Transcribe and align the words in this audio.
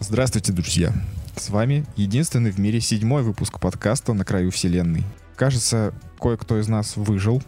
Здравствуйте, 0.00 0.52
друзья! 0.52 0.92
С 1.36 1.48
вами 1.48 1.84
единственный 1.96 2.50
в 2.50 2.58
мире 2.58 2.80
седьмой 2.80 3.22
выпуск 3.22 3.58
подкаста 3.58 4.12
«На 4.12 4.24
краю 4.24 4.50
вселенной». 4.50 5.04
Кажется, 5.36 5.94
кое-кто 6.20 6.60
из 6.60 6.68
нас 6.68 6.96
выжил, 6.96 7.42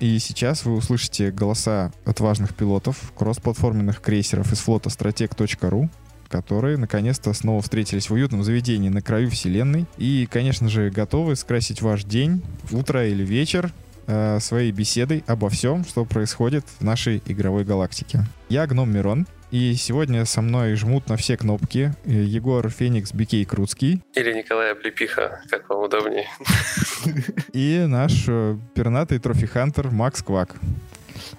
и 0.00 0.18
сейчас 0.18 0.64
вы 0.64 0.74
услышите 0.74 1.30
голоса 1.30 1.92
отважных 2.04 2.54
пилотов 2.54 3.12
кроссплатформенных 3.16 4.00
крейсеров 4.00 4.50
из 4.52 4.58
флота 4.58 4.88
стратег.ру, 4.88 5.90
которые 6.28 6.78
наконец-то 6.78 7.32
снова 7.34 7.60
встретились 7.60 8.08
в 8.08 8.14
уютном 8.14 8.42
заведении 8.42 8.88
на 8.88 9.02
краю 9.02 9.30
вселенной 9.30 9.84
и, 9.98 10.26
конечно 10.30 10.68
же, 10.68 10.90
готовы 10.90 11.36
скрасить 11.36 11.82
ваш 11.82 12.04
день, 12.04 12.42
утро 12.70 13.06
или 13.06 13.24
вечер 13.24 13.72
э, 14.06 14.38
своей 14.40 14.72
беседой 14.72 15.22
обо 15.26 15.50
всем, 15.50 15.84
что 15.84 16.04
происходит 16.06 16.64
в 16.78 16.84
нашей 16.84 17.22
игровой 17.26 17.64
галактике. 17.64 18.24
Я 18.48 18.66
Гном 18.66 18.90
Мирон, 18.90 19.26
и 19.50 19.74
сегодня 19.74 20.24
со 20.24 20.42
мной 20.42 20.74
жмут 20.76 21.08
на 21.08 21.16
все 21.16 21.36
кнопки 21.36 21.92
Егор 22.04 22.68
Феникс 22.70 23.12
Бикей 23.12 23.44
Круцкий. 23.44 24.00
Или 24.14 24.32
Николай 24.32 24.72
Облепиха, 24.72 25.42
как 25.50 25.68
вам 25.68 25.84
удобнее. 25.84 26.28
И 27.52 27.84
наш 27.88 28.24
э, 28.28 28.56
пернатый 28.74 29.18
трофи-хантер 29.18 29.90
Макс 29.90 30.22
Квак. 30.22 30.56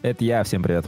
Это 0.02 0.26
я, 0.26 0.44
всем 0.44 0.62
привет. 0.62 0.86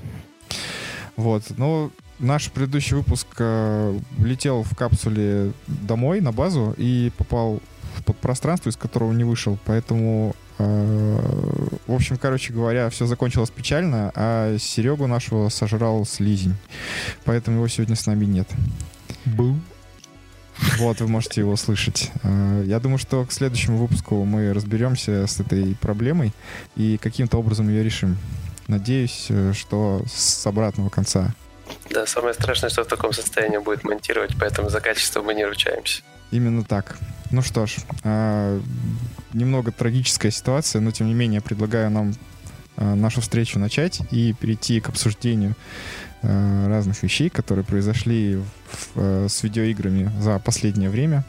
Вот, 1.16 1.44
ну, 1.58 1.92
наш 2.20 2.52
предыдущий 2.52 2.98
выпуск 2.98 3.28
э, 3.40 3.98
летел 4.20 4.64
в 4.64 4.76
капсуле 4.76 5.54
домой, 5.68 6.20
на 6.20 6.34
базу, 6.34 6.76
и 6.78 7.12
попал 7.18 7.62
в 7.96 8.04
подпространство, 8.04 8.70
из 8.70 8.76
которого 8.76 9.14
не 9.14 9.24
вышел, 9.24 9.58
поэтому 9.66 10.36
Э, 10.36 10.43
в 10.58 11.94
общем, 11.94 12.18
короче 12.18 12.54
говоря, 12.54 12.90
все 12.90 13.06
закончилось 13.06 13.50
печально, 13.50 14.12
а 14.16 14.58
Серегу 14.58 15.08
нашего 15.08 15.50
сожрал 15.50 16.06
слизень. 16.06 16.56
Поэтому 17.26 17.58
его 17.58 17.68
сегодня 17.68 17.96
с 17.96 18.06
нами 18.06 18.26
нет. 18.26 18.48
Бу. 19.26 19.56
Вот, 20.78 21.00
вы 21.00 21.08
можете 21.08 21.42
его 21.42 21.56
слышать. 21.56 22.12
Э, 22.24 22.64
я 22.66 22.80
думаю, 22.80 22.98
что 22.98 23.26
к 23.26 23.32
следующему 23.32 23.78
выпуску 23.78 24.24
мы 24.24 24.54
разберемся 24.54 25.28
с 25.28 25.40
этой 25.40 25.76
проблемой 25.76 26.32
и 26.76 26.98
каким-то 26.98 27.38
образом 27.38 27.70
ее 27.70 27.84
решим. 27.84 28.18
Надеюсь, 28.68 29.28
э, 29.30 29.54
что 29.54 30.04
с 30.08 30.46
обратного 30.46 30.90
конца. 30.90 31.34
Да, 31.90 32.06
самое 32.06 32.34
страшное, 32.34 32.70
что 32.70 32.84
в 32.84 32.88
таком 32.88 33.14
состоянии 33.14 33.58
будет 33.58 33.84
монтировать, 33.84 34.32
поэтому 34.40 34.70
за 34.70 34.80
качество 34.80 35.22
мы 35.22 35.34
не 35.34 35.46
ручаемся. 35.46 36.04
Именно 36.34 36.64
так. 36.64 36.98
Ну 37.30 37.44
что 37.44 37.68
ж, 37.68 37.76
немного 39.34 39.72
трагическая 39.72 40.32
ситуация, 40.32 40.82
но 40.82 40.90
тем 40.90 41.08
не 41.08 41.14
менее 41.14 41.42
предлагаю 41.42 41.92
нам 41.92 42.16
э, 42.76 42.96
нашу 42.96 43.22
встречу 43.22 43.60
начать 43.60 44.02
и 44.12 44.34
перейти 44.34 44.80
к 44.80 44.90
обсуждению 44.90 45.54
э, 46.24 46.68
разных 46.68 47.04
вещей, 47.04 47.30
которые 47.30 47.64
произошли 47.64 48.42
с 48.96 49.44
видеоиграми 49.44 50.12
за 50.20 50.40
последнее 50.40 50.90
время. 50.90 51.24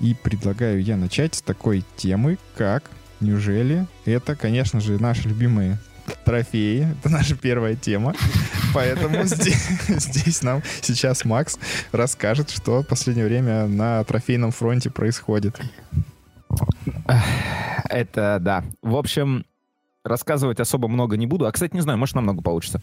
И 0.00 0.14
предлагаю 0.14 0.82
я 0.82 0.96
начать 0.96 1.34
с 1.34 1.42
такой 1.42 1.84
темы, 1.98 2.38
как 2.56 2.90
неужели 3.20 3.86
это, 4.06 4.34
конечно 4.34 4.80
же, 4.80 4.98
наши 4.98 5.28
любимые 5.28 5.78
трофеи. 6.30 6.86
Это 7.00 7.08
наша 7.08 7.36
первая 7.36 7.74
тема. 7.74 8.14
Поэтому 8.72 9.22
здесь, 9.24 9.68
здесь 9.88 10.42
нам 10.42 10.62
сейчас 10.80 11.24
Макс 11.24 11.58
расскажет, 11.90 12.50
что 12.50 12.82
в 12.82 12.86
последнее 12.86 13.26
время 13.26 13.66
на 13.66 14.04
трофейном 14.04 14.52
фронте 14.52 14.90
происходит. 14.90 15.60
Это 17.88 18.38
да. 18.40 18.62
В 18.80 18.94
общем, 18.94 19.44
рассказывать 20.04 20.60
особо 20.60 20.86
много 20.86 21.16
не 21.16 21.26
буду. 21.26 21.46
А, 21.46 21.52
кстати, 21.52 21.74
не 21.74 21.80
знаю, 21.80 21.98
может, 21.98 22.14
намного 22.14 22.42
получится. 22.42 22.80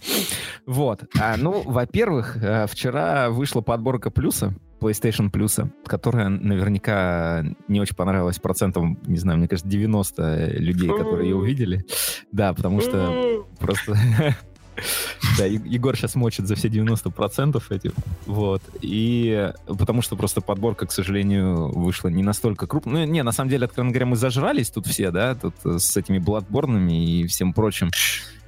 Вот. 0.66 1.04
А, 1.18 1.38
ну, 1.38 1.62
во-первых, 1.64 2.36
э, 2.36 2.68
вчера 2.68 3.30
вышла 3.30 3.62
подборка 3.62 4.12
плюса, 4.12 4.54
PlayStation 4.80 5.30
плюса, 5.30 5.72
которая 5.86 6.30
наверняка 6.30 7.44
не 7.68 7.80
очень 7.80 7.96
понравилась 7.96 8.40
процентом, 8.40 9.00
не 9.06 9.18
знаю, 9.18 9.40
мне 9.40 9.48
кажется, 9.48 9.70
90 9.70 10.60
людей, 10.60 10.90
которые 10.90 11.30
ее 11.30 11.36
увидели. 11.36 11.86
Да, 12.32 12.54
потому 12.54 12.82
что 12.82 13.46
просто 13.60 13.98
Да, 15.38 15.46
Егор 15.46 15.96
сейчас 15.96 16.16
мочит 16.16 16.48
за 16.48 16.56
все 16.56 16.68
90% 16.68 17.62
этих. 17.70 17.92
Вот. 18.26 18.62
И 18.82 19.52
потому 19.66 20.02
что 20.02 20.16
просто 20.16 20.42
подборка, 20.42 20.86
к 20.86 20.92
сожалению, 20.92 21.70
вышла 21.70 22.10
не 22.10 22.24
настолько 22.24 22.68
крупная. 22.68 23.06
Ну, 23.06 23.12
не, 23.12 23.24
на 23.24 23.32
самом 23.32 23.50
деле, 23.50 23.66
откровенно 23.66 23.92
говоря, 23.92 24.06
мы 24.08 24.16
зажрались 24.16 24.70
тут 24.70 24.88
все, 24.88 25.12
да, 25.12 25.36
тут 25.36 25.56
с 25.64 25.98
этими 25.98 26.20
бладборнами 26.20 27.22
и 27.22 27.28
всем 27.28 27.54
прочим. 27.54 27.90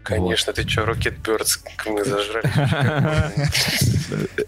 Конечно, 0.03 0.53
вот. 0.55 0.63
ты 0.63 0.69
что, 0.69 0.83
Rocket 0.83 1.21
Birds, 1.21 1.59
мы 1.85 2.03
зажрались. 2.03 2.51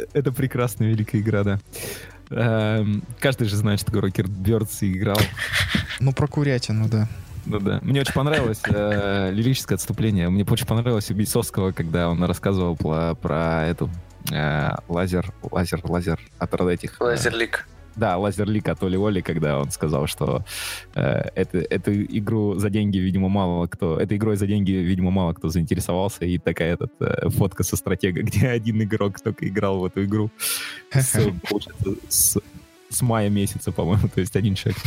Это 0.14 0.32
прекрасная 0.32 0.90
великая 0.90 1.20
игра, 1.20 1.44
да. 1.44 1.60
Эм, 2.32 3.04
каждый 3.20 3.48
же 3.48 3.56
знает, 3.56 3.80
что 3.80 3.92
такое 3.92 4.10
Rocket 4.10 4.28
Birds 4.28 4.78
и 4.82 4.94
играл. 4.94 5.20
Ну, 6.00 6.14
про 6.14 6.28
курятину, 6.28 6.88
да. 6.88 7.08
Ну 7.46 7.60
да. 7.60 7.80
Мне 7.82 8.02
очень 8.02 8.14
понравилось 8.14 8.62
э, 8.68 9.32
лирическое 9.32 9.76
отступление. 9.76 10.30
Мне 10.30 10.46
очень 10.46 10.66
понравилось 10.66 11.10
у 11.12 11.14
Бейсовского, 11.14 11.72
когда 11.72 12.10
он 12.10 12.24
рассказывал 12.24 12.76
про, 12.76 13.16
про 13.16 13.66
эту 13.66 13.90
э, 14.32 14.70
лазер, 14.88 15.34
лазер, 15.52 15.82
лазер 15.84 16.20
от 16.38 16.62
этих. 16.62 17.02
Э, 17.02 17.06
Лазерлик. 17.06 17.68
Да, 17.96 18.18
лазерлик 18.18 18.68
от 18.69 18.81
Оли 18.84 18.97
Оли, 18.97 19.22
когда 19.22 19.59
он 19.59 19.72
сказал, 19.72 20.07
что 20.07 20.44
э, 20.96 21.29
это, 21.35 21.57
эту 21.59 21.94
игру 21.94 22.56
за 22.56 22.69
деньги, 22.69 22.97
видимо, 22.97 23.29
мало 23.29 23.68
кто... 23.68 23.97
Этой 24.00 24.18
игрой 24.18 24.38
за 24.38 24.47
деньги, 24.47 24.72
видимо, 24.72 25.12
мало 25.12 25.34
кто 25.34 25.50
заинтересовался. 25.50 26.25
И 26.25 26.38
такая 26.38 26.74
этот, 26.74 26.91
э, 27.00 27.29
фотка 27.29 27.63
со 27.63 27.75
стратега, 27.75 28.22
где 28.24 28.47
один 28.47 28.81
игрок 28.81 29.19
только 29.19 29.47
играл 29.47 29.79
в 29.79 29.85
эту 29.85 30.06
игру. 30.06 30.31
С, 30.91 31.19
с, 32.09 32.38
с 32.90 33.02
мая 33.02 33.29
месяца, 33.29 33.72
по-моему, 33.72 34.08
то 34.13 34.22
есть 34.22 34.35
один 34.35 34.56
человек. 34.56 34.81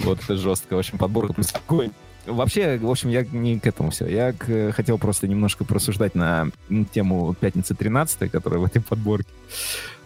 Вот 0.00 0.20
это 0.22 0.36
жестко. 0.36 0.74
В 0.74 0.78
общем, 0.78 0.98
подборка 0.98 1.34
плюс 1.34 1.52
какой. 1.52 1.90
Вообще, 2.26 2.78
в 2.78 2.90
общем, 2.90 3.08
я 3.08 3.24
не 3.24 3.58
к 3.58 3.66
этому 3.66 3.90
все. 3.90 4.06
Я 4.06 4.32
к, 4.32 4.72
хотел 4.72 4.98
просто 4.98 5.26
немножко 5.26 5.64
просуждать 5.64 6.14
на 6.14 6.50
тему 6.92 7.34
пятницы 7.38 7.74
13, 7.74 8.30
которая 8.30 8.60
в 8.60 8.64
этой 8.64 8.82
подборке. 8.82 9.30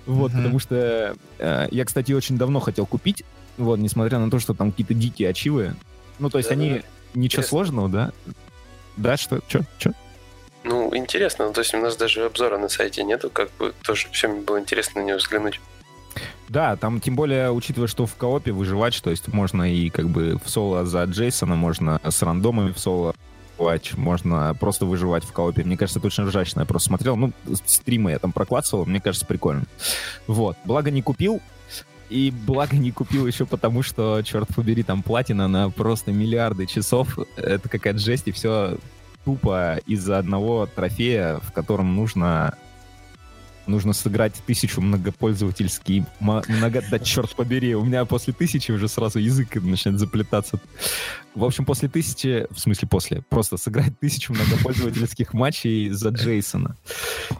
Вот, 0.07 0.33
uh-huh. 0.33 0.37
потому 0.37 0.59
что 0.59 1.17
э, 1.39 1.69
я, 1.71 1.85
кстати, 1.85 2.13
очень 2.13 2.37
давно 2.37 2.61
хотел 2.61 2.87
купить, 2.87 3.25
вот, 3.57 3.79
несмотря 3.79 4.19
на 4.19 4.31
то, 4.31 4.39
что 4.39 4.55
там 4.55 4.71
какие-то 4.71 4.95
дикие 4.95 5.29
ачивы. 5.29 5.75
Ну, 6.19 6.31
то 6.31 6.39
есть 6.39 6.49
да, 6.49 6.55
они... 6.55 6.71
Да. 6.71 6.83
Ничего 7.15 7.43
интересно. 7.43 7.49
сложного, 7.49 7.89
да? 7.89 8.13
Да, 8.97 9.17
что? 9.17 9.41
Что? 9.47 9.61
Что? 9.79 9.93
Ну, 10.65 10.95
интересно. 10.97 11.47
Ну, 11.47 11.53
то 11.53 11.61
есть 11.61 11.75
у 11.75 11.79
нас 11.79 11.97
даже 11.97 12.25
обзора 12.25 12.59
на 12.59 12.69
сайте 12.69 13.03
нету, 13.05 13.31
как 13.31 13.51
бы 13.59 13.75
тоже 13.83 14.09
всем 14.13 14.43
было 14.43 14.61
интересно 14.61 15.03
на 15.03 15.07
него 15.07 15.19
взглянуть. 15.19 15.61
Да, 16.49 16.77
там 16.77 17.01
тем 17.01 17.17
более, 17.17 17.51
учитывая, 17.51 17.89
что 17.89 18.07
в 18.07 18.15
коопе 18.15 18.53
выживать, 18.53 19.03
то 19.03 19.11
есть 19.11 19.29
можно 19.29 19.71
и 19.73 19.89
как 19.89 20.09
бы 20.09 20.39
в 20.45 20.49
соло 20.49 20.85
за 20.85 21.05
Джейсона, 21.05 21.55
можно 21.55 22.01
с 22.05 22.23
рандомами 22.23 22.73
в 22.73 22.79
соло 22.79 23.15
выживать, 23.63 23.97
можно 23.97 24.55
просто 24.59 24.87
выживать 24.87 25.25
в 25.25 25.33
коопе. 25.33 25.65
Мне 25.65 25.77
кажется, 25.77 25.99
это 25.99 26.09
очень 26.09 26.25
ржачно. 26.25 26.61
Я 26.61 26.67
просто 26.67 26.89
смотрел, 26.89 27.17
ну, 27.17 27.33
стримы 27.65 28.11
я 28.11 28.19
там 28.19 28.33
проклацывал, 28.33 28.87
мне 28.87 29.01
кажется, 29.01 29.27
прикольно. 29.27 29.65
Вот. 30.27 30.57
Благо 30.65 30.91
не 30.91 31.03
купил, 31.03 31.41
и 32.11 32.31
благо 32.31 32.77
не 32.77 32.93
купил 32.93 33.27
еще 33.27 33.47
потому, 33.47 33.83
что, 33.83 34.23
черт 34.23 34.49
побери, 34.55 34.83
там 34.83 35.03
платина 35.03 35.49
на 35.49 35.71
просто 35.71 36.13
миллиарды 36.13 36.67
часов. 36.67 37.19
Это 37.37 37.69
какая-то 37.69 37.99
жесть, 37.99 38.29
и 38.29 38.33
все 38.33 38.79
тупо 39.25 39.79
из-за 39.87 40.19
одного 40.19 40.67
трофея, 40.67 41.39
в 41.43 41.53
котором 41.53 41.95
нужно 41.95 42.57
нужно 43.67 43.93
сыграть 43.93 44.35
тысячу 44.47 44.81
многопользовательский, 44.81 46.05
много, 46.21 46.83
да 46.91 46.99
черт 46.99 47.35
побери, 47.35 47.75
у 47.75 47.85
меня 47.85 48.05
после 48.05 48.33
тысячи 48.33 48.73
уже 48.73 48.89
сразу 48.89 49.19
язык 49.19 49.55
начинает 49.57 50.01
заплетаться. 50.01 50.61
В 51.35 51.45
общем, 51.45 51.65
после 51.65 51.89
тысячи, 51.89 52.47
в 52.51 52.59
смысле 52.59 52.89
после, 52.89 53.23
просто 53.29 53.57
сыграть 53.57 53.99
тысячу 53.99 54.33
многопользовательских 54.35 55.33
матчей 55.35 55.91
за 55.91 56.11
Джейсона. 56.11 56.77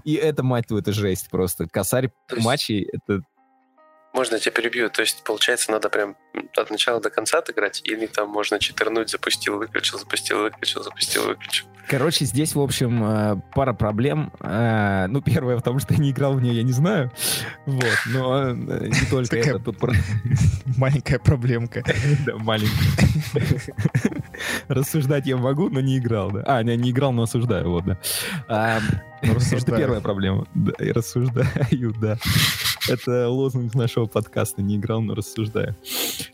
И 0.05 0.15
это, 0.15 0.43
мать 0.43 0.69
твою, 0.69 0.81
это 0.81 0.93
жесть 0.93 1.29
просто. 1.31 1.67
Косарь 1.69 2.11
матчей, 2.39 2.89
это 2.93 3.23
можно 4.13 4.35
я 4.35 4.41
тебя 4.41 4.53
перебью? 4.53 4.91
То 4.91 5.03
есть, 5.03 5.25
получается, 5.25 5.71
надо 5.71 5.89
прям 5.89 6.17
от 6.57 6.71
начала 6.71 7.01
до 7.01 7.11
конца 7.11 7.39
отыграть? 7.39 7.81
Или 7.85 8.07
там 8.07 8.29
можно 8.29 8.59
читернуть, 8.59 9.11
запустил, 9.11 9.59
выключил, 9.59 9.99
запустил, 9.99 10.43
выключил, 10.43 10.83
запустил, 10.83 11.27
выключил? 11.27 11.67
Короче, 11.89 12.25
здесь, 12.25 12.55
в 12.55 12.61
общем, 12.61 13.05
э, 13.05 13.37
пара 13.55 13.73
проблем. 13.73 14.33
Э, 14.41 15.07
ну, 15.09 15.21
первое, 15.21 15.57
потому 15.57 15.79
что 15.79 15.95
я 15.95 16.01
не 16.01 16.11
играл 16.11 16.35
в 16.35 16.41
нее, 16.41 16.55
я 16.55 16.63
не 16.63 16.73
знаю. 16.73 17.11
Вот, 17.67 17.99
но 18.07 18.51
э, 18.51 18.55
не 18.55 19.11
только 19.11 19.37
это. 19.37 19.59
Тут 19.59 19.79
маленькая 20.77 21.19
проблемка. 21.19 21.83
Да, 22.27 22.37
маленькая. 22.37 23.75
Рассуждать 24.69 25.27
я 25.27 25.37
могу, 25.37 25.69
но 25.69 25.81
не 25.81 25.99
играл, 25.99 26.31
да. 26.31 26.43
А, 26.47 26.63
не, 26.63 26.77
не 26.77 26.91
играл, 26.91 27.13
но 27.13 27.23
осуждаю, 27.23 27.71
вот, 27.71 27.85
да. 27.85 27.99
А, 28.49 28.81
это 29.21 29.35
рассуждаю. 29.35 29.79
первая 29.79 30.01
проблема. 30.01 30.47
Да, 30.55 30.73
и 30.85 30.93
рассуждаю, 30.93 31.95
да. 32.01 32.19
Это 32.89 33.29
лозунг 33.29 33.75
нашего 33.75 34.07
подкаста. 34.07 34.63
Не 34.63 34.77
играл, 34.77 35.01
но 35.01 35.15
рассуждаю. 35.15 35.77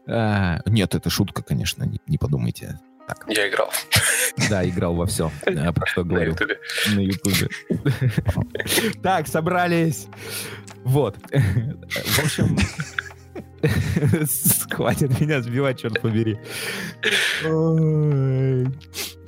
А, 0.06 0.60
нет, 0.66 0.94
это 0.94 1.10
шутка, 1.10 1.42
конечно, 1.42 1.84
не, 1.84 2.00
не 2.06 2.18
подумайте. 2.18 2.78
Так. 3.06 3.24
Я 3.26 3.48
играл 3.48 3.72
Да, 4.50 4.68
играл 4.68 4.94
во 4.94 5.06
все, 5.06 5.32
про 5.44 5.86
что 5.86 6.04
говорю. 6.04 6.36
На 6.94 7.00
ютубе. 7.00 7.48
Так, 9.02 9.26
собрались. 9.26 10.08
Вот. 10.84 11.16
В 11.32 12.24
общем, 12.24 12.56
хватит 14.70 15.20
меня 15.20 15.40
сбивать, 15.42 15.80
черт 15.80 16.00
побери. 16.00 16.38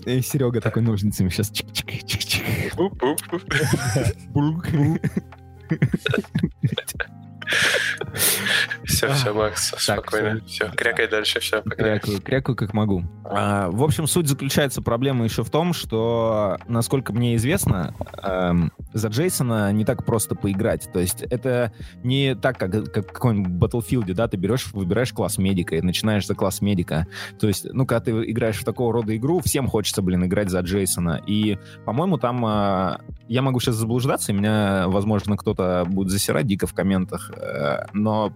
И 0.07 0.23
Серега 0.23 0.61
такой 0.61 0.83
ножницами 0.83 1.29
сейчас 1.29 1.51
чик-чик-чик-чик. 1.53 2.75
Все, 8.85 9.13
все, 9.13 9.33
Макс, 9.33 9.75
спокойно. 9.77 10.41
Все, 10.47 10.71
крякай 10.71 11.09
дальше, 11.09 11.41
все. 11.41 11.63
Крякаю, 11.63 12.21
крякаю 12.21 12.57
как 12.57 12.75
могу. 12.75 13.05
А, 13.25 13.71
в 13.71 13.83
общем, 13.83 14.07
суть 14.07 14.27
заключается 14.27 14.83
проблема 14.83 15.25
еще 15.25 15.45
в 15.45 15.51
том, 15.51 15.73
что, 15.73 16.59
насколько 16.67 17.13
мне 17.13 17.37
известно, 17.37 17.95
эм, 18.23 18.73
за 18.93 19.09
Джейсона 19.09 19.73
не 19.73 19.85
так 19.85 20.05
просто 20.05 20.35
поиграть. 20.35 20.91
То 20.93 21.01
есть 21.01 21.23
это 21.23 21.73
не 22.03 22.35
так, 22.35 22.59
как, 22.59 22.93
как 22.93 23.11
в 23.11 23.13
каком-нибудь 23.13 23.53
Battlefield, 23.53 24.13
да, 24.15 24.29
ты 24.29 24.37
берешь, 24.37 24.73
выбираешь 24.73 25.13
класс 25.13 25.39
медика 25.39 25.77
и 25.77 25.81
начинаешь 25.81 26.27
за 26.27 26.35
класс 26.35 26.61
медика. 26.61 27.07
То 27.39 27.49
есть, 27.49 27.67
ну, 27.73 27.87
когда 27.87 28.01
ты 28.01 28.11
играешь 28.31 28.59
в 28.59 28.65
такого 28.65 28.93
рода 28.93 29.17
игру, 29.17 29.41
всем 29.41 29.69
хочется, 29.69 30.03
блин, 30.03 30.25
играть 30.25 30.51
за 30.51 30.61
Джейсона. 30.61 31.23
И, 31.27 31.59
по-моему, 31.85 32.19
там 32.19 32.45
а, 32.45 33.01
я 33.29 33.43
могу 33.43 33.61
сейчас 33.61 33.77
заблуждаться, 33.77 34.33
и 34.33 34.35
меня, 34.35 34.89
возможно, 34.89 35.37
кто-то 35.37 35.85
будет 35.87 36.11
засирать 36.11 36.47
дико 36.47 36.67
в 36.67 36.75
комментах, 36.75 37.31
э, 37.37 37.40
но 37.93 38.33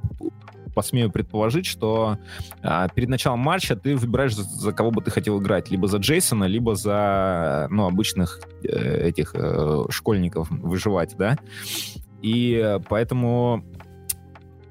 посмею 0.75 1.11
предположить, 1.11 1.67
что 1.67 2.19
а, 2.63 2.89
перед 2.89 3.09
началом 3.09 3.39
матча 3.39 3.77
ты 3.77 3.97
выбираешь, 3.97 4.35
за, 4.35 4.43
за 4.43 4.73
кого 4.73 4.91
бы 4.91 5.01
ты 5.03 5.11
хотел 5.11 5.41
играть. 5.41 5.71
Либо 5.71 5.87
за 5.87 5.99
Джейсона, 5.99 6.45
либо 6.45 6.75
за, 6.75 7.69
ну, 7.71 7.87
обычных 7.87 8.41
э, 8.63 9.09
этих 9.09 9.35
э, 9.35 9.85
школьников 9.91 10.51
выживать, 10.51 11.17
да. 11.17 11.39
И 12.23 12.61
э, 12.63 12.81
поэтому 12.89 13.65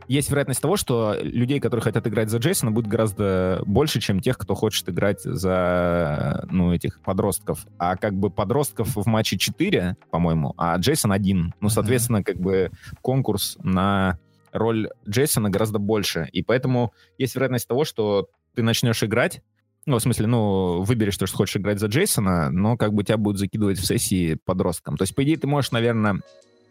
есть 0.08 0.30
вероятность 0.30 0.62
того, 0.62 0.78
что 0.78 1.16
людей, 1.22 1.60
которые 1.60 1.84
хотят 1.84 2.06
играть 2.08 2.30
за 2.30 2.38
Джейсона, 2.38 2.72
будет 2.72 2.88
гораздо 2.88 3.62
больше, 3.66 4.00
чем 4.00 4.20
тех, 4.20 4.38
кто 4.38 4.56
хочет 4.56 4.90
играть 4.90 5.22
за, 5.22 6.46
ну, 6.50 6.74
этих 6.74 7.02
подростков. 7.02 7.66
А 7.78 7.96
как 7.96 8.14
бы 8.14 8.30
подростков 8.30 8.96
в 8.96 9.06
матче 9.08 9.38
4, 9.38 9.96
по-моему, 10.12 10.54
а 10.58 10.78
Джейсон 10.78 11.12
один. 11.12 11.54
Ну, 11.60 11.70
соответственно, 11.70 12.24
как 12.24 12.38
бы 12.38 12.72
конкурс 13.02 13.58
на 13.64 14.20
роль 14.52 14.90
Джейсона 15.08 15.50
гораздо 15.50 15.80
больше. 15.80 16.30
И 16.32 16.44
поэтому 16.44 16.94
есть 17.18 17.36
вероятность 17.36 17.68
того, 17.68 17.86
что 17.86 18.28
ты 18.56 18.62
начнешь 18.62 19.04
играть, 19.04 19.42
ну, 19.86 19.98
в 19.98 20.02
смысле, 20.02 20.28
ну, 20.28 20.82
выберешь 20.82 21.18
то, 21.18 21.26
что 21.26 21.38
хочешь 21.38 21.58
играть 21.58 21.80
за 21.80 21.88
Джейсона, 21.88 22.50
но 22.50 22.78
как 22.78 22.94
бы 22.94 23.04
тебя 23.04 23.18
будут 23.18 23.40
закидывать 23.40 23.80
в 23.80 23.86
сессии 23.86 24.38
подросткам. 24.46 24.96
То 24.96 25.04
есть, 25.04 25.14
по 25.14 25.24
идее, 25.24 25.38
ты 25.38 25.48
можешь, 25.48 25.72
наверное, 25.72 26.22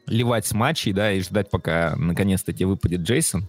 ливать 0.06 0.46
с 0.46 0.52
матчей, 0.52 0.92
да, 0.92 1.12
и 1.12 1.20
ждать, 1.20 1.50
пока 1.50 1.94
наконец-то 1.96 2.52
тебе 2.52 2.66
выпадет 2.66 3.00
Джейсон, 3.02 3.48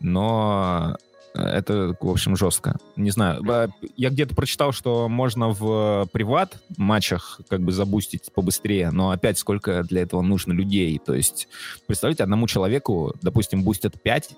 но 0.00 0.96
это, 1.34 1.96
в 1.98 2.08
общем, 2.10 2.36
жестко. 2.36 2.76
Не 2.96 3.10
знаю. 3.10 3.42
Ба- 3.42 3.70
Я 3.96 4.10
где-то 4.10 4.34
прочитал, 4.34 4.72
что 4.72 5.08
можно 5.08 5.48
в 5.48 6.06
приват 6.12 6.58
матчах 6.76 7.40
как 7.48 7.62
бы 7.62 7.72
забустить 7.72 8.30
побыстрее, 8.34 8.90
но 8.90 9.10
опять 9.10 9.38
сколько 9.38 9.82
для 9.82 10.02
этого 10.02 10.20
нужно 10.20 10.52
людей. 10.52 11.00
То 11.04 11.14
есть, 11.14 11.48
представьте, 11.86 12.22
одному 12.22 12.46
человеку, 12.46 13.14
допустим, 13.22 13.62
бустят 13.62 14.00
5 14.02 14.30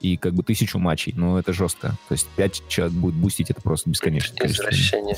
и 0.00 0.16
как 0.16 0.32
бы 0.32 0.42
тысячу 0.42 0.78
матчей. 0.78 1.12
Ну, 1.14 1.36
это 1.36 1.52
жестко. 1.52 1.88
То 2.08 2.12
есть 2.12 2.26
5 2.36 2.62
человек 2.68 2.94
будет 2.96 3.14
бустить, 3.14 3.50
это 3.50 3.60
просто 3.60 3.90
бесконечно. 3.90 4.34
количество. 4.36 4.64
Извращение. 4.70 5.16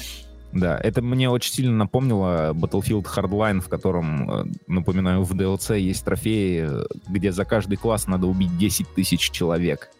Да, 0.54 0.78
это 0.78 1.02
мне 1.02 1.28
очень 1.28 1.52
сильно 1.52 1.76
напомнило 1.76 2.52
Battlefield 2.52 3.06
Hardline, 3.06 3.60
в 3.60 3.68
котором, 3.68 4.30
э, 4.30 4.44
напоминаю, 4.68 5.24
в 5.24 5.34
DLC 5.34 5.80
есть 5.80 6.04
трофеи, 6.04 6.66
э, 6.68 6.84
где 7.08 7.32
за 7.32 7.44
каждый 7.44 7.76
класс 7.76 8.06
надо 8.06 8.28
убить 8.28 8.56
10 8.56 8.86
тысяч 8.94 9.32
человек. 9.32 9.90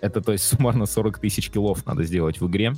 Это, 0.00 0.20
то 0.20 0.32
есть, 0.32 0.44
суммарно 0.48 0.86
40 0.86 1.20
тысяч 1.20 1.50
киллов 1.50 1.86
надо 1.86 2.02
сделать 2.02 2.40
в 2.40 2.48
игре. 2.48 2.74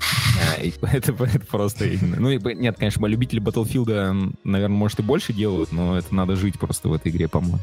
А, 0.00 0.60
Это, 0.92 1.12
это 1.24 1.46
просто... 1.46 1.86
Ну, 2.00 2.30
нет, 2.30 2.76
конечно, 2.78 3.06
любители 3.06 3.40
Battlefield, 3.40 4.36
наверное, 4.44 4.76
может, 4.76 4.98
и 5.00 5.02
больше 5.02 5.32
делают, 5.32 5.72
но 5.72 5.98
это 5.98 6.14
надо 6.14 6.36
жить 6.36 6.58
просто 6.58 6.88
в 6.88 6.92
этой 6.92 7.10
игре, 7.10 7.28
по-моему. 7.28 7.58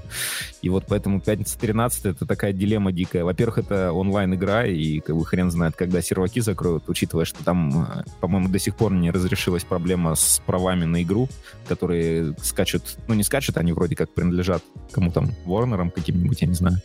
И 0.61 0.69
вот 0.69 0.85
поэтому 0.87 1.21
пятница 1.21 1.57
13 1.59 2.05
это 2.05 2.25
такая 2.25 2.53
дилемма 2.53 2.91
дикая. 2.91 3.23
Во-первых, 3.23 3.59
это 3.59 3.91
онлайн-игра, 3.91 4.65
и 4.65 4.99
как 4.99 5.15
бы 5.15 5.25
хрен 5.25 5.51
знает, 5.51 5.75
когда 5.75 6.01
серваки 6.01 6.41
закроют, 6.41 6.83
учитывая, 6.87 7.25
что 7.25 7.43
там, 7.43 7.83
э, 7.83 8.03
по-моему, 8.21 8.49
до 8.49 8.59
сих 8.59 8.75
пор 8.75 8.93
не 8.93 9.11
разрешилась 9.11 9.63
проблема 9.63 10.15
с 10.15 10.41
правами 10.45 10.85
на 10.85 11.03
игру, 11.03 11.29
которые 11.67 12.35
скачут, 12.41 12.83
ну, 13.07 13.13
не 13.13 13.23
скачут, 13.23 13.57
они 13.57 13.73
вроде 13.73 13.95
как 13.95 14.13
принадлежат 14.13 14.63
кому 14.91 15.11
там, 15.11 15.31
Warner'ам 15.45 15.91
каким-нибудь, 15.91 16.41
я 16.41 16.47
не 16.47 16.53
знаю. 16.53 16.77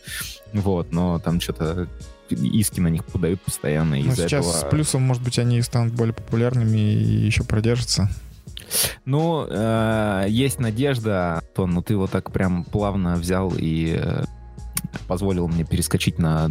Вот, 0.53 0.91
но 0.91 1.19
там 1.19 1.39
что-то 1.39 1.87
иски 2.33 2.79
на 2.79 2.87
них 2.87 3.05
подают 3.05 3.41
постоянно. 3.41 3.95
Ну, 3.97 4.15
сейчас 4.15 4.47
этого... 4.47 4.51
с 4.51 4.69
плюсом, 4.69 5.01
может 5.03 5.23
быть, 5.23 5.39
они 5.39 5.61
станут 5.61 5.93
более 5.93 6.13
популярными 6.13 6.77
и 6.77 7.25
еще 7.25 7.43
продержатся. 7.43 8.09
Ну, 9.05 9.45
э, 9.49 10.25
есть 10.29 10.59
надежда, 10.59 11.43
Тон, 11.55 11.71
ну 11.71 11.81
ты 11.81 11.95
вот 11.95 12.11
так 12.11 12.31
прям 12.31 12.63
плавно 12.63 13.15
взял 13.15 13.53
и 13.55 13.99
э, 13.99 14.23
позволил 15.07 15.47
мне 15.47 15.63
перескочить 15.63 16.19
на 16.19 16.49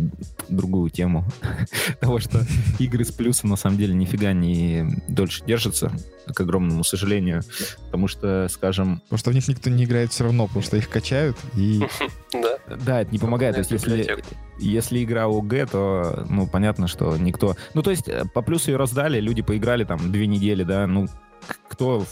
другую 0.49 0.91
тему 0.91 1.25
того, 2.01 2.19
что 2.19 2.43
игры 2.79 3.05
с 3.05 3.13
плюсом 3.13 3.51
на 3.51 3.57
самом 3.57 3.79
деле 3.79 3.95
нифига 3.95 4.33
не 4.33 5.03
дольше 5.09 5.45
держатся, 5.45 5.93
к 6.27 6.41
огромному 6.41 6.85
сожалению, 6.85 7.43
потому 7.87 8.09
что, 8.09 8.47
скажем, 8.49 9.01
Потому 9.05 9.19
что 9.19 9.31
в 9.31 9.35
них 9.35 9.49
никто 9.49 9.71
не 9.71 9.85
играет 9.85 10.13
все 10.13 10.25
равно, 10.25 10.47
потому 10.47 10.63
что 10.63 10.77
их 10.77 10.89
качают, 10.89 11.37
и 11.57 11.83
Да. 12.33 12.59
да, 12.77 13.01
это 13.03 13.13
не 13.13 13.19
помогает. 13.19 13.55
То 13.55 13.59
есть, 13.61 13.71
если, 13.71 14.23
если 14.59 15.03
игра 15.03 15.27
ОГ, 15.27 15.71
то, 15.71 16.27
ну, 16.31 16.47
понятно, 16.47 16.89
что 16.89 17.17
никто... 17.17 17.57
Ну, 17.75 17.83
то 17.83 17.91
есть, 17.91 18.09
э, 18.09 18.25
по 18.33 18.41
плюсу 18.43 18.71
ее 18.71 18.77
раздали, 18.77 19.21
люди 19.21 19.43
поиграли 19.43 19.85
там 19.85 20.11
две 20.11 20.27
недели, 20.27 20.65
да, 20.65 20.87
ну, 20.87 21.09
кто 21.69 22.07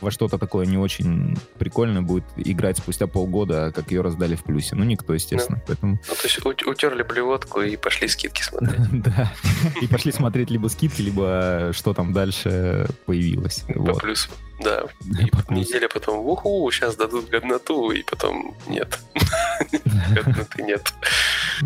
во 0.00 0.10
что-то 0.10 0.38
такое 0.38 0.66
не 0.66 0.76
очень 0.78 1.36
прикольное 1.58 2.02
будет 2.02 2.24
играть 2.36 2.78
спустя 2.78 3.06
полгода, 3.06 3.72
как 3.74 3.90
ее 3.90 4.00
раздали 4.02 4.34
в 4.36 4.42
плюсе? 4.44 4.74
Ну, 4.76 4.84
никто, 4.84 5.14
естественно. 5.14 5.62
Поэтому, 5.66 5.98
Ну, 6.08 6.14
то 6.14 6.22
есть 6.24 6.44
ут- 6.44 6.66
утерли 6.66 7.02
блевотку 7.02 7.60
и 7.60 7.76
пошли 7.76 8.08
скидки 8.08 8.42
смотреть. 8.42 8.80
да. 9.02 9.32
И 9.80 9.86
пошли 9.86 10.12
смотреть 10.12 10.50
либо 10.50 10.68
скидки, 10.68 11.02
либо 11.02 11.70
что 11.72 11.94
там 11.94 12.12
дальше 12.12 12.88
появилось. 13.06 13.64
По 13.68 13.80
Вот. 13.80 14.02
плюсу. 14.02 14.30
Да. 14.62 14.82
И 15.20 15.30
По 15.30 15.52
неделя 15.52 15.88
потом, 15.88 16.18
уху, 16.18 16.68
сейчас 16.72 16.96
дадут 16.96 17.28
годноту, 17.28 17.92
и 17.92 18.02
потом 18.02 18.56
нет. 18.66 18.98
Годноты 20.12 20.62
нет. 20.62 20.92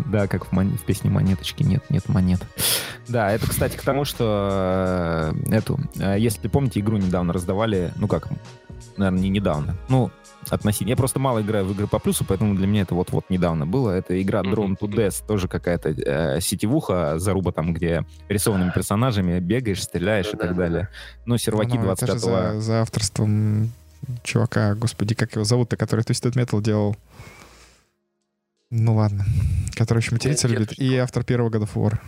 Да, 0.05 0.27
как 0.27 0.51
в 0.51 0.79
песне 0.85 1.09
«Монеточки» 1.09 1.63
нет, 1.63 1.83
нет 1.89 2.07
монет. 2.09 2.41
Да, 3.07 3.31
это, 3.31 3.49
кстати, 3.49 3.75
к 3.75 3.81
тому, 3.81 4.05
что 4.05 5.33
э, 5.49 5.55
эту, 5.55 5.79
э, 5.99 6.15
если 6.19 6.47
помните, 6.47 6.79
игру 6.79 6.97
недавно 6.97 7.33
раздавали, 7.33 7.91
ну 7.97 8.07
как, 8.07 8.29
наверное, 8.97 9.21
не 9.21 9.29
недавно, 9.29 9.75
ну, 9.89 10.09
относительно. 10.49 10.89
Я 10.89 10.95
просто 10.95 11.19
мало 11.19 11.41
играю 11.41 11.65
в 11.65 11.71
игры 11.71 11.87
по 11.87 11.99
плюсу, 11.99 12.25
поэтому 12.27 12.55
для 12.55 12.67
меня 12.67 12.81
это 12.81 12.95
вот-вот 12.95 13.29
недавно 13.29 13.65
было. 13.65 13.91
Это 13.91 14.21
игра 14.21 14.41
Drone 14.41 14.77
to 14.77 14.89
Death, 14.89 15.25
тоже 15.27 15.47
какая-то 15.47 15.89
э, 15.89 16.41
сетевуха, 16.41 17.19
заруба 17.19 17.51
там, 17.51 17.73
где 17.73 18.05
рисованными 18.29 18.71
персонажами 18.71 19.39
бегаешь, 19.39 19.83
стреляешь 19.83 20.33
и 20.33 20.37
так 20.37 20.55
далее. 20.55 20.89
Ну, 21.25 21.37
серваки 21.37 21.77
Ну, 21.77 21.91
это 21.91 22.07
же 22.07 22.13
25 22.13 22.19
за, 22.19 22.61
за 22.61 22.81
авторством 22.81 23.71
чувака, 24.23 24.75
господи, 24.75 25.15
как 25.15 25.33
его 25.33 25.43
зовут-то, 25.43 25.77
который 25.77 26.01
Twisted 26.01 26.33
Metal 26.33 26.61
делал. 26.61 26.95
Ну 28.69 28.95
ладно. 28.95 29.25
Который 29.75 29.99
еще 29.99 30.13
материться 30.13 30.47
Нет, 30.47 30.59
любит. 30.59 30.79
И 30.79 30.95
автор 30.97 31.23
первого 31.23 31.49
God 31.49 31.63
of 31.63 31.73
War. 31.75 31.99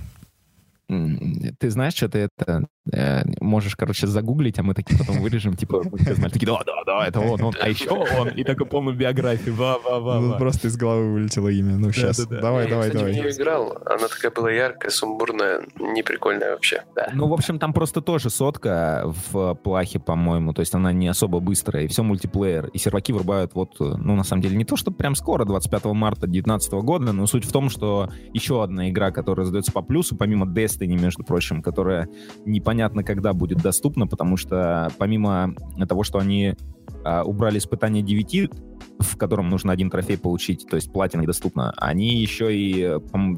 Ты 0.87 1.69
знаешь, 1.69 1.93
что 1.95 2.09
ты 2.09 2.19
это 2.19 2.67
э, 2.91 3.23
можешь, 3.39 3.75
короче, 3.75 4.07
загуглить, 4.07 4.59
а 4.59 4.63
мы 4.63 4.73
такие 4.73 4.97
потом 4.97 5.19
вырежем, 5.21 5.55
типа, 5.55 5.83
мы 5.91 5.97
все 5.97 6.15
знали, 6.15 6.31
такие, 6.31 6.47
да, 6.47 6.59
да, 6.65 6.83
да, 6.85 7.07
это 7.07 7.19
он, 7.19 7.41
он, 7.41 7.53
а 7.59 7.69
еще 7.69 7.89
он, 7.89 8.29
и 8.29 8.43
такую 8.43 8.67
полную 8.67 8.95
биографию, 8.95 9.55
ва, 9.55 9.79
ва, 9.83 9.99
ва, 9.99 10.19
Ну, 10.19 10.37
просто 10.37 10.67
из 10.67 10.77
головы 10.77 11.13
вылетело 11.13 11.49
имя. 11.49 11.75
Ну, 11.75 11.91
сейчас. 11.91 12.25
Давай, 12.27 12.65
Я, 12.65 12.69
давай, 12.69 12.91
давай. 12.91 13.13
нее 13.13 13.31
играл. 13.31 13.77
Она 13.85 14.07
такая 14.07 14.31
была 14.31 14.51
яркая, 14.51 14.91
сумбурная, 14.91 15.61
неприкольная 15.79 16.51
вообще. 16.51 16.83
Да. 16.95 17.09
Ну, 17.13 17.27
в 17.27 17.33
общем, 17.33 17.59
там 17.59 17.73
просто 17.73 18.01
тоже 18.01 18.29
сотка 18.29 19.13
в 19.31 19.55
плахе, 19.55 19.99
по-моему, 19.99 20.53
то 20.53 20.61
есть 20.61 20.73
она 20.75 20.91
не 20.91 21.07
особо 21.07 21.39
быстрая, 21.39 21.85
и 21.85 21.87
все 21.87 22.03
мультиплеер, 22.03 22.67
и 22.67 22.77
серваки 22.77 23.11
вырубают 23.11 23.55
вот, 23.55 23.79
ну, 23.79 24.15
на 24.15 24.23
самом 24.23 24.41
деле, 24.41 24.55
не 24.55 24.65
то, 24.65 24.75
что 24.75 24.91
прям 24.91 25.15
скоро, 25.15 25.45
25 25.45 25.85
марта 25.85 26.21
2019 26.21 26.73
года, 26.73 27.11
но 27.11 27.25
суть 27.25 27.45
в 27.45 27.51
том, 27.51 27.69
что 27.69 28.09
еще 28.33 28.63
одна 28.63 28.89
игра, 28.89 29.11
которая 29.11 29.45
раздается 29.45 29.71
по 29.71 29.81
плюсу, 29.81 30.15
помимо 30.15 30.45
Destiny 30.45 30.74
Destiny, 30.75 30.99
между 30.99 31.23
прочим, 31.23 31.61
которая 31.61 32.07
непонятно 32.45 33.03
когда 33.03 33.33
будет 33.33 33.59
доступна, 33.59 34.07
потому 34.07 34.37
что 34.37 34.91
помимо 34.97 35.55
того, 35.87 36.03
что 36.03 36.19
они 36.19 36.55
а, 37.03 37.23
убрали 37.23 37.57
испытание 37.57 38.03
9, 38.03 38.51
в 38.99 39.17
котором 39.17 39.49
нужно 39.49 39.71
один 39.71 39.89
трофей 39.89 40.17
получить, 40.17 40.65
то 40.69 40.75
есть 40.75 40.91
платина 40.91 41.21
недоступна, 41.21 41.73
они 41.77 42.17
еще 42.17 42.55
и 42.55 42.97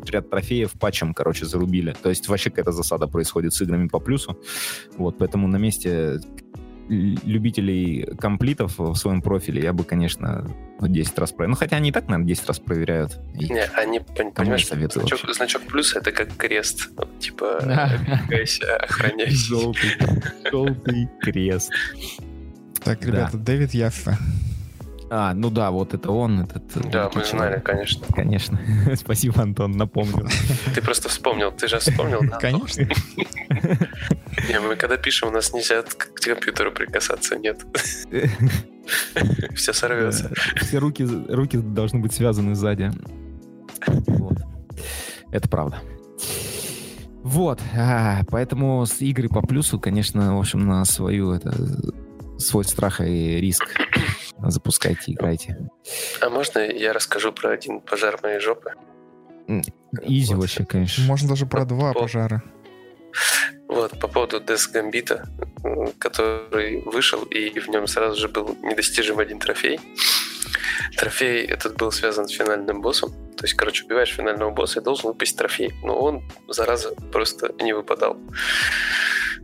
ряд 0.09 0.29
трофеев 0.29 0.73
патчем, 0.73 1.13
короче, 1.13 1.45
зарубили. 1.45 1.95
То 2.01 2.09
есть 2.09 2.27
вообще 2.27 2.49
какая-то 2.49 2.71
засада 2.71 3.07
происходит 3.07 3.53
с 3.53 3.61
играми 3.61 3.87
по 3.87 3.99
плюсу. 3.99 4.37
Вот, 4.97 5.17
поэтому 5.17 5.47
на 5.47 5.57
месте 5.57 6.19
любителей 6.89 8.07
комплитов 8.19 8.77
в 8.77 8.95
своем 8.95 9.21
профиле 9.21 9.61
я 9.61 9.73
бы, 9.73 9.83
конечно, 9.83 10.49
10 10.79 11.19
раз 11.19 11.31
проверял. 11.31 11.51
Ну, 11.51 11.55
хотя 11.55 11.77
они 11.77 11.89
и 11.89 11.91
так, 11.91 12.07
наверное, 12.07 12.27
10 12.27 12.47
раз 12.47 12.59
проверяют. 12.59 13.19
Не, 13.33 13.63
они, 13.73 13.99
понимаешь, 13.99 14.67
значок, 14.67 15.19
значок 15.33 15.61
плюс— 15.63 15.95
это 15.95 16.11
как 16.11 16.35
крест. 16.35 16.89
Типа, 17.19 17.57
оберегайся, 17.57 18.77
охраняйся. 18.77 19.35
Желтый, 19.35 19.91
желтый 20.49 21.09
крест. 21.21 21.71
Так, 22.83 23.05
ребята, 23.05 23.37
Дэвид 23.37 23.73
Яффе. 23.73 24.17
А, 25.09 25.33
ну 25.33 25.49
да, 25.49 25.71
вот 25.71 25.93
это 25.93 26.11
он, 26.11 26.41
этот... 26.41 26.63
Э, 26.75 26.89
да, 26.89 27.11
мы 27.15 27.23
знали, 27.23 27.61
конечно. 27.61 28.05
Конечно. 28.13 28.59
Спасибо, 28.95 29.41
Антон, 29.41 29.71
напомнил. 29.71 30.27
Ты 30.75 30.81
просто 30.81 31.07
вспомнил, 31.07 31.51
ты 31.51 31.67
же 31.67 31.79
вспомнил, 31.79 32.19
да? 32.21 32.37
Конечно. 32.37 32.81
Не, 34.49 34.59
мы 34.59 34.75
когда 34.75 34.97
пишем, 34.97 35.29
у 35.29 35.31
нас 35.31 35.53
нельзя 35.53 35.81
к 35.81 36.13
компьютеру 36.13 36.71
прикасаться, 36.71 37.37
нет. 37.37 37.65
Все 39.55 39.73
сорвется. 39.73 40.31
Все 40.57 40.77
руки, 40.77 41.05
руки 41.29 41.57
должны 41.57 41.99
быть 41.99 42.13
связаны 42.13 42.53
сзади. 42.55 42.91
Вот. 43.87 44.37
Это 45.31 45.47
правда. 45.47 45.79
Вот, 47.23 47.61
а, 47.75 48.21
поэтому 48.29 48.85
с 48.85 49.01
игры 49.01 49.27
по 49.27 49.41
плюсу, 49.41 49.79
конечно, 49.79 50.37
в 50.37 50.39
общем, 50.39 50.65
на 50.65 50.85
свою 50.85 51.31
это 51.31 51.53
свой 52.37 52.63
страх 52.63 53.01
и 53.01 53.41
риск 53.41 53.65
запускайте, 54.43 55.11
играйте. 55.11 55.69
А 56.21 56.29
можно 56.29 56.59
я 56.59 56.93
расскажу 56.93 57.31
про 57.31 57.51
один 57.51 57.81
пожар 57.81 58.19
моей 58.21 58.39
жопы? 58.39 58.73
Изи 60.03 60.33
вот. 60.33 60.41
вообще, 60.41 60.65
конечно. 60.65 61.03
Можно 61.05 61.29
даже 61.29 61.45
про 61.45 61.65
два 61.65 61.93
по... 61.93 62.01
пожара. 62.01 62.43
Вот, 63.67 63.99
по 63.99 64.07
поводу 64.07 64.37
Death 64.37 64.73
Gambit, 64.73 65.19
который 65.99 66.81
вышел, 66.81 67.23
и 67.23 67.59
в 67.59 67.67
нем 67.67 67.87
сразу 67.87 68.19
же 68.19 68.27
был 68.27 68.57
недостижим 68.63 69.19
один 69.19 69.39
трофей. 69.39 69.79
Трофей 70.97 71.45
этот 71.45 71.75
был 71.77 71.91
связан 71.91 72.27
с 72.27 72.31
финальным 72.31 72.81
боссом. 72.81 73.11
То 73.35 73.43
есть, 73.43 73.55
короче, 73.55 73.85
убиваешь 73.85 74.13
финального 74.15 74.51
босса 74.51 74.79
и 74.79 74.83
должен 74.83 75.09
выпасть 75.09 75.37
трофей. 75.37 75.73
Но 75.83 75.99
он, 75.99 76.23
зараза, 76.47 76.95
просто 77.11 77.53
не 77.61 77.73
выпадал. 77.73 78.17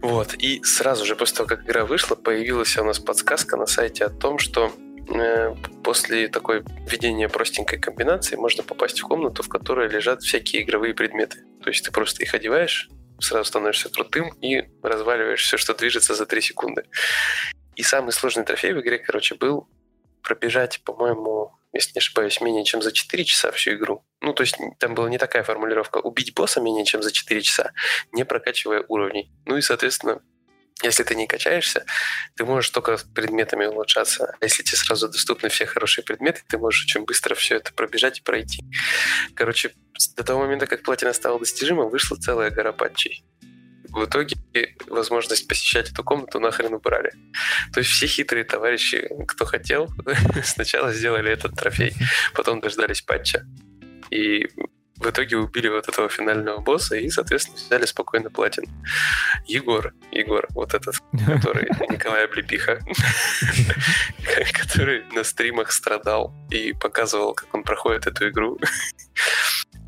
Вот. 0.01 0.33
И 0.35 0.63
сразу 0.63 1.05
же 1.05 1.15
после 1.15 1.38
того, 1.38 1.50
как 1.50 1.65
игра 1.65 1.85
вышла, 1.85 2.15
появилась 2.15 2.77
у 2.77 2.83
нас 2.83 3.00
подсказка 3.00 3.57
на 3.57 3.65
сайте 3.65 4.05
о 4.05 4.09
том, 4.09 4.39
что 4.39 4.71
э, 5.09 5.55
после 5.83 6.27
такой 6.27 6.63
введения 6.88 7.29
простенькой 7.29 7.79
комбинации 7.79 8.35
можно 8.35 8.63
попасть 8.63 9.00
в 9.00 9.07
комнату, 9.07 9.43
в 9.43 9.50
которой 9.50 9.89
лежат 9.89 10.21
всякие 10.21 10.63
игровые 10.63 10.93
предметы. 10.93 11.39
То 11.63 11.69
есть 11.69 11.85
ты 11.85 11.91
просто 11.91 12.23
их 12.23 12.33
одеваешь, 12.33 12.89
сразу 13.19 13.45
становишься 13.45 13.89
крутым 13.89 14.33
и 14.41 14.63
разваливаешь 14.81 15.43
все, 15.43 15.57
что 15.57 15.73
движется 15.73 16.15
за 16.15 16.25
3 16.25 16.41
секунды. 16.41 16.85
И 17.75 17.83
самый 17.83 18.12
сложный 18.12 18.43
трофей 18.43 18.73
в 18.73 18.81
игре, 18.81 19.00
короче, 19.00 19.35
был 19.35 19.67
пробежать, 20.21 20.81
по-моему, 20.83 21.53
если 21.74 21.94
не 21.96 22.00
ошибаюсь, 22.00 22.42
менее 22.42 22.63
чем 22.63 22.82
за 22.82 22.92
4 22.92 23.25
часа 23.25 23.51
всю 23.51 23.72
игру. 23.74 24.06
Ну, 24.22 24.34
то 24.34 24.42
есть 24.42 24.58
там 24.80 24.96
была 24.96 25.10
не 25.10 25.18
такая 25.18 25.44
формулировка. 25.44 25.98
Убить 25.98 26.34
босса 26.34 26.62
менее 26.62 26.86
чем 26.86 27.01
за 27.01 27.12
4 27.12 27.42
часа, 27.42 27.72
не 28.12 28.24
прокачивая 28.25 28.86
уровней. 28.88 29.32
Ну 29.46 29.58
и, 29.58 29.62
соответственно, 29.62 30.22
если 30.82 31.03
ты 31.03 31.15
не 31.15 31.27
качаешься, 31.27 31.86
ты 32.36 32.46
можешь 32.46 32.70
только 32.70 32.98
предметами 33.15 33.65
улучшаться. 33.65 34.36
А 34.39 34.44
если 34.44 34.63
тебе 34.63 34.77
сразу 34.77 35.10
доступны 35.10 35.50
все 35.50 35.65
хорошие 35.65 36.03
предметы, 36.03 36.42
ты 36.48 36.58
можешь 36.58 36.86
очень 36.86 37.06
быстро 37.06 37.36
все 37.36 37.56
это 37.56 37.74
пробежать 37.74 38.20
и 38.20 38.22
пройти. 38.22 38.63
Короче, 39.36 39.74
до 40.15 40.24
того 40.24 40.42
момента, 40.42 40.68
как 40.68 40.84
платина 40.84 41.13
стала 41.13 41.39
достижима, 41.39 41.86
вышла 41.86 42.18
целая 42.18 42.50
гора 42.50 42.72
патчей 42.74 43.24
в 43.93 44.05
итоге 44.05 44.35
возможность 44.88 45.47
посещать 45.47 45.91
эту 45.91 46.03
комнату 46.03 46.39
нахрен 46.39 46.73
убрали. 46.73 47.12
То 47.73 47.79
есть 47.79 47.91
все 47.91 48.07
хитрые 48.07 48.43
товарищи, 48.43 49.07
кто 49.27 49.45
хотел, 49.45 49.89
сначала 50.43 50.91
сделали 50.91 51.31
этот 51.31 51.55
трофей, 51.55 51.93
потом 52.33 52.59
дождались 52.59 53.01
патча. 53.01 53.45
И 54.09 54.47
в 54.95 55.09
итоге 55.09 55.38
убили 55.38 55.67
вот 55.67 55.88
этого 55.88 56.09
финального 56.09 56.59
босса 56.59 56.95
и, 56.95 57.09
соответственно, 57.09 57.57
взяли 57.57 57.85
спокойно 57.85 58.29
платин. 58.29 58.65
Егор, 59.45 59.93
Егор, 60.12 60.47
вот 60.51 60.73
этот, 60.73 60.95
который 61.25 61.67
Николай 61.89 62.25
Облепиха, 62.25 62.79
который 64.53 65.03
на 65.13 65.23
стримах 65.23 65.71
страдал 65.71 66.33
и 66.50 66.73
показывал, 66.73 67.33
как 67.33 67.53
он 67.53 67.63
проходит 67.63 68.07
эту 68.07 68.29
игру 68.29 68.59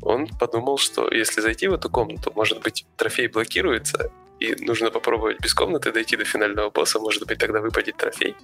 он 0.06 0.28
подумал, 0.28 0.78
что 0.78 1.10
если 1.10 1.40
зайти 1.40 1.68
в 1.68 1.74
эту 1.74 1.90
комнату, 1.90 2.32
может 2.34 2.62
быть, 2.62 2.86
трофей 2.96 3.26
блокируется, 3.26 4.10
и 4.38 4.54
нужно 4.64 4.90
попробовать 4.90 5.40
без 5.40 5.52
комнаты 5.52 5.92
дойти 5.92 6.16
до 6.16 6.24
финального 6.24 6.70
босса, 6.70 7.00
может 7.00 7.26
быть, 7.26 7.38
тогда 7.38 7.60
выпадет 7.60 7.96
трофей. 7.96 8.36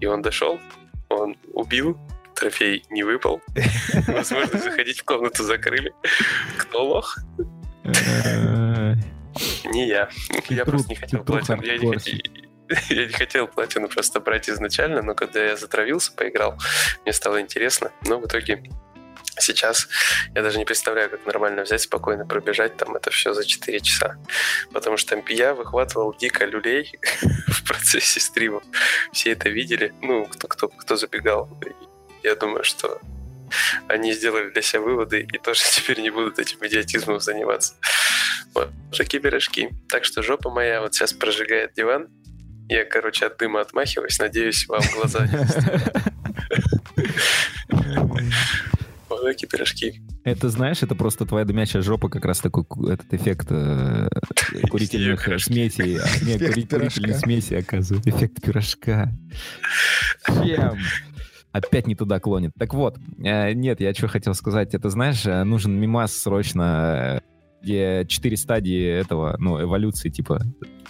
И 0.00 0.06
он 0.06 0.20
дошел, 0.20 0.60
он 1.08 1.36
убил, 1.54 1.98
трофей 2.34 2.84
не 2.90 3.04
выпал. 3.04 3.40
Возможно, 4.06 4.58
заходить 4.58 5.00
в 5.00 5.04
комнату 5.04 5.44
закрыли. 5.44 5.94
Кто 6.58 6.84
лох? 6.84 7.16
Не 9.64 9.88
я. 9.88 10.10
Я 10.48 10.64
просто 10.64 10.90
не 10.90 10.96
хотел 10.96 11.24
платину. 11.24 11.62
Я 11.62 11.78
не 11.78 11.92
хотел... 11.92 12.18
Я 12.90 13.06
не 13.06 13.12
хотел 13.12 13.46
платину 13.46 13.86
просто 13.88 14.18
брать 14.18 14.50
изначально, 14.50 15.00
но 15.00 15.14
когда 15.14 15.40
я 15.40 15.56
затравился, 15.56 16.12
поиграл, 16.12 16.58
мне 17.04 17.12
стало 17.12 17.40
интересно. 17.40 17.92
Но 18.08 18.18
в 18.18 18.26
итоге 18.26 18.60
Сейчас 19.38 19.88
я 20.34 20.42
даже 20.42 20.58
не 20.58 20.64
представляю, 20.64 21.10
как 21.10 21.26
нормально 21.26 21.62
взять, 21.62 21.82
спокойно 21.82 22.26
пробежать 22.26 22.76
там 22.76 22.96
это 22.96 23.10
все 23.10 23.34
за 23.34 23.44
4 23.44 23.80
часа. 23.80 24.16
Потому 24.72 24.96
что 24.96 25.22
я 25.28 25.54
выхватывал 25.54 26.14
дико 26.16 26.44
люлей 26.44 26.98
в 27.46 27.64
процессе 27.64 28.20
стрима. 28.20 28.62
Все 29.12 29.32
это 29.32 29.48
видели. 29.48 29.92
Ну, 30.00 30.26
кто, 30.26 30.48
кто, 30.48 30.68
кто 30.68 30.96
забегал. 30.96 31.48
Я 32.22 32.34
думаю, 32.34 32.64
что 32.64 33.00
они 33.88 34.12
сделали 34.12 34.50
для 34.50 34.62
себя 34.62 34.80
выводы 34.80 35.26
и 35.32 35.38
тоже 35.38 35.62
теперь 35.70 36.00
не 36.00 36.10
будут 36.10 36.38
этим 36.38 36.58
идиотизмом 36.66 37.20
заниматься. 37.20 37.74
Вот 38.54 38.70
такие 38.96 39.22
пирожки. 39.22 39.70
Так 39.88 40.04
что 40.04 40.22
жопа 40.22 40.50
моя 40.50 40.80
вот 40.80 40.94
сейчас 40.94 41.12
прожигает 41.12 41.74
диван. 41.74 42.08
Я, 42.68 42.84
короче, 42.84 43.26
от 43.26 43.36
дыма 43.36 43.60
отмахиваюсь. 43.60 44.18
Надеюсь, 44.18 44.66
вам 44.66 44.82
глаза 44.94 45.26
не 45.26 45.36
Такие 49.22 49.48
пирожки. 49.48 50.00
Это, 50.24 50.48
знаешь, 50.48 50.82
это 50.82 50.94
просто 50.94 51.26
твоя 51.26 51.44
дымящая 51.44 51.82
жопа, 51.82 52.08
как 52.08 52.24
раз 52.24 52.38
такой 52.38 52.64
этот 52.92 53.12
эффект 53.12 53.48
э, 53.50 54.08
курительных 54.70 55.40
смесей. 55.40 55.98
А, 55.98 56.06
нет, 56.24 56.40
курительной 56.46 57.14
смеси, 57.14 57.54
оказывается. 57.54 58.10
Эффект 58.10 58.42
пирожка. 58.42 59.12
Чем? 60.26 60.78
Опять 61.52 61.86
не 61.86 61.94
туда 61.94 62.20
клонит. 62.20 62.52
Так 62.58 62.74
вот, 62.74 62.98
э, 63.18 63.52
нет, 63.52 63.80
я 63.80 63.94
что 63.94 64.08
хотел 64.08 64.34
сказать. 64.34 64.74
Это, 64.74 64.90
знаешь, 64.90 65.24
э, 65.26 65.42
нужен 65.44 65.72
мемас 65.78 66.16
срочно, 66.16 67.22
где 67.62 68.04
четыре 68.06 68.36
стадии 68.36 68.86
этого, 68.86 69.36
ну, 69.38 69.60
эволюции, 69.62 70.10
типа 70.10 70.42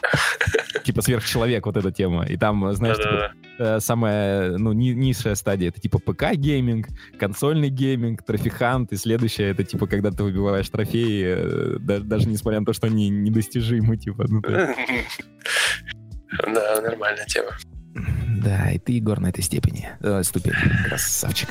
типа 0.87 1.03
сверхчеловек, 1.03 1.67
вот 1.67 1.77
эта 1.77 1.91
тема. 1.91 2.25
И 2.25 2.37
там, 2.37 2.73
знаешь, 2.75 2.97
типа, 2.97 3.33
э, 3.59 3.81
самая, 3.81 4.57
ну, 4.57 4.73
ни, 4.73 4.91
низшая 4.91 5.35
стадия, 5.35 5.69
это 5.69 5.81
типа 5.81 5.99
ПК-гейминг, 5.99 6.89
консольный 7.19 7.69
гейминг, 7.69 8.23
trophy 8.23 8.61
hunt, 8.61 8.93
и 8.93 8.97
следующая, 8.97 9.51
это 9.51 9.65
типа, 9.65 9.87
когда 9.87 10.11
ты 10.11 10.23
выбиваешь 10.23 10.69
трофеи, 10.69 11.25
э, 11.27 11.77
да, 11.81 11.99
даже 11.99 12.29
несмотря 12.29 12.61
на 12.61 12.67
то, 12.67 12.73
что 12.73 12.87
они 12.87 13.09
недостижимы, 13.09 13.97
типа. 13.97 14.25
Ну, 14.29 14.43
Да, 16.43 16.81
нормальная 16.83 17.27
тема. 17.27 17.51
Да, 18.43 18.71
и 18.71 18.79
ты, 18.79 18.93
Егор, 18.93 19.21
на 19.21 19.29
этой 19.29 19.43
степени. 19.43 19.89
Э, 20.01 20.23
ступень. 20.23 20.53
Красавчик. 20.87 21.49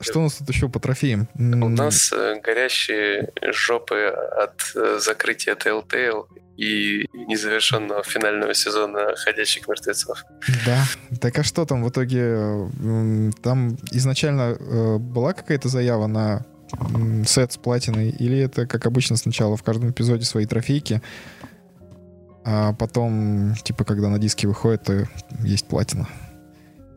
Что 0.00 0.20
у 0.20 0.22
нас 0.22 0.34
тут 0.34 0.48
еще 0.48 0.68
по 0.68 0.78
трофеям? 0.78 1.28
У 1.36 1.68
нас 1.68 2.12
э, 2.12 2.40
горящие 2.40 3.32
жопы 3.50 4.06
от 4.06 4.62
э, 4.76 4.98
закрытия 5.00 5.56
Telltale 5.56 6.26
и 6.56 7.08
незавершенного 7.12 8.02
финального 8.04 8.54
сезона 8.54 9.16
«Ходячих 9.16 9.66
мертвецов». 9.66 10.24
Да. 10.64 10.84
Так 11.20 11.38
а 11.38 11.42
что 11.42 11.64
там 11.64 11.82
в 11.82 11.90
итоге? 11.90 12.68
Там 13.42 13.76
изначально 13.90 14.56
э, 14.58 14.98
была 14.98 15.32
какая-то 15.32 15.68
заява 15.68 16.06
на 16.06 16.46
сет 17.26 17.52
с 17.52 17.56
платиной, 17.56 18.10
или 18.10 18.38
это, 18.38 18.66
как 18.66 18.86
обычно, 18.86 19.16
сначала 19.16 19.56
в 19.56 19.62
каждом 19.62 19.90
эпизоде 19.90 20.24
свои 20.24 20.46
трофейки, 20.46 21.00
а 22.44 22.72
потом, 22.74 23.54
типа, 23.62 23.84
когда 23.84 24.08
на 24.08 24.18
диске 24.18 24.46
выходит, 24.46 24.84
то 24.84 25.08
есть 25.42 25.66
платина. 25.66 26.08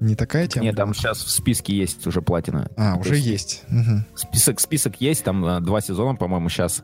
Не 0.02 0.16
такая 0.16 0.48
тема? 0.48 0.66
Нет, 0.66 0.76
там 0.76 0.96
сейчас 0.96 1.20
в 1.20 1.30
списке 1.30 1.76
есть 1.76 2.08
уже 2.08 2.24
платина. 2.24 2.72
А, 2.76 2.96
То 2.96 3.02
уже 3.02 3.18
есть. 3.18 3.64
Мгм. 3.70 4.04
Список, 4.16 4.60
список 4.60 5.00
есть, 5.00 5.24
там 5.24 5.46
а, 5.46 5.60
два 5.60 5.80
сезона, 5.80 6.16
по-моему, 6.18 6.50
сейчас. 6.50 6.84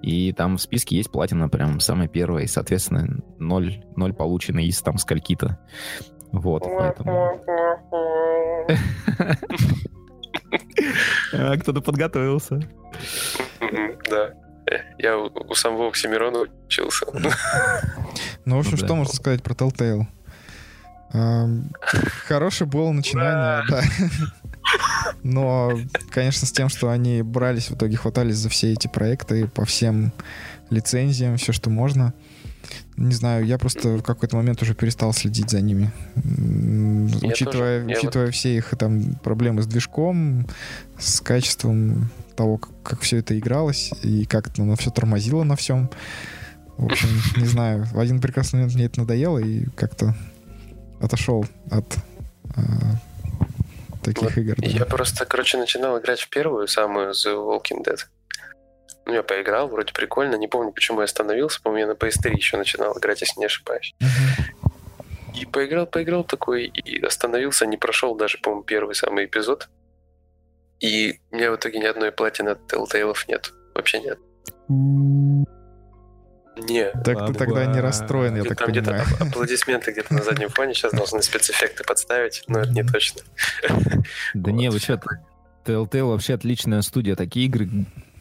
И 0.00 0.32
там 0.32 0.56
в 0.56 0.62
списке 0.62 0.96
есть 0.96 1.10
платина 1.12 1.50
прям 1.50 1.78
самая 1.78 2.08
первая. 2.08 2.44
И, 2.44 2.46
соответственно, 2.46 3.22
ноль, 3.38 3.84
ноль 3.96 4.14
получено 4.14 4.60
из 4.60 4.80
там 4.80 4.96
скольки-то. 4.96 5.58
Вот, 6.32 6.64
поэтому... 6.64 7.40
А, 11.32 11.56
Кто-то 11.58 11.80
подготовился. 11.82 12.60
Да. 14.08 14.34
Э, 14.70 14.76
Я 14.98 15.18
у, 15.18 15.54
самого 15.54 15.88
Оксимирона 15.88 16.46
учился. 16.66 17.06
Ну, 17.12 18.56
в 18.56 18.58
общем, 18.60 18.72
Ну 18.72 18.76
что 18.78 18.94
можно 18.94 19.12
сказать 19.12 19.42
про 19.42 19.54
Telltale? 19.54 20.06
Хорошее 22.26 22.68
было 22.68 22.90
начинание, 22.90 23.64
да. 23.68 23.82
Но, 25.22 25.78
конечно, 26.10 26.46
с 26.46 26.52
тем, 26.52 26.68
что 26.68 26.90
они 26.90 27.22
брались, 27.22 27.70
в 27.70 27.76
итоге 27.76 27.96
хватались 27.96 28.36
за 28.36 28.48
все 28.48 28.72
эти 28.72 28.88
проекты, 28.88 29.46
по 29.46 29.64
всем 29.64 30.12
лицензиям, 30.70 31.36
все, 31.36 31.52
что 31.52 31.70
можно. 31.70 32.12
Не 32.96 33.12
знаю, 33.12 33.44
я 33.44 33.58
просто 33.58 33.98
в 33.98 34.02
какой-то 34.02 34.36
момент 34.36 34.62
уже 34.62 34.74
перестал 34.74 35.12
следить 35.12 35.50
за 35.50 35.60
ними. 35.60 35.92
Я 36.16 37.28
Учитывая, 37.28 37.82
тоже. 37.82 37.98
Учитывая 37.98 38.30
все 38.30 38.56
их 38.56 38.74
там 38.78 39.14
проблемы 39.16 39.62
с 39.62 39.66
движком, 39.66 40.46
с 40.98 41.20
качеством 41.20 42.10
того, 42.36 42.58
как, 42.58 42.70
как 42.82 43.00
все 43.00 43.18
это 43.18 43.38
игралось, 43.38 43.92
и 44.02 44.24
как 44.24 44.50
оно 44.58 44.76
все 44.76 44.90
тормозило 44.90 45.44
на 45.44 45.56
всем. 45.56 45.90
В 46.76 46.86
общем, 46.86 47.08
не 47.36 47.46
знаю, 47.46 47.84
в 47.84 47.98
один 47.98 48.20
прекрасный 48.20 48.58
момент 48.58 48.74
мне 48.74 48.84
это 48.86 49.00
надоело 49.00 49.38
и 49.38 49.66
как-то 49.76 50.14
отошел 51.00 51.44
от 51.70 51.84
а, 52.56 52.60
таких 54.02 54.22
Вот 54.22 54.36
игр. 54.38 54.54
да. 54.56 54.66
Я 54.66 54.84
просто, 54.84 55.24
короче, 55.26 55.58
начинал 55.58 55.98
играть 55.98 56.20
в 56.20 56.28
первую, 56.28 56.68
самую 56.68 57.12
The 57.12 57.34
Walking 57.34 57.84
Dead. 57.84 57.98
Ну, 59.06 59.12
я 59.12 59.22
поиграл, 59.22 59.68
вроде 59.68 59.92
прикольно. 59.92 60.36
Не 60.36 60.48
помню, 60.48 60.72
почему 60.72 61.00
я 61.00 61.04
остановился. 61.04 61.60
По-моему, 61.62 61.88
я 61.88 61.94
на 61.94 61.96
PS3 61.96 62.34
еще 62.34 62.56
начинал 62.56 62.98
играть, 62.98 63.20
если 63.20 63.38
не 63.38 63.46
ошибаюсь. 63.46 63.94
Мгм. 64.00 64.70
И 65.34 65.46
поиграл, 65.46 65.86
поиграл 65.86 66.24
такой, 66.24 66.66
и 66.66 67.04
остановился, 67.04 67.66
не 67.66 67.76
прошел 67.76 68.14
даже, 68.14 68.38
по-моему, 68.38 68.62
первый 68.62 68.94
самый 68.94 69.24
эпизод. 69.26 69.68
И 70.80 71.20
у 71.30 71.36
меня 71.36 71.50
в 71.50 71.56
итоге 71.56 71.80
ни 71.80 71.84
одной 71.84 72.12
платины 72.12 72.50
от 72.50 72.72
Telltale 72.72 73.14
нет. 73.28 73.52
Вообще 73.74 74.00
нет. 74.00 74.18
Не. 76.56 76.90
Так 77.02 77.26
ты 77.26 77.34
тогда 77.34 77.66
не 77.66 77.80
расстроен, 77.80 78.36
я 78.36 78.44
так 78.44 78.58
там 78.58 78.70
где-то 78.70 78.90
понимаю. 78.90 79.08
ап- 79.20 79.28
аплодисменты 79.28 79.92
где-то 79.92 80.14
на 80.14 80.22
заднем 80.22 80.48
фоне 80.48 80.74
сейчас 80.74 80.92
должны 80.92 81.22
спецэффекты 81.22 81.84
подставить, 81.84 82.44
но 82.46 82.60
это 82.60 82.70
не 82.70 82.84
точно. 82.84 83.22
Да 84.34 84.50
не, 84.52 84.70
вы 84.70 84.78
что, 84.78 85.00
Telltale 85.64 86.04
вообще 86.04 86.34
отличная 86.34 86.82
студия. 86.82 87.16
Такие 87.16 87.46
игры 87.46 87.68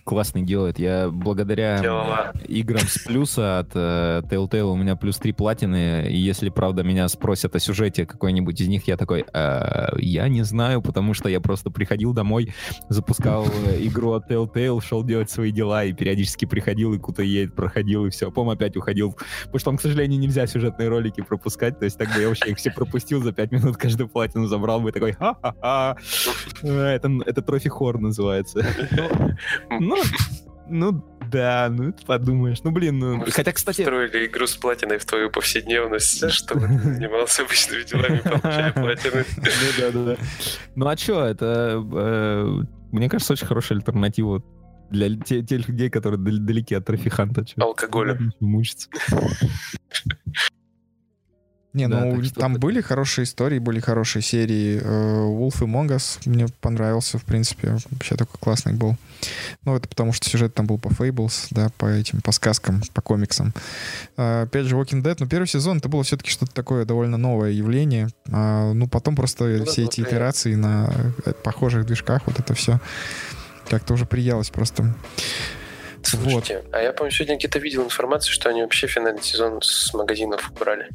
классные 0.04 0.44
делает. 0.44 0.80
Я 0.80 1.10
благодаря 1.10 1.80
Делала. 1.80 2.34
играм 2.48 2.82
с 2.86 2.98
плюса 3.00 3.60
от 3.60 3.72
э, 3.74 4.22
Telltale 4.30 4.62
у 4.72 4.76
меня 4.76 4.96
плюс 4.96 5.18
три 5.18 5.32
платины. 5.32 6.08
И 6.10 6.18
если, 6.18 6.50
правда, 6.50 6.84
меня 6.84 7.08
спросят 7.08 7.56
о 7.56 7.60
сюжете 7.60 8.06
какой-нибудь 8.06 8.60
из 8.60 8.68
них, 8.68 8.88
я 8.88 8.98
такой, 8.98 9.26
«А, 9.34 9.94
я 9.98 10.28
не 10.28 10.44
знаю, 10.44 10.82
потому 10.82 11.14
что 11.14 11.30
я 11.30 11.40
просто 11.40 11.70
приходил 11.70 12.14
домой, 12.14 12.54
запускал 12.90 13.46
э, 13.68 13.78
игру 13.86 14.12
от 14.14 14.30
Telltale, 14.30 14.82
шел 14.84 15.04
делать 15.04 15.30
свои 15.30 15.52
дела 15.52 15.86
и 15.86 15.94
периодически 15.94 16.46
приходил 16.46 16.94
и 16.94 17.00
куда 17.00 17.24
едет, 17.24 17.56
проходил 17.56 18.06
и 18.06 18.10
все. 18.10 18.30
Потом 18.30 18.50
опять 18.50 18.76
уходил. 18.76 19.18
Потому 19.46 19.60
что 19.60 19.66
там, 19.72 19.78
к 19.78 19.82
сожалению, 19.82 20.20
нельзя 20.20 20.48
сюжетные 20.48 20.90
ролики 20.90 21.22
пропускать. 21.22 21.80
То 21.80 21.86
есть 21.86 21.98
так 21.98 22.14
бы 22.14 22.22
я 22.22 22.28
вообще 22.28 22.50
их 22.52 22.58
все 22.58 22.72
пропустил 22.72 23.22
за 23.24 23.32
пять 23.32 23.52
минут, 23.52 23.78
каждую 23.78 24.10
платину 24.10 24.48
забрал 24.48 24.82
бы 24.82 24.92
такой, 24.92 25.14
ха-ха-ха. 25.14 25.96
Э, 26.62 26.94
Это, 26.96 27.10
это 27.26 27.42
трофи 27.42 27.70
хор 27.70 28.00
называется. 28.00 28.66
Ну, 29.80 29.93
ну, 30.70 31.04
да, 31.32 31.68
ну 31.70 31.92
ты 31.92 32.06
подумаешь. 32.06 32.60
Ну, 32.64 32.72
блин, 32.72 33.00
ну... 33.00 33.16
Мы 33.18 33.32
Хотя, 33.32 33.52
кстати... 33.52 33.82
Строили 33.82 34.28
игру 34.28 34.46
с 34.48 34.56
платиной 34.56 34.98
в 34.98 35.06
твою 35.06 35.30
повседневность, 35.30 36.30
чтобы 36.32 36.68
ты 36.68 36.80
занимался 36.80 37.44
обычными 37.44 37.84
делами, 37.84 38.20
получая 38.24 38.72
платины. 38.74 39.26
Ну, 39.38 39.44
да, 39.80 39.92
да, 39.92 40.06
да. 40.06 40.18
Ну, 40.76 40.88
а 40.88 40.98
что, 40.98 41.26
это, 41.26 41.84
э, 41.94 42.64
мне 42.92 43.10
кажется, 43.10 43.34
очень 43.34 43.48
хорошая 43.48 43.78
альтернатива 43.80 44.44
для 44.92 45.16
те- 45.18 45.42
тех 45.42 45.68
людей, 45.68 45.90
которые 45.90 46.20
дал- 46.20 46.38
далеки 46.40 46.76
от 46.76 46.86
трафиханта. 46.86 47.46
Алкоголя. 47.58 48.20
Мучиться. 48.40 48.90
Не, 51.74 51.88
Да, 51.88 52.02
ну 52.06 52.22
там 52.36 52.54
были 52.56 52.82
хорошие 52.82 53.24
истории, 53.24 53.60
были 53.60 53.80
хорошие 53.80 54.22
серии. 54.22 54.80
Э, 54.80 55.26
Wolf 55.26 55.64
и 55.64 55.94
Us 55.94 56.20
мне 56.26 56.46
понравился, 56.62 57.18
в 57.18 57.24
принципе. 57.24 57.78
Вообще 57.90 58.16
такой 58.16 58.40
классный 58.40 58.74
был. 58.74 58.96
Ну, 59.64 59.76
это 59.76 59.88
потому 59.88 60.14
что 60.14 60.30
сюжет 60.30 60.54
там 60.54 60.68
был 60.68 60.78
по 60.78 60.90
Fables, 60.90 61.48
да, 61.50 61.70
по 61.78 61.88
этим, 61.88 62.22
по 62.22 62.32
сказкам, 62.32 62.82
по 62.94 63.02
комиксам. 63.02 63.54
А, 64.18 64.44
опять 64.44 64.66
же, 64.66 64.76
Walking 64.76 65.02
Dead, 65.02 65.16
ну, 65.20 65.28
первый 65.28 65.48
сезон 65.48 65.78
это 65.78 65.90
было 65.90 66.04
все-таки 66.04 66.30
что-то 66.30 66.54
такое 66.54 66.86
довольно 66.86 67.18
новое 67.18 67.52
явление. 67.52 68.10
А, 68.32 68.74
ну, 68.74 68.88
потом 68.88 69.16
просто 69.16 69.46
Ну 69.46 69.66
все 69.66 69.86
эти 69.86 70.02
итерации 70.02 70.56
на 70.56 70.92
э, 71.26 71.34
похожих 71.34 71.86
движках, 71.86 72.22
вот 72.28 72.40
это 72.40 72.54
все 72.54 72.80
как-то 73.70 73.94
уже 73.94 74.06
приелось 74.06 74.50
просто. 74.50 74.94
Слушайте, 76.04 76.64
а 76.72 76.82
я, 76.82 76.92
помню, 76.92 77.12
сегодня 77.12 77.38
где-то 77.38 77.60
видел 77.60 77.84
информацию, 77.84 78.34
что 78.34 78.50
они 78.50 78.62
вообще 78.62 78.88
финальный 78.88 79.24
сезон 79.24 79.62
с 79.62 79.94
магазинов 79.94 80.52
убрали. 80.52 80.90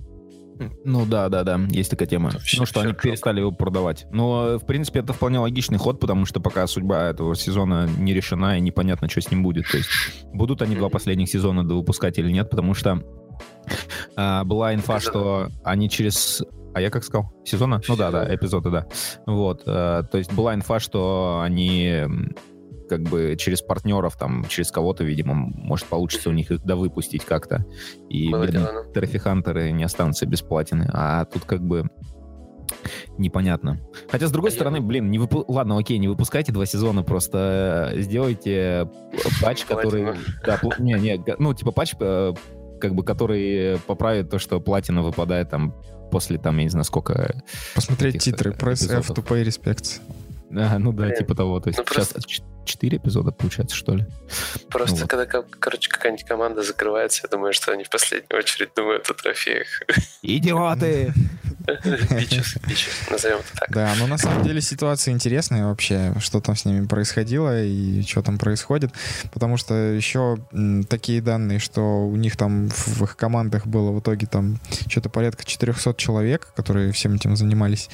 Ну 0.85 1.07
да, 1.07 1.29
да, 1.29 1.45
да, 1.45 1.61
есть 1.71 1.91
такая 1.91 2.09
тема. 2.09 2.31
Вообще 2.31 2.59
ну 2.59 2.67
что 2.67 2.81
они 2.81 2.93
всё 2.93 3.11
перестали 3.11 3.41
его 3.41 3.53
продавать. 3.53 4.07
Но, 4.11 4.47
э, 4.47 4.59
в 4.59 4.67
принципе, 4.67 5.01
это 5.01 5.13
вполне 5.13 5.39
логичный 5.39 5.79
ход, 5.79 6.01
потому 6.01 6.25
что 6.27 6.41
пока 6.41 6.67
судьба 6.67 7.09
этого 7.11 7.35
сезона 7.35 7.89
не 7.99 8.15
решена 8.15 8.59
и 8.59 8.61
непонятно, 8.61 9.09
что 9.09 9.21
с 9.21 9.31
ним 9.31 9.43
будет. 9.43 9.69
То 9.71 9.77
есть 9.79 9.91
будут 10.33 10.63
они 10.63 10.77
два 10.77 10.89
последних 10.89 11.29
сезона 11.29 11.63
выпускать 11.63 12.19
или 12.19 12.31
нет, 12.31 12.51
потому 12.51 12.75
что 12.75 13.03
а, 14.17 14.45
была 14.45 14.75
инфа, 14.75 15.01
что 15.01 15.49
они 15.65 15.89
через... 15.89 16.43
А 16.75 16.81
я 16.81 16.91
как 16.91 17.03
сказал? 17.03 17.33
Сезона? 17.45 17.81
Ну 17.89 17.97
да, 17.97 18.11
да, 18.11 18.35
эпизоды, 18.35 18.71
да. 18.71 18.87
Вот. 19.27 19.63
э, 19.67 20.03
то 20.11 20.19
есть 20.19 20.33
была 20.33 20.55
инфа, 20.55 20.81
что 20.81 21.41
они 21.43 22.05
как 22.89 23.03
бы 23.03 23.37
через 23.39 23.61
партнеров, 23.63 24.17
там, 24.19 24.45
через 24.49 24.71
кого-то, 24.71 25.05
видимо, 25.05 25.35
может 25.35 25.87
получится 25.87 26.31
у 26.31 26.33
них 26.33 26.51
их 26.51 26.65
довыпустить 26.65 27.25
как-то. 27.25 27.65
И 28.09 28.31
трофихантеры 28.95 29.71
не 29.73 29.85
останутся 29.85 30.27
без 30.27 30.43
платины. 30.43 30.89
А 30.93 31.25
тут 31.27 31.45
как 31.45 31.61
бы 31.63 31.89
непонятно. 33.17 33.81
Хотя, 34.11 34.27
с 34.27 34.31
другой 34.31 34.51
А 34.51 34.53
я- 34.53 34.57
стороны, 34.57 34.81
блин, 34.81 35.11
не 35.11 35.19
выпу... 35.19 35.45
ладно, 35.49 35.79
окей, 35.79 35.99
не 35.99 36.09
выпускайте 36.09 36.53
два 36.53 36.67
сезона, 36.67 37.03
просто 37.03 37.91
э, 37.95 38.01
сделайте 38.03 38.89
патч, 39.43 39.65
который... 39.65 40.15
Да, 40.45 40.57
пл- 40.57 40.75
не, 40.79 40.93
не, 40.95 41.23
ну, 41.39 41.55
типа 41.55 41.73
патч, 41.73 41.95
э, 41.99 42.35
как 42.81 42.95
бы, 42.95 43.03
который 43.05 43.79
поправит 43.87 44.31
то, 44.31 44.39
что 44.39 44.61
платина 44.61 45.03
выпадает 45.03 45.51
там 45.51 45.75
после, 46.11 46.39
там, 46.39 46.57
я 46.59 46.65
не 46.65 46.71
знаю, 46.71 46.85
сколько... 46.85 47.43
Посмотреть 47.75 48.23
титры. 48.23 48.53
э, 48.53 48.55
Press 48.55 48.85
F 48.91 49.11
эпизодов. 49.11 49.19
to 49.19 49.27
pay 49.27 49.45
respects. 49.45 50.01
А, 50.55 50.79
ну 50.79 50.93
да, 50.93 51.05
Блин, 51.05 51.17
типа 51.17 51.35
того. 51.35 51.61
То 51.61 51.69
есть 51.69 51.79
ну 51.79 51.85
сейчас 51.87 52.09
просто- 52.13 52.21
четыре 52.69 52.99
эпизода, 52.99 53.33
получается, 53.33 53.75
что 53.77 53.95
ли? 53.97 54.05
Просто 54.69 54.97
Ну 54.97 55.01
вот. 55.03 55.11
когда, 55.11 55.27
ко- 55.27 55.45
короче, 55.59 55.89
какая-нибудь 55.91 56.25
команда 56.27 56.63
закрывается, 56.63 57.23
я 57.25 57.29
думаю, 57.29 57.53
что 57.53 57.73
они 57.73 57.85
в 57.85 57.91
последнюю 57.91 58.39
очередь 58.39 58.71
думают 58.77 59.09
о 59.11 59.15
трофеях. 59.15 59.67
Идиоты! 60.23 61.13
Бичес, 62.11 62.57
бичес, 62.67 63.09
назовем 63.11 63.39
это 63.39 63.53
так. 63.61 63.71
Да, 63.71 63.95
но 63.99 64.07
на 64.07 64.17
самом 64.17 64.43
деле 64.43 64.61
ситуация 64.63 65.13
интересная 65.13 65.67
вообще, 65.67 66.15
что 66.19 66.41
там 66.41 66.57
с 66.57 66.65
ними 66.65 66.87
происходило 66.87 67.63
и 67.63 68.03
что 68.03 68.23
там 68.23 68.39
происходит, 68.39 68.91
потому 69.33 69.59
что 69.59 69.75
еще 69.75 70.39
такие 70.89 71.21
данные, 71.21 71.59
что 71.59 72.07
у 72.07 72.17
них 72.17 72.37
там 72.39 72.69
в, 72.71 73.03
их 73.05 73.17
командах 73.17 73.67
было 73.67 73.91
в 73.93 74.01
итоге 74.01 74.27
там 74.27 74.59
что-то 74.89 75.11
порядка 75.11 75.45
400 75.45 75.95
человек, 75.97 76.53
которые 76.57 76.93
всем 76.93 77.15
этим 77.17 77.37
занимались, 77.37 77.91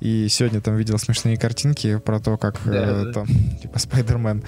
и 0.00 0.28
сегодня 0.28 0.60
там 0.60 0.76
видел 0.76 0.98
смешные 0.98 1.38
картинки 1.38 1.98
про 1.98 2.20
то, 2.20 2.36
как 2.36 2.56
э, 2.66 3.04
Да, 3.04 3.12
там 3.12 3.26
типа 3.62 3.78
Спайдермен 4.14 4.42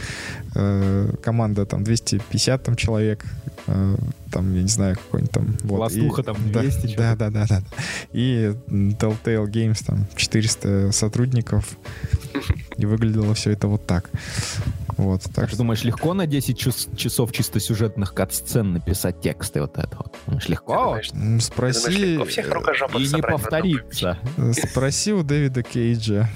э, 0.55 1.13
команда 1.23 1.67
там 1.67 1.85
250 1.85 2.63
там 2.63 2.77
человек, 2.77 3.25
э, 3.67 3.97
там 4.31 4.55
я 4.55 4.63
не 4.63 4.69
знаю 4.69 4.97
какой-нибудь 4.97 5.33
там 5.33 5.57
вот, 5.65 5.79
Ластуха 5.81 6.23
и- 6.23 6.25
там 6.25 6.37
да, 6.53 6.61
200 6.61 6.83
да, 6.83 6.89
чё-то. 6.89 7.17
да, 7.17 7.31
да, 7.31 7.47
да. 7.49 7.63
И 8.13 8.55
Telltale 8.69 9.47
Games 9.47 9.85
там 9.85 10.07
400 10.17 10.93
сотрудников. 10.93 11.77
И 12.77 12.87
выглядело 12.87 13.35
все 13.35 13.53
это 13.53 13.67
вот 13.69 13.87
так. 13.87 14.11
Вот, 14.99 15.23
так 15.25 15.35
Так 15.35 15.49
что 15.49 15.59
думаешь, 15.59 15.85
легко 15.85 16.15
на 16.15 16.27
10 16.27 16.59
час- 16.59 16.89
часов 16.97 17.33
чисто 17.33 17.61
сюжетных 17.61 18.15
кат-сцен 18.15 18.73
написать 18.73 19.21
тексты 19.21 19.61
вот 19.61 19.77
это 19.79 19.97
вот? 19.97 20.15
Думаешь, 20.27 20.45
Ты 20.47 20.53
легко? 20.53 20.75
думаешь, 20.85 21.09
ты 21.11 21.17
думаешь, 21.17 21.43
Спроси, 21.45 21.91
легко 21.91 22.25
всех 22.25 22.47
И 22.47 23.09
не 23.17 23.23
повториться. 23.23 24.19
э, 24.39 24.53
спроси 24.53 25.13
у 25.13 25.23
Дэвида 25.23 25.63
Кейджа. 25.63 26.29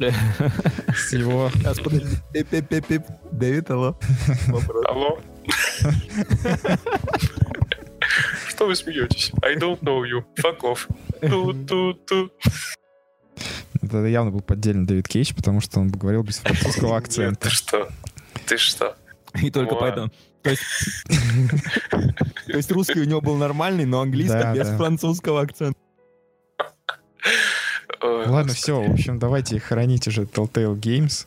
С 0.00 1.12
его... 1.12 1.50
Дэвид, 3.32 3.70
алло. 3.70 3.98
Алло? 4.88 5.18
Что 8.48 8.66
вы 8.66 8.76
смеетесь? 8.76 9.32
I 9.42 9.56
don't 9.56 9.80
know 9.80 10.02
you. 10.02 10.24
Fuck 10.38 10.60
off. 10.60 10.88
Ту-ту-ту. 11.20 12.32
Это 13.82 14.06
явно 14.06 14.30
был 14.30 14.40
поддельный 14.40 14.86
Дэвид 14.86 15.06
Кейдж, 15.06 15.34
потому 15.34 15.60
что 15.60 15.80
он 15.80 15.88
говорил 15.88 16.22
без 16.22 16.38
французского 16.38 16.96
акцента. 16.96 17.48
Ты 17.48 17.54
что? 17.54 17.88
Ты 18.46 18.56
что? 18.56 18.96
И 19.42 19.50
только 19.50 19.74
поэтому. 19.74 20.10
То 20.42 20.50
есть, 22.56 22.72
русский 22.72 23.00
у 23.00 23.04
него 23.04 23.20
был 23.20 23.36
нормальный, 23.36 23.84
но 23.84 24.00
английский 24.00 24.54
без 24.54 24.68
французского 24.68 25.42
акцента. 25.42 25.78
Ой, 28.02 28.26
Ладно, 28.26 28.52
все, 28.54 28.82
в 28.82 28.90
общем, 28.92 29.18
давайте 29.18 29.58
хоронить 29.60 30.06
уже 30.08 30.22
Telltale 30.22 30.74
Games. 30.74 31.26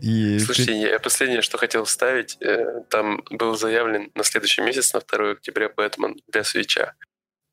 И 0.00 0.38
Слушайте, 0.38 0.80
я 0.80 0.98
последнее, 0.98 1.42
что 1.42 1.58
хотел 1.58 1.84
вставить, 1.84 2.38
э, 2.40 2.82
там 2.88 3.22
был 3.30 3.56
заявлен 3.56 4.10
на 4.14 4.24
следующий 4.24 4.62
месяц, 4.62 4.94
на 4.94 5.00
2 5.00 5.32
октября, 5.32 5.68
Бэтмен 5.76 6.16
для 6.32 6.42
свеча. 6.42 6.94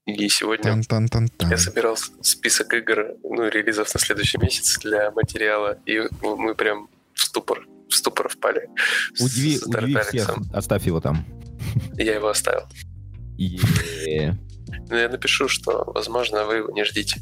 И 0.05 0.29
сегодня 0.29 0.63
Тан-тан-тан-тан. 0.71 1.49
я 1.49 1.57
собирал 1.57 1.97
список 2.21 2.73
игр, 2.73 3.07
ну, 3.23 3.49
релизов 3.49 3.93
на 3.93 3.99
следующий 3.99 4.37
месяц 4.37 4.79
для 4.79 5.11
материала, 5.11 5.77
и 5.85 5.99
ну, 6.21 6.37
мы 6.37 6.55
прям 6.55 6.87
в 7.13 7.21
ступор, 7.21 7.65
в 7.89 7.93
ступор 7.93 8.29
впали. 8.29 8.69
с- 9.15 9.21
Удиви, 9.21 9.57
с 9.57 9.63
удиви 9.63 9.97
всех. 10.07 10.37
Оставь 10.53 10.85
его 10.85 11.01
там. 11.01 11.25
Я 11.97 12.15
его 12.15 12.29
оставил. 12.29 12.63
Е. 13.37 14.37
Но 14.89 14.95
я 14.97 15.09
напишу, 15.09 15.49
что, 15.49 15.83
возможно, 15.93 16.45
вы 16.45 16.55
его 16.57 16.71
не 16.71 16.85
ждите. 16.85 17.19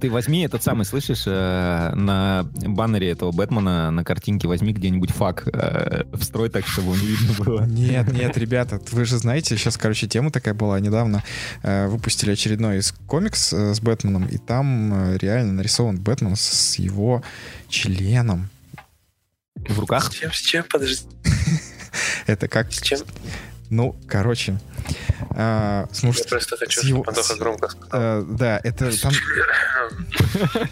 Ты 0.00 0.10
возьми 0.10 0.42
этот 0.42 0.62
самый, 0.62 0.84
слышишь, 0.84 1.24
э, 1.26 1.92
на 1.94 2.48
баннере 2.52 3.10
этого 3.10 3.32
Бэтмена, 3.32 3.90
на 3.90 4.04
картинке 4.04 4.46
возьми 4.46 4.72
где-нибудь 4.72 5.10
фак, 5.10 5.48
э, 5.52 6.04
встрой 6.14 6.50
так, 6.50 6.66
чтобы 6.66 6.96
не 6.96 7.06
видно 7.06 7.44
было. 7.44 7.64
Нет, 7.66 8.12
нет, 8.12 8.36
ребята, 8.38 8.80
вы 8.92 9.04
же 9.04 9.18
знаете, 9.18 9.56
сейчас, 9.56 9.76
короче, 9.76 10.06
тема 10.06 10.30
такая 10.30 10.54
была. 10.54 10.78
Недавно 10.78 11.24
э, 11.62 11.88
выпустили 11.88 12.30
очередной 12.30 12.78
из 12.78 12.92
комикс 13.06 13.52
э, 13.52 13.74
с 13.74 13.80
Бэтменом, 13.80 14.26
и 14.26 14.38
там 14.38 15.12
э, 15.12 15.18
реально 15.18 15.54
нарисован 15.54 15.98
Бэтмен 15.98 16.36
с, 16.36 16.42
с 16.42 16.78
его 16.78 17.22
членом. 17.68 18.50
В 19.56 19.80
руках? 19.80 20.12
С 20.12 20.14
чем, 20.14 20.32
с 20.32 20.38
чем, 20.40 20.64
подожди, 20.70 21.06
Это 22.26 22.48
как... 22.48 22.72
с 22.72 22.80
чем? 22.80 23.00
Ну, 23.70 23.94
короче, 24.08 24.58
э, 25.32 25.36
Я 25.36 25.88
слушайте, 25.92 26.28
просто 26.28 26.56
хочу, 26.56 26.80
чтобы 26.82 27.04
Антоха 27.06 27.36
громко 27.36 27.68
сказал. 27.68 27.88
э, 27.92 28.24
да, 28.30 28.60
это 28.64 28.90
там 29.00 29.12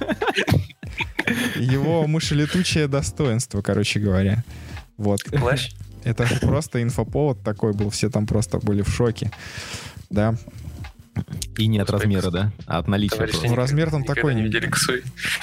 его 1.57 2.07
мышелетучее 2.07 2.89
достоинство, 2.89 3.63
короче 3.63 4.01
говоря. 4.01 4.45
Вот. 4.97 5.23
Плащ? 5.25 5.73
Это 6.05 6.27
просто 6.41 6.83
инфоповод 6.83 7.43
такой 7.43 7.73
был, 7.73 7.91
все 7.91 8.09
там 8.11 8.27
просто 8.27 8.59
были 8.59 8.83
в 8.83 8.89
шоке. 8.89 9.31
Да. 10.09 10.37
И 11.59 11.67
не 11.67 11.79
от 11.79 11.91
размера, 11.91 12.31
да? 12.31 12.53
А 12.67 12.79
от 12.79 12.89
наличия. 12.89 13.17
Товарищи, 13.17 13.33
просто. 13.39 13.51
Ну, 13.51 13.57
размер 13.57 13.91
там 13.91 14.05
такой 14.05 14.35
не 14.35 14.43
видели. 14.43 14.71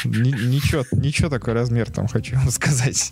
Ни- 0.06 0.48
Ничего, 0.48 0.86
ничего 0.92 1.30
такой 1.30 1.54
размер 1.54 1.90
там, 1.92 2.08
хочу 2.08 2.36
вам 2.36 2.50
сказать. 2.52 3.12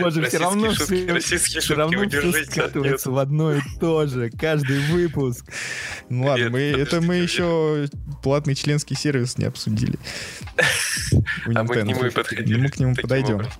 Боже, 0.00 0.22
все 0.28 0.38
равно 0.38 0.72
шутки, 0.72 1.04
все, 1.04 1.12
российские 1.12 1.60
все 1.60 1.74
шутки, 1.74 1.78
равно 1.78 2.08
все 2.08 2.44
скатывается 2.44 3.10
в 3.10 3.18
одно 3.18 3.54
и 3.54 3.60
то 3.80 4.06
же. 4.06 4.30
Каждый 4.30 4.78
выпуск. 4.92 5.44
Ну 6.08 6.24
ладно, 6.26 6.44
Нет, 6.44 6.52
мы, 6.52 6.60
это 6.60 7.00
мы 7.00 7.06
подождите, 7.08 7.32
еще 7.32 7.88
платный 8.22 8.54
членский 8.54 8.94
сервис 8.94 9.38
не 9.38 9.44
обсудили. 9.46 9.98
А 11.54 11.64
мы 11.64 11.74
к 11.74 11.82
нему 11.84 12.04
и 12.04 12.10
подходили. 12.10 12.56
Мы 12.58 12.68
к 12.68 12.78
нему 12.78 12.94
подойдем. 12.94 13.34
образом. 13.36 13.52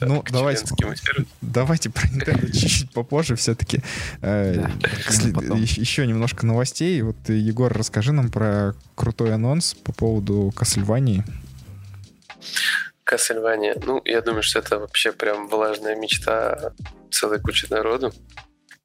Ну, 0.00 0.24
давайте, 0.30 0.64
давайте 1.40 1.90
про 1.90 2.06
Nintendo 2.08 2.50
чуть-чуть 2.50 2.92
попозже 2.92 3.36
все-таки. 3.36 3.82
Да, 4.20 4.70
потом. 5.34 5.62
Еще 5.62 6.06
немножко 6.06 6.46
новостей. 6.46 7.00
Вот, 7.02 7.16
э, 7.28 7.34
Егор, 7.34 7.72
расскажи 7.72 8.12
нам 8.12 8.30
про 8.30 8.74
крутой 8.94 9.34
анонс 9.34 9.74
по 9.74 9.92
поводу 9.92 10.52
Кассельвании. 10.54 11.24
Кассельвания. 13.04 13.76
Ну, 13.84 14.00
я 14.04 14.22
думаю, 14.22 14.42
что 14.42 14.58
это 14.58 14.78
вообще 14.78 15.12
прям 15.12 15.48
влажная 15.48 15.96
мечта 15.96 16.72
целой 17.10 17.40
кучи 17.40 17.66
народу. 17.70 18.12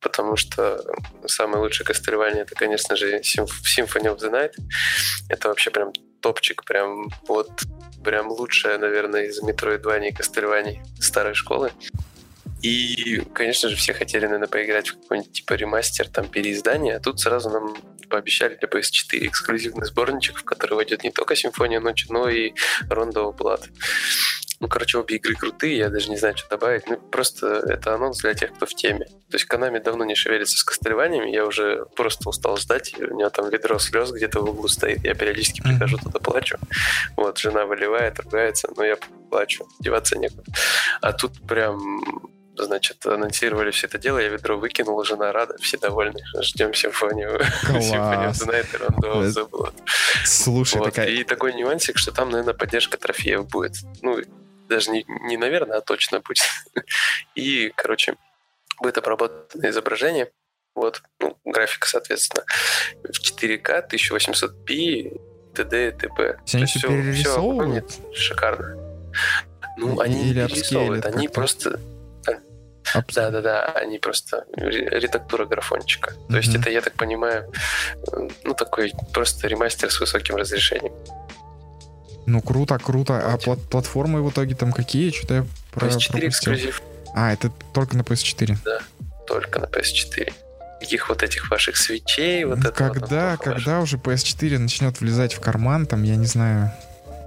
Потому 0.02 0.38
что 0.38 0.82
самое 1.26 1.62
лучшее 1.62 1.86
Кастельвания 1.86 2.44
это, 2.44 2.56
конечно 2.56 2.96
же, 2.96 3.20
Symphony 3.20 4.06
of 4.06 4.20
the 4.20 4.32
Night. 4.32 4.54
Это 5.28 5.50
вообще 5.50 5.72
прям 5.72 5.92
топчик, 6.22 6.64
прям 6.64 7.10
вот 7.28 7.64
прям 8.04 8.30
лучшее, 8.30 8.78
наверное, 8.78 9.26
из 9.26 9.42
Metroidvania 9.42 10.10
и 10.10 10.14
Кастельваний 10.14 10.82
старой 11.00 11.34
школы. 11.34 11.72
И, 12.62 13.22
конечно 13.34 13.70
же, 13.70 13.76
все 13.78 13.94
хотели, 13.94 14.26
наверное, 14.26 14.48
поиграть 14.48 14.90
в 14.90 15.00
какой-нибудь 15.02 15.32
типа 15.32 15.54
ремастер, 15.54 16.10
там, 16.10 16.28
переиздание, 16.28 16.98
а 16.98 17.00
тут 17.00 17.20
сразу 17.20 17.50
нам 17.50 17.76
пообещали 18.10 18.56
для 18.56 18.68
PS4 18.68 19.28
эксклюзивный 19.28 19.86
сборничек, 19.86 20.40
в 20.40 20.44
который 20.44 20.74
войдет 20.74 21.04
не 21.04 21.12
только 21.12 21.36
Симфония 21.36 21.80
ночи, 21.80 22.08
но 22.10 22.28
и 22.28 22.54
of 22.90 23.38
Blood. 23.38 23.70
Ну, 24.60 24.67
короче, 24.67 24.98
обе 24.98 25.15
игры 25.15 25.36
крутые, 25.36 25.78
я 25.78 25.89
даже 25.89 26.10
не 26.10 26.17
знаю, 26.17 26.36
что 26.38 26.50
добавить. 26.50 26.88
Ну, 26.88 26.98
просто 26.98 27.48
это 27.48 27.93
анонс 27.95 28.19
для 28.19 28.34
тех, 28.34 28.54
кто 28.54 28.65
в 28.65 28.74
теме. 28.74 29.06
То 29.06 29.36
есть 29.36 29.45
Канами 29.45 29.80
давно 29.80 30.04
не 30.04 30.15
шевелится 30.15 30.58
с 30.58 30.63
кастельваниями, 30.63 31.30
я 31.30 31.45
уже 31.45 31.86
просто 31.95 32.28
устал 32.28 32.58
ждать. 32.58 32.93
У 32.98 33.15
меня 33.15 33.30
там 33.30 33.50
ведро 33.50 33.80
слез 33.80 34.12
где-то 34.12 34.41
в 34.41 34.50
углу 34.50 34.67
стоит. 34.67 35.04
Я 35.04 35.15
периодически 35.15 35.62
прихожу 35.62 35.98
туда, 35.98 36.19
плачу. 36.19 36.58
Вот, 37.15 37.38
жена 37.38 37.65
выливает, 37.65 38.19
ругается, 38.19 38.69
но 38.76 38.84
я 38.84 38.98
плачу, 39.30 39.67
деваться 39.80 40.17
некуда. 40.17 40.43
А 41.02 41.13
тут 41.13 41.39
прям 41.48 42.02
значит, 42.58 43.06
анонсировали 43.06 43.72
все 43.72 43.88
это 43.88 43.98
дело, 43.98 44.19
я 44.19 44.30
ведро 44.30 44.58
выкинул, 44.58 45.04
жена 45.04 45.32
рада, 45.32 45.58
все 45.60 45.78
довольны. 45.78 46.19
Ждем 46.41 46.74
симфонию. 46.74 47.39
Симфонию 47.63 48.34
Blood. 49.50 49.74
Слушай, 50.26 50.80
Вот. 50.80 50.86
такая... 50.86 51.08
И 51.08 51.24
такой 51.24 51.54
нюансик, 51.54 51.98
что 51.98 52.12
там, 52.12 52.30
наверное, 52.30 52.54
поддержка 52.54 52.98
трофеев 52.98 53.48
будет. 53.48 53.76
Ну, 54.02 54.19
даже 54.69 54.91
не, 54.91 55.05
не 55.23 55.38
наверное, 55.38 55.77
а 55.77 55.82
точно 55.82 56.21
будет. 56.21 56.43
И, 57.36 57.71
короче, 57.75 58.15
будет 58.82 58.97
обработано 58.97 59.67
изображение. 59.69 60.32
Вот, 60.75 61.01
ну, 61.19 61.38
графика, 61.43 61.88
соответственно, 61.88 62.43
в 63.03 63.19
4К, 63.19 63.89
1800p, 63.89 65.19
т.д. 65.55 65.88
и 65.88 65.91
т.п. 65.91 66.39
Они 66.53 66.65
всё 66.65 66.88
перерисовывают? 66.88 67.91
шикарно. 68.13 68.75
Ну, 69.77 69.99
И- 70.01 70.05
они 70.05 70.21
или 70.29 70.41
не 70.41 70.47
перерисовывают, 70.47 71.05
они 71.05 71.27
просто... 71.27 71.79
Апс- 72.95 73.13
Да-да-да, 73.13 73.65
они 73.73 73.99
просто 73.99 74.45
ре- 74.53 74.89
редактура 74.99 75.45
графончика. 75.45 76.13
То 76.29 76.38
есть 76.38 76.55
это, 76.55 76.71
я 76.71 76.82
так 76.82 76.93
понимаю, 76.93 77.51
э, 78.13 78.27
ну, 78.43 78.53
такой 78.55 78.93
просто 79.13 79.47
ремастер 79.47 79.91
с 79.91 79.99
высоким 79.99 80.38
разрешением. 80.38 80.93
Ну, 82.30 82.42
круто, 82.42 82.78
круто. 82.78 83.13
А 83.34 83.38
плат- 83.38 83.60
платформы 83.70 84.22
в 84.22 84.30
итоге 84.30 84.54
там 84.56 84.72
какие? 84.72 85.10
Что-то 85.12 85.34
я 85.34 85.46
про- 85.72 85.88
PS4 85.88 86.12
пропустил. 86.12 86.28
эксклюзив 86.30 86.82
А, 87.15 87.34
это 87.34 87.52
только 87.74 87.98
на 87.98 88.02
PS4. 88.04 88.58
только 89.28 89.60
на 89.60 89.65
PS4. 89.65 90.32
Каких 90.80 91.10
вот 91.10 91.24
этих 91.24 91.50
ваших 91.52 91.76
свечей, 91.76 92.46
вот 92.46 92.60
Ну, 92.60 92.70
это 92.70 92.84
вот 92.84 92.94
когда, 92.94 93.38
когда 93.38 93.80
уже 93.82 93.98
PS4 93.98 94.60
начнет 94.60 95.02
влезать 95.02 95.34
в 95.34 95.39
карман, 95.39 95.86
там, 95.88 96.04
я 96.04 96.15
не 96.15 96.26
знаю. 96.28 96.72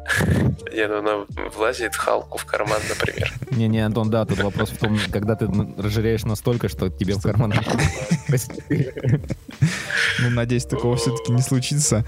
Не, 0.73 0.87
ну 0.89 0.99
она 0.99 1.27
влазит 1.55 1.95
Халку 1.97 2.39
в 2.39 2.45
карман, 2.45 2.81
например. 2.89 3.33
Не-не, 3.51 3.85
Антон, 3.85 4.09
да, 4.11 4.25
тут 4.25 4.39
вопрос 4.43 4.71
в 4.71 4.77
том, 4.79 4.99
когда 5.13 5.35
ты 5.37 5.47
разжиреешь 5.79 6.25
настолько, 6.25 6.69
что 6.69 6.89
тебе 6.91 7.15
в 7.15 7.23
карман... 7.23 7.53
Ну, 10.21 10.31
надеюсь, 10.31 10.65
такого 10.65 10.97
все-таки 10.97 11.33
не 11.33 11.43
случится. 11.43 12.05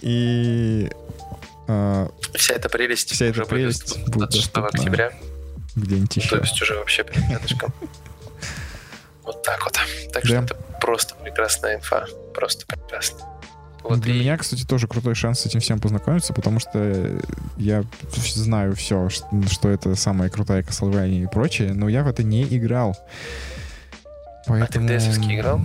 И 0.00 0.90
а, 1.68 2.10
Вся 2.34 2.54
эта 2.54 2.68
прелесть 2.68 3.10
Вся 3.12 3.26
эта 3.26 3.40
будет 3.40 3.48
прелесть 3.48 3.80
доступна 3.82 4.04
будет 4.12 4.18
26 4.30 4.52
доступна. 4.52 4.68
октября. 4.68 5.12
где-нибудь 5.76 6.14
То 6.14 6.20
еще. 6.20 6.36
есть 6.38 6.62
уже 6.62 6.74
вообще 6.74 7.04
прям 7.04 7.30
рядышком. 7.30 7.72
Вот 9.24 9.42
так 9.44 9.62
вот. 9.64 9.78
Так 10.12 10.22
Да. 10.24 10.28
что 10.28 10.36
это 10.54 10.54
просто 10.80 11.14
прекрасная 11.14 11.76
инфа. 11.76 12.06
Просто 12.34 12.66
прекрасно. 12.66 13.20
Вот 13.84 14.00
Для 14.00 14.14
и 14.14 14.18
меня, 14.20 14.36
кстати, 14.36 14.64
тоже 14.64 14.86
крутой 14.88 15.14
шанс 15.14 15.40
с 15.40 15.46
этим 15.46 15.60
всем 15.60 15.80
познакомиться, 15.80 16.32
потому 16.32 16.58
что 16.60 17.20
я 17.56 17.84
знаю 18.34 18.74
все, 18.76 19.08
что 19.08 19.68
это 19.68 19.94
самая 19.96 20.28
крутая 20.28 20.62
Castlevania 20.62 21.22
и 21.24 21.26
прочее, 21.26 21.72
но 21.72 21.88
я 21.88 22.02
в 22.04 22.08
это 22.08 22.22
не 22.22 22.42
играл. 22.44 22.96
Поэтому... 24.46 24.64
А 24.64 24.88
ты 24.88 24.98
в 24.98 25.02
DS-овские 25.02 25.36
играл? 25.38 25.60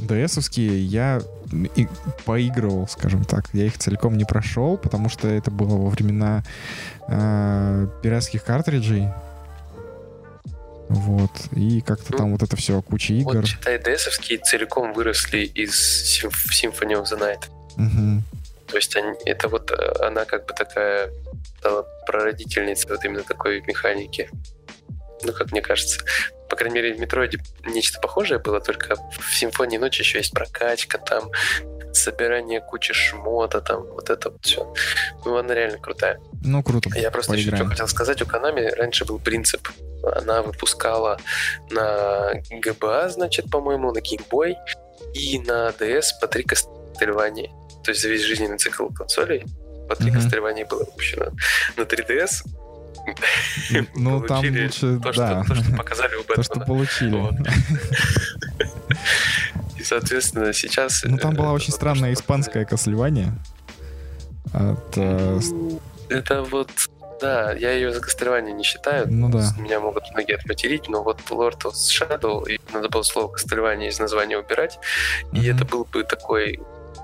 DS-овские 0.00 0.78
я 0.84 1.20
и 1.52 1.88
поигрывал, 2.24 2.88
скажем 2.88 3.24
так. 3.24 3.46
Я 3.52 3.66
их 3.66 3.78
целиком 3.78 4.16
не 4.16 4.24
прошел, 4.24 4.76
потому 4.76 5.08
что 5.08 5.28
это 5.28 5.50
было 5.50 5.76
во 5.76 5.88
времена 5.90 6.42
э, 7.08 7.86
пиратских 8.02 8.44
картриджей. 8.44 9.08
Вот. 10.88 11.30
И 11.52 11.80
как-то 11.82 12.12
Ну, 12.12 12.18
там 12.18 12.32
вот 12.32 12.42
это 12.42 12.56
все, 12.56 12.80
куча 12.82 13.12
игр. 13.14 13.36
Вот, 13.36 13.46
считай, 13.46 13.78
DS-овские 13.78 14.38
целиком 14.38 14.92
выросли 14.94 15.40
из 15.40 15.74
Sym- 16.22 16.32
Symphony 16.52 16.94
of 16.94 17.04
the 17.04 17.18
Night. 17.18 17.44
Мгм. 17.76 18.22
То 18.66 18.76
есть 18.76 18.96
они, 18.96 19.14
это 19.24 19.48
вот 19.48 19.70
э, 19.70 20.06
она 20.06 20.24
как 20.24 20.46
бы 20.46 20.54
такая 20.54 21.10
стала 21.58 21.86
прародительницей 22.06 22.90
вот 22.90 23.04
именно 23.04 23.22
такой 23.22 23.62
механики. 23.66 24.30
Ну, 25.22 25.32
как 25.32 25.50
мне 25.52 25.60
кажется. 25.60 26.00
По 26.48 26.56
крайней 26.56 26.76
мере, 26.76 26.94
в 26.94 27.00
Метроиде 27.00 27.38
нечто 27.66 28.00
похожее 28.00 28.38
было, 28.38 28.60
только 28.60 28.96
в 28.96 29.34
Симфонии 29.34 29.78
ночи 29.78 30.00
еще 30.00 30.18
есть 30.18 30.32
прокачка, 30.32 30.98
там 30.98 31.30
собирание 31.92 32.60
кучи 32.60 32.92
шмота, 32.92 33.60
там 33.60 33.82
вот 33.82 34.10
это 34.10 34.30
вот 34.30 34.44
все. 34.44 34.72
Ну, 35.24 35.36
она 35.36 35.54
реально 35.54 35.78
крутая. 35.78 36.20
Ну, 36.42 36.62
круто. 36.62 36.90
Я 36.94 37.10
просто 37.10 37.34
еще 37.34 37.54
что 37.54 37.66
хотел 37.66 37.88
сказать. 37.88 38.22
У 38.22 38.24
Konami 38.24 38.74
раньше 38.74 39.04
был 39.04 39.18
принцип. 39.18 39.68
Она 40.02 40.42
выпускала 40.42 41.18
на 41.70 42.32
GBA, 42.50 43.08
значит, 43.08 43.50
по-моему, 43.50 43.92
на 43.92 43.98
Boy 43.98 44.54
и 45.14 45.38
на 45.40 45.70
DS 45.70 46.20
по 46.20 46.28
три 46.28 46.44
кастельвания. 46.44 47.50
То 47.84 47.90
есть 47.90 48.02
за 48.02 48.08
весь 48.08 48.22
жизненный 48.22 48.58
цикл 48.58 48.88
консолей 48.88 49.44
по 49.88 49.96
три 49.96 50.10
mm-hmm. 50.10 50.14
кастельвания 50.14 50.66
было 50.66 50.84
выпущено. 50.84 51.30
На 51.76 51.82
3DS 51.82 52.44
ну, 53.94 54.20
там 54.22 54.44
лучше, 54.44 54.98
то, 55.00 55.12
да. 55.12 55.44
Что, 55.44 55.54
то, 55.54 55.62
что 55.62 55.76
показали 55.76 56.14
у 56.16 56.20
Бэтмена. 56.20 56.34
То, 56.36 56.42
что 56.42 56.60
получили. 56.60 57.16
Вот. 57.16 57.34
И, 59.78 59.84
соответственно, 59.84 60.52
сейчас... 60.52 61.02
Ну, 61.04 61.16
там 61.16 61.34
была 61.34 61.52
очень 61.52 61.72
странная 61.72 62.12
испанская 62.12 62.64
Castlevania. 62.64 63.32
От, 64.52 64.96
э... 64.96 65.40
Это 66.08 66.42
вот 66.42 66.70
да, 67.20 67.52
я 67.52 67.72
ее 67.72 67.92
за 67.92 68.00
Castlevania 68.00 68.52
не 68.52 68.62
считаю. 68.62 69.06
Ну 69.08 69.28
да. 69.28 69.52
Меня 69.58 69.80
могут 69.80 70.04
многие 70.12 70.36
отматерить, 70.36 70.88
но 70.88 71.02
вот 71.02 71.20
Lord 71.30 71.62
of 71.64 71.72
Shadow, 71.72 72.48
и 72.48 72.60
надо 72.72 72.88
было 72.88 73.02
слово 73.02 73.34
Castlevania 73.34 73.88
из 73.88 73.98
названия 73.98 74.38
убирать, 74.38 74.78
mm-hmm. 75.32 75.40
и 75.40 75.48
это 75.48 75.64
был 75.64 75.84
бы 75.84 76.04
такой 76.04 76.60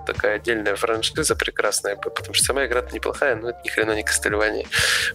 такая 0.07 0.37
отдельная 0.37 0.76
франшиза 0.76 1.35
прекрасная, 1.35 1.96
потому 1.96 2.35
что 2.35 2.44
сама 2.44 2.66
игра 2.66 2.83
неплохая, 2.92 3.37
но 3.37 3.50
это 3.50 3.61
ни 3.64 3.68
хрена 3.68 3.92
не 3.92 4.02
Castlevania. 4.02 4.66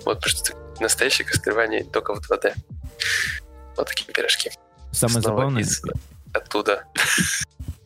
Вот, 0.05 0.21
потому 0.21 0.29
что 0.29 0.53
настоящее 0.81 1.27
Castlevania 1.27 1.83
только 1.83 2.13
в 2.15 2.19
2D. 2.19 2.53
Вот 3.77 3.87
такие 3.87 4.11
пирожки. 4.11 4.51
Самое 4.91 5.21
Снова 5.21 5.37
забавное... 5.37 5.61
Из 5.61 5.81
оттуда. 6.33 6.85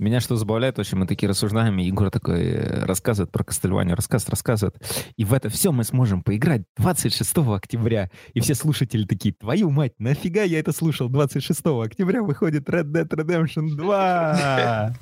Меня 0.03 0.19
что 0.19 0.35
забавляет, 0.35 0.77
очень 0.79 0.97
мы 0.97 1.07
такие 1.07 1.29
рассуждаем, 1.29 1.79
и 1.79 1.85
Егор 1.85 2.11
такой 2.11 2.43
э, 2.43 2.83
рассказывает 2.83 3.31
про 3.31 3.45
Кастельванию, 3.45 3.95
рассказывает, 3.95 4.31
рассказывает. 4.31 4.75
И 5.15 5.23
в 5.23 5.33
это 5.33 5.47
все 5.47 5.71
мы 5.71 5.85
сможем 5.85 6.23
поиграть 6.23 6.63
26 6.75 7.37
октября. 7.37 8.11
И 8.33 8.41
все 8.41 8.53
слушатели 8.53 9.05
такие, 9.05 9.33
твою 9.33 9.69
мать, 9.69 9.93
нафига 9.99 10.43
я 10.43 10.59
это 10.59 10.73
слушал? 10.73 11.07
26 11.07 11.61
октября 11.85 12.21
выходит 12.21 12.67
Red 12.67 12.91
Dead 12.91 13.07
Redemption 13.07 13.69
2. 13.77 14.93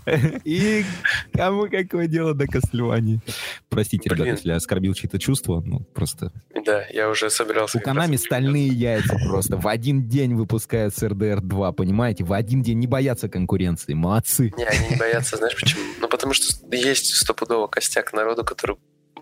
И 0.45 0.85
кому 1.33 1.63
какое 1.63 2.05
дело 2.05 2.35
до 2.35 2.45
Кастельвании? 2.45 3.21
Простите, 3.69 4.07
ребята, 4.07 4.29
если 4.29 4.49
я 4.49 4.57
оскорбил 4.57 4.93
чьи-то 4.93 5.17
чувства, 5.17 5.63
ну 5.65 5.79
просто... 5.79 6.31
Да, 6.63 6.85
я 6.93 7.09
уже 7.09 7.31
собирался... 7.31 7.79
У 7.79 7.81
Канами 7.81 8.17
стальные 8.17 8.67
яйца 8.67 9.17
просто. 9.27 9.57
В 9.57 9.67
один 9.67 10.07
день 10.07 10.35
выпускают 10.35 10.93
RDR 10.93 11.41
2, 11.41 11.71
понимаете? 11.71 12.23
В 12.23 12.33
один 12.33 12.61
день 12.61 12.77
не 12.77 12.85
боятся 12.85 13.29
конкуренции. 13.29 13.95
Молодцы. 13.95 14.53
Не, 14.55 14.65
они 14.65 14.90
не 14.91 14.95
боятся, 14.97 15.37
знаешь 15.37 15.55
почему? 15.55 15.81
Ну, 15.99 16.07
потому 16.07 16.33
что 16.33 16.45
есть 16.75 17.15
стопудово 17.15 17.67
костяк 17.67 18.13
народу, 18.13 18.43
который 18.43 18.77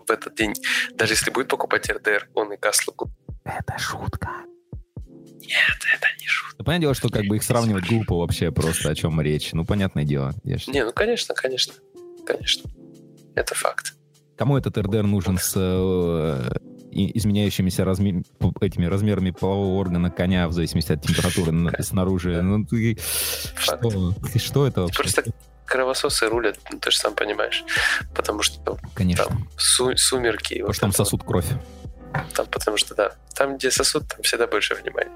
в 0.06 0.10
этот 0.10 0.34
день, 0.34 0.54
даже 0.94 1.14
если 1.14 1.30
будет 1.30 1.48
покупать 1.48 1.88
РДР, 1.88 2.28
он 2.34 2.52
и 2.52 2.56
Каслу 2.56 2.92
купит. 2.92 3.14
Это 3.44 3.78
шутка. 3.78 4.28
Нет, 5.50 5.78
это 5.94 6.06
не 6.20 6.26
шутка. 6.26 6.56
Ну, 6.58 6.64
понятное 6.64 6.80
дело, 6.80 6.94
что 6.94 7.08
как 7.08 7.24
бы 7.26 7.36
их 7.36 7.42
сравнивать 7.42 7.88
глупо 7.88 8.16
вообще 8.16 8.50
просто, 8.52 8.90
о 8.90 8.94
чем 8.94 9.20
речь. 9.20 9.52
Ну, 9.52 9.64
понятное 9.64 10.04
дело. 10.04 10.34
Я. 10.44 10.56
Не, 10.66 10.84
ну, 10.84 10.92
конечно, 10.92 11.34
конечно. 11.34 11.74
Конечно. 12.26 12.70
Это 13.34 13.54
факт. 13.54 13.94
Кому 14.36 14.56
этот 14.56 14.78
РДР 14.78 15.02
нужен 15.02 15.38
с 15.38 15.52
э, 15.56 16.50
изменяющимися 16.92 17.84
разми... 17.84 18.22
этими 18.60 18.86
размерами 18.86 19.30
полового 19.30 19.78
органа 19.80 20.10
коня 20.10 20.48
в 20.48 20.52
зависимости 20.52 20.92
от 20.92 21.02
температуры 21.02 21.82
снаружи? 21.82 22.40
Ну, 22.42 22.64
ты... 22.64 22.96
Что? 23.56 24.14
что 24.36 24.66
это 24.66 24.82
вообще? 24.82 25.02
Просто 25.02 25.24
кровососы 25.70 26.26
рулят, 26.26 26.58
ну, 26.70 26.78
ты 26.78 26.90
же 26.90 26.98
сам 26.98 27.14
понимаешь. 27.14 27.64
Потому 28.14 28.42
что 28.42 28.78
Конечно. 28.94 29.24
там 29.24 29.48
су- 29.56 29.96
сумерки. 29.96 30.54
Потому 30.54 30.66
вот 30.66 30.74
что 30.74 30.80
там 30.82 30.92
сосут 30.92 31.22
кровь. 31.24 31.46
Там, 32.34 32.46
потому 32.46 32.76
что, 32.76 32.94
да, 32.94 33.12
там, 33.34 33.56
где 33.56 33.70
сосуд, 33.70 34.06
там 34.08 34.20
всегда 34.22 34.46
больше 34.48 34.74
внимания. 34.74 35.12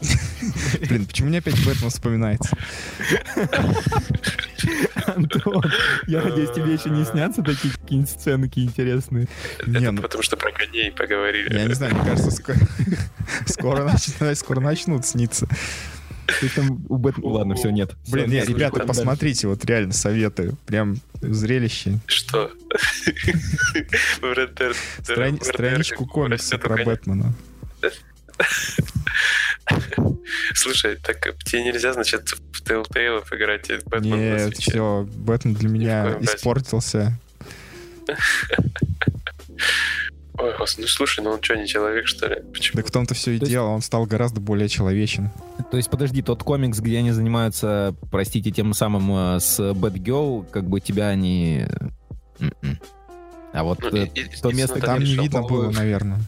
Блин, 0.88 1.06
почему 1.06 1.28
мне 1.28 1.38
опять 1.38 1.56
Бэтмен 1.64 1.90
вспоминается? 1.90 2.56
Антон, 5.06 5.64
я 6.06 6.22
надеюсь, 6.22 6.50
тебе 6.50 6.74
еще 6.74 6.90
не 6.90 7.04
снятся 7.04 7.42
такие 7.42 7.72
какие-нибудь 7.74 8.10
сценки 8.10 8.60
интересные. 8.60 9.26
Это 9.58 9.92
ну... 9.92 10.02
потому 10.02 10.22
что 10.22 10.36
про 10.36 10.52
коней 10.52 10.92
поговорили. 10.92 11.52
Я 11.52 11.64
не 11.64 11.74
знаю, 11.74 11.94
мне 11.94 12.04
кажется, 12.04 12.30
скоро, 12.30 12.58
скоро, 13.46 13.84
начнут, 13.84 14.38
скоро 14.38 14.60
начнут 14.60 15.06
сниться. 15.06 15.48
Ты 16.26 16.48
там 16.48 16.84
у 16.88 16.96
Бэтмена... 16.96 17.28
Ладно, 17.28 17.54
все, 17.54 17.70
нет. 17.70 17.94
Блин, 18.08 18.30
нет, 18.30 18.48
ребята, 18.48 18.80
посмотрите, 18.86 19.46
вот 19.48 19.64
реально 19.64 19.92
советы. 19.92 20.54
Прям 20.66 20.96
зрелище. 21.20 21.98
Что? 22.06 22.50
Страничку 25.42 26.06
комикса 26.06 26.58
про 26.58 26.82
Бэтмена. 26.84 27.34
Слушай, 30.54 30.96
так 30.96 31.20
тебе 31.44 31.64
нельзя, 31.64 31.92
значит, 31.92 32.30
в 32.52 32.62
Telltale 32.62 33.24
играть 33.30 33.70
Бэтмен 33.86 34.18
Нет, 34.18 34.56
все, 34.56 35.06
Бэтмен 35.16 35.54
для 35.54 35.68
меня 35.68 36.18
испортился. 36.20 37.18
Ой, 40.36 40.52
ну 40.58 40.86
слушай, 40.86 41.22
ну 41.22 41.30
он 41.30 41.42
что, 41.42 41.54
не 41.54 41.66
человек, 41.66 42.08
что 42.08 42.26
ли? 42.26 42.42
Почему? 42.52 42.78
Так 42.78 42.88
в 42.88 42.90
том-то 42.90 43.14
все 43.14 43.32
и 43.32 43.38
то 43.38 43.46
дело, 43.46 43.66
есть... 43.66 43.74
он 43.76 43.82
стал 43.82 44.04
гораздо 44.04 44.40
более 44.40 44.68
человечен. 44.68 45.30
То 45.70 45.76
есть, 45.76 45.88
подожди, 45.88 46.22
тот 46.22 46.42
комикс, 46.42 46.80
где 46.80 46.98
они 46.98 47.12
занимаются, 47.12 47.94
простите, 48.10 48.50
тем 48.50 48.74
самым 48.74 49.36
э, 49.36 49.40
с 49.40 49.60
Bad 49.60 49.94
Girl, 49.94 50.44
как 50.50 50.68
бы 50.68 50.80
тебя 50.80 51.08
они... 51.08 51.66
М-м. 52.40 52.80
А 53.52 53.62
вот 53.62 53.80
ну, 53.80 53.96
э, 53.96 54.06
и, 54.06 54.24
то 54.42 54.50
и, 54.50 54.54
место, 54.54 54.80
там 54.80 54.98
не 54.98 55.14
видно 55.14 55.42
было, 55.42 55.70
наверное. 55.70 56.18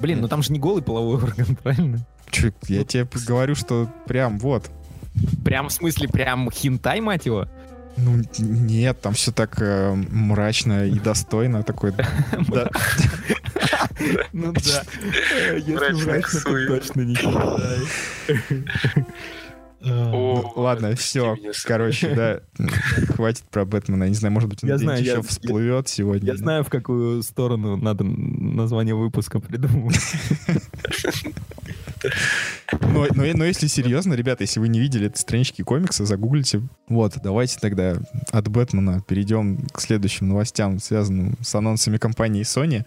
Блин, 0.00 0.20
ну 0.20 0.28
там 0.28 0.44
же 0.44 0.52
не 0.52 0.60
голый 0.60 0.82
половой 0.82 1.16
орган, 1.16 1.56
правильно? 1.62 2.06
Чё, 2.30 2.52
я 2.68 2.84
тебе 2.84 3.08
говорю, 3.26 3.56
что 3.56 3.88
прям 4.06 4.38
вот. 4.38 4.70
Прям 5.44 5.68
в 5.68 5.72
смысле, 5.72 6.08
прям 6.08 6.48
хинтай, 6.52 7.00
мать 7.00 7.26
его? 7.26 7.48
Ну, 8.00 8.22
нет, 8.38 9.00
там 9.00 9.14
все 9.14 9.32
так 9.32 9.60
э, 9.60 9.94
мрачно 9.94 10.86
и 10.86 10.98
достойно. 10.98 11.62
Такой... 11.62 11.92
Ну 14.32 14.52
да. 14.52 14.82
Если 15.56 16.04
мрачно, 16.04 16.40
то 16.40 16.66
точно 16.66 17.00
не 17.02 17.16
Ну, 19.80 20.52
ладно, 20.56 20.94
все. 20.96 21.36
Короче, 21.64 22.14
да. 22.14 22.40
Хватит 23.14 23.44
про 23.44 23.64
Бэтмена. 23.64 24.08
Не 24.08 24.14
знаю, 24.14 24.32
может 24.32 24.48
быть, 24.48 24.64
он 24.64 24.70
еще 24.70 25.22
всплывет 25.22 25.88
сегодня. 25.88 26.32
Я 26.32 26.36
знаю, 26.36 26.64
в 26.64 26.68
какую 26.68 27.22
сторону 27.22 27.76
надо 27.76 28.04
название 28.04 28.94
выпуска 28.94 29.40
придумать. 29.40 30.00
Но, 32.82 33.06
но, 33.12 33.24
но 33.34 33.44
если 33.44 33.66
серьезно, 33.66 34.14
ребята, 34.14 34.44
если 34.44 34.60
вы 34.60 34.68
не 34.68 34.78
видели 34.78 35.06
этой 35.06 35.18
странички 35.18 35.62
комикса, 35.62 36.04
загуглите. 36.04 36.62
Вот, 36.88 37.14
давайте 37.22 37.58
тогда 37.58 37.96
от 38.30 38.48
Бэтмена 38.48 39.02
перейдем 39.02 39.66
к 39.72 39.80
следующим 39.80 40.28
новостям, 40.28 40.78
связанным 40.78 41.36
с 41.40 41.54
анонсами 41.54 41.96
компании 41.98 42.42
Sony. 42.42 42.84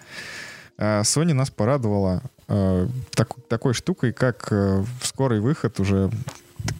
А, 0.77 1.01
Sony 1.01 1.33
нас 1.33 1.49
порадовала 1.49 2.23
э, 2.47 2.87
так, 3.11 3.33
такой 3.47 3.73
штукой, 3.73 4.13
как 4.13 4.47
э, 4.51 4.83
скорый 5.01 5.41
выход 5.41 5.79
уже 5.79 6.09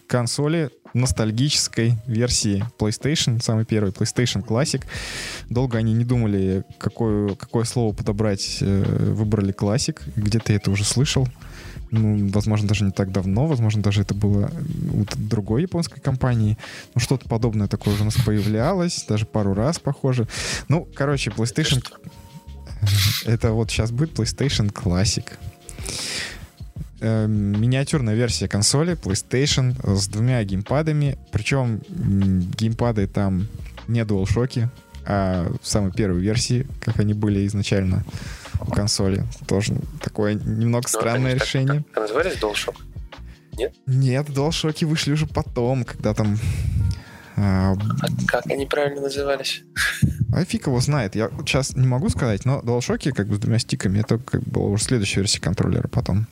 консоли 0.06 0.70
ностальгической 0.94 1.96
версии 2.06 2.64
PlayStation, 2.78 3.42
самый 3.42 3.64
первый 3.64 3.92
PlayStation 3.92 4.44
Classic. 4.44 4.84
Долго 5.48 5.78
они 5.78 5.92
не 5.94 6.04
думали, 6.04 6.64
какое, 6.78 7.34
какое 7.34 7.64
слово 7.64 7.94
подобрать, 7.94 8.58
э, 8.60 9.12
выбрали 9.12 9.54
Classic. 9.54 9.98
Где-то 10.16 10.52
я 10.52 10.56
это 10.56 10.70
уже 10.70 10.84
слышал. 10.84 11.26
Ну, 11.90 12.28
возможно, 12.28 12.68
даже 12.68 12.84
не 12.84 12.90
так 12.90 13.12
давно, 13.12 13.46
возможно, 13.46 13.82
даже 13.82 14.00
это 14.02 14.14
было 14.14 14.50
у 14.92 15.04
другой 15.16 15.62
японской 15.62 16.00
компании. 16.00 16.56
Ну, 16.94 17.00
что-то 17.00 17.28
подобное 17.28 17.68
такое 17.68 17.94
уже 17.94 18.02
у 18.02 18.06
нас 18.06 18.14
появлялось, 18.14 19.04
даже 19.06 19.26
пару 19.26 19.52
раз, 19.52 19.78
похоже. 19.78 20.26
Ну, 20.68 20.88
короче, 20.94 21.30
PlayStation... 21.30 21.84
Это 23.26 23.52
вот 23.52 23.70
сейчас 23.70 23.92
будет 23.92 24.18
PlayStation 24.18 24.72
Classic. 24.72 25.24
Э, 27.04 27.26
миниатюрная 27.26 28.14
версия 28.14 28.46
консоли 28.46 28.96
PlayStation 28.96 29.74
с 29.84 30.06
двумя 30.06 30.42
геймпадами. 30.44 31.18
Причем 31.32 31.80
геймпады 31.88 33.08
там 33.08 33.48
не 33.88 34.02
DualShock, 34.02 34.68
а 35.04 35.52
в 35.60 35.66
самой 35.66 35.90
первой 35.90 36.20
версии, 36.20 36.64
как 36.80 37.00
они 37.00 37.12
были 37.12 37.44
изначально 37.48 38.04
у 38.60 38.70
консоли. 38.70 39.24
Тоже 39.48 39.74
такое 40.00 40.34
немного 40.34 40.88
Но 40.88 40.92
ну, 40.92 41.00
странное 41.00 41.34
решение. 41.34 41.78
Так, 41.78 41.94
так, 41.94 42.02
назывались 42.02 42.38
DualShock? 42.38 42.76
Нет? 43.58 43.74
Нет, 43.86 44.28
DualShock 44.28 44.86
вышли 44.86 45.10
уже 45.10 45.26
потом, 45.26 45.82
когда 45.82 46.14
там... 46.14 46.38
А, 47.34 47.72
а 47.72 48.06
как 48.28 48.46
они 48.46 48.64
правильно 48.66 49.00
назывались? 49.00 49.64
А 50.32 50.44
фиг 50.44 50.68
его 50.68 50.78
знает. 50.78 51.16
Я 51.16 51.30
сейчас 51.40 51.74
не 51.74 51.86
могу 51.88 52.10
сказать, 52.10 52.44
но 52.44 52.60
DualShock 52.60 53.10
как 53.10 53.26
бы 53.26 53.34
с 53.34 53.38
двумя 53.40 53.58
стиками, 53.58 53.98
это 53.98 54.18
как 54.18 54.44
была 54.44 54.66
уже 54.66 54.84
следующая 54.84 55.22
версия 55.22 55.40
контроллера 55.40 55.88
потом. 55.88 56.28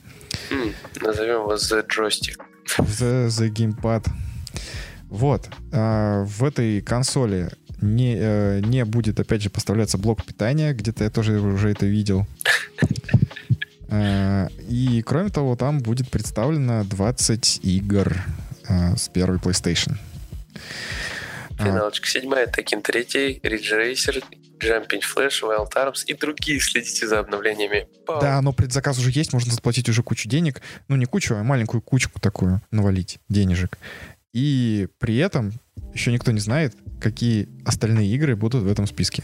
Назовем 1.01 1.41
его 1.41 1.53
The 1.55 1.85
Joystick. 1.87 2.37
The, 2.77 3.27
the 3.27 3.49
Gamepad. 3.51 4.07
Вот. 5.09 5.49
А, 5.71 6.23
в 6.23 6.43
этой 6.43 6.81
консоли 6.81 7.51
не, 7.81 8.15
э, 8.17 8.61
не 8.63 8.85
будет, 8.85 9.19
опять 9.19 9.41
же, 9.41 9.49
поставляться 9.49 9.97
блок 9.97 10.23
питания. 10.23 10.73
Где-то 10.73 11.03
я 11.03 11.09
тоже 11.09 11.39
уже 11.39 11.69
это 11.69 11.85
видел. 11.85 12.25
А, 13.93 14.47
И, 14.69 15.01
кроме 15.05 15.31
того, 15.31 15.57
там 15.57 15.79
будет 15.79 16.09
представлено 16.09 16.85
20 16.85 17.59
игр 17.63 18.23
а, 18.69 18.95
с 18.95 19.09
первой 19.09 19.37
PlayStation. 19.37 19.97
Финалочка 21.63 22.07
седьмая, 22.07 22.47
Tekken 22.47 22.81
3, 22.81 23.41
Ridge 23.43 23.71
Racer, 23.71 24.23
Jumping 24.59 25.01
Flash, 25.01 25.41
Wild 25.41 25.73
Arms 25.75 26.05
и 26.05 26.13
другие. 26.13 26.59
Следите 26.59 27.07
за 27.07 27.19
обновлениями. 27.19 27.87
Пау. 28.05 28.21
Да, 28.21 28.41
но 28.41 28.53
предзаказ 28.53 28.97
уже 28.99 29.11
есть, 29.11 29.33
можно 29.33 29.51
заплатить 29.51 29.89
уже 29.89 30.03
кучу 30.03 30.29
денег. 30.29 30.61
Ну, 30.87 30.95
не 30.95 31.05
кучу, 31.05 31.35
а 31.35 31.43
маленькую 31.43 31.81
кучку 31.81 32.19
такую 32.19 32.61
навалить 32.71 33.19
денежек. 33.29 33.77
И 34.33 34.87
при 34.99 35.17
этом 35.17 35.53
еще 35.93 36.11
никто 36.11 36.31
не 36.31 36.39
знает, 36.39 36.75
какие 36.99 37.49
остальные 37.65 38.07
игры 38.13 38.35
будут 38.35 38.63
в 38.63 38.71
этом 38.71 38.87
списке. 38.87 39.23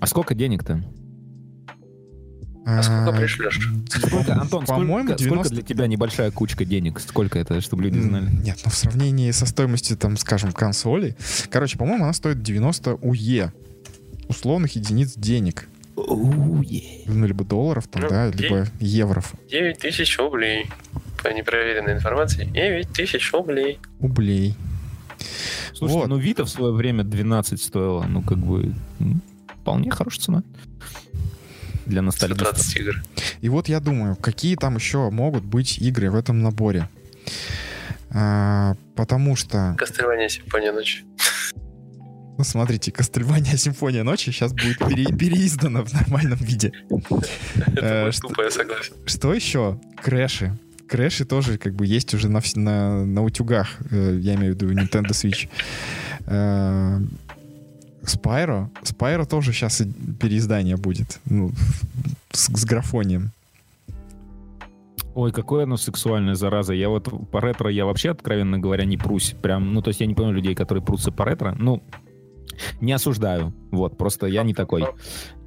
А 0.00 0.06
сколько 0.06 0.34
денег-то? 0.34 0.82
А 2.70 2.82
сколько 2.82 3.12
пришлешь? 3.12 3.58
Сколько, 3.88 4.34
Антон, 4.34 4.66
По-моему, 4.66 5.08
сколько, 5.08 5.22
сколько 5.22 5.48
90 5.48 5.54
для 5.54 5.62
тебя 5.62 5.86
небольшая 5.86 6.30
кучка 6.30 6.66
денег? 6.66 7.00
Сколько 7.00 7.38
это, 7.38 7.62
чтобы 7.62 7.84
люди 7.84 7.98
знали? 7.98 8.28
Нет, 8.30 8.58
ну 8.62 8.70
в 8.70 8.74
сравнении 8.74 9.30
со 9.30 9.46
стоимостью, 9.46 9.96
там, 9.96 10.18
скажем, 10.18 10.52
консоли. 10.52 11.16
Короче, 11.50 11.78
по-моему, 11.78 12.04
она 12.04 12.12
стоит 12.12 12.42
90 12.42 12.96
УЕ. 12.96 13.54
Условных 14.28 14.76
единиц 14.76 15.14
денег. 15.14 15.66
Уе. 15.96 17.04
Ну, 17.06 17.26
либо 17.26 17.42
долларов, 17.42 17.86
там, 17.86 18.02
Ну, 18.02 18.08
да, 18.10 18.28
либо 18.30 18.66
евров. 18.80 19.32
9 19.50 19.78
тысяч 19.78 20.18
рублей. 20.18 20.66
По 21.22 21.28
непроверенной 21.28 21.94
информации, 21.94 22.44
9 22.44 22.90
тысяч 22.90 23.32
рублей. 23.32 23.78
Ублей. 23.98 24.54
Слушайте, 25.72 26.00
Вот. 26.00 26.08
ну 26.08 26.18
Вита 26.18 26.44
в 26.44 26.50
свое 26.50 26.74
время 26.74 27.02
12 27.02 27.62
стоила. 27.62 28.04
Ну, 28.04 28.20
как 28.22 28.36
бы, 28.38 28.74
вполне 29.62 29.90
хорошая 29.90 30.20
цена. 30.20 30.42
Для 31.88 32.02
ностальгистов. 32.02 32.48
120 32.58 32.76
игр. 32.76 33.02
И 33.40 33.48
вот 33.48 33.68
я 33.68 33.80
думаю, 33.80 34.14
какие 34.14 34.54
там 34.56 34.76
еще 34.76 35.10
могут 35.10 35.42
быть 35.44 35.78
игры 35.78 36.10
в 36.10 36.14
этом 36.14 36.42
наборе. 36.42 36.88
А, 38.10 38.74
потому 38.94 39.36
что, 39.36 39.74
Castlevania 39.76 40.28
симфония 40.28 40.72
ночи. 40.72 41.04
ну, 42.38 42.44
смотрите, 42.44 42.90
Castlevania 42.92 43.56
Симфония 43.56 44.02
ночи 44.04 44.30
сейчас 44.30 44.52
будет 44.52 44.78
пере- 44.78 45.14
переиздана 45.16 45.82
в 45.84 45.92
нормальном 45.92 46.38
виде. 46.38 46.72
Это 47.66 48.08
Э, 48.08 48.10
тупо, 48.20 48.42
я 48.42 48.50
согласен. 48.50 48.94
Что 49.06 49.34
еще? 49.34 49.78
Crash 50.02 50.56
и. 50.88 50.97
Crash 50.97 51.21
и 51.21 51.26
тоже 51.26 51.58
как 51.58 51.74
бы 51.74 51.84
есть 51.86 52.14
уже 52.14 52.28
на, 52.30 52.40
на, 52.54 53.04
на 53.04 53.22
утюгах, 53.22 53.76
э, 53.90 54.18
я 54.22 54.34
имею 54.36 54.54
в 54.54 54.56
виду 54.56 54.72
Nintendo 54.72 55.10
Switch. 55.10 55.48
Spyro. 58.02 58.70
Spyro 58.82 59.24
тоже 59.24 59.52
сейчас 59.52 59.82
переиздание 60.20 60.76
будет. 60.76 61.20
Ну, 61.24 61.52
с, 62.32 62.46
с 62.46 62.64
графонием. 62.64 63.30
Ой, 65.14 65.32
какое 65.32 65.64
оно 65.64 65.76
сексуальное, 65.76 66.34
зараза. 66.34 66.74
Я 66.74 66.88
вот 66.88 67.08
по 67.30 67.40
ретро 67.40 67.70
я 67.70 67.86
вообще, 67.86 68.10
откровенно 68.10 68.58
говоря, 68.58 68.84
не 68.84 68.96
прусь. 68.96 69.34
Прям, 69.42 69.74
ну, 69.74 69.82
то 69.82 69.88
есть 69.88 70.00
я 70.00 70.06
не 70.06 70.14
понимаю 70.14 70.36
людей, 70.36 70.54
которые 70.54 70.82
прутся 70.84 71.10
по 71.10 71.24
ретро. 71.24 71.56
Ну, 71.58 71.82
не 72.80 72.92
осуждаю. 72.92 73.52
Вот, 73.70 73.98
просто 73.98 74.26
я 74.26 74.42
не 74.44 74.54
такой. 74.54 74.84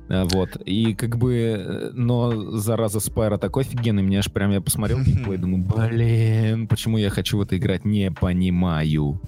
Э, 0.09 0.25
Вот. 0.25 0.57
И 0.65 0.93
как 0.93 1.17
бы, 1.17 1.33
э, 1.33 1.89
но 1.93 2.57
зараза 2.57 2.99
Спайра 2.99 3.37
такой 3.37 3.63
офигенный, 3.63 4.03
мне 4.03 4.19
аж 4.19 4.31
прям 4.31 4.51
я 4.51 4.59
посмотрел 4.59 4.99
геймплей, 4.99 5.37
думаю, 5.37 5.63
блин, 5.63 6.67
почему 6.67 6.97
я 6.97 7.09
хочу 7.09 7.37
в 7.37 7.41
это 7.41 7.57
играть, 7.57 7.85
не 7.85 8.11
понимаю. 8.11 9.21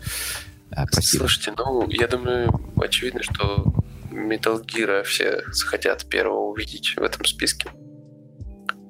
А, 0.75 0.85
прости. 0.85 1.17
Слушайте, 1.17 1.53
ну, 1.57 1.87
я 1.89 2.07
думаю, 2.07 2.49
очевидно, 2.77 3.21
что 3.23 3.73
Metal 4.11 4.63
Gear 4.65 5.03
все 5.03 5.43
захотят 5.51 6.07
первого 6.09 6.49
увидеть 6.51 6.95
в 6.95 7.01
этом 7.03 7.25
списке. 7.25 7.69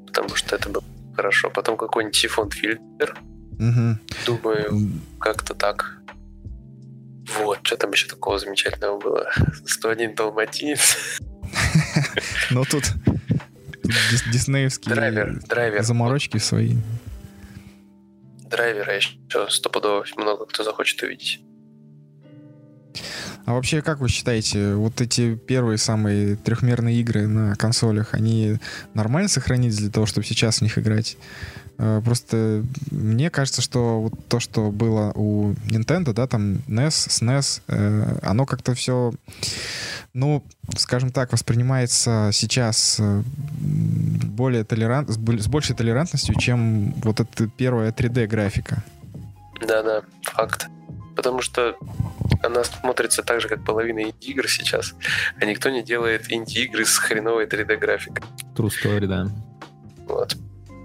Потому 0.08 0.36
что 0.36 0.56
это 0.56 0.70
было 0.70 0.84
хорошо. 1.16 1.50
Потом 1.50 1.78
какой-нибудь 1.78 2.16
сифон 2.16 2.50
фильтр. 2.52 3.18
Мгм. 3.60 4.00
Думаю, 4.26 4.92
как-то 5.20 5.54
так. 5.56 5.98
Вот, 7.40 7.60
что 7.64 7.78
там 7.78 7.92
еще 7.92 8.08
такого 8.08 8.38
замечательного 8.40 9.00
было? 9.00 9.30
101 9.66 10.16
далматинец. 10.16 11.20
Но 12.52 12.64
тут, 12.66 12.84
тут 13.06 13.92
дис- 14.12 14.30
диснеевские 14.32 14.94
Драйвер, 14.96 15.40
драйвер. 15.48 15.84
заморочки 15.84 16.38
свои. 16.38 16.76
Драйвера 18.50 18.96
еще 18.96 19.18
стопудово 19.50 20.06
много 20.18 20.46
кто 20.46 20.64
захочет 20.64 21.02
увидеть. 21.02 21.42
А 23.46 23.54
вообще, 23.54 23.82
как 23.82 24.00
вы 24.00 24.08
считаете, 24.08 24.76
вот 24.76 25.02
эти 25.02 25.36
первые 25.36 25.78
самые 25.78 26.36
трехмерные 26.38 27.02
игры 27.02 27.28
на 27.28 27.56
консолях, 27.56 28.14
они 28.14 28.58
нормально 28.94 29.28
сохранились 29.28 29.78
для 29.78 29.90
того, 29.90 30.06
чтобы 30.06 30.26
сейчас 30.26 30.60
в 30.60 30.62
них 30.62 30.78
играть? 30.78 31.18
Э, 31.78 32.02
Просто 32.06 32.64
мне 32.92 33.30
кажется, 33.30 33.62
что 33.62 34.02
вот 34.02 34.28
то, 34.30 34.40
что 34.40 34.72
было 34.72 35.12
у 35.16 35.52
Nintendo, 35.68 36.14
да, 36.14 36.26
там 36.28 36.60
NES, 36.68 37.10
SNES, 37.10 37.62
э, 37.68 38.20
оно 38.22 38.46
как-то 38.46 38.74
все, 38.76 39.14
ну, 40.14 40.42
скажем 40.78 41.12
так, 41.12 41.34
воспринимается 41.34 42.30
сейчас 42.32 42.98
э, 43.00 43.24
более 43.60 44.64
толерант, 44.64 45.10
с 45.10 45.18
боль- 45.18 45.42
с 45.42 45.48
большей 45.48 45.76
толерантностью, 45.76 46.36
чем 46.36 46.94
вот 47.04 47.20
эта 47.20 47.48
первая 47.48 47.92
3D-графика. 47.92 48.84
Да-да, 49.68 50.04
факт. 50.22 50.68
Потому 51.16 51.42
что 51.42 51.76
она 52.42 52.64
смотрится 52.64 53.24
так 53.24 53.40
же, 53.42 53.48
как 53.48 53.64
половина 53.64 54.04
инди-игр 54.04 54.48
сейчас, 54.48 54.94
а 55.40 55.46
никто 55.46 55.70
не 55.70 55.84
делает 55.84 56.32
инди-игры 56.32 56.86
с 56.86 56.98
хреновой 56.98 57.46
3D-графикой. 57.46 58.24
True 58.56 58.70
story, 58.70 59.08
да. 59.08 59.30
Вот. 60.08 60.36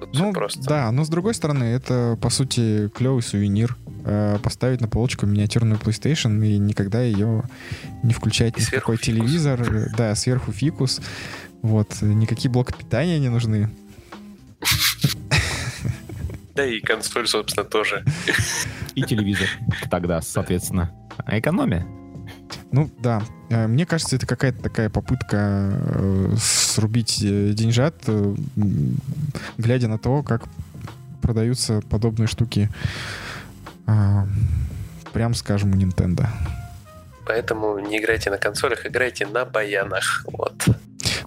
Тут 0.00 0.14
Ну, 0.14 0.32
просто. 0.32 0.62
да, 0.62 0.90
но 0.92 1.04
с 1.04 1.08
другой 1.08 1.34
стороны, 1.34 1.64
это, 1.64 2.16
по 2.22 2.30
сути, 2.30 2.88
клевый 2.88 3.22
сувенир. 3.22 3.76
Э, 4.04 4.38
поставить 4.42 4.80
на 4.80 4.88
полочку 4.88 5.26
миниатюрную 5.26 5.78
PlayStation 5.78 6.46
и 6.46 6.56
никогда 6.56 7.02
ее 7.02 7.42
не 8.04 8.14
включать 8.14 8.56
И 8.56 8.60
ни 8.60 8.64
в 8.64 8.70
какой 8.70 8.96
фикус. 8.96 9.06
телевизор. 9.06 9.60
Э, 9.60 9.88
Да, 9.96 10.14
сверху 10.14 10.52
фикус. 10.52 11.00
Вот, 11.62 12.00
никакие 12.00 12.50
блоки 12.50 12.72
питания 12.78 13.18
не 13.18 13.28
нужны. 13.28 13.68
Да 16.58 16.66
и 16.66 16.80
консоль, 16.80 17.28
собственно, 17.28 17.64
тоже. 17.64 18.04
И 18.96 19.02
телевизор 19.02 19.46
тогда, 19.88 20.20
соответственно. 20.20 20.90
А 21.18 21.38
экономия? 21.38 21.86
Ну, 22.72 22.90
да. 22.98 23.22
Э, 23.48 23.68
Мне 23.68 23.86
кажется, 23.86 24.16
это 24.16 24.26
какая-то 24.26 24.60
такая 24.60 24.90
попытка 24.90 25.70
э, 25.72 26.34
срубить 26.36 27.22
э, 27.22 27.52
деньжат, 27.52 28.04
глядя 29.56 29.86
на 29.86 29.98
то, 29.98 30.24
как 30.24 30.48
продаются 31.22 31.80
подобные 31.90 32.26
штуки, 32.26 32.68
прям 35.12 35.34
скажем, 35.34 35.70
у 35.70 35.76
Nintendo. 35.76 36.26
Поэтому 37.28 37.78
не 37.78 37.98
играйте 37.98 38.30
на 38.30 38.38
консолях, 38.38 38.86
играйте 38.86 39.26
на 39.26 39.44
баянах. 39.44 40.24
Вот. 40.32 40.54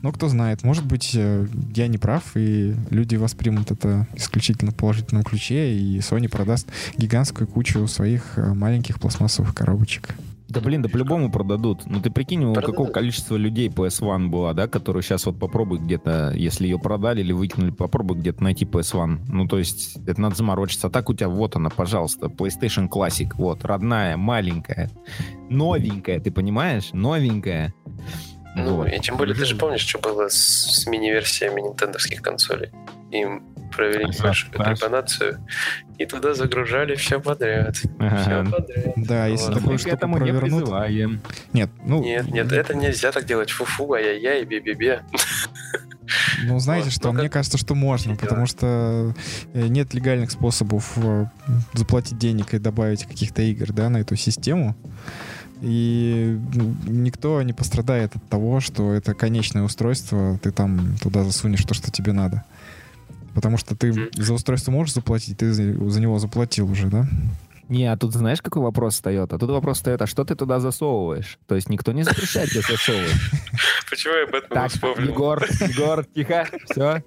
Ну, 0.01 0.11
кто 0.11 0.29
знает, 0.29 0.63
может 0.63 0.83
быть, 0.83 1.11
э, 1.13 1.45
я 1.75 1.87
не 1.87 1.99
прав, 1.99 2.23
и 2.35 2.73
люди 2.89 3.17
воспримут 3.17 3.69
это 3.69 4.07
исключительно 4.15 4.71
в 4.71 4.75
положительном 4.75 5.23
ключе, 5.23 5.73
и 5.73 5.99
Sony 5.99 6.27
продаст 6.27 6.67
гигантскую 6.97 7.47
кучу 7.47 7.85
своих 7.85 8.39
э, 8.39 8.53
маленьких 8.55 8.99
пластмассовых 8.99 9.53
коробочек. 9.53 10.15
Да 10.51 10.59
блин, 10.59 10.81
да 10.81 10.89
по-любому 10.89 11.31
продадут. 11.31 11.83
Ну 11.85 12.01
ты 12.01 12.11
прикинь, 12.11 12.43
у 12.43 12.53
Продадут. 12.53 12.75
какого 12.75 12.91
количества 12.91 13.37
людей 13.37 13.69
PS1 13.69 14.27
была, 14.27 14.53
да, 14.53 14.67
которую 14.67 15.01
сейчас 15.01 15.25
вот 15.25 15.39
попробуй 15.39 15.79
где-то, 15.79 16.33
если 16.35 16.65
ее 16.65 16.77
продали 16.77 17.21
или 17.21 17.31
выкинули, 17.31 17.71
попробуй 17.71 18.17
где-то 18.17 18.43
найти 18.43 18.65
PS1. 18.65 19.21
Ну 19.29 19.47
то 19.47 19.57
есть 19.57 19.97
это 20.05 20.19
надо 20.19 20.35
заморочиться. 20.35 20.87
А 20.87 20.89
так 20.89 21.09
у 21.09 21.13
тебя 21.13 21.29
вот 21.29 21.55
она, 21.55 21.69
пожалуйста, 21.69 22.27
PlayStation 22.27 22.89
Classic, 22.89 23.29
вот, 23.35 23.63
родная, 23.63 24.17
маленькая, 24.17 24.91
новенькая, 25.49 26.19
ты 26.19 26.31
понимаешь? 26.31 26.89
Новенькая. 26.91 27.73
Ну, 28.55 28.75
Вот. 28.77 28.87
и 28.89 28.99
тем 28.99 29.17
более, 29.17 29.35
ты 29.35 29.45
же 29.45 29.55
помнишь, 29.55 29.81
что 29.81 29.99
было 29.99 30.27
с, 30.27 30.35
с 30.35 30.85
мини-версиями 30.87 31.61
нинтендовских 31.61 32.21
консолей. 32.21 32.69
Им 33.11 33.43
провели 33.71 34.03
Ага, 34.03 34.13
небольшую 34.13 34.51
трепанацию, 34.51 35.45
и 35.97 36.05
туда 36.05 36.33
загружали 36.33 36.95
все 36.95 37.21
подряд. 37.21 37.77
Все 37.77 37.89
Ага. 37.99 38.51
подряд. 38.51 38.93
Да, 38.97 39.27
если 39.27 39.45
Вот. 39.47 39.59
Такую 39.59 39.77
штуку 39.79 39.95
этому 39.95 40.17
не 40.17 40.33
призываем. 40.33 41.21
Нет, 41.53 41.69
ну... 41.85 42.03
Нет, 42.03 42.27
нет, 42.27 42.51
это 42.51 42.73
нельзя 42.75 43.11
так 43.13 43.25
делать. 43.25 43.51
Фу-фу, 43.51 43.93
ай-яй-яй, 43.93 44.43
бе-бе-бе. 44.43 45.03
Ну, 46.43 46.59
знаете 46.59 46.85
Вот, 46.85 46.93
что, 46.93 47.07
ну, 47.07 47.13
мне 47.13 47.23
как- 47.23 47.33
кажется, 47.33 47.57
что 47.57 47.73
можно, 47.75 48.15
потому 48.17 48.45
что 48.45 49.13
э, 49.53 49.67
нет 49.67 49.93
легальных 49.93 50.31
способов 50.31 50.91
э, 50.97 51.25
заплатить 51.73 52.17
денег 52.17 52.53
и 52.53 52.59
добавить 52.59 53.05
каких-то 53.05 53.41
игр, 53.43 53.71
да, 53.71 53.87
на 53.89 53.97
эту 53.97 54.15
систему. 54.17 54.75
И 55.61 56.39
ну, 56.53 56.75
никто 56.87 57.41
не 57.43 57.53
пострадает 57.53 58.15
от 58.15 58.27
того, 58.29 58.59
что 58.59 58.93
это 58.93 59.13
конечное 59.13 59.63
устройство, 59.63 60.39
ты 60.41 60.51
там 60.51 60.95
туда 61.01 61.23
засунешь 61.23 61.63
то, 61.63 61.73
что 61.73 61.91
тебе 61.91 62.13
надо. 62.13 62.43
Потому 63.35 63.57
что 63.57 63.75
ты 63.75 64.09
за 64.15 64.33
устройство 64.33 64.71
можешь 64.71 64.93
заплатить, 64.93 65.37
ты 65.37 65.53
за, 65.53 65.89
за 65.89 66.01
него 66.01 66.19
заплатил 66.19 66.69
уже, 66.69 66.87
да? 66.87 67.07
Не, 67.69 67.85
а 67.85 67.95
тут 67.95 68.13
знаешь, 68.13 68.41
какой 68.41 68.61
вопрос 68.61 68.95
встает? 68.95 69.31
А 69.31 69.37
тут 69.37 69.49
вопрос 69.49 69.77
встает, 69.77 70.01
а 70.01 70.07
что 70.07 70.25
ты 70.25 70.35
туда 70.35 70.59
засовываешь? 70.59 71.39
То 71.47 71.55
есть 71.55 71.69
никто 71.69 71.93
не 71.93 72.03
запрещает 72.03 72.49
тебе 72.49 72.61
засовывать. 72.61 73.15
Почему 73.89 74.13
я 74.15 74.23
об 74.23 74.35
этом 74.35 74.49
так, 74.49 74.71
вспомнил? 74.71 75.07
Егор, 75.07 75.45
Егор, 75.61 76.05
тихо, 76.05 76.47
все. 76.69 77.01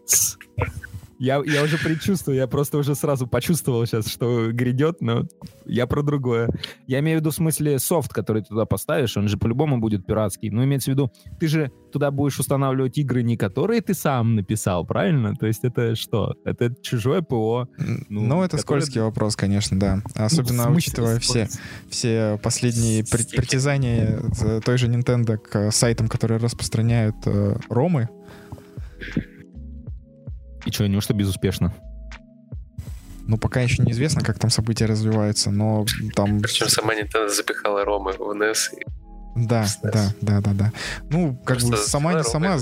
Я, 1.18 1.42
я 1.44 1.62
уже 1.62 1.78
предчувствую, 1.78 2.36
я 2.36 2.46
просто 2.46 2.78
уже 2.78 2.94
сразу 2.94 3.26
почувствовал 3.26 3.86
сейчас, 3.86 4.08
что 4.08 4.50
грядет, 4.52 5.00
но 5.00 5.24
я 5.64 5.86
про 5.86 6.02
другое. 6.02 6.48
Я 6.86 7.00
имею 7.00 7.18
в 7.18 7.20
виду 7.20 7.30
в 7.30 7.34
смысле 7.34 7.78
софт, 7.78 8.12
который 8.12 8.42
ты 8.42 8.48
туда 8.48 8.64
поставишь, 8.64 9.16
он 9.16 9.28
же 9.28 9.36
по-любому 9.36 9.78
будет 9.78 10.06
пиратский. 10.06 10.50
Но 10.50 10.64
имеется 10.64 10.90
в 10.90 10.94
виду, 10.94 11.12
ты 11.38 11.48
же 11.48 11.70
туда 11.92 12.10
будешь 12.10 12.38
устанавливать 12.38 12.98
игры, 12.98 13.22
не 13.22 13.36
которые 13.36 13.80
ты 13.80 13.94
сам 13.94 14.34
написал, 14.34 14.84
правильно? 14.84 15.34
То 15.36 15.46
есть 15.46 15.64
это 15.64 15.94
что? 15.94 16.34
Это 16.44 16.74
чужое 16.82 17.22
ПО. 17.22 17.68
Ну, 17.78 18.20
ну 18.22 18.42
это 18.42 18.56
которое... 18.56 18.80
скользкий 18.80 19.00
вопрос, 19.00 19.36
конечно, 19.36 19.78
да. 19.78 20.02
Особенно 20.14 20.68
ну, 20.68 20.76
учитывая 20.76 21.18
все, 21.20 21.48
все 21.88 22.38
последние 22.42 23.04
притязания 23.04 24.20
той 24.64 24.78
же 24.78 24.88
Nintendo 24.88 25.36
к 25.36 25.70
сайтам, 25.70 26.08
которые 26.08 26.38
распространяют 26.38 27.16
э, 27.26 27.56
ромы. 27.68 28.08
И 30.64 30.70
что, 30.70 30.86
неужто 30.86 31.14
безуспешно? 31.14 31.74
Ну, 33.26 33.38
пока 33.38 33.60
еще 33.60 33.82
неизвестно, 33.82 34.22
как 34.22 34.38
там 34.38 34.50
события 34.50 34.86
развиваются, 34.86 35.50
но 35.50 35.86
там... 36.14 36.40
Причем 36.40 36.68
сама 36.68 36.94
Nintendo 36.94 37.28
запихала 37.28 37.84
ромы 37.84 38.12
в 38.12 38.20
NES. 38.20 38.78
И... 38.78 38.84
Да, 39.36 39.66
да, 39.82 40.12
да, 40.20 40.40
да, 40.40 40.52
да. 40.52 40.72
Ну, 41.10 41.34
как 41.36 41.58
Просто 41.58 41.70
бы 41.70 41.76
сама 41.78 42.14
не 42.14 42.24
сама... 42.24 42.58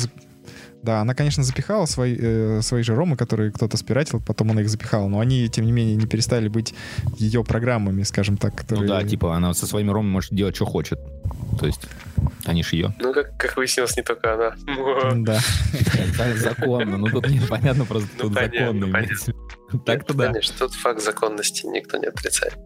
Да, 0.83 1.01
она, 1.01 1.15
конечно, 1.15 1.45
запихала 1.45 1.87
свои, 1.87 2.17
э, 2.19 2.61
свои 2.63 2.83
же 2.83 2.97
ромы, 2.97 3.17
которые 3.17 3.53
кто-то 3.53 3.77
спиратил, 3.77 4.21
потом 4.21 4.51
она 4.51 4.63
их 4.63 4.69
запихала, 4.69 5.07
но 5.07 5.21
они, 5.21 5.49
тем 5.49 5.65
не 5.65 5.71
менее, 5.71 5.95
не 5.95 6.07
перестали 6.07 6.49
быть 6.49 6.75
ее 7.19 7.45
программами, 7.45 8.03
скажем 8.03 8.37
так. 8.37 8.57
Которые... 8.57 8.89
Ну 8.89 8.89
да, 8.89 9.05
типа 9.05 9.37
она 9.37 9.55
со 9.55 9.67
своими 9.67 9.91
ромами 9.91 10.11
может 10.11 10.35
делать, 10.35 10.57
что 10.57 10.67
хочет. 10.67 10.99
То 11.59 11.67
есть 11.67 11.87
они 12.45 12.63
ж 12.63 12.73
ее. 12.73 12.95
Ну, 12.99 13.13
как, 13.13 13.37
как 13.37 13.57
выяснилось, 13.57 13.97
не 13.97 14.03
только 14.03 14.35
она. 14.35 14.55
Да. 15.23 15.41
Законно. 16.37 16.97
Ну, 16.97 17.09
тут 17.09 17.29
непонятно 17.29 17.85
просто, 17.85 18.09
ну, 18.19 18.25
тут 18.25 18.35
законно. 18.35 19.07
Так-то 19.87 20.15
да. 20.15 20.27
Конечно, 20.27 20.55
тут 20.59 20.75
факт 20.75 21.01
законности 21.01 21.67
никто 21.67 21.97
не 21.97 22.07
отрицает. 22.07 22.59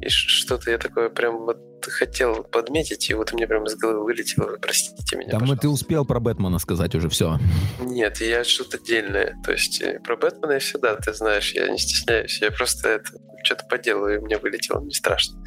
И 0.00 0.08
что-то 0.08 0.70
я 0.70 0.78
такое 0.78 1.10
прям 1.10 1.44
вот 1.44 1.58
хотел 1.86 2.42
подметить, 2.44 3.10
и 3.10 3.14
вот 3.14 3.32
мне 3.32 3.46
прям 3.46 3.64
из 3.66 3.76
головы 3.76 4.04
вылетело, 4.04 4.46
вы 4.46 4.58
простите 4.58 5.16
меня, 5.16 5.30
Там 5.30 5.56
ты 5.58 5.68
успел 5.68 6.04
про 6.06 6.18
Бэтмена 6.18 6.58
сказать 6.58 6.94
уже 6.94 7.08
все. 7.08 7.38
Нет, 7.80 8.20
я 8.20 8.42
что-то 8.44 8.78
отдельное. 8.78 9.36
То 9.44 9.52
есть 9.52 9.82
э, 9.82 10.00
про 10.00 10.16
Бэтмена 10.16 10.52
я 10.52 10.58
всегда, 10.58 10.96
ты 10.96 11.12
знаешь, 11.12 11.52
я 11.52 11.68
не 11.68 11.78
стесняюсь. 11.78 12.40
Я 12.40 12.50
просто 12.50 12.88
это 12.88 13.10
что-то 13.44 13.66
поделаю, 13.66 14.18
и 14.18 14.24
мне 14.24 14.38
вылетело, 14.38 14.80
не 14.80 14.94
страшно 14.94 15.38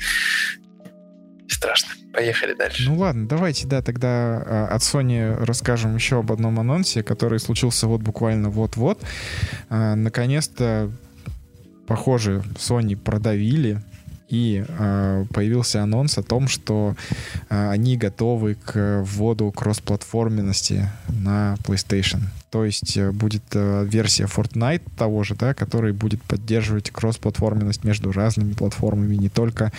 страшно. 1.52 1.90
Поехали 2.14 2.54
дальше. 2.54 2.90
Ну 2.90 2.98
ладно, 2.98 3.28
давайте, 3.28 3.68
да, 3.68 3.82
тогда 3.82 4.08
а, 4.46 4.68
от 4.72 4.82
Sony 4.82 5.36
расскажем 5.44 5.96
еще 5.96 6.20
об 6.20 6.32
одном 6.32 6.60
анонсе, 6.60 7.04
который 7.04 7.40
случился 7.40 7.88
вот 7.88 8.02
буквально 8.02 8.50
вот-вот. 8.50 9.02
А, 9.70 9.96
наконец-то, 9.96 10.92
похоже, 11.88 12.44
Sony 12.56 12.96
продавили 12.96 13.84
и 14.30 14.64
э, 14.68 15.26
появился 15.34 15.82
анонс 15.82 16.18
о 16.18 16.24
том, 16.24 16.48
что 16.48 16.96
э, 17.50 17.70
они 17.70 17.98
готовы 17.98 18.56
к 18.56 19.02
вводу 19.04 19.52
кроссплатформенности 19.52 20.88
на 21.08 21.56
PlayStation. 21.64 22.22
То 22.52 22.64
есть 22.64 22.96
э, 22.96 23.12
будет 23.12 23.44
э, 23.54 23.86
версия 23.86 24.26
Fortnite 24.26 24.84
того 24.96 25.24
же, 25.24 25.36
да, 25.36 25.54
который 25.54 25.94
будет 25.94 26.22
поддерживать 26.24 26.92
кроссплатформенность 26.92 27.84
между 27.84 28.12
разными 28.12 28.54
платформами, 28.54 29.16
не 29.16 29.30
только 29.30 29.72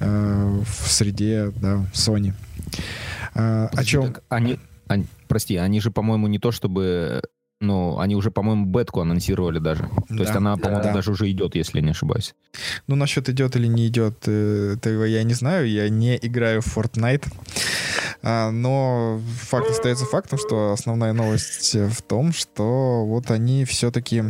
э, 0.00 0.62
в 0.64 0.90
среде 0.90 1.52
да, 1.60 1.84
Sony. 1.92 2.34
Э, 3.34 3.68
о 3.72 3.84
чем? 3.84 4.16
Они, 4.28 4.58
они, 4.88 5.06
прости, 5.28 5.56
они 5.56 5.80
же, 5.80 5.90
по-моему, 5.90 6.26
не 6.26 6.38
то 6.38 6.50
чтобы 6.50 7.22
ну, 7.62 7.98
они 8.00 8.16
уже, 8.16 8.30
по-моему, 8.30 8.66
бетку 8.66 9.00
анонсировали 9.00 9.60
даже. 9.60 9.84
То 9.84 10.04
да, 10.08 10.22
есть 10.24 10.34
она, 10.34 10.56
по-моему, 10.56 10.82
да. 10.82 10.92
даже 10.92 11.12
уже 11.12 11.30
идет, 11.30 11.54
если 11.54 11.78
я 11.78 11.84
не 11.84 11.90
ошибаюсь. 11.90 12.34
Ну, 12.88 12.96
насчет 12.96 13.28
идет 13.28 13.54
или 13.56 13.68
не 13.68 13.86
идет, 13.86 14.26
этого 14.26 15.04
я 15.04 15.22
не 15.22 15.34
знаю. 15.34 15.70
Я 15.70 15.88
не 15.88 16.18
играю 16.20 16.60
в 16.60 16.76
Fortnite. 16.76 17.24
А, 18.22 18.50
но 18.50 19.20
факт 19.42 19.70
остается 19.70 20.04
фактом, 20.04 20.38
что 20.38 20.72
основная 20.72 21.12
новость 21.12 21.74
в 21.74 22.02
том, 22.02 22.32
что 22.32 23.04
вот 23.06 23.30
они 23.30 23.64
все-таки 23.64 24.24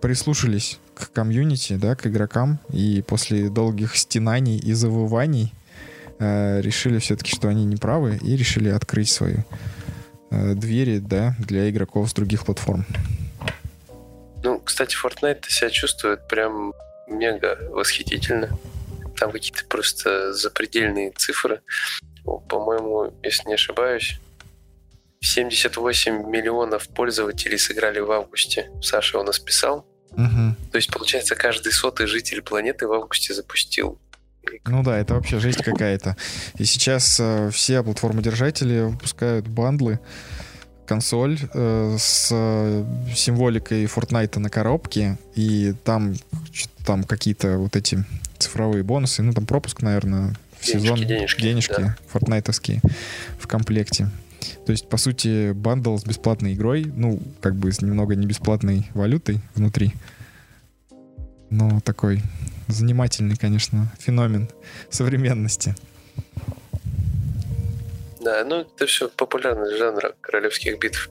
прислушались 0.00 0.80
к 0.94 1.12
комьюнити, 1.12 1.74
да, 1.74 1.94
к 1.94 2.06
игрокам, 2.06 2.58
и 2.70 3.02
после 3.06 3.48
долгих 3.48 3.96
стенаний 3.96 4.58
и 4.58 4.72
завываний 4.72 5.52
э, 6.18 6.60
решили 6.60 6.98
все-таки, 6.98 7.34
что 7.34 7.48
они 7.48 7.64
не 7.64 7.76
правы, 7.76 8.18
и 8.22 8.36
решили 8.36 8.68
открыть 8.68 9.08
свою 9.08 9.38
э, 9.38 9.44
двери, 10.54 10.98
да, 10.98 11.34
для 11.38 11.68
игроков 11.70 12.10
с 12.10 12.14
других 12.14 12.44
платформ. 12.44 12.86
Ну, 14.42 14.58
кстати, 14.58 14.96
Fortnite 14.96 15.48
себя 15.48 15.70
чувствует 15.70 16.26
прям 16.28 16.72
мега 17.08 17.58
восхитительно. 17.70 18.58
Там 19.16 19.30
какие-то 19.30 19.64
просто 19.66 20.32
запредельные 20.32 21.12
цифры 21.12 21.60
по-моему, 22.24 23.12
если 23.22 23.48
не 23.48 23.54
ошибаюсь, 23.54 24.18
78 25.20 26.28
миллионов 26.28 26.88
пользователей 26.88 27.58
сыграли 27.58 28.00
в 28.00 28.10
августе. 28.10 28.70
Саша 28.80 29.18
у 29.18 29.22
нас 29.22 29.38
писал. 29.38 29.86
Угу. 30.12 30.56
То 30.72 30.76
есть, 30.76 30.90
получается, 30.92 31.36
каждый 31.36 31.72
сотый 31.72 32.06
житель 32.06 32.42
планеты 32.42 32.86
в 32.86 32.92
августе 32.92 33.34
запустил. 33.34 33.98
Ну 34.64 34.82
да, 34.82 34.98
это 34.98 35.14
вообще 35.14 35.38
жесть 35.38 35.62
какая-то. 35.62 36.16
И 36.58 36.64
сейчас 36.64 37.18
э, 37.20 37.50
все 37.52 37.82
платформодержатели 37.82 38.80
выпускают 38.80 39.46
бандлы, 39.46 40.00
консоль 40.86 41.38
э, 41.54 41.96
с 41.98 42.28
символикой 43.14 43.84
Fortnite 43.84 44.38
на 44.38 44.50
коробке, 44.50 45.18
и 45.34 45.74
там, 45.84 46.14
там 46.84 47.04
какие-то 47.04 47.58
вот 47.58 47.76
эти 47.76 48.04
цифровые 48.38 48.82
бонусы, 48.82 49.22
ну 49.22 49.32
там 49.32 49.46
пропуск, 49.46 49.82
наверное, 49.82 50.34
сезон 50.60 50.98
денежки, 51.00 51.42
денежки 51.42 51.74
да. 51.78 51.96
фортнайтовские 52.08 52.80
в 53.38 53.46
комплекте. 53.46 54.08
То 54.66 54.72
есть, 54.72 54.88
по 54.88 54.96
сути, 54.96 55.52
бандл 55.52 55.96
с 55.96 56.04
бесплатной 56.04 56.54
игрой, 56.54 56.84
ну, 56.84 57.20
как 57.40 57.54
бы 57.54 57.70
с 57.70 57.80
немного 57.80 58.14
не 58.14 58.26
бесплатной 58.26 58.88
валютой 58.94 59.40
внутри. 59.54 59.92
Но 61.50 61.80
такой 61.80 62.22
занимательный, 62.68 63.36
конечно, 63.36 63.92
феномен 63.98 64.48
современности. 64.90 65.74
Да, 68.22 68.44
ну 68.44 68.60
это 68.60 68.86
все 68.86 69.08
популярность 69.08 69.76
жанра 69.76 70.14
королевских 70.20 70.78
битв 70.78 71.10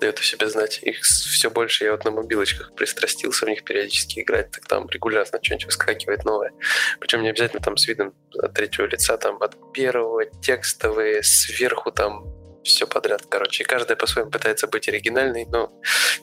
дает 0.00 0.18
о 0.18 0.22
себе 0.22 0.48
знать. 0.48 0.80
Их 0.82 1.02
все 1.02 1.50
больше. 1.50 1.84
Я 1.84 1.92
вот 1.92 2.04
на 2.04 2.10
мобилочках 2.10 2.74
пристрастился 2.74 3.46
в 3.46 3.48
них 3.48 3.62
периодически 3.62 4.20
играть, 4.20 4.50
так 4.50 4.66
там 4.66 4.88
регулярно 4.90 5.38
что-нибудь 5.40 5.66
выскакивает 5.66 6.24
новое. 6.24 6.52
Причем 6.98 7.22
не 7.22 7.28
обязательно 7.30 7.62
там 7.62 7.76
с 7.76 7.86
видом 7.86 8.12
от 8.36 8.54
третьего 8.54 8.86
лица, 8.86 9.16
там 9.18 9.40
от 9.40 9.54
первого, 9.72 10.24
текстовые, 10.42 11.22
сверху 11.22 11.92
там 11.92 12.26
все 12.64 12.88
подряд, 12.88 13.22
короче. 13.28 13.62
И 13.62 13.66
каждая 13.66 13.96
по-своему 13.96 14.30
пытается 14.30 14.66
быть 14.66 14.88
оригинальной, 14.88 15.46
но 15.46 15.72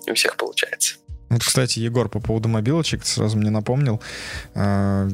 не 0.05 0.11
у 0.11 0.15
всех 0.15 0.35
получается. 0.35 0.95
Вот, 1.29 1.43
кстати, 1.43 1.79
Егор, 1.79 2.07
по 2.07 2.19
поводу 2.19 2.49
мобилочек, 2.49 3.05
сразу 3.05 3.37
мне 3.37 3.49
напомнил, 3.49 4.01
э, 4.53 5.09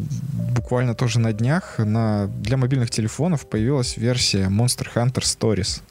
буквально 0.53 0.93
тоже 0.93 1.19
на 1.19 1.31
днях 1.33 1.79
на, 1.79 2.27
для 2.27 2.57
мобильных 2.57 2.89
телефонов 2.89 3.47
появилась 3.47 3.97
версия 3.97 4.47
Monster 4.49 4.87
Hunter 4.93 5.21
Stories. 5.21 5.81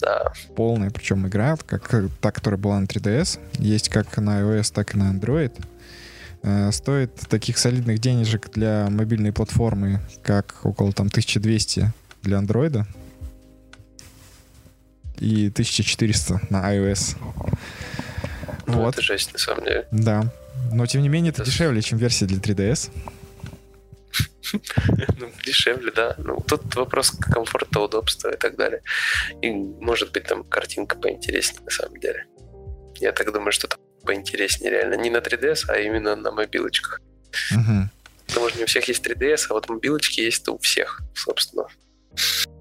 Да. 0.00 0.32
Полная, 0.54 0.90
причем 0.90 1.26
игра, 1.26 1.56
как 1.66 1.88
та, 2.20 2.30
которая 2.30 2.60
была 2.60 2.78
на 2.78 2.84
3DS, 2.84 3.40
есть 3.58 3.88
как 3.88 4.16
на 4.18 4.40
iOS, 4.42 4.72
так 4.72 4.94
и 4.94 4.98
на 4.98 5.12
Android. 5.12 5.52
Э, 6.42 6.70
стоит 6.70 7.14
таких 7.28 7.58
солидных 7.58 7.98
денежек 7.98 8.50
для 8.52 8.88
мобильной 8.90 9.32
платформы, 9.32 10.00
как 10.22 10.60
около 10.62 10.92
там 10.92 11.08
1200 11.08 11.92
для 12.22 12.38
Android 12.38 12.84
и 15.18 15.48
1400 15.48 16.40
на 16.50 16.72
iOS. 16.74 17.16
Ну, 18.66 18.82
вот. 18.82 18.94
это 18.94 19.02
жесть, 19.02 19.32
на 19.32 19.38
самом 19.38 19.64
деле. 19.64 19.86
Да. 19.90 20.32
Но, 20.72 20.86
тем 20.86 21.02
не 21.02 21.08
менее, 21.08 21.30
это, 21.30 21.42
это... 21.42 21.50
дешевле, 21.50 21.82
чем 21.82 21.98
версия 21.98 22.26
для 22.26 22.38
3DS. 22.38 22.90
ну, 25.18 25.30
дешевле, 25.44 25.92
да. 25.92 26.14
Ну, 26.18 26.42
тут 26.46 26.74
вопрос 26.74 27.10
комфорта, 27.10 27.80
удобства 27.80 28.30
и 28.30 28.36
так 28.36 28.56
далее. 28.56 28.82
И, 29.42 29.50
может 29.52 30.12
быть, 30.12 30.24
там 30.24 30.44
картинка 30.44 30.96
поинтереснее, 30.96 31.62
на 31.64 31.70
самом 31.70 31.98
деле. 31.98 32.26
Я 32.96 33.12
так 33.12 33.32
думаю, 33.32 33.52
что 33.52 33.68
там 33.68 33.78
поинтереснее 34.04 34.70
реально. 34.70 34.94
Не 34.94 35.10
на 35.10 35.18
3DS, 35.18 35.64
а 35.68 35.78
именно 35.78 36.16
на 36.16 36.30
мобилочках. 36.30 37.00
Угу. 37.52 37.90
Потому 38.26 38.48
что 38.48 38.58
не 38.58 38.64
у 38.64 38.66
всех 38.66 38.88
есть 38.88 39.06
3DS, 39.06 39.46
а 39.50 39.54
вот 39.54 39.68
мобилочки 39.68 40.20
есть 40.20 40.48
у 40.48 40.58
всех, 40.58 41.02
собственно. 41.14 41.66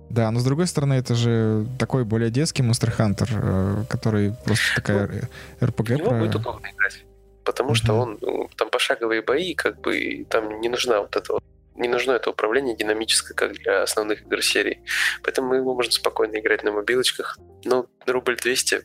Да, 0.10 0.32
но 0.32 0.39
с 0.39 0.43
другой 0.43 0.68
стороны, 0.68 0.93
это 0.93 1.16
же 1.16 1.66
такой 1.80 2.03
более 2.06 2.30
детский 2.30 2.64
Monster 2.64 2.95
Hunter, 2.95 3.28
э, 3.32 3.86
который 3.89 4.34
просто 4.45 4.64
такая 4.76 5.30
РПГ 5.62 5.89
В 5.89 5.91
него 5.97 6.10
про... 6.10 6.20
будет 6.20 6.36
удобно 6.36 6.68
играть. 6.72 7.03
Потому 7.43 7.76
что 7.76 7.93
Мгм. 7.93 8.01
он, 8.01 8.18
ну, 8.22 8.49
там 8.56 8.70
пошаговые 8.70 9.22
бои, 9.22 9.53
как 9.53 9.82
бы, 9.82 10.26
там 10.30 10.62
не 10.62 10.70
нужна 10.70 11.01
вот 11.01 11.16
это 11.16 11.34
вот 11.34 11.43
не 11.76 11.89
нужно 11.89 12.14
это 12.14 12.30
управление 12.30 12.76
динамическое, 12.76 13.36
как 13.36 13.53
для 13.53 13.84
основных 13.84 14.22
игр 14.22 14.41
серии. 14.41 14.82
Поэтому 15.24 15.56
его 15.56 15.76
можно 15.76 15.91
спокойно 15.91 16.39
играть 16.39 16.64
на 16.64 16.72
мобилочках. 16.72 17.38
Ну, 17.66 17.86
рубль 18.08 18.38
200. 18.38 18.82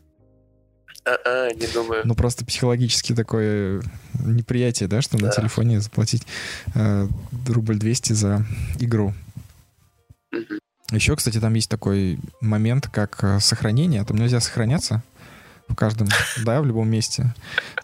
А-а, 1.05 1.53
не 1.55 1.67
думаю. 1.69 2.03
Ну, 2.05 2.15
просто 2.17 2.45
психологически 2.45 3.15
такое 3.15 3.81
неприятие, 4.25 4.89
да, 4.89 5.01
что 5.03 5.17
на 5.19 5.29
Да. 5.29 5.31
телефоне 5.31 5.81
заплатить 5.81 6.27
э, 6.75 7.07
рубль 7.49 7.79
200 7.79 8.13
за 8.13 8.45
игру. 8.81 9.15
Мгм. 10.33 10.59
Еще, 10.91 11.17
кстати, 11.17 11.39
там 11.41 11.55
есть 11.55 11.71
такой 11.71 12.19
момент, 12.41 12.89
как 12.89 13.23
э, 13.23 13.41
сохранение. 13.41 14.05
Там 14.05 14.17
нельзя 14.17 14.41
сохраняться 14.41 15.03
в 15.69 15.75
каждом, 15.75 16.09
да, 16.45 16.61
в 16.61 16.67
любом 16.67 16.89
месте. 16.89 17.35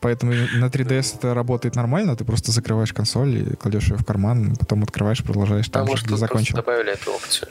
Поэтому 0.01 0.33
на 0.33 0.67
3DS 0.67 1.19
это 1.19 1.35
работает 1.35 1.77
нормально. 1.77 2.17
Ты 2.17 2.25
просто 2.25 2.53
закрываешь 2.53 2.93
консоль 2.93 3.37
и 3.37 3.57
кладешь 3.57 3.89
ее 3.89 3.97
в 3.97 4.05
карман, 4.05 4.57
потом 4.57 4.83
открываешь, 4.83 5.23
продолжаешь 5.23 5.69
там, 5.69 5.87
же, 5.87 5.91
может, 5.93 6.07
где 6.07 6.17
закончил. 6.17 6.57
добавили 6.57 6.93
эту 6.93 7.13
опцию. 7.13 7.49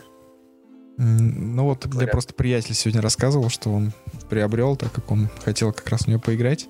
Ну 0.98 1.64
вот 1.66 1.84
мне 1.86 1.92
Говорят. 1.94 2.12
просто 2.12 2.34
приятель 2.34 2.74
сегодня 2.74 3.02
рассказывал, 3.02 3.50
что 3.50 3.70
он 3.70 3.92
приобрел, 4.30 4.78
так 4.78 4.94
как 4.94 5.12
он 5.12 5.30
хотел 5.44 5.74
как 5.74 5.90
раз 5.90 6.02
в 6.02 6.08
нее 6.08 6.20
поиграть. 6.20 6.68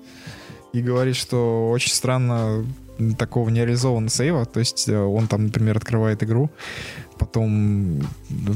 И 0.72 0.82
говорит, 0.82 1.16
что 1.16 1.70
очень 1.70 1.92
странно 1.92 2.66
такого 3.18 3.48
нереализованного 3.50 4.10
сейва. 4.10 4.44
То 4.46 4.60
есть 4.60 4.88
э, 4.88 4.98
он 4.98 5.28
там, 5.28 5.44
например, 5.46 5.76
открывает 5.76 6.22
игру, 6.22 6.50
потом 7.18 8.00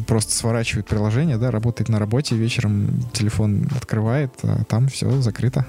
просто 0.07 0.33
сворачивает 0.35 0.87
приложение, 0.87 1.37
да, 1.37 1.51
работает 1.51 1.89
на 1.89 1.99
работе, 1.99 2.37
вечером 2.37 3.03
телефон 3.13 3.69
открывает, 3.77 4.33
а 4.43 4.65
там 4.65 4.89
все 4.89 5.21
закрыто. 5.21 5.67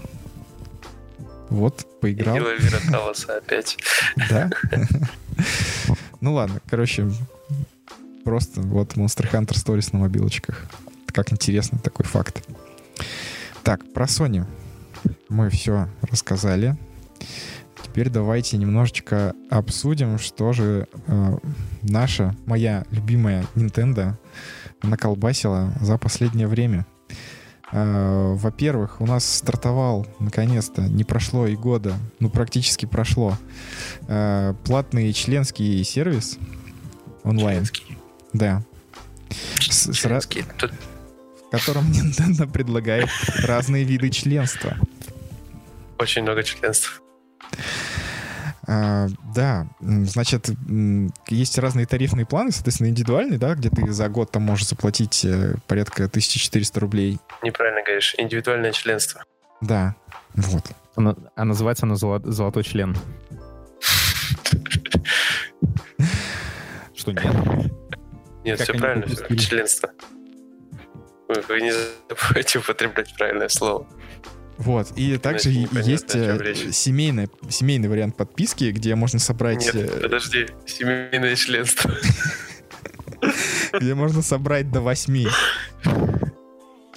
Вот, 1.49 1.85
поиграл. 1.99 2.37
Ила 2.37 2.53
Вироталоса 2.53 3.37
опять. 3.37 3.77
Да. 4.29 4.49
Ну 6.21 6.33
ладно, 6.33 6.61
короче, 6.69 7.09
просто 8.23 8.61
вот 8.61 8.93
Monster 8.93 9.29
Hunter 9.31 9.53
Stories 9.53 9.89
на 9.91 9.99
мобилочках. 9.99 10.65
Как 11.07 11.33
интересный 11.33 11.79
такой 11.79 12.05
факт. 12.05 12.47
Так, 13.63 13.81
про 13.93 14.05
Sony 14.05 14.45
мы 15.29 15.49
все 15.49 15.89
рассказали. 16.01 16.77
Теперь 17.91 18.07
давайте 18.09 18.55
немножечко 18.55 19.33
обсудим, 19.49 20.17
что 20.17 20.53
же 20.53 20.87
э, 21.07 21.37
наша, 21.81 22.33
моя 22.45 22.85
любимая 22.89 23.45
Nintendo 23.55 24.13
наколбасила 24.81 25.73
за 25.81 25.97
последнее 25.97 26.47
время. 26.47 26.85
Э, 27.73 28.33
Во-первых, 28.33 29.01
у 29.01 29.05
нас 29.05 29.25
стартовал, 29.25 30.07
наконец-то, 30.19 30.83
не 30.83 31.03
прошло 31.03 31.47
и 31.47 31.57
года, 31.57 31.95
ну 32.21 32.29
практически 32.29 32.85
прошло, 32.85 33.37
э, 34.07 34.53
платный 34.63 35.11
членский 35.11 35.83
сервис 35.83 36.37
онлайн, 37.25 37.65
Членский. 37.65 37.97
да, 38.31 38.63
с, 39.59 39.91
с 39.91 39.97
Членский. 39.97 40.45
Тут 40.57 40.71
в 40.71 41.49
котором 41.51 41.91
Nintendo 41.91 42.49
предлагает 42.49 43.09
разные 43.43 43.83
виды 43.83 44.09
членства. 44.11 44.77
очень 45.99 46.21
много 46.21 46.41
членств. 46.43 47.01
А, 48.67 49.07
да, 49.33 49.67
значит, 49.79 50.49
есть 51.27 51.57
разные 51.57 51.85
тарифные 51.87 52.25
планы, 52.25 52.51
соответственно, 52.51 52.89
индивидуальный, 52.89 53.37
да, 53.37 53.55
где 53.55 53.69
ты 53.69 53.91
за 53.91 54.07
год 54.07 54.31
там 54.31 54.43
можешь 54.43 54.67
заплатить 54.67 55.25
э, 55.25 55.55
порядка 55.67 56.05
1400 56.05 56.79
рублей. 56.79 57.19
Неправильно 57.41 57.81
говоришь. 57.83 58.13
Индивидуальное 58.17 58.71
членство. 58.71 59.23
Да, 59.61 59.95
вот. 60.35 60.63
Она- 60.95 61.15
а 61.35 61.45
называется 61.45 61.85
она 61.85 61.95
«Золо- 61.95 62.21
«Золотой 62.23 62.63
член». 62.63 62.95
Что 66.95 67.11
нет? 67.13 67.71
Нет, 68.43 68.59
все 68.59 68.73
правильно. 68.73 69.07
Членство. 69.37 69.89
Вы 71.27 71.61
не 71.61 71.71
забывайте 71.71 72.59
употреблять 72.59 73.15
правильное 73.17 73.47
слово. 73.49 73.87
Вот, 74.61 74.91
и 74.95 75.17
также 75.17 75.51
и- 75.51 75.57
непонятно, 75.59 75.89
есть 75.89 76.15
э, 76.15 76.71
семейный, 76.71 77.29
семейный 77.49 77.89
вариант 77.89 78.15
подписки, 78.15 78.65
где 78.71 78.93
можно 78.95 79.17
собрать, 79.19 79.65
Нет, 79.73 79.75
э, 79.75 79.99
подожди. 80.01 80.47
Семейное 80.65 81.35
членство. 81.35 81.91
где 83.79 83.95
можно 83.95 84.21
собрать 84.21 84.71
до 84.71 84.81
8. 84.81 85.25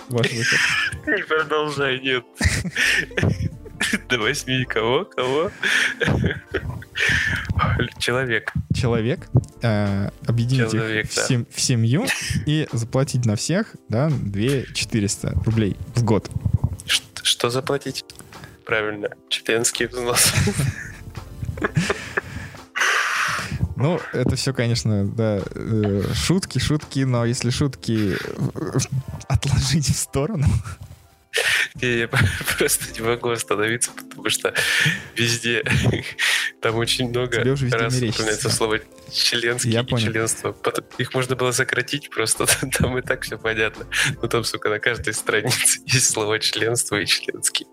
Ваш 0.08 0.30
выход. 0.32 0.58
Не 1.06 1.22
продолжай, 1.24 2.00
нет. 2.00 2.24
До 4.08 4.18
восьми 4.18 4.64
кого? 4.64 5.04
Кого? 5.04 5.50
Человек. 7.98 8.52
Человек, 8.74 9.28
э, 9.62 10.10
объединить 10.26 10.70
Человек, 10.70 11.04
их 11.06 11.10
в, 11.10 11.14
сем- 11.14 11.46
в 11.50 11.60
семью 11.60 12.06
и 12.46 12.68
заплатить 12.72 13.24
на 13.24 13.36
всех, 13.36 13.74
да, 13.88 14.10
2 14.10 14.72
400 14.74 15.32
рублей 15.44 15.76
в 15.94 16.04
год. 16.04 16.30
Что 17.24 17.48
заплатить? 17.48 18.04
Правильно, 18.66 19.08
членский 19.30 19.86
взнос. 19.86 20.32
Ну, 23.76 23.98
это 24.12 24.36
все, 24.36 24.54
конечно, 24.54 25.06
да, 25.06 25.40
э, 25.54 26.02
шутки, 26.14 26.58
шутки, 26.58 27.00
но 27.00 27.24
если 27.24 27.50
шутки 27.50 28.16
э, 28.16 28.78
отложить 29.28 29.88
в 29.88 29.96
сторону, 29.96 30.46
Я 31.80 32.08
просто 32.58 32.92
не 32.94 33.00
могу 33.06 33.30
остановиться, 33.30 33.90
потому 33.92 34.28
что 34.30 34.54
везде 35.16 35.62
там 36.60 36.76
очень 36.76 37.08
много 37.08 37.42
раз 37.44 37.62
упоминается 37.62 38.50
слово 38.50 38.80
членский 39.12 39.70
Я 39.70 39.80
и 39.80 39.84
понял. 39.86 40.12
членство. 40.12 40.52
Потом- 40.52 40.84
Их 40.98 41.14
можно 41.14 41.36
было 41.36 41.52
сократить 41.52 42.10
просто, 42.10 42.46
там 42.78 42.96
и 42.98 43.02
так 43.02 43.22
все 43.22 43.38
понятно. 43.38 43.86
Но 44.22 44.28
там, 44.28 44.44
сука, 44.44 44.68
на 44.68 44.78
каждой 44.78 45.14
странице 45.14 45.80
есть 45.86 46.10
слово 46.10 46.38
членство 46.38 46.96
и 47.00 47.06
членский. 47.06 47.66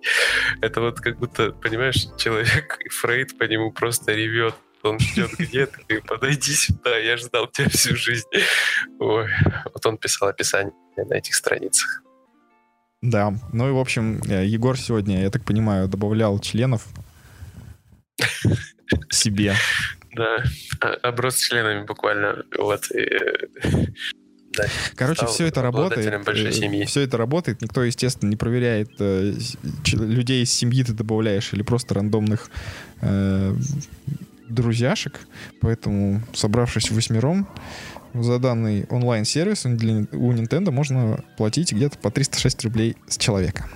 Это 0.61 0.81
вот 0.81 0.99
как 0.99 1.17
будто, 1.19 1.51
понимаешь, 1.51 2.07
человек, 2.17 2.77
Фрейд 2.89 3.37
по 3.37 3.43
нему 3.43 3.71
просто 3.71 4.13
ревет. 4.13 4.55
Он 4.83 4.99
ждет, 4.99 5.31
где 5.37 5.67
ты, 5.67 5.77
ты 5.87 6.01
подойди 6.01 6.53
сюда, 6.53 6.97
я 6.97 7.15
ждал 7.15 7.47
тебя 7.47 7.69
всю 7.69 7.95
жизнь. 7.95 8.25
Ой, 8.99 9.29
вот 9.71 9.85
он 9.85 9.97
писал 9.99 10.29
описание 10.29 10.73
на 10.97 11.13
этих 11.13 11.35
страницах. 11.35 12.01
Да. 13.01 13.33
Ну 13.51 13.69
и, 13.69 13.71
в 13.71 13.77
общем, 13.77 14.21
э, 14.27 14.45
Егор 14.45 14.77
сегодня, 14.77 15.21
я 15.23 15.29
так 15.29 15.43
понимаю, 15.43 15.87
добавлял 15.87 16.39
членов 16.39 16.87
себе. 19.09 19.55
Да, 20.13 20.43
а- 20.81 21.07
оброс 21.07 21.37
членами 21.37 21.85
буквально. 21.85 22.43
Вот. 22.57 22.91
э, 22.91 23.47
да. 24.57 24.65
Короче, 24.95 25.25
все 25.27 25.45
это 25.45 25.65
обладателем 25.65 26.23
большой 26.23 26.51
семьи. 26.51 26.83
Все 26.85 27.01
это 27.01 27.17
работает. 27.17 27.61
Никто, 27.61 27.83
естественно, 27.83 28.29
не 28.29 28.35
проверяет, 28.35 28.89
э, 28.99 29.33
людей 29.93 30.43
из 30.43 30.51
семьи 30.51 30.83
ты 30.83 30.93
добавляешь 30.93 31.53
или 31.53 31.61
просто 31.63 31.93
рандомных 31.93 32.49
э, 33.01 33.55
друзьяшек. 34.49 35.21
Поэтому, 35.61 36.21
собравшись 36.33 36.91
восьмером, 36.91 37.47
за 38.13 38.39
данный 38.39 38.85
онлайн-сервис 38.89 39.63
для- 39.63 40.05
у 40.11 40.31
Nintendo 40.33 40.71
можно 40.71 41.23
платить 41.37 41.73
где-то 41.73 41.97
по 41.97 42.11
306 42.11 42.63
рублей 42.63 42.95
с 43.07 43.17
человека. 43.17 43.67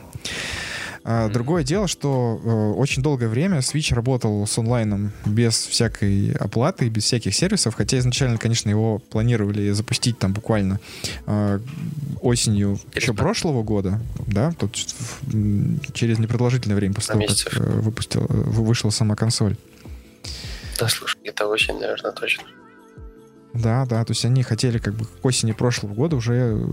А. 1.08 1.30
Другое 1.30 1.64
дело, 1.64 1.88
что 1.88 2.42
э, 2.44 2.80
очень 2.80 3.04
долгое 3.04 3.28
время 3.28 3.60
Switch 3.60 3.94
работал 3.94 4.48
с 4.48 4.58
онлайном 4.58 5.12
без 5.24 5.54
всякой 5.68 6.32
оплаты, 6.34 6.90
без 6.90 7.04
всяких 7.04 7.36
сервисов, 7.36 7.76
хотя 7.76 8.00
изначально, 8.00 8.40
конечно, 8.40 8.72
его 8.72 8.98
планировали 8.98 9.70
запустить 9.70 10.18
там 10.18 10.34
буквально 10.34 10.80
э, 11.28 11.60
осенью 12.22 12.80
Через 12.92 13.04
еще 13.04 13.14
прошлого 13.14 13.62
года, 13.62 14.02
да, 14.26 14.52
тут 14.54 14.76
м, 15.32 15.80
через 15.94 16.18
непродолжительное 16.18 16.76
время 16.76 16.96
после 16.96 17.14
того, 17.14 17.26
как 17.28 17.54
э, 17.62 17.64
выпустил, 17.82 18.22
э, 18.24 18.26
вы- 18.34 18.64
вышла 18.66 18.90
сама 18.90 19.16
консоль. 19.16 19.58
Да, 20.80 20.88
слушай, 20.90 21.20
это 21.24 21.46
очень, 21.48 21.80
наверное, 21.80 22.14
точно. 22.14 22.46
Да, 23.56 23.86
да, 23.86 24.04
то 24.04 24.12
есть 24.12 24.26
они 24.26 24.44
хотели 24.44 24.80
как 24.80 24.96
бы 24.96 25.06
к 25.06 25.26
осени 25.26 25.54
прошлого 25.54 25.94
года 25.94 26.18
уже 26.18 26.34
э, 26.34 26.68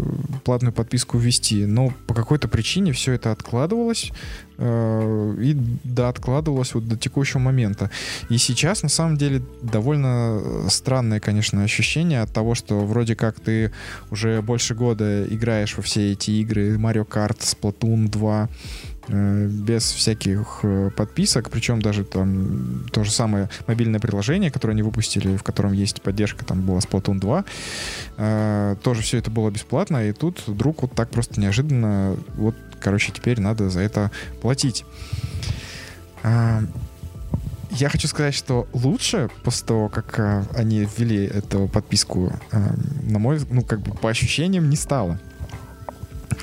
платную 0.44 0.72
подписку 0.72 1.16
ввести, 1.16 1.64
но 1.64 1.92
по 2.06 2.14
какой-то 2.14 2.48
причине 2.48 2.92
все 2.92 3.12
это 3.12 3.30
откладывалось 3.30 4.10
э, 4.58 5.36
и 5.40 5.56
да, 5.84 6.08
откладывалось 6.08 6.74
вот 6.74 6.88
до 6.88 6.96
текущего 6.96 7.38
момента. 7.38 7.90
И 8.30 8.38
сейчас 8.38 8.82
на 8.82 8.88
самом 8.88 9.16
деле 9.16 9.42
довольно 9.62 10.40
э, 10.42 10.66
странное, 10.70 11.20
конечно, 11.20 11.62
ощущение 11.62 12.20
от 12.20 12.32
того, 12.32 12.56
что 12.56 12.84
вроде 12.84 13.14
как 13.14 13.38
ты 13.38 13.72
уже 14.10 14.42
больше 14.42 14.74
года 14.74 15.24
играешь 15.24 15.76
во 15.76 15.82
все 15.82 16.12
эти 16.12 16.32
игры 16.32 16.76
Mario 16.76 17.06
Kart, 17.06 17.38
Splatoon 17.38 18.08
2, 18.08 18.48
э, 18.48 18.91
без 19.08 19.90
всяких 19.90 20.60
э, 20.62 20.90
подписок, 20.96 21.50
причем 21.50 21.82
даже 21.82 22.04
там 22.04 22.86
то 22.92 23.02
же 23.02 23.10
самое 23.10 23.50
мобильное 23.66 24.00
приложение, 24.00 24.50
которое 24.50 24.74
они 24.74 24.82
выпустили, 24.82 25.36
в 25.36 25.42
котором 25.42 25.72
есть 25.72 26.02
поддержка, 26.02 26.44
там 26.44 26.62
была 26.62 26.78
Splatoon 26.78 27.18
2, 27.18 27.44
э, 28.18 28.76
тоже 28.82 29.02
все 29.02 29.18
это 29.18 29.30
было 29.30 29.50
бесплатно, 29.50 30.08
и 30.08 30.12
тут 30.12 30.46
вдруг 30.46 30.82
вот 30.82 30.94
так 30.94 31.10
просто 31.10 31.40
неожиданно, 31.40 32.16
вот, 32.36 32.54
короче, 32.80 33.12
теперь 33.12 33.40
надо 33.40 33.70
за 33.70 33.80
это 33.80 34.10
платить. 34.40 34.84
А, 36.22 36.62
я 37.70 37.88
хочу 37.88 38.06
сказать, 38.06 38.34
что 38.34 38.68
лучше 38.72 39.30
после 39.42 39.66
того, 39.66 39.88
как 39.88 40.46
они 40.54 40.86
ввели 40.96 41.24
эту 41.24 41.66
подписку, 41.66 42.32
на 42.52 43.18
мой, 43.18 43.40
ну, 43.50 43.62
как 43.62 43.80
бы 43.80 43.94
по 43.94 44.10
ощущениям 44.10 44.70
не 44.70 44.76
стало. 44.76 45.18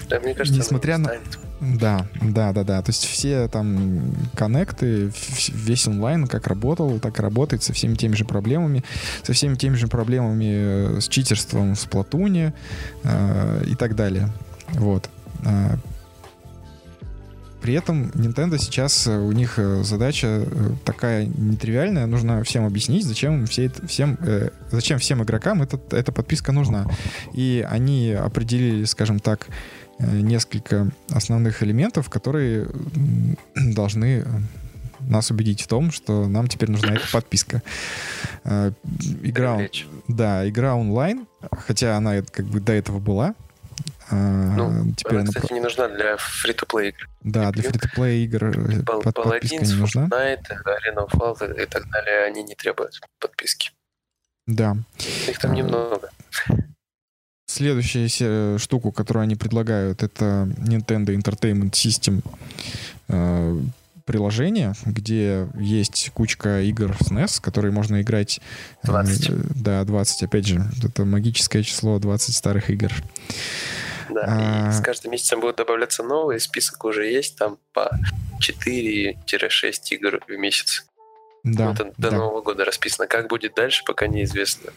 Да, 0.09 0.19
мне 0.19 0.33
кажется, 0.33 0.59
Несмотря 0.59 0.97
на... 0.97 1.05
станет. 1.05 1.48
Да, 1.61 2.07
да, 2.21 2.53
да, 2.53 2.63
да. 2.63 2.81
То 2.81 2.89
есть 2.91 3.05
все 3.05 3.47
там 3.49 4.15
коннекты, 4.35 5.11
весь 5.49 5.87
онлайн 5.87 6.25
как 6.27 6.47
работал, 6.47 6.99
так 6.99 7.19
и 7.19 7.21
работает 7.21 7.63
со 7.63 7.73
всеми 7.73 7.95
теми 7.95 8.15
же 8.15 8.23
проблемами, 8.23 8.83
со 9.23 9.33
всеми 9.33 9.55
теми 9.55 9.75
же 9.75 9.87
проблемами 9.87 10.97
э, 10.97 11.01
с 11.01 11.07
читерством 11.09 11.75
в 11.75 11.79
Сплатуне 11.79 12.53
э, 13.03 13.63
и 13.67 13.75
так 13.75 13.95
далее. 13.95 14.29
Вот. 14.73 15.09
Э, 15.45 15.75
При 17.61 17.73
этом 17.73 18.05
Nintendo 18.15 18.57
сейчас 18.57 19.05
э, 19.07 19.17
у 19.17 19.33
них 19.33 19.59
задача 19.81 20.45
такая 20.85 21.25
нетривиальная, 21.25 22.05
нужно 22.05 22.41
всем 22.45 22.65
объяснить, 22.65 23.05
зачем 23.05 23.45
все 23.47 23.65
это- 23.65 23.85
всем, 23.85 24.17
э, 24.21 24.51
зачем 24.71 24.97
всем 24.97 25.21
игрокам 25.23 25.61
этот, 25.61 25.93
эта 25.93 26.13
подписка 26.13 26.53
нужна. 26.53 26.85
И 27.33 27.67
они 27.69 28.13
определили, 28.13 28.85
скажем 28.85 29.19
так, 29.19 29.47
э, 29.49 29.53
несколько 29.99 30.89
основных 31.11 31.61
элементов, 31.63 32.09
которые 32.09 32.67
должны 33.55 34.23
э, 34.25 34.25
нас 35.01 35.31
убедить 35.31 35.61
в 35.61 35.67
том, 35.67 35.91
что 35.91 36.27
нам 36.27 36.47
теперь 36.47 36.71
нужна 36.71 36.93
эта 36.95 37.05
подписка. 37.11 37.61
Э, 38.43 38.71
Игра, 39.23 39.59
да, 40.07 40.47
игра 40.47 40.75
онлайн, 40.75 41.27
хотя 41.51 41.97
она 41.97 42.17
э, 42.17 42.21
как 42.23 42.45
бы 42.45 42.59
до 42.59 42.73
этого 42.73 42.99
была. 42.99 43.33
э, 44.11 44.15
Ну, 44.15 44.93
теперь 44.95 45.13
Она, 45.13 45.21
она 45.21 45.27
кстати, 45.29 45.47
про- 45.47 45.53
не 45.55 45.61
нужна 45.61 45.87
для 45.89 46.17
фри-то-плей 46.17 46.89
игр. 46.89 47.09
да, 47.23 47.51
для 47.51 47.63
фри-то-плей 47.63 48.23
игр 48.25 48.43
э, 48.45 48.83
Пал- 48.83 49.01
под- 49.01 49.15
подписка 49.15 49.65
не 49.65 49.73
нужна. 49.73 50.05
Fortnite, 50.07 50.47
Arena 50.65 51.07
of 51.07 51.11
Valor 51.13 51.61
и 51.61 51.65
так 51.65 51.89
далее, 51.89 52.25
они 52.25 52.43
не 52.43 52.55
требуют 52.55 52.99
подписки. 53.19 53.71
Да. 54.47 54.77
Их 55.27 55.37
там 55.39 55.53
немного. 55.53 56.09
Следующая 57.63 58.07
се- 58.07 58.57
штуку, 58.57 58.93
которую 58.93 59.23
они 59.23 59.35
предлагают, 59.35 60.01
это 60.01 60.47
Nintendo 60.59 61.07
Entertainment 61.07 61.71
System 61.71 62.23
э, 63.09 63.59
приложение, 64.05 64.73
где 64.85 65.45
есть 65.59 66.11
кучка 66.13 66.61
игр 66.61 66.95
с 67.03 67.11
NES, 67.11 67.41
которые 67.41 67.73
можно 67.73 68.01
играть... 68.01 68.39
э, 68.83 68.87
20. 68.87 69.61
да, 69.61 69.83
20, 69.83 70.23
опять 70.23 70.47
же. 70.47 70.63
Это 70.81 71.03
магическое 71.03 71.61
число 71.63 71.99
20 71.99 72.33
старых 72.33 72.69
игр. 72.69 72.93
Да, 74.09 74.23
а- 74.25 74.69
и 74.69 74.71
с 74.71 74.79
каждым 74.81 75.11
месяцем 75.11 75.41
будут 75.41 75.57
добавляться 75.57 76.01
новые, 76.01 76.39
список 76.39 76.85
уже 76.85 77.11
есть, 77.11 77.35
там 77.35 77.57
по 77.73 77.91
4-6 78.39 79.91
игр 79.91 80.19
в 80.25 80.31
месяц. 80.31 80.85
Да, 81.43 81.65
Ну, 81.65 81.71
это 81.73 81.83
до 81.97 82.09
да. 82.09 82.17
Нового 82.17 82.41
года 82.41 82.63
расписано. 82.63 83.05
Как 83.07 83.27
будет 83.27 83.53
дальше, 83.55 83.83
пока 83.85 84.07
неизвестно. 84.07 84.71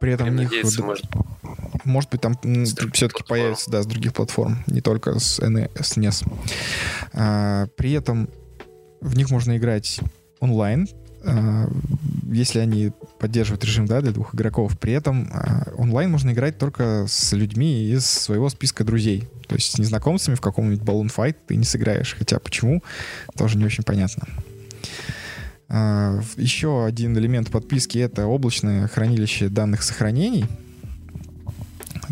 При 0.00 0.12
этом 0.12 0.28
у 0.28 0.30
Будем 0.30 0.40
них, 0.42 0.50
надеяться, 0.50 0.76
д- 0.78 0.84
может, 0.84 1.04
может 1.88 2.10
быть, 2.10 2.20
там 2.20 2.38
все-таки 2.92 3.24
появится, 3.24 3.70
да, 3.70 3.82
с 3.82 3.86
других 3.86 4.14
платформ, 4.14 4.62
не 4.66 4.80
только 4.80 5.18
с, 5.18 5.40
N- 5.40 5.68
с 5.80 5.96
NES. 5.96 6.30
А, 7.12 7.66
при 7.76 7.92
этом 7.92 8.28
в 9.00 9.16
них 9.16 9.30
можно 9.30 9.56
играть 9.56 10.00
онлайн, 10.40 10.88
а, 11.24 11.68
если 12.30 12.60
они 12.60 12.92
поддерживают 13.18 13.64
режим 13.64 13.86
да, 13.86 14.00
для 14.00 14.12
двух 14.12 14.34
игроков. 14.34 14.78
При 14.78 14.92
этом 14.92 15.28
а, 15.32 15.68
онлайн 15.76 16.10
можно 16.10 16.30
играть 16.30 16.58
только 16.58 17.06
с 17.08 17.32
людьми 17.32 17.84
из 17.90 18.06
своего 18.06 18.48
списка 18.48 18.84
друзей. 18.84 19.28
То 19.48 19.54
есть 19.54 19.72
с 19.72 19.78
незнакомцами 19.78 20.34
в 20.34 20.40
каком-нибудь 20.40 20.84
Balloon 20.86 21.12
Fight 21.14 21.36
ты 21.46 21.56
не 21.56 21.64
сыграешь. 21.64 22.14
Хотя 22.18 22.38
почему, 22.38 22.82
тоже 23.36 23.58
не 23.58 23.64
очень 23.64 23.82
понятно. 23.82 24.28
А, 25.68 26.20
Еще 26.36 26.84
один 26.84 27.16
элемент 27.18 27.50
подписки— 27.50 27.98
это 27.98 28.26
облачное 28.26 28.88
хранилище 28.88 29.48
данных 29.48 29.82
сохранений. 29.82 30.46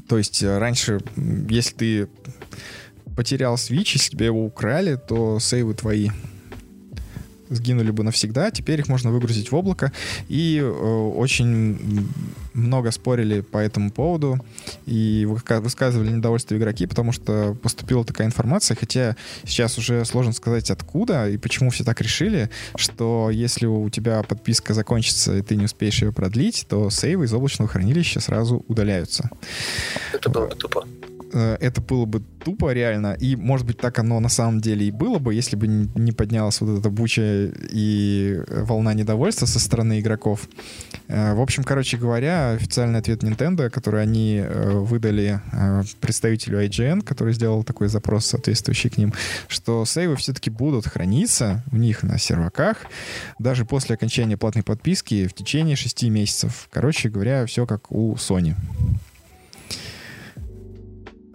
То 0.08 0.18
есть 0.18 0.42
э, 0.42 0.58
раньше, 0.58 1.00
если 1.48 1.74
ты 1.74 2.08
потерял 3.16 3.54
Switch, 3.54 3.92
если 3.94 4.10
тебе 4.10 4.26
его 4.26 4.44
украли, 4.44 4.96
то 4.96 5.38
сейвы 5.38 5.74
твои 5.74 6.10
сгинули 7.48 7.90
бы 7.90 8.02
навсегда. 8.02 8.50
Теперь 8.50 8.80
их 8.80 8.88
можно 8.88 9.10
выгрузить 9.10 9.50
в 9.50 9.54
облако. 9.54 9.92
И 10.28 10.58
э, 10.62 10.68
очень 10.68 12.06
много 12.54 12.90
спорили 12.90 13.40
по 13.40 13.58
этому 13.58 13.90
поводу. 13.90 14.38
И 14.86 15.26
высказывали 15.26 16.10
недовольство 16.10 16.56
игроки, 16.56 16.86
потому 16.86 17.12
что 17.12 17.56
поступила 17.62 18.04
такая 18.04 18.26
информация, 18.26 18.76
хотя 18.76 19.16
сейчас 19.44 19.78
уже 19.78 20.04
сложно 20.04 20.32
сказать 20.32 20.70
откуда 20.70 21.28
и 21.28 21.36
почему 21.36 21.70
все 21.70 21.84
так 21.84 22.00
решили, 22.00 22.50
что 22.76 23.30
если 23.30 23.66
у 23.66 23.88
тебя 23.90 24.22
подписка 24.22 24.74
закончится 24.74 25.36
и 25.36 25.42
ты 25.42 25.56
не 25.56 25.64
успеешь 25.64 26.02
ее 26.02 26.12
продлить, 26.12 26.66
то 26.68 26.90
сейвы 26.90 27.24
из 27.24 27.32
облачного 27.32 27.70
хранилища 27.70 28.20
сразу 28.20 28.64
удаляются 28.68 29.30
это 30.26 30.30
было 30.30 30.46
бы 30.46 30.54
тупо. 30.54 30.84
Э, 31.36 31.56
это 31.60 31.80
было 31.80 32.04
бы 32.06 32.20
тупо 32.20 32.72
реально. 32.72 33.16
И, 33.20 33.36
может 33.36 33.66
быть, 33.66 33.78
так 33.78 33.98
оно 33.98 34.20
на 34.20 34.28
самом 34.28 34.60
деле 34.60 34.86
и 34.86 34.90
было 34.90 35.18
бы, 35.18 35.34
если 35.34 35.56
бы 35.56 35.66
не 35.66 36.12
поднялась 36.12 36.60
вот 36.60 36.78
эта 36.78 36.90
буча 36.90 37.52
и 37.70 38.40
волна 38.48 38.94
недовольства 38.94 39.46
со 39.46 39.60
стороны 39.60 40.00
игроков. 40.00 40.48
Э, 41.08 41.34
В 41.34 41.40
общем, 41.40 41.64
короче 41.64 41.96
говоря, 41.96 42.52
официальный 42.52 42.98
ответ 42.98 43.22
Nintendo, 43.22 43.70
который 43.70 44.02
они 44.02 44.42
э, 44.44 44.70
выдали 44.70 45.40
представителю 46.00 46.64
IGN, 46.66 47.02
который 47.02 47.34
сделал 47.34 47.64
такой 47.64 47.88
запрос, 47.88 48.26
соответствующий 48.26 48.90
к 48.90 48.98
ним, 48.98 49.12
что 49.48 49.84
сейвы 49.84 50.16
все-таки 50.16 50.50
будут 50.50 50.86
храниться 50.86 51.62
у 51.72 51.76
них 51.76 52.02
на 52.02 52.18
серваках 52.18 52.86
даже 53.38 53.64
после 53.64 53.94
окончания 53.94 54.36
платной 54.36 54.62
подписки 54.62 55.26
в 55.26 55.34
течение 55.34 55.76
6 55.76 56.04
месяцев. 56.04 56.68
Короче 56.72 57.08
говоря, 57.08 57.46
все 57.46 57.66
как 57.66 57.92
у 57.92 58.14
Sony. 58.14 58.54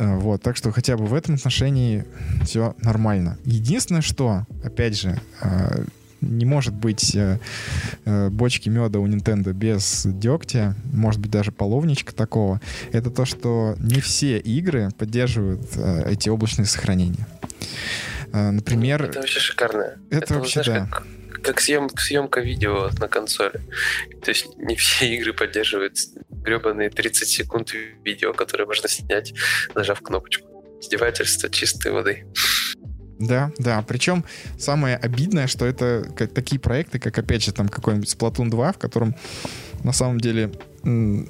Э, 0.01 0.15
Вот, 0.17 0.41
так 0.41 0.57
что 0.57 0.71
хотя 0.71 0.97
бы 0.97 1.05
в 1.05 1.13
этом 1.13 1.35
отношении 1.35 2.05
все 2.43 2.75
нормально. 2.81 3.37
Единственное, 3.45 4.01
что, 4.01 4.45
опять 4.63 4.99
же, 4.99 5.19
э, 5.41 5.83
не 6.21 6.45
может 6.45 6.73
быть 6.73 7.15
э, 7.15 7.39
э, 8.05 8.29
бочки 8.29 8.67
меда 8.69 8.99
у 8.99 9.07
Nintendo 9.07 9.53
без 9.53 10.03
дегтя, 10.05 10.75
может 10.91 11.19
быть 11.21 11.29
даже 11.31 11.51
половничка 11.51 12.13
такого, 12.13 12.59
это 12.91 13.09
то, 13.11 13.25
что 13.25 13.75
не 13.79 14.01
все 14.01 14.37
игры 14.39 14.89
поддерживают 14.97 15.61
э, 15.75 16.03
эти 16.11 16.29
облачные 16.29 16.65
сохранения. 16.65 17.27
Э, 18.33 18.49
Например, 18.51 19.03
Это 19.03 19.19
вообще 19.19 19.39
шикарно. 19.39 19.93
это 20.09 20.33
вот, 20.33 20.39
вообще 20.41 20.63
знаешь, 20.63 20.81
да. 20.83 20.87
как, 20.91 21.07
как 21.43 21.59
съем, 21.61 21.89
съемка 21.89 22.41
видео 22.41 22.89
на 22.99 23.07
консоли. 23.07 23.61
То 24.23 24.29
есть 24.29 24.57
не 24.57 24.75
все 24.75 25.05
игры 25.15 25.33
поддерживают 25.33 25.97
гребаные 26.29 26.89
30 26.89 27.27
секунд 27.27 27.71
видео, 28.03 28.33
которые 28.33 28.67
можно 28.67 28.87
снять, 28.87 29.33
нажав 29.75 30.01
кнопочку. 30.01 30.47
Издевательство 30.81 31.49
чистой 31.49 31.91
воды. 31.91 32.25
Да, 33.19 33.51
да. 33.59 33.83
Причем 33.87 34.25
самое 34.57 34.95
обидное, 34.95 35.45
что 35.45 35.65
это 35.65 36.03
такие 36.33 36.59
проекты, 36.59 36.97
как 36.97 37.17
опять 37.19 37.43
же 37.43 37.53
там 37.53 37.69
какой-нибудь 37.69 38.11
Splatoon 38.11 38.49
2, 38.49 38.73
в 38.73 38.77
котором 38.79 39.15
на 39.83 39.93
самом 39.93 40.19
деле 40.19 40.51
ну, 40.83 41.27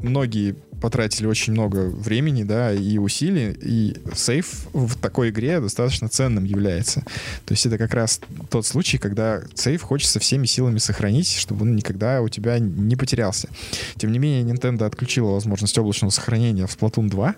многие 0.00 0.56
потратили 0.80 1.26
очень 1.26 1.52
много 1.52 1.88
времени, 1.88 2.42
да, 2.42 2.72
и 2.72 2.98
усилий, 2.98 3.56
и 3.60 3.96
сейф 4.14 4.66
в 4.72 4.96
такой 4.98 5.30
игре 5.30 5.60
достаточно 5.60 6.08
ценным 6.08 6.44
является. 6.44 7.00
То 7.44 7.54
есть 7.54 7.66
это 7.66 7.78
как 7.78 7.94
раз 7.94 8.20
тот 8.50 8.66
случай, 8.66 8.98
когда 8.98 9.42
сейф 9.54 9.82
хочется 9.82 10.18
всеми 10.20 10.46
силами 10.46 10.78
сохранить, 10.78 11.32
чтобы 11.32 11.62
он 11.62 11.76
никогда 11.76 12.22
у 12.22 12.28
тебя 12.28 12.58
не 12.58 12.96
потерялся. 12.96 13.48
Тем 13.96 14.12
не 14.12 14.18
менее, 14.18 14.42
Nintendo 14.42 14.84
отключила 14.84 15.32
возможность 15.32 15.76
облачного 15.78 16.10
сохранения 16.10 16.66
в 16.66 16.76
Splatoon 16.76 17.08
2, 17.08 17.34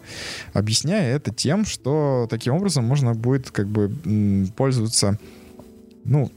объясняя 0.53 1.17
это 1.17 1.33
тем, 1.33 1.65
что 1.65 2.27
таким 2.31 2.55
образом 2.55 2.85
можно 2.85 3.15
будет 3.15 3.51
как 3.51 3.69
бы 3.69 3.91
пользоваться, 4.57 5.19
ну, 6.05 6.31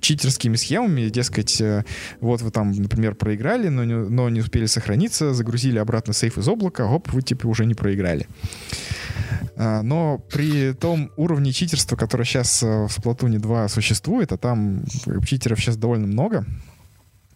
читерскими 0.00 0.56
схемами, 0.56 1.08
дескать, 1.08 1.60
э, 1.60 1.84
вот 2.20 2.42
вы 2.42 2.50
там, 2.50 2.72
например, 2.72 3.14
проиграли, 3.14 3.68
но 3.68 3.84
не, 3.84 3.94
но 3.94 4.28
не 4.28 4.40
успели 4.40 4.66
сохраниться, 4.66 5.32
загрузили 5.34 5.78
обратно 5.78 6.12
сейф 6.12 6.38
из 6.38 6.48
облака, 6.48 6.86
оп, 6.86 7.12
вы 7.12 7.22
типа 7.22 7.46
уже 7.46 7.66
не 7.66 7.74
проиграли. 7.74 8.26
А, 9.56 9.82
Но 9.82 10.18
при 10.32 10.72
том 10.72 11.10
уровне 11.16 11.52
читерства, 11.52 11.96
которое 11.96 12.24
сейчас 12.24 12.62
в 12.62 12.86
Splatoon 12.88 13.38
2 13.38 13.68
существует, 13.68 14.32
а 14.32 14.38
там 14.38 14.84
читеров 15.26 15.60
сейчас 15.60 15.76
довольно 15.76 16.06
много, 16.06 16.44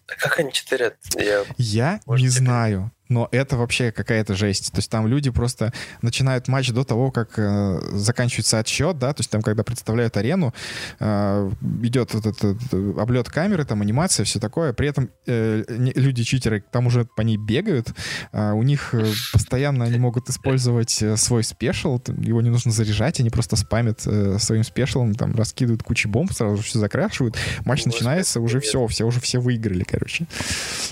А 0.07 0.15
как 0.19 0.39
они 0.39 0.51
читерят? 0.51 0.95
Я... 1.17 1.43
я 1.57 1.99
Может, 2.05 2.25
не 2.25 2.31
тебе- 2.31 2.39
знаю. 2.45 2.91
Но 3.09 3.27
это 3.31 3.57
вообще 3.57 3.91
какая-то 3.91 4.35
жесть. 4.35 4.71
То 4.71 4.79
есть 4.79 4.89
там 4.89 5.07
люди 5.07 5.29
просто 5.29 5.73
начинают 6.01 6.47
матч 6.47 6.71
до 6.71 6.83
того, 6.83 7.11
как 7.11 7.37
э, 7.37 7.79
заканчивается 7.93 8.59
отсчет, 8.59 8.97
да, 8.97 9.13
то 9.13 9.21
есть 9.21 9.29
там, 9.29 9.41
когда 9.41 9.63
представляют 9.63 10.17
арену, 10.17 10.53
э, 10.99 11.51
идет 11.83 12.13
вот 12.13 12.25
этот 12.25 12.73
облет 12.97 13.29
камеры, 13.29 13.65
там 13.65 13.81
анимация, 13.81 14.23
все 14.25 14.39
такое, 14.39 14.73
при 14.73 14.89
этом 14.89 15.09
э, 15.27 15.63
люди-читеры 15.67 16.63
там 16.71 16.87
уже 16.87 17.05
по 17.05 17.21
ней 17.21 17.37
бегают, 17.37 17.93
э, 18.31 18.51
у 18.51 18.63
них 18.63 18.93
э, 18.93 19.05
постоянно 19.33 19.85
они 19.85 19.99
могут 19.99 20.29
использовать 20.29 21.01
э, 21.01 21.17
свой 21.17 21.43
спешл, 21.43 22.01
его 22.07 22.41
не 22.41 22.49
нужно 22.49 22.71
заряжать, 22.71 23.19
они 23.19 23.29
просто 23.29 23.55
спамят 23.55 24.01
э, 24.05 24.37
своим 24.39 24.63
спешалом, 24.63 25.15
там 25.15 25.35
раскидывают 25.35 25.83
кучу 25.83 26.09
бомб, 26.09 26.31
сразу 26.31 26.61
все 26.61 26.79
закрашивают, 26.79 27.35
матч 27.65 27.83
Господи, 27.83 27.95
начинается, 27.95 28.41
уже 28.41 28.59
все, 28.59 28.85
все 28.87 29.05
уже 29.05 29.19
все 29.19 29.39
выиграли, 29.39 29.83
короче. 29.83 30.27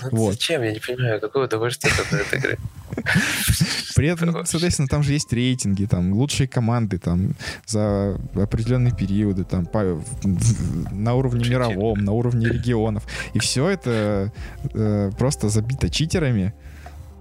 Ну, 0.02 0.18
вот. 0.18 0.34
Зачем? 0.34 0.62
Я 0.62 0.72
не 0.72 0.80
понимаю, 0.80 1.20
какое 1.20 1.46
удовольствие 1.46 1.92
от 2.12 2.20
этой 2.20 2.38
игры. 2.38 2.58
При 3.94 4.08
этом, 4.08 4.44
соответственно, 4.46 4.88
там 4.88 5.02
же 5.02 5.12
есть 5.12 5.32
рейтинги, 5.32 5.84
там 5.86 6.12
лучшие 6.12 6.48
команды 6.48 6.98
там 6.98 7.34
за 7.66 8.18
определенные 8.34 8.94
периоды, 8.94 9.44
там 9.44 9.66
по, 9.66 10.00
на 10.92 11.14
уровне 11.14 11.48
мировом, 11.48 11.98
на 11.98 12.12
уровне 12.12 12.48
регионов. 12.48 13.04
И 13.34 13.38
все 13.38 13.68
это 13.68 14.32
э, 14.72 15.10
просто 15.18 15.48
забито 15.48 15.90
читерами. 15.90 16.54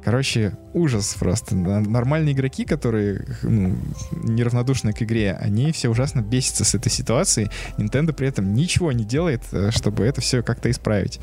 Короче, 0.03 0.57
ужас 0.73 1.15
просто. 1.17 1.55
Нормальные 1.55 2.34
игроки, 2.34 2.65
которые 2.65 3.25
ну, 3.41 3.77
неравнодушны 4.11 4.91
к 4.91 5.01
игре, 5.01 5.31
они 5.39 5.71
все 5.71 5.88
ужасно 5.89 6.21
бесятся 6.21 6.65
с 6.65 6.75
этой 6.75 6.91
ситуацией. 6.91 7.49
Nintendo 7.77 8.11
при 8.11 8.27
этом 8.27 8.53
ничего 8.53 8.91
не 8.91 9.05
делает, 9.05 9.41
э, 9.53 9.71
чтобы 9.71 10.03
это 10.03 10.19
все 10.19 10.43
как-то 10.43 10.69
исправить. 10.69 11.21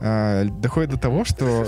А, 0.00 0.44
доходит 0.44 0.90
до 0.90 0.98
того, 0.98 1.24
что... 1.24 1.66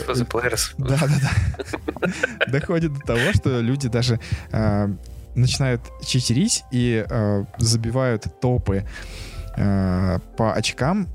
Да, 0.79 0.97
да, 1.01 1.09
да. 1.21 2.47
Доходит 2.49 2.93
до 2.95 3.01
того, 3.01 3.33
что 3.35 3.61
люди 3.61 3.89
даже 3.89 4.21
а, 4.51 4.91
начинают 5.35 5.83
читерить 6.05 6.65
и 6.71 7.05
а, 7.09 7.45
забивают 7.59 8.27
топы 8.41 8.85
по 9.55 10.55
очкам 10.55 11.09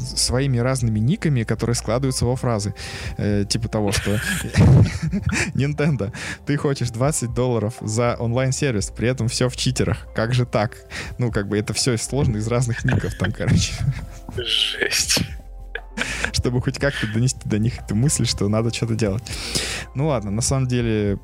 своими 0.00 0.56
разными 0.56 0.98
никами, 0.98 1.42
которые 1.42 1.74
складываются 1.74 2.24
во 2.24 2.36
фразы. 2.36 2.74
Э, 3.18 3.44
типа 3.46 3.68
того, 3.68 3.92
что 3.92 4.12
Nintendo, 5.54 6.10
ты 6.46 6.56
хочешь 6.56 6.88
20 6.90 7.34
долларов 7.34 7.74
за 7.82 8.16
онлайн-сервис, 8.18 8.92
при 8.96 9.08
этом 9.08 9.28
все 9.28 9.50
в 9.50 9.56
читерах. 9.56 10.06
Как 10.14 10.32
же 10.32 10.46
так? 10.46 10.76
Ну, 11.18 11.30
как 11.30 11.48
бы 11.48 11.58
это 11.58 11.74
все 11.74 11.98
сложно 11.98 12.38
из 12.38 12.48
разных 12.48 12.82
ников 12.84 13.14
там, 13.18 13.30
короче. 13.32 13.74
Жесть 14.36 15.20
чтобы 16.32 16.60
хоть 16.60 16.78
как-то 16.78 17.06
донести 17.06 17.48
до 17.48 17.58
них 17.58 17.78
эту 17.78 17.94
мысль, 17.94 18.26
что 18.26 18.48
надо 18.48 18.72
что-то 18.72 18.94
делать. 18.94 19.24
Ну 19.94 20.08
ладно, 20.08 20.30
на 20.30 20.42
самом 20.42 20.66
деле 20.66 21.18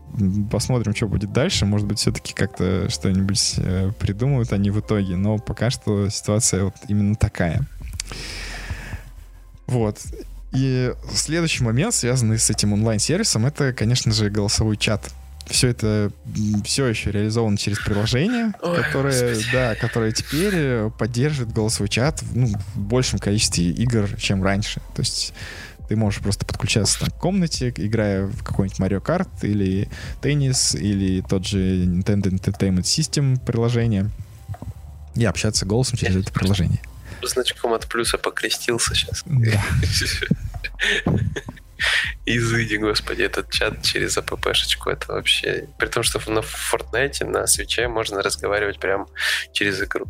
посмотрим, 0.51 0.95
что 0.95 1.09
будет 1.09 1.33
дальше. 1.33 1.67
Может 1.67 1.87
быть, 1.87 1.99
все-таки 1.99 2.35
как-то 2.35 2.89
что-нибудь 2.89 3.55
э, 3.59 3.91
придумают 3.99 4.53
они 4.53 4.71
в 4.71 4.81
итоге. 4.81 5.17
Но 5.17 5.39
пока 5.39 5.71
что 5.71 6.09
ситуация 6.09 6.65
вот 6.65 6.75
именно 6.89 7.15
такая. 7.15 7.67
Вот. 9.67 9.99
И 10.53 10.93
следующий 11.15 11.65
момент, 11.65 11.95
связанный 11.95 12.39
с 12.39 12.51
этим 12.51 12.75
онлайн-сервисом, 12.75 13.47
это, 13.47 13.73
конечно 13.73 14.13
же, 14.13 14.29
голосовой 14.29 14.77
чат 14.77 15.11
все 15.47 15.69
это 15.69 16.11
все 16.65 16.87
еще 16.87 17.11
реализовано 17.11 17.57
через 17.57 17.79
приложение, 17.79 18.53
Ой, 18.63 18.83
которое, 18.83 19.35
господи. 19.35 19.53
да, 19.53 19.75
которое 19.75 20.13
теперь 20.13 20.55
э, 20.55 20.91
поддерживает 20.99 21.53
голосовой 21.53 21.89
чат 21.89 22.23
ну, 22.35 22.47
в 22.47 22.79
большем 22.79 23.19
количестве 23.19 23.71
игр, 23.71 24.09
чем 24.19 24.43
раньше. 24.43 24.81
То 24.95 25.01
есть 25.01 25.35
ты 25.89 25.97
можешь 25.97 26.21
просто 26.21 26.47
подключаться 26.47 27.01
там, 27.01 27.11
к 27.11 27.17
комнате, 27.17 27.73
играя 27.77 28.27
в 28.27 28.43
какой-нибудь 28.43 28.81
Mario 28.81 29.03
Kart 29.03 29.29
или 29.43 29.89
теннис, 30.21 30.75
или 30.75 31.21
тот 31.21 31.47
же 31.47 31.85
Nintendo 31.85 32.31
Entertainment 32.31 32.83
System 32.83 33.39
приложение, 33.45 34.11
и 35.15 35.25
общаться 35.25 35.67
голосом 35.67 35.99
через 35.99 36.17
это 36.17 36.33
приложение. 36.33 36.81
Значком 37.23 37.75
от 37.75 37.87
плюса 37.87 38.19
покрестился 38.19 38.95
сейчас. 38.95 39.23
Да. 39.27 39.63
Изыди, 42.27 42.77
господи, 42.77 43.23
этот 43.23 43.51
чат 43.51 43.83
через 43.83 44.17
АППшечку, 44.19 44.91
это 44.91 45.13
вообще... 45.13 45.69
При 45.79 45.89
том, 45.89 46.03
что 46.03 46.19
на 46.31 46.41
Fortnite, 46.41 47.25
на 47.25 47.47
свече 47.47 47.89
можно 47.89 48.23
разговаривать 48.23 48.79
прям 48.79 49.09
через 49.53 49.83
игру. 49.83 50.07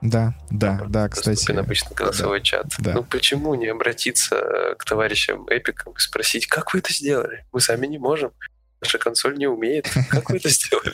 Да, 0.00 0.34
да, 0.50 0.78
Там 0.78 0.92
да, 0.92 1.08
кстати. 1.08 1.50
обычно 1.52 1.94
голосовой 1.94 2.40
да, 2.40 2.44
чат. 2.44 2.66
Да. 2.78 2.92
Ну 2.92 3.04
почему 3.04 3.54
не 3.54 3.68
обратиться 3.68 4.74
к 4.78 4.84
товарищам 4.84 5.46
Эпикам 5.48 5.94
и 5.94 5.98
спросить, 5.98 6.46
как 6.46 6.74
вы 6.74 6.80
это 6.80 6.92
сделали? 6.92 7.46
Мы 7.52 7.60
сами 7.60 7.86
не 7.86 7.96
можем. 7.96 8.32
Наша 8.82 8.98
консоль 8.98 9.38
не 9.38 9.46
умеет. 9.46 9.88
Как 10.10 10.28
вы 10.28 10.36
это 10.36 10.48
сделали? 10.50 10.92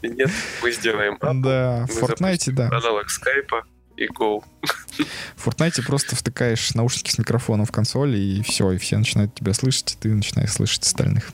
Нет, 0.00 0.30
мы 0.62 0.72
сделаем. 0.72 1.18
Да, 1.20 1.86
в 1.86 2.02
Fortnite, 2.02 2.52
да. 2.52 2.68
Аналог 2.68 3.10
скайпа 3.10 3.66
и 4.04 4.08
go. 4.08 4.42
В 5.36 5.48
Fortnite 5.48 5.84
просто 5.86 6.16
втыкаешь 6.16 6.74
наушники 6.74 7.10
с 7.10 7.18
микрофоном 7.18 7.66
в 7.66 7.72
консоль, 7.72 8.16
и 8.16 8.42
все, 8.42 8.70
и 8.72 8.78
все 8.78 8.98
начинают 8.98 9.34
тебя 9.34 9.54
слышать, 9.54 9.92
и 9.92 9.96
ты 9.96 10.08
начинаешь 10.08 10.52
слышать 10.52 10.84
остальных. 10.84 11.30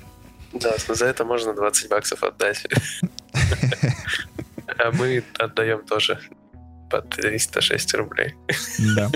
Да, 0.53 0.75
за 0.89 1.07
это 1.07 1.25
можно 1.25 1.55
20 1.55 1.91
баксов 1.91 2.23
отдать. 2.23 2.67
А 4.79 4.93
мы 4.93 5.25
отдаем 5.39 5.85
тоже 5.87 6.21
по 6.91 7.01
306 7.01 7.95
рублей. 7.95 8.35
Да. 8.97 9.11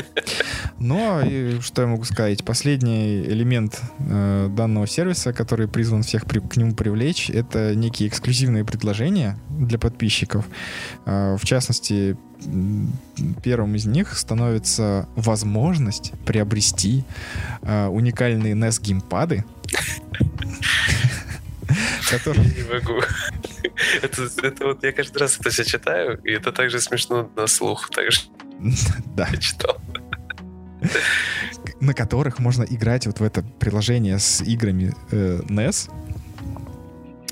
Но 0.79 1.21
ну, 1.23 1.29
и 1.29 1.61
что 1.61 1.83
я 1.83 1.89
могу 1.89 2.05
сказать? 2.05 2.45
Последний 2.45 3.23
элемент 3.23 3.81
э, 3.99 4.49
данного 4.51 4.87
сервиса, 4.87 5.33
который 5.33 5.69
призван 5.69 6.03
всех 6.03 6.27
при, 6.27 6.41
к 6.41 6.57
нему 6.57 6.75
привлечь, 6.75 7.31
это 7.31 7.75
некие 7.75 8.09
эксклюзивные 8.09 8.65
предложения 8.65 9.39
для 9.51 9.79
подписчиков. 9.79 10.45
Э, 11.07 11.37
в 11.39 11.45
частности, 11.45 12.17
первым 13.43 13.77
из 13.77 13.87
них 13.87 14.17
становится 14.17 15.09
возможность 15.17 16.13
приобрести 16.27 17.05
э, 17.63 17.87
уникальные 17.87 18.55
NES 18.55 18.83
геймпады. 18.83 19.45
Который... 22.11 22.45
Не 22.45 22.65
могу. 22.73 23.01
Это, 24.01 24.29
это 24.43 24.67
вот 24.67 24.83
я 24.85 24.93
каждый 24.93 25.19
раз 25.19 25.39
это 25.39 25.51
все 25.51 25.65
читаю, 25.65 26.21
и 26.25 26.33
это 26.33 26.53
также 26.53 26.81
смешно 26.81 27.31
на 27.37 27.47
слух. 27.47 27.91
Также 27.91 28.21
да. 29.17 29.29
Я 29.31 29.37
читал. 29.37 29.79
На 31.81 31.95
которых 31.95 32.39
можно 32.39 32.65
играть 32.65 33.07
вот 33.07 33.21
в 33.21 33.23
это 33.23 33.43
приложение 33.43 34.19
с 34.19 34.41
играми 34.41 34.95
э, 35.11 35.41
NES, 35.49 35.91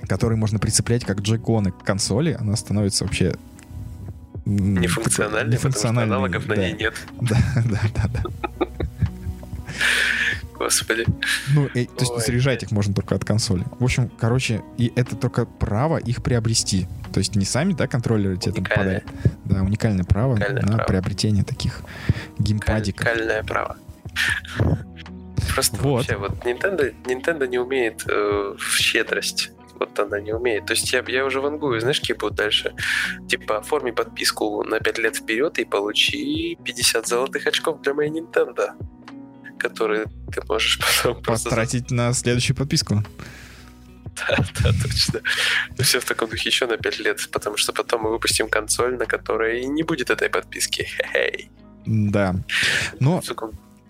которые 0.09 0.39
можно 0.39 0.59
прицеплять 0.59 1.05
как 1.05 1.21
джойконы 1.21 1.73
к 1.73 1.85
консоли. 1.85 2.37
Она 2.39 2.57
становится 2.57 3.05
вообще 3.05 3.35
Нефункциональной, 4.45 5.53
нефункциональной 5.53 6.17
аналогов 6.17 6.47
да. 6.47 6.55
на 6.55 6.61
ней 6.61 6.73
нет. 6.73 6.95
Да, 7.21 7.37
да, 7.55 7.81
да, 7.95 8.23
да. 8.59 8.67
Господи. 10.61 11.07
Ну, 11.55 11.69
и, 11.69 11.87
то 11.87 12.01
есть 12.01 12.13
Ой. 12.13 12.21
заряжать 12.21 12.63
их 12.63 12.71
можно 12.71 12.93
только 12.93 13.15
от 13.15 13.25
консоли. 13.25 13.65
В 13.79 13.85
общем, 13.85 14.11
короче, 14.11 14.63
и 14.77 14.93
это 14.95 15.17
только 15.17 15.47
право 15.47 15.97
их 15.97 16.23
приобрести. 16.23 16.87
То 17.15 17.19
есть 17.19 17.35
не 17.35 17.47
сами, 17.47 17.73
да, 17.73 17.87
контроллеры 17.87 18.37
тебе 18.37 18.53
там 18.53 18.65
попадают. 18.65 19.05
Да, 19.47 19.63
уникальное 19.63 20.05
право 20.05 20.35
уникальное 20.35 20.63
на 20.63 20.73
право. 20.75 20.87
приобретение 20.87 21.45
таких 21.45 21.81
геймпадиков. 22.39 23.07
Уникальное 23.07 23.43
право. 23.43 23.79
Просто 25.55 25.79
вот. 25.79 26.07
вообще, 26.07 26.17
вот 26.19 26.33
Nintendo, 26.45 26.95
Nintendo 27.05 27.49
не 27.49 27.59
умеет 27.59 28.05
э, 28.07 28.55
в 28.59 28.77
щедрость 28.77 29.53
вот 29.81 29.99
она 29.99 30.21
не 30.21 30.35
умеет. 30.35 30.67
То 30.67 30.75
есть 30.75 30.93
я, 30.93 31.03
я 31.09 31.25
уже 31.25 31.41
вангую, 31.41 31.81
знаешь, 31.81 32.01
какие 32.01 32.15
будут 32.15 32.37
дальше? 32.37 32.75
Типа, 33.29 33.57
оформи 33.57 33.93
подписку 33.93 34.63
на 34.63 34.79
5 34.79 34.99
лет 34.99 35.17
вперед 35.17 35.59
и 35.59 35.65
получи 35.65 36.59
50 36.63 37.09
золотых 37.09 37.47
очков 37.47 37.81
для 37.81 37.95
моей 37.95 38.11
Nintendo, 38.11 38.73
которые 39.61 40.07
ты 40.33 40.43
можешь 40.49 40.79
потом 41.03 41.23
Потратить 41.23 41.83
просто... 41.83 41.95
на 41.95 42.13
следующую 42.13 42.57
подписку. 42.57 43.05
Да, 44.17 44.37
да, 44.63 44.71
точно. 44.83 45.21
Ну, 45.79 45.85
все 45.85 46.01
в 46.01 46.05
таком 46.05 46.29
духе 46.31 46.49
еще 46.49 46.67
на 46.67 46.77
5 46.77 46.99
лет, 47.01 47.29
потому 47.33 47.57
что 47.57 47.73
потом 47.73 48.03
мы 48.03 48.11
выпустим 48.11 48.49
консоль, 48.49 48.97
на 48.97 49.07
которой 49.07 49.65
не 49.65 49.83
будет 49.83 50.11
этой 50.11 50.29
подписки. 50.29 50.83
Хе-хей. 51.13 51.51
Да. 51.87 52.35
Но... 52.99 53.23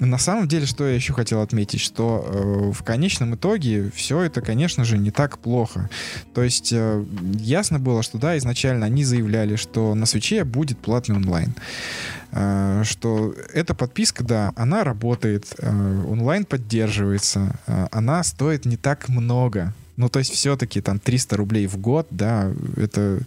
На 0.01 0.17
самом 0.17 0.49
деле, 0.49 0.65
что 0.65 0.89
я 0.89 0.95
еще 0.95 1.13
хотел 1.13 1.43
отметить, 1.43 1.81
что 1.81 2.27
э, 2.27 2.73
в 2.73 2.83
конечном 2.83 3.35
итоге 3.35 3.91
все 3.95 4.23
это, 4.23 4.41
конечно 4.41 4.85
же, 4.85 4.97
не 4.97 5.11
так 5.11 5.39
плохо. 5.39 5.91
То 6.33 6.43
есть 6.43 6.73
э, 6.73 7.05
ясно 7.39 7.79
было, 7.79 8.03
что 8.03 8.17
да, 8.17 8.37
изначально 8.39 8.87
они 8.87 9.05
заявляли, 9.05 9.57
что 9.57 9.95
на 9.95 10.07
свече 10.07 10.45
будет 10.45 10.79
платный 10.79 11.17
онлайн. 11.17 11.55
Э, 12.33 12.83
что 12.85 13.35
эта 13.53 13.75
подписка, 13.75 14.25
да, 14.25 14.53
она 14.57 14.85
работает, 14.85 15.47
э, 15.59 16.05
онлайн 16.09 16.47
поддерживается, 16.47 17.59
э, 17.67 17.89
она 17.91 18.23
стоит 18.25 18.65
не 18.65 18.79
так 18.79 19.09
много. 19.11 19.75
Ну, 19.97 20.09
то 20.09 20.19
есть 20.19 20.33
все-таки 20.33 20.81
там 20.81 20.99
300 20.99 21.37
рублей 21.37 21.67
в 21.67 21.77
год, 21.77 22.07
да, 22.11 22.51
это 22.79 23.21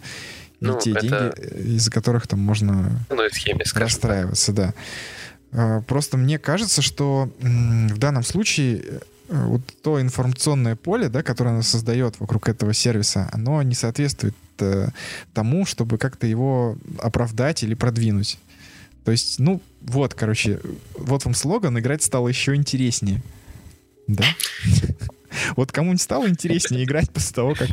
не 0.60 0.68
ну, 0.70 0.78
те 0.78 0.90
это... 0.90 1.00
деньги, 1.00 1.74
из-за 1.76 1.90
которых 1.90 2.26
там 2.26 2.40
можно 2.40 2.90
ну, 3.10 3.28
схеме, 3.30 3.64
расстраиваться, 3.74 4.52
так. 4.52 4.66
да. 4.66 4.74
А, 5.54 5.80
просто 5.82 6.16
мне 6.16 6.38
кажется, 6.38 6.82
что 6.82 7.30
в 7.40 7.98
данном 7.98 8.24
случае 8.24 9.00
э, 9.28 9.46
вот 9.46 9.62
то 9.82 10.00
информационное 10.00 10.74
поле, 10.76 11.08
да, 11.08 11.22
которое 11.22 11.50
она 11.50 11.62
создает 11.62 12.18
вокруг 12.18 12.48
этого 12.48 12.74
сервиса, 12.74 13.30
оно 13.32 13.62
не 13.62 13.74
соответствует 13.74 14.34
э, 14.58 14.88
тому, 15.32 15.64
чтобы 15.64 15.96
как-то 15.96 16.26
его 16.26 16.76
оправдать 16.98 17.62
или 17.62 17.74
продвинуть. 17.74 18.38
То 19.04 19.12
есть, 19.12 19.38
ну, 19.38 19.60
вот, 19.80 20.14
короче, 20.14 20.60
вот 20.96 21.24
вам 21.24 21.34
слоган, 21.34 21.78
играть 21.78 22.02
стало 22.02 22.28
еще 22.28 22.54
интереснее. 22.54 23.22
Да? 24.06 24.24
Вот 25.56 25.72
кому-нибудь 25.72 26.00
стало 26.00 26.28
интереснее 26.28 26.84
играть 26.84 27.10
после 27.10 27.34
того, 27.34 27.54
как 27.54 27.68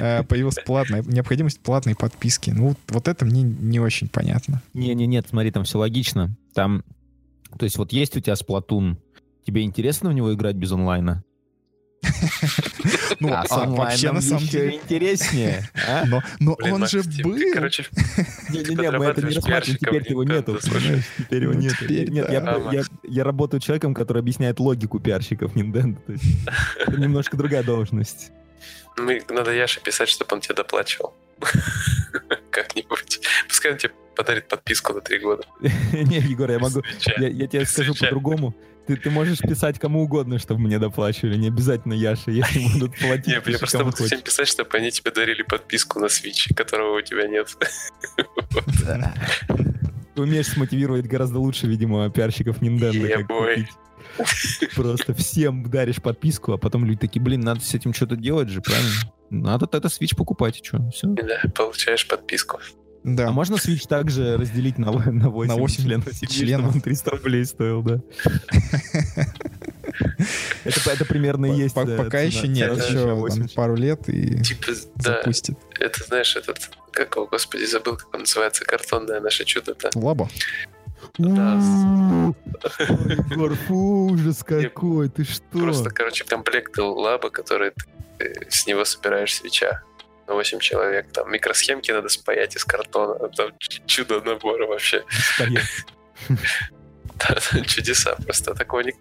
э, 0.00 0.24
появилась 0.24 0.56
платная 0.56 1.00
необходимость 1.02 1.60
платной 1.60 1.94
подписки. 1.94 2.50
Ну, 2.50 2.74
вот, 2.88 3.06
это 3.06 3.24
мне 3.24 3.42
не 3.42 3.78
очень 3.78 4.08
понятно. 4.08 4.62
Не-не, 4.72 5.06
нет, 5.06 5.26
смотри, 5.30 5.52
там 5.52 5.62
все 5.62 5.78
логично. 5.78 6.34
Там, 6.54 6.82
то 7.58 7.64
есть 7.64 7.76
вот 7.78 7.92
есть 7.92 8.16
у 8.16 8.20
тебя 8.20 8.34
Splatoon, 8.34 8.96
тебе 9.46 9.62
интересно 9.62 10.10
в 10.10 10.12
него 10.12 10.32
играть 10.34 10.56
без 10.56 10.72
онлайна? 10.72 11.22
Ну, 13.20 13.32
а 13.32 13.44
а 13.48 13.66
вообще, 13.66 14.12
на 14.12 14.20
самом 14.20 14.44
деле. 14.44 14.76
интереснее. 14.76 15.70
а? 15.88 16.04
Но, 16.06 16.22
но 16.40 16.56
Блин, 16.56 16.74
он 16.74 16.80
Макс, 16.80 16.92
же 16.92 17.02
был. 17.22 17.34
ты, 17.36 17.52
короче, 17.54 17.86
Не-не-не, 18.50 18.90
мы 18.90 19.04
это 19.06 19.22
не 19.22 19.34
рассматриваем, 19.34 19.78
теперь 19.78 20.10
его 20.10 20.24
нету. 20.24 20.58
Слушай. 20.60 20.80
понимаешь? 20.82 21.04
Теперь 21.16 21.42
его 21.44 21.52
Ну, 21.54 21.60
нету. 21.60 21.76
теперь 21.80 22.10
Нет, 22.10 22.26
да. 22.26 22.32
я, 22.32 22.40
А, 22.40 22.72
я, 22.74 22.82
я 23.04 23.24
работаю 23.24 23.60
человеком, 23.60 23.94
который 23.94 24.18
объясняет 24.18 24.60
логику 24.60 24.98
пиарщиков 25.00 25.54
Nintendo. 25.56 25.96
то 26.04 26.12
есть 26.12 26.24
это 26.78 26.96
немножко 27.00 27.36
другая 27.38 27.62
должность. 27.62 28.32
Ну, 28.98 29.18
надо 29.30 29.52
Яше 29.54 29.80
писать, 29.80 30.08
чтобы 30.08 30.34
он 30.34 30.40
тебе 30.40 30.56
доплачивал. 30.56 31.14
Пускай 33.64 33.72
он 33.72 33.78
тебе 33.78 33.92
подарит 34.14 34.48
подписку 34.48 34.92
на 34.92 35.00
три 35.00 35.18
года. 35.20 35.42
Не, 35.60 36.18
Егор, 36.18 36.50
я 36.50 36.58
могу... 36.58 36.82
Я, 37.16 37.46
тебе 37.46 37.64
скажу 37.64 37.94
по-другому. 37.94 38.54
Ты, 38.86 38.96
ты 38.96 39.08
можешь 39.08 39.38
писать 39.38 39.78
кому 39.78 40.02
угодно, 40.02 40.38
чтобы 40.38 40.60
мне 40.60 40.78
доплачивали. 40.78 41.38
Не 41.38 41.48
обязательно 41.48 41.94
Яше, 41.94 42.30
если 42.30 42.60
будут 42.74 42.98
платить. 42.98 43.28
Не, 43.28 43.32
я 43.32 43.40
просто 43.40 43.82
буду 43.82 44.04
всем 44.04 44.20
писать, 44.20 44.48
чтобы 44.48 44.76
они 44.76 44.90
тебе 44.90 45.12
дарили 45.12 45.42
подписку 45.42 45.98
на 45.98 46.06
Switch, 46.06 46.54
которого 46.54 46.98
у 46.98 47.00
тебя 47.00 47.26
нет. 47.26 47.56
Ты 50.14 50.20
умеешь 50.20 50.48
смотивировать 50.48 51.06
гораздо 51.06 51.38
лучше, 51.38 51.66
видимо, 51.66 52.10
пиарщиков 52.10 52.60
Nintendo. 52.60 53.66
Просто 54.74 55.14
всем 55.14 55.70
даришь 55.70 56.02
подписку, 56.02 56.52
а 56.52 56.58
потом 56.58 56.84
люди 56.84 56.98
такие, 56.98 57.22
блин, 57.22 57.40
надо 57.40 57.60
с 57.62 57.72
этим 57.72 57.94
что-то 57.94 58.16
делать 58.16 58.50
же, 58.50 58.60
правильно? 58.60 58.90
Надо 59.30 59.66
тогда 59.66 59.88
Switch 59.88 60.14
покупать, 60.14 60.60
и 60.60 60.64
что, 60.64 60.90
все. 60.90 61.06
Да, 61.06 61.40
получаешь 61.54 62.06
подписку. 62.06 62.60
Да. 63.04 63.28
А 63.28 63.32
можно 63.32 63.56
Switch 63.56 63.86
также 63.86 64.36
разделить 64.38 64.78
на, 64.78 64.90
на 65.12 65.28
8, 65.30 65.48
На 65.52 65.56
восемь 65.56 65.84
членов 65.84 66.06
семьи, 66.12 66.26
членов. 66.32 66.66
чтобы 66.70 66.76
он 66.76 66.80
300 66.82 67.10
рублей 67.10 67.44
стоил, 67.44 67.82
да? 67.82 68.00
Это, 70.64 70.90
это 70.90 71.04
примерно 71.04 71.46
и 71.46 71.50
По- 71.50 71.54
есть. 71.54 71.74
по- 71.74 71.80
э, 71.80 71.96
Пока 71.96 72.20
еще 72.20 72.48
нет, 72.48 72.76
еще 72.76 73.06
там 73.06 73.16
80. 73.20 73.54
пару 73.54 73.76
лет 73.76 74.08
и 74.08 74.42
Типа, 74.42 74.72
да, 74.96 75.18
запустит. 75.18 75.56
это 75.78 76.02
знаешь, 76.04 76.34
этот, 76.36 76.70
как 76.90 77.14
его, 77.14 77.26
господи, 77.26 77.64
забыл, 77.64 77.96
как 77.96 78.12
он 78.14 78.20
называется, 78.20 78.64
картонное 78.64 79.20
наше 79.20 79.44
чудо-то. 79.44 79.90
Лаба. 79.94 80.28
Да. 81.18 81.60
Егор, 83.30 83.54
фу, 83.54 84.06
ужас 84.12 84.42
какой, 84.42 85.08
ты 85.10 85.24
что? 85.24 85.42
Просто, 85.52 85.90
короче, 85.90 86.24
комплект 86.24 86.76
лаба, 86.78 87.30
который 87.30 87.70
ты 87.70 87.84
э, 88.24 88.32
с 88.50 88.66
него 88.66 88.84
собираешь 88.84 89.34
свеча 89.36 89.82
на 90.26 90.34
8 90.34 90.58
человек. 90.60 91.12
Там 91.12 91.30
микросхемки 91.30 91.90
надо 91.92 92.08
спаять 92.08 92.56
из 92.56 92.64
картона. 92.64 93.28
Там 93.30 93.52
ч- 93.58 93.82
чудо 93.86 94.20
набора 94.20 94.66
вообще. 94.66 95.04
Чудеса 97.66 98.16
просто. 98.24 98.54
Такого 98.54 98.80
не... 98.80 98.94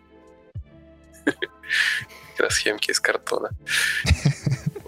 Микросхемки 2.34 2.92
из 2.92 3.00
картона. 3.00 3.50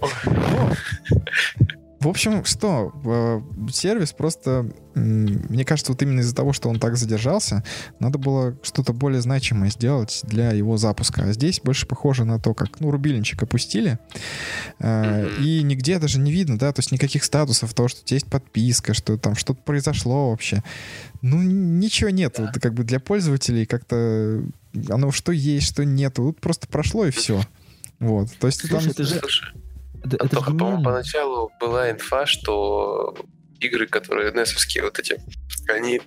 В 2.05 2.07
общем, 2.07 2.45
что, 2.45 2.93
э, 3.03 3.41
сервис 3.71 4.13
просто, 4.13 4.71
мне 4.93 5.65
кажется, 5.65 5.91
вот 5.91 6.03
именно 6.03 6.19
из-за 6.19 6.35
того, 6.35 6.53
что 6.53 6.69
он 6.69 6.79
так 6.79 6.97
задержался, 6.97 7.63
надо 7.99 8.19
было 8.19 8.55
что-то 8.61 8.93
более 8.93 9.21
значимое 9.21 9.71
сделать 9.71 10.19
для 10.21 10.51
его 10.51 10.77
запуска. 10.77 11.23
А 11.23 11.33
здесь 11.33 11.61
больше 11.61 11.87
похоже 11.87 12.23
на 12.23 12.39
то, 12.39 12.53
как, 12.53 12.79
ну, 12.79 12.91
рубильничек 12.91 13.41
опустили, 13.41 13.97
э, 14.77 15.35
и 15.39 15.63
нигде 15.63 15.97
даже 15.97 16.19
не 16.19 16.31
видно, 16.31 16.59
да, 16.59 16.71
то 16.73 16.81
есть 16.81 16.91
никаких 16.91 17.23
статусов 17.23 17.73
того, 17.73 17.87
что 17.87 18.01
у 18.01 18.05
тебя 18.05 18.17
есть 18.17 18.27
подписка, 18.29 18.93
что 18.93 19.17
там 19.17 19.35
что-то 19.35 19.63
произошло 19.63 20.29
вообще. 20.29 20.63
Ну, 21.23 21.41
ничего 21.41 22.11
нет. 22.11 22.37
Вот 22.37 22.51
как 22.61 22.75
бы 22.75 22.83
для 22.83 22.99
пользователей 22.99 23.65
как-то 23.65 24.43
оно 24.89 25.11
что 25.11 25.31
есть, 25.31 25.65
что 25.65 25.83
нет. 25.83 26.19
Вот 26.19 26.39
просто 26.39 26.67
прошло 26.67 27.07
и 27.07 27.09
все. 27.09 27.41
Вот. 27.99 28.29
То 28.39 28.45
есть 28.45 28.59
Слушай, 28.59 28.79
там... 28.79 28.91
это 28.91 29.03
же- 29.05 29.21
Это, 30.05 30.15
это 30.17 30.35
только, 30.35 30.51
по-моему, 30.51 30.83
поначалу 30.83 31.51
была 31.59 31.91
инфа, 31.91 32.25
что 32.25 33.15
игры, 33.59 33.87
которые 33.87 34.31
NES-овские 34.31 34.83
вот 34.83 34.99
эти, 34.99 35.19
они 35.69 36.01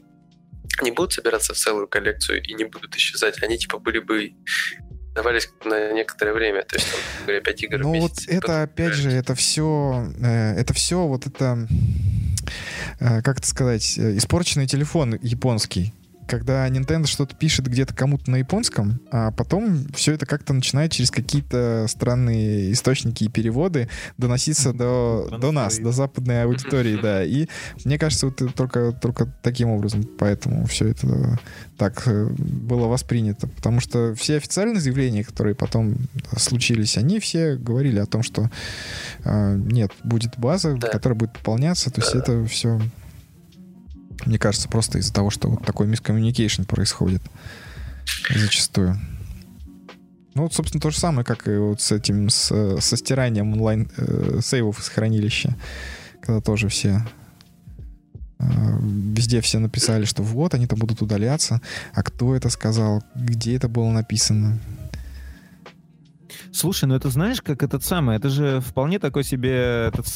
не 0.82 0.90
будут 0.90 1.12
собираться 1.12 1.54
в 1.54 1.56
целую 1.56 1.88
коллекцию 1.88 2.42
и 2.42 2.54
не 2.54 2.64
будут 2.64 2.94
исчезать. 2.96 3.42
Они 3.42 3.58
типа 3.58 3.78
были 3.78 3.98
бы 3.98 4.34
давались 5.14 5.50
на 5.64 5.92
некоторое 5.92 6.32
время. 6.32 6.62
То 6.62 6.76
есть, 6.76 6.90
там, 6.90 7.00
говоря, 7.24 7.40
5 7.40 7.62
игр 7.64 7.78
Ну 7.78 8.00
вот 8.00 8.12
месяц. 8.12 8.28
это 8.28 8.62
опять 8.62 8.92
же, 8.92 9.10
это 9.10 9.34
все, 9.34 10.06
это 10.20 10.74
все 10.74 11.06
вот 11.06 11.26
это, 11.26 11.66
э, 13.00 13.22
как 13.22 13.38
это 13.38 13.46
сказать, 13.46 13.98
э, 13.98 14.16
испорченный 14.16 14.66
телефон 14.66 15.18
японский. 15.20 15.92
Когда 16.28 16.68
Nintendo 16.68 17.06
что-то 17.06 17.34
пишет 17.34 17.66
где-то 17.66 17.94
кому-то 17.94 18.30
на 18.30 18.36
японском, 18.36 19.00
а 19.10 19.30
потом 19.32 19.86
все 19.94 20.12
это 20.12 20.26
как-то 20.26 20.52
начинает 20.52 20.92
через 20.92 21.10
какие-то 21.10 21.86
странные 21.88 22.70
источники 22.72 23.24
и 23.24 23.28
переводы 23.28 23.88
доноситься 24.18 24.72
до, 24.72 25.26
До 25.40 25.52
нас, 25.52 25.78
до 25.78 25.90
западной 25.90 26.44
аудитории, 26.44 26.98
да. 27.02 27.24
И 27.24 27.46
мне 27.84 27.98
кажется, 27.98 28.26
вот 28.26 28.42
только, 28.54 28.92
только 28.92 29.26
таким 29.42 29.70
образом, 29.70 30.04
поэтому 30.18 30.66
все 30.66 30.88
это 30.88 31.38
так 31.78 32.02
э, 32.06 32.26
было 32.28 32.86
воспринято. 32.88 33.46
Потому 33.48 33.80
что 33.80 34.14
все 34.14 34.36
официальные 34.36 34.80
заявления, 34.80 35.24
которые 35.24 35.54
потом 35.54 35.96
случились, 36.36 36.98
они 36.98 37.20
все 37.20 37.56
говорили 37.56 37.98
о 38.00 38.06
том, 38.06 38.22
что 38.22 38.50
э, 39.24 39.56
нет, 39.56 39.92
будет 40.04 40.38
база, 40.38 40.74
Да. 40.76 40.88
которая 40.88 41.18
будет 41.18 41.32
пополняться. 41.32 41.90
То 41.90 42.00
есть 42.02 42.12
Да. 42.12 42.18
это 42.18 42.44
все, 42.46 42.80
мне 44.26 44.38
кажется, 44.38 44.68
просто 44.68 44.98
из-за 44.98 45.12
того, 45.12 45.30
что 45.30 45.48
вот 45.48 45.64
такой 45.64 45.86
мискоммуникейшн 45.86 46.64
происходит 46.64 47.22
зачастую. 48.34 48.98
Ну, 50.34 50.44
вот, 50.44 50.54
собственно, 50.54 50.80
то 50.80 50.90
же 50.90 50.98
самое, 50.98 51.24
как 51.24 51.48
и 51.48 51.56
вот 51.56 51.80
с 51.80 51.90
этим, 51.90 52.28
с, 52.30 52.78
со 52.80 52.96
стиранием 52.96 53.52
онлайн 53.52 53.90
э, 53.96 54.38
из 54.38 54.88
хранилища, 54.88 55.56
когда 56.20 56.40
тоже 56.40 56.68
все 56.68 57.04
э, 58.38 58.44
везде 58.80 59.40
все 59.40 59.58
написали, 59.58 60.04
что 60.04 60.22
вот 60.22 60.54
они 60.54 60.66
там 60.66 60.78
будут 60.78 61.02
удаляться, 61.02 61.60
а 61.92 62.02
кто 62.02 62.36
это 62.36 62.50
сказал, 62.50 63.02
где 63.16 63.56
это 63.56 63.68
было 63.68 63.90
написано. 63.90 64.60
Слушай, 66.52 66.84
ну 66.84 66.94
это 66.94 67.10
знаешь, 67.10 67.42
как 67.42 67.62
этот 67.62 67.84
самый, 67.84 68.16
это 68.16 68.28
же 68.28 68.60
вполне 68.60 68.98
такой 68.98 69.24
себе 69.24 69.88
этот, 69.88 70.06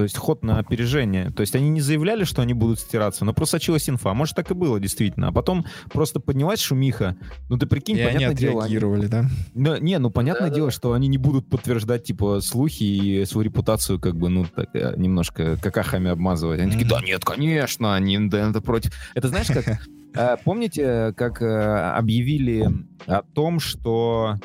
то 0.00 0.04
есть 0.04 0.16
ход 0.16 0.42
на 0.42 0.58
опережение. 0.58 1.30
То 1.30 1.42
есть 1.42 1.54
они 1.54 1.68
не 1.68 1.82
заявляли, 1.82 2.24
что 2.24 2.40
они 2.40 2.54
будут 2.54 2.80
стираться, 2.80 3.26
но 3.26 3.34
просочилась 3.34 3.86
инфа. 3.90 4.14
Может, 4.14 4.34
так 4.34 4.50
и 4.50 4.54
было, 4.54 4.80
действительно. 4.80 5.28
А 5.28 5.32
потом 5.32 5.66
просто 5.92 6.20
поднялась 6.20 6.58
шумиха. 6.58 7.18
Ну 7.50 7.58
ты 7.58 7.66
прикинь, 7.66 7.98
И 7.98 8.00
они 8.00 8.14
понятное 8.14 8.34
дело, 8.34 8.64
они- 8.64 9.06
да? 9.08 9.26
Ну, 9.52 9.76
не, 9.76 9.98
ну 9.98 10.08
понятное 10.08 10.44
Да-да-да. 10.44 10.56
дело, 10.56 10.70
что 10.70 10.94
они 10.94 11.06
не 11.06 11.18
будут 11.18 11.50
подтверждать, 11.50 12.04
типа, 12.04 12.40
слухи 12.40 12.82
и 12.82 13.24
свою 13.26 13.44
репутацию, 13.44 14.00
как 14.00 14.16
бы, 14.16 14.30
ну, 14.30 14.46
так, 14.46 14.74
э, 14.74 14.94
немножко 14.96 15.58
какахами 15.58 16.08
обмазывать. 16.10 16.60
Они 16.60 16.72
такие, 16.72 16.88
да 16.88 17.02
нет, 17.02 17.22
конечно, 17.22 18.00
Nintendo 18.00 18.62
против. 18.62 18.94
Это 19.14 19.28
знаешь, 19.28 19.48
как... 19.48 19.68
э, 20.14 20.36
Помните, 20.44 21.12
как 21.14 21.42
э, 21.42 21.90
объявили 21.90 22.66
о 23.04 23.20
том, 23.20 23.60
что 23.60 24.36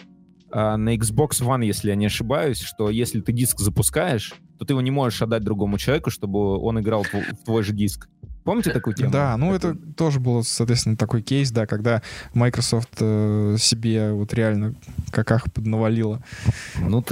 на 0.52 0.96
Xbox 0.96 1.42
One, 1.42 1.66
если 1.66 1.90
я 1.90 1.96
не 1.96 2.06
ошибаюсь, 2.08 2.60
что 2.62 2.90
если 2.90 3.20
ты 3.22 3.32
диск 3.34 3.60
запускаешь, 3.60 4.34
то 4.58 4.66
ты 4.66 4.74
его 4.74 4.82
не 4.82 4.92
можешь 4.92 5.22
отдать 5.22 5.44
другому 5.44 5.78
человеку, 5.78 6.10
чтобы 6.10 6.58
он 6.58 6.80
играл 6.80 7.04
в 7.04 7.14
тв- 7.14 7.36
в 7.42 7.46
твой 7.46 7.64
же 7.64 7.74
диск. 7.74 8.08
Помните 8.44 8.72
такую 8.72 8.96
тему? 8.96 9.12
Да, 9.12 9.36
ну 9.38 9.54
это 9.56 9.76
тоже 9.76 10.20
было, 10.20 10.44
соответственно, 10.44 10.96
такой 10.98 11.24
кейс, 11.24 11.50
да, 11.52 11.66
когда 11.66 12.04
Microsoft 12.36 12.98
э, 13.00 13.56
себе 13.58 14.12
вот 14.12 14.34
реально 14.34 14.76
каках 15.12 15.52
поднавалила. 15.52 16.22
Ну, 16.80 17.04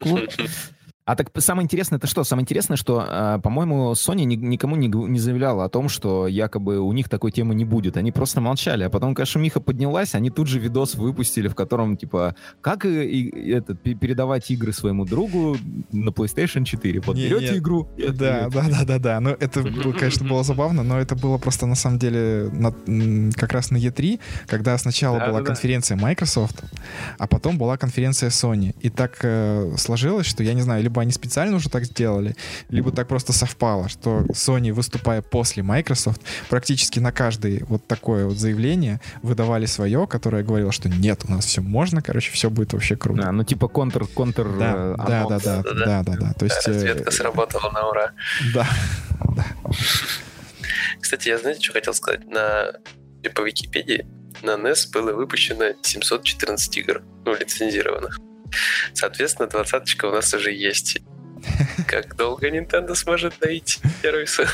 вот. 0.00 0.40
А 1.08 1.16
так 1.16 1.30
самое 1.38 1.64
интересное 1.64 1.96
это 1.96 2.06
что? 2.06 2.22
Самое 2.22 2.42
интересное, 2.42 2.76
что, 2.76 3.02
э, 3.08 3.38
по-моему, 3.42 3.92
Sony 3.92 4.24
ни, 4.24 4.34
никому 4.34 4.76
не, 4.76 4.88
не 4.88 5.18
заявляла 5.18 5.64
о 5.64 5.70
том, 5.70 5.88
что 5.88 6.26
якобы 6.26 6.80
у 6.80 6.92
них 6.92 7.08
такой 7.08 7.32
темы 7.32 7.54
не 7.54 7.64
будет. 7.64 7.96
Они 7.96 8.12
просто 8.12 8.42
молчали. 8.42 8.84
А 8.84 8.90
потом, 8.90 9.14
когда 9.14 9.24
шумиха 9.24 9.58
поднялась, 9.58 10.14
они 10.14 10.28
тут 10.28 10.48
же 10.48 10.58
видос 10.58 10.96
выпустили, 10.96 11.48
в 11.48 11.54
котором, 11.54 11.96
типа, 11.96 12.34
как 12.60 12.84
и, 12.84 13.04
и, 13.08 13.50
это, 13.52 13.74
передавать 13.74 14.50
игры 14.50 14.74
своему 14.74 15.06
другу 15.06 15.56
на 15.92 16.10
PlayStation 16.10 16.64
4. 16.64 17.00
Вот 17.00 17.16
Не, 17.16 17.22
берете 17.30 17.52
нет. 17.52 17.56
игру... 17.56 17.88
Да, 17.96 18.44
отдаете. 18.44 18.50
да, 18.50 18.68
да, 18.68 18.84
да, 18.84 18.98
да. 18.98 19.20
Но 19.20 19.30
это, 19.30 19.62
было, 19.62 19.92
конечно, 19.94 20.28
было 20.28 20.44
забавно, 20.44 20.82
но 20.82 21.00
это 21.00 21.16
было 21.16 21.38
просто 21.38 21.64
на 21.64 21.74
самом 21.74 21.98
деле 21.98 22.50
на- 22.52 23.32
как 23.32 23.54
раз 23.54 23.70
на 23.70 23.78
E3, 23.78 24.20
когда 24.46 24.76
сначала 24.76 25.18
Да, 25.18 25.26
была 25.28 25.38
да, 25.38 25.44
да. 25.44 25.46
конференция 25.46 25.96
Microsoft, 25.96 26.62
а 27.16 27.26
потом 27.26 27.56
была 27.56 27.78
конференция 27.78 28.28
Sony. 28.28 28.74
И 28.82 28.90
так 28.90 29.20
э, 29.22 29.72
сложилось, 29.78 30.26
что 30.26 30.42
я 30.42 30.52
не 30.52 30.60
знаю, 30.60 30.82
либо 30.82 30.97
они 31.00 31.12
специально 31.12 31.56
уже 31.56 31.68
так 31.68 31.84
сделали, 31.84 32.36
либо 32.68 32.90
так 32.92 33.08
просто 33.08 33.32
совпало, 33.32 33.88
что 33.88 34.20
Sony, 34.32 34.72
выступая 34.72 35.22
после 35.22 35.62
Microsoft, 35.62 36.20
практически 36.48 36.98
на 36.98 37.12
каждое 37.12 37.64
вот 37.68 37.86
такое 37.86 38.26
вот 38.26 38.36
заявление 38.36 39.00
выдавали 39.22 39.66
свое, 39.66 40.06
которое 40.06 40.42
говорило, 40.42 40.72
что 40.72 40.88
нет, 40.88 41.22
у 41.28 41.32
нас 41.32 41.46
все 41.46 41.60
можно, 41.60 42.02
короче, 42.02 42.32
все 42.32 42.50
будет 42.50 42.72
вообще 42.72 42.96
круто. 42.96 43.22
Да, 43.22 43.32
ну 43.32 43.44
типа 43.44 43.68
контр, 43.68 44.06
контр 44.06 44.48
Да, 44.58 44.72
э, 44.74 44.94
да, 44.96 45.26
да, 45.26 45.38
да, 45.38 45.62
да, 45.62 46.02
да, 46.02 46.16
да. 46.16 46.32
То 46.34 46.44
есть, 46.44 46.68
э, 46.68 46.72
Разведка 46.72 47.10
сработала 47.10 47.70
на 47.70 47.88
ура. 47.88 48.12
да, 48.54 48.66
Кстати, 51.00 51.28
я 51.28 51.38
знаете, 51.38 51.62
что 51.62 51.72
хотел 51.72 51.94
сказать? 51.94 52.26
На 52.26 52.72
по 53.34 53.42
Википедии 53.42 54.06
на 54.42 54.52
NES 54.52 54.90
было 54.92 55.12
выпущено 55.12 55.74
714 55.82 56.76
игр, 56.78 57.02
ну, 57.24 57.34
лицензированных. 57.34 58.18
Соответственно, 58.94 59.48
двадцаточка 59.48 60.06
у 60.06 60.12
нас 60.12 60.32
уже 60.34 60.52
есть. 60.52 60.98
Как 61.86 62.16
долго 62.16 62.48
Nintendo 62.48 62.94
сможет 62.94 63.38
доить 63.38 63.80
сервисы 64.02 64.46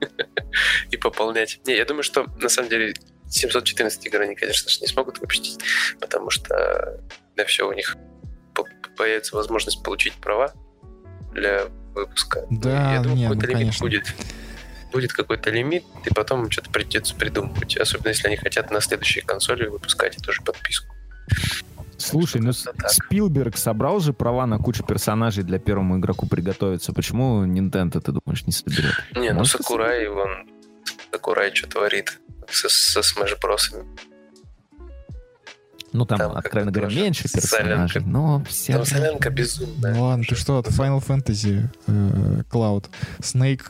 и 0.90 0.96
пополнять? 0.96 1.60
Не, 1.66 1.76
я 1.76 1.84
думаю, 1.84 2.02
что 2.02 2.26
на 2.40 2.48
самом 2.48 2.68
деле 2.68 2.94
714 3.28 4.06
игр 4.06 4.20
они, 4.20 4.34
конечно 4.34 4.68
же, 4.70 4.80
не 4.80 4.86
смогут 4.86 5.18
выпустить, 5.18 5.58
потому 6.00 6.30
что 6.30 7.00
на 7.36 7.44
все 7.44 7.68
у 7.68 7.72
них 7.72 7.96
по- 8.54 8.66
появится 8.96 9.34
возможность 9.36 9.82
получить 9.82 10.14
права 10.14 10.52
для 11.32 11.64
выпуска. 11.94 12.46
Ну, 12.50 12.60
Да, 12.60 12.94
я 12.94 13.00
думаю, 13.00 13.16
не, 13.16 13.28
ну, 13.28 13.34
какой-то 13.34 13.46
лимит 13.48 13.60
конечно. 13.62 13.86
будет. 13.86 14.14
Будет 14.92 15.12
какой-то 15.14 15.48
лимит, 15.50 15.84
и 16.04 16.12
потом 16.12 16.50
что-то 16.50 16.70
придется 16.70 17.14
придумывать. 17.14 17.78
Особенно 17.78 18.08
если 18.08 18.26
они 18.26 18.36
хотят 18.36 18.70
на 18.70 18.80
следующей 18.82 19.22
консоли 19.22 19.66
выпускать 19.66 20.18
эту 20.18 20.32
же 20.32 20.42
подписку. 20.42 20.94
Слушай, 22.02 22.40
ну 22.40 22.52
так. 22.52 22.90
Спилберг 22.90 23.56
собрал 23.56 24.00
же 24.00 24.12
права 24.12 24.46
на 24.46 24.58
кучу 24.58 24.84
персонажей 24.84 25.44
для 25.44 25.58
первому 25.58 25.98
игроку 25.98 26.26
приготовиться. 26.26 26.92
Почему 26.92 27.44
Nintendo, 27.46 28.00
ты 28.00 28.12
думаешь, 28.12 28.44
не 28.46 28.52
соберет? 28.52 28.94
Не, 29.14 29.30
ну 29.32 29.38
Может, 29.40 29.52
Сакурай, 29.52 30.08
он... 30.08 30.48
Сакурай 31.10 31.54
что 31.54 31.68
творит 31.68 32.20
со, 32.50 32.68
со 32.68 33.00
Smash 33.00 33.38
Bros. 33.40 33.84
Ну, 35.92 36.06
там, 36.06 36.18
Там 36.18 36.32
откровенно 36.36 36.72
говоря, 36.72 36.94
меньше 36.94 37.28
солянка. 37.28 37.48
персонажей, 37.58 38.02
но 38.06 38.42
все... 38.48 38.72
Там 38.72 38.86
солянка 38.86 39.28
безумная. 39.30 39.94
Ну 39.94 40.04
ладно, 40.04 40.24
ты 40.26 40.34
что, 40.34 40.60
это 40.60 40.70
Final 40.70 41.06
Fantasy 41.06 41.68
э, 41.86 42.42
Cloud, 42.50 42.86
Snake, 43.20 43.64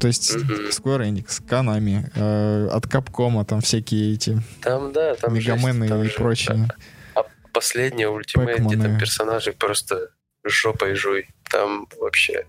то 0.00 0.06
есть. 0.06 0.34
Square 0.36 1.08
Enix, 1.08 1.42
Konami, 1.46 2.10
э, 2.14 2.68
от 2.68 2.86
Capcom, 2.86 3.44
там 3.44 3.60
всякие 3.60 4.14
эти 4.14 4.40
Там, 4.62 4.92
да, 4.92 5.14
там 5.14 5.34
Мегамены 5.34 5.86
жесть, 5.86 5.88
там 5.88 6.02
и 6.02 6.06
же- 6.06 6.14
прочее. 6.14 6.68
А 7.14 7.22
последняя 7.52 8.08
ультимейт, 8.08 8.60
где 8.60 8.76
там 8.76 8.98
персонажи 8.98 9.52
просто 9.52 10.10
жопой 10.44 10.94
жуй. 10.94 11.28
Там 11.50 11.86
вообще... 11.98 12.46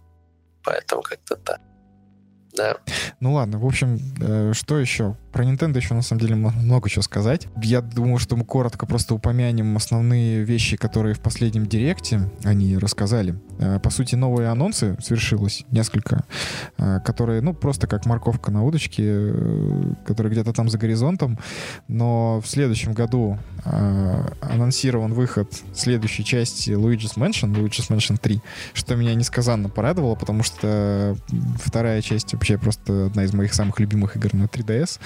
Поэтому 0.63 1.01
как-то 1.01 1.35
так. 1.37 1.61
Да. 2.57 2.77
Ну 3.19 3.33
ладно, 3.33 3.59
в 3.59 3.65
общем, 3.65 3.99
э, 4.19 4.51
что 4.53 4.79
еще? 4.79 5.15
Про 5.31 5.45
Nintendo 5.45 5.77
еще 5.77 5.93
на 5.93 6.01
самом 6.01 6.21
деле 6.21 6.35
много 6.35 6.89
чего 6.89 7.03
сказать. 7.03 7.47
Я 7.61 7.81
думаю, 7.81 8.17
что 8.17 8.35
мы 8.35 8.45
коротко 8.45 8.87
просто 8.87 9.13
упомянем 9.13 9.77
основные 9.77 10.43
вещи, 10.43 10.75
которые 10.75 11.13
в 11.13 11.19
последнем 11.19 11.67
директе 11.67 12.29
они 12.43 12.77
рассказали. 12.77 13.35
Э, 13.59 13.79
По 13.79 13.89
сути, 13.89 14.15
новые 14.15 14.49
анонсы 14.49 14.97
свершилось 15.01 15.65
несколько, 15.71 16.23
э, 16.77 16.99
которые, 17.03 17.41
ну, 17.41 17.53
просто 17.53 17.87
как 17.87 18.05
морковка 18.05 18.51
на 18.51 18.63
удочке, 18.63 19.03
э, 19.05 19.93
которые 20.05 20.31
где-то 20.31 20.53
там 20.53 20.69
за 20.69 20.77
горизонтом. 20.77 21.37
Но 21.87 22.41
в 22.41 22.47
следующем 22.47 22.93
году 22.93 23.37
анонсирован 24.41 25.13
выход 25.13 25.51
следующей 25.73 26.23
части 26.23 26.71
Luigi's 26.71 27.17
Mansion, 27.17 27.53
Luigi's 27.53 27.89
Mansion 27.89 28.17
3, 28.17 28.41
что 28.73 28.95
меня 28.95 29.13
несказанно 29.13 29.67
порадовало, 29.67 30.15
потому 30.15 30.43
что 30.43 31.17
вторая 31.61 32.01
часть 32.01 32.33
вообще 32.33 32.57
просто 32.57 33.07
одна 33.07 33.23
из 33.25 33.33
моих 33.33 33.53
самых 33.53 33.79
любимых 33.79 34.15
игр 34.15 34.33
на 34.33 34.43
3DS. 34.43 34.99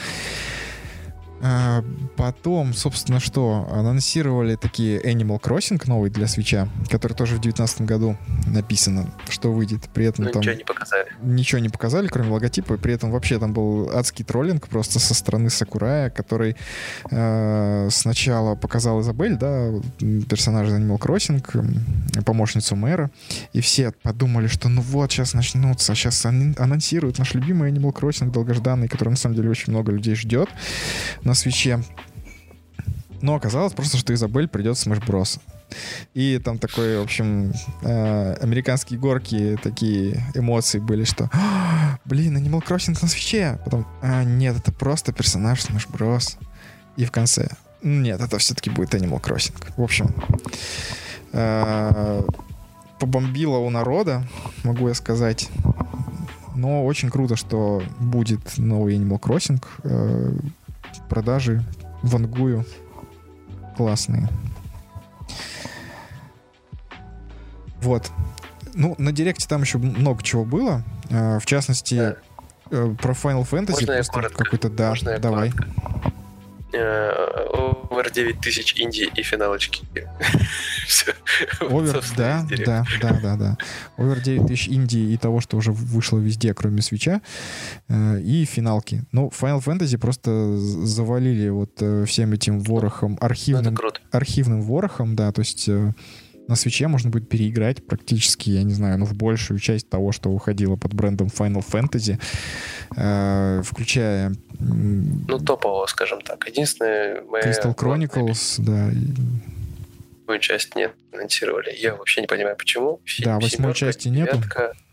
А, 1.42 1.84
Потом, 2.18 2.74
собственно, 2.74 3.20
что? 3.20 3.68
Анонсировали 3.72 4.56
такие 4.56 5.02
Animal 5.02 5.42
Crossing 5.42 5.82
новый 5.88 6.12
для 6.12 6.28
свеча, 6.28 6.68
который 6.90 7.14
тоже 7.14 7.36
в 7.36 7.42
2019 7.42 7.82
году 7.82 8.18
написано, 8.46 9.10
что 9.30 9.52
выйдет. 9.52 9.90
При 9.94 10.06
этом 10.06 10.26
Ну, 10.26 10.32
там 10.32 10.42
ничего 10.42 10.56
не 10.56 10.64
показали. 10.64 11.08
ничего 11.24 11.60
не 11.60 11.70
показали, 11.70 12.08
кроме 12.08 12.30
логотипа. 12.30 12.78
При 12.78 12.94
этом 12.94 13.12
вообще 13.12 13.40
там 13.40 13.54
был 13.54 13.90
адский 13.92 14.24
троллинг 14.24 14.68
просто 14.68 15.00
со 15.00 15.14
стороны 15.16 15.50
Сакурая, 15.50 16.10
который 16.12 16.56
э, 17.10 17.88
сначала 17.92 18.56
показал 18.56 19.02
Изабель, 19.02 19.38
да, 19.38 19.72
персонажа 20.30 20.76
Animal 20.76 21.00
Crossing, 21.00 22.24
помощницу 22.24 22.76
мэра, 22.76 23.10
и 23.54 23.62
все 23.62 23.94
подумали, 24.04 24.48
что 24.48 24.70
ну 24.70 24.82
вот, 24.82 25.12
сейчас 25.12 25.34
начнутся, 25.34 25.96
сейчас 25.96 26.24
анонсируют 26.26 27.18
наш 27.18 27.34
любимый 27.34 27.72
Animal 27.72 27.94
Crossing 27.94 28.32
долгожданный, 28.32 28.88
который 28.88 29.10
на 29.10 29.16
самом 29.16 29.36
деле 29.36 29.50
очень 29.50 29.72
много 29.74 29.92
людей 29.92 30.16
ждет 30.16 30.50
на 31.32 31.36
свече. 31.36 31.82
Но 33.22 33.36
оказалось 33.36 33.72
просто, 33.74 33.98
что 33.98 34.14
Изабель 34.14 34.50
придет 34.50 34.78
в 34.78 34.86
Smash 34.86 35.02
Bros. 35.06 35.40
И 36.14 36.38
там 36.44 36.58
такой, 36.58 37.00
в 37.00 37.04
общем, 37.04 37.54
э, 37.84 38.34
американские 38.42 39.00
горки, 39.00 39.58
такие 39.64 40.22
эмоции 40.36 40.80
были, 40.80 41.06
что 41.06 41.30
«А, 41.32 41.98
блин, 42.04 42.36
Animal 42.36 42.62
Crossing 42.62 42.98
на 43.02 43.08
свече. 43.08 43.60
Потом, 43.64 43.88
а, 44.02 44.26
нет, 44.26 44.58
это 44.58 44.74
просто 44.74 45.14
персонаж 45.14 45.60
Smash 45.60 45.90
Bros. 45.90 46.38
И 46.98 47.06
в 47.06 47.12
конце, 47.12 47.48
нет, 47.82 48.20
это 48.20 48.38
все-таки 48.38 48.70
будет 48.70 48.94
Animal 48.94 49.22
Crossing. 49.22 49.56
В 49.78 49.82
общем, 49.82 50.14
э, 51.32 52.24
побомбило 53.00 53.60
у 53.60 53.70
народа, 53.70 54.28
могу 54.66 54.90
я 54.90 54.94
сказать. 54.94 55.50
Но 56.56 56.86
очень 56.86 57.10
круто, 57.10 57.38
что 57.38 57.82
будет 58.02 58.58
новый 58.58 58.98
Animal 58.98 59.22
Crossing. 59.22 59.64
Э, 59.84 60.34
продажи 61.12 61.62
вангую 62.04 62.66
классные. 63.76 64.30
Вот. 67.82 68.10
Ну, 68.74 68.96
на 68.98 69.12
Директе 69.12 69.46
там 69.46 69.62
еще 69.64 69.78
много 69.78 70.24
чего 70.24 70.46
было. 70.46 70.84
Э, 71.10 71.40
В 71.40 71.46
частности, 71.46 71.96
Да. 71.96 72.16
э, 72.72 72.96
про 73.02 73.12
Final 73.12 73.44
Fantasy. 73.50 73.72
Можно 73.72 73.92
я 73.92 74.04
коротко? 74.04 74.44
Какой-то, 74.46 74.70
да, 74.70 74.90
Можно 74.90 75.10
я 75.10 75.20
давай. 75.20 75.52
коротко? 75.52 75.70
Э, 76.74 77.12
Over 77.92 78.10
9000 78.14 78.82
инди 78.82 79.10
и 79.16 79.24
финалочки. 79.24 79.84
Все. 80.88 81.14
Овер, 81.60 82.02
да, 82.16 82.46
да, 82.66 82.86
да, 83.02 83.20
да, 83.22 83.36
да. 83.36 83.58
Овер 83.98 84.22
9000 84.22 84.70
Индии 84.70 85.14
и 85.14 85.18
того, 85.18 85.42
что 85.42 85.58
уже 85.58 85.72
вышло 85.72 86.18
везде, 86.18 86.54
кроме 86.54 86.82
свеча, 86.82 87.22
э, 87.90 88.20
и 88.22 88.46
финалки. 88.46 89.04
Ну, 89.12 89.30
Final 89.30 89.62
Fantasy 89.64 89.98
просто 89.98 90.58
завалили 90.58 91.50
вот 91.50 91.72
э, 91.82 92.06
всем 92.06 92.32
этим 92.34 92.62
ворохом, 92.62 93.18
Ну, 93.20 93.26
архивным, 93.26 93.78
архивным 94.12 94.62
ворохом, 94.62 95.16
да, 95.16 95.32
то 95.32 95.42
есть 95.42 95.68
э, 95.68 95.92
на 96.52 96.56
свече 96.58 96.88
можно 96.88 97.10
будет 97.10 97.30
переиграть 97.30 97.86
практически, 97.86 98.50
я 98.50 98.64
не 98.64 98.74
знаю, 98.74 99.00
ну, 99.00 99.06
в 99.06 99.14
большую 99.14 99.58
часть 99.60 99.90
того, 99.90 100.12
что 100.12 100.30
выходило 100.32 100.76
под 100.76 100.94
брендом 100.94 101.28
Final 101.28 101.64
Fantasy, 101.66 102.20
э, 102.96 103.62
включая 103.64 104.34
Ну, 104.60 105.40
топового, 105.40 105.86
скажем 105.88 106.22
так. 106.22 106.46
Единственное, 106.48 107.22
моя 107.24 107.44
Crystal 107.46 107.76
Chronicles, 107.76 108.62
да, 108.62 108.92
и- 108.92 109.42
Восьмую 110.28 110.40
часть 110.40 110.76
нет, 110.76 110.94
анонсировали. 111.14 111.74
Я 111.78 111.96
вообще 111.96 112.22
не 112.22 112.28
понимаю, 112.28 112.56
почему. 112.56 113.00
Се- 113.06 113.24
Да, 113.24 113.40
восьмой 113.40 113.74
части 113.74 114.08
нету. 114.10 114.40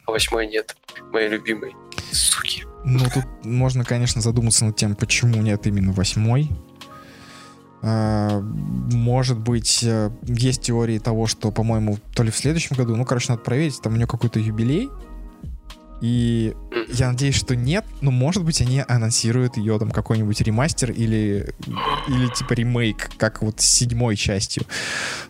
а 0.07 0.11
восьмой 0.11 0.47
нет. 0.49 0.75
Мои 1.13 1.29
любимые. 1.29 1.75
Суки. 2.13 2.65
Ну, 2.85 3.01
тут 3.13 3.25
можно, 3.45 3.85
конечно, 3.85 4.21
задуматься 4.23 4.65
над 4.65 4.77
тем, 4.77 4.95
почему 4.97 5.37
нет 5.43 5.67
именно 5.67 5.93
восьмой. 5.93 6.49
А, 7.83 8.41
Может 8.41 9.39
быть, 9.39 9.81
э, 9.83 10.11
есть 10.26 10.62
теории 10.62 10.99
того, 10.99 11.26
что, 11.26 11.51
по-моему, 11.51 11.99
то 12.14 12.22
ли 12.22 12.31
в 12.31 12.37
следующем 12.37 12.76
году, 12.76 12.97
ну, 12.97 13.05
короче, 13.05 13.26
надо 13.31 13.43
проверить, 13.43 13.81
там 13.81 13.93
у 13.93 13.97
нее 13.97 14.07
какой-то 14.07 14.41
юбилей. 14.41 14.89
И 16.01 16.55
я 16.93 17.11
надеюсь, 17.11 17.35
что 17.35 17.57
нет, 17.57 17.85
но 18.01 18.11
может 18.11 18.45
быть 18.45 18.61
они 18.61 18.85
анонсируют 18.87 19.57
ее 19.57 19.79
там 19.79 19.91
какой-нибудь 19.91 20.41
ремастер 20.41 20.93
или, 20.93 21.53
или 22.09 22.35
типа 22.35 22.53
ремейк, 22.53 23.11
как 23.16 23.43
вот 23.43 23.61
с 23.61 23.64
седьмой 23.64 24.16
частью. 24.16 24.64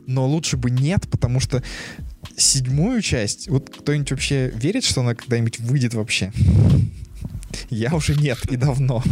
Но 0.06 0.26
лучше 0.26 0.58
бы 0.58 0.70
нет, 0.70 1.08
потому 1.10 1.40
что 1.40 1.62
седьмую 2.36 3.00
часть, 3.00 3.48
вот 3.48 3.70
кто-нибудь 3.70 4.10
вообще 4.10 4.50
верит, 4.50 4.84
что 4.84 5.00
она 5.00 5.14
когда-нибудь 5.14 5.58
выйдет 5.60 5.94
вообще? 5.94 6.32
Я 7.70 7.94
уже 7.94 8.14
нет, 8.14 8.44
и 8.50 8.56
давно. 8.56 9.02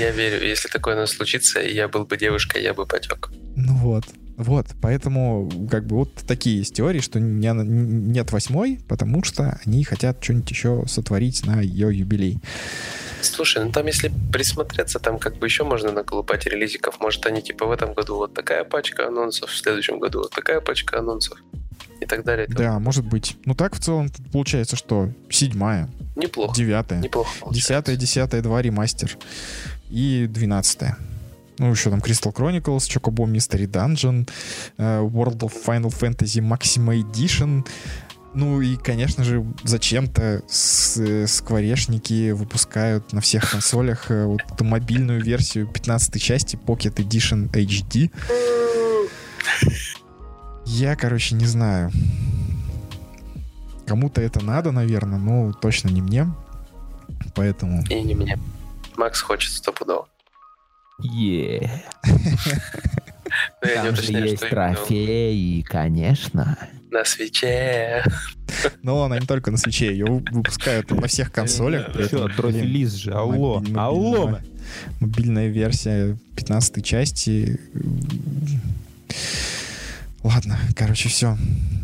Я 0.00 0.10
верю, 0.10 0.44
если 0.46 0.68
такое 0.68 0.94
у 0.96 0.98
нас 0.98 1.10
случится, 1.10 1.60
я 1.60 1.88
был 1.88 2.04
бы 2.04 2.16
девушкой, 2.16 2.62
я 2.62 2.74
бы 2.74 2.86
потек. 2.86 3.30
Ну 3.56 3.74
вот. 3.76 4.04
Вот, 4.36 4.68
поэтому 4.80 5.50
как 5.70 5.86
бы 5.86 5.96
вот 5.96 6.14
такие 6.26 6.58
есть 6.58 6.74
теории, 6.74 7.00
что 7.00 7.20
не, 7.20 7.52
нет 7.52 8.32
восьмой, 8.32 8.80
потому 8.88 9.22
что 9.22 9.60
они 9.66 9.84
хотят 9.84 10.24
что-нибудь 10.24 10.50
еще 10.50 10.84
сотворить 10.86 11.44
на 11.44 11.60
ее 11.60 11.94
юбилей. 11.94 12.38
Слушай, 13.20 13.62
ну 13.64 13.70
там 13.70 13.86
если 13.86 14.10
присмотреться, 14.32 14.98
там 14.98 15.18
как 15.18 15.36
бы 15.36 15.46
еще 15.46 15.64
можно 15.64 15.92
наколупать 15.92 16.46
релизиков. 16.46 17.00
Может 17.00 17.26
они 17.26 17.42
типа 17.42 17.66
в 17.66 17.70
этом 17.70 17.92
году 17.92 18.16
вот 18.16 18.32
такая 18.32 18.64
пачка 18.64 19.08
анонсов, 19.08 19.50
в 19.50 19.56
следующем 19.56 19.98
году 19.98 20.20
вот 20.20 20.30
такая 20.30 20.62
пачка 20.62 21.00
анонсов 21.00 21.38
и 22.00 22.06
так 22.06 22.24
далее. 22.24 22.46
Да, 22.48 22.78
может 22.78 23.04
быть. 23.04 23.36
Ну 23.44 23.54
так 23.54 23.74
в 23.76 23.80
целом 23.80 24.10
получается, 24.32 24.76
что 24.76 25.10
седьмая, 25.28 25.88
Неплохо. 26.16 26.54
девятая, 26.54 27.00
Неплохо. 27.00 27.30
десятая, 27.52 27.96
десятая, 27.96 28.42
два 28.42 28.62
ремастер 28.62 29.16
и 29.90 30.26
двенадцатая. 30.28 30.96
Ну, 31.58 31.70
еще 31.70 31.90
там 31.90 31.98
Crystal 31.98 32.32
Chronicles, 32.32 32.88
Chocobo 32.88 33.26
Mystery 33.30 33.66
Dungeon, 33.70 34.26
uh, 34.78 35.06
World 35.10 35.40
of 35.40 35.52
Final 35.66 35.90
Fantasy 35.90 36.40
Maxima 36.40 36.98
Edition. 36.98 37.66
Ну 38.32 38.60
и, 38.62 38.76
конечно 38.76 39.24
же, 39.24 39.44
зачем-то 39.64 40.42
скворечники 40.46 42.30
выпускают 42.30 43.12
на 43.12 43.20
всех 43.20 43.50
консолях 43.50 44.10
э, 44.10 44.24
вот 44.24 44.40
эту 44.50 44.62
мобильную 44.64 45.20
версию 45.20 45.66
15 45.66 46.22
части 46.22 46.56
Pocket 46.56 46.94
Edition 46.94 47.50
HD. 47.50 48.10
Я, 50.66 50.96
короче, 50.96 51.34
не 51.34 51.46
знаю. 51.46 51.90
Кому-то 53.86 54.20
это 54.20 54.44
надо, 54.44 54.70
наверное, 54.70 55.18
но 55.18 55.52
точно 55.52 55.88
не 55.88 56.00
мне. 56.02 56.26
Поэтому... 57.34 57.84
И 57.88 58.02
не 58.02 58.14
мне. 58.14 58.38
Макс 58.96 59.20
хочет 59.20 59.52
стопудово. 59.52 60.08
Е. 61.02 61.82
Там 63.62 63.96
же 63.96 64.12
есть 64.12 64.48
трофеи, 64.48 65.62
конечно. 65.62 66.56
На 66.90 67.04
свече. 67.04 68.04
Но 68.82 69.04
она 69.04 69.18
не 69.18 69.26
только 69.26 69.50
на 69.50 69.56
свече, 69.56 69.92
ее 69.92 70.06
выпускают 70.06 70.90
на 70.90 71.06
всех 71.06 71.32
консолях. 71.32 71.90
Все, 71.94 72.28
трофилист 72.28 72.96
же, 72.96 73.12
алло, 73.12 73.62
алло. 73.76 74.38
Мобильная 75.00 75.48
версия 75.48 76.16
15 76.36 76.84
части. 76.84 77.60
Ладно, 80.22 80.58
короче, 80.76 81.08
все. 81.08 81.36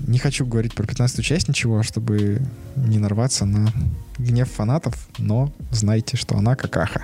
Не 0.06 0.18
хочу 0.18 0.44
говорить 0.46 0.74
про 0.74 0.86
15 0.86 1.24
часть 1.24 1.48
ничего, 1.48 1.82
чтобы 1.82 2.42
не 2.76 2.98
нарваться 2.98 3.44
на 3.46 3.72
гнев 4.18 4.50
фанатов, 4.50 5.08
но 5.18 5.52
знайте, 5.70 6.16
что 6.16 6.36
она 6.36 6.54
какаха. 6.54 7.02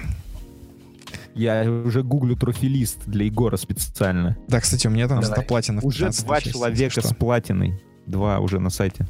Я 1.34 1.62
уже 1.70 2.02
гуглю 2.02 2.36
трофилист 2.36 2.98
для 3.06 3.24
Егора 3.24 3.56
специально. 3.56 4.36
Да, 4.48 4.60
кстати, 4.60 4.86
у 4.86 4.90
меня 4.90 5.08
там 5.08 5.20
Давай. 5.22 5.44
платина 5.44 5.80
в 5.80 5.86
Уже 5.86 6.10
два 6.10 6.40
части, 6.40 6.52
человека 6.52 7.00
с 7.00 7.14
платиной. 7.14 7.82
Два 8.06 8.38
уже 8.38 8.58
на 8.58 8.68
сайте. 8.68 9.06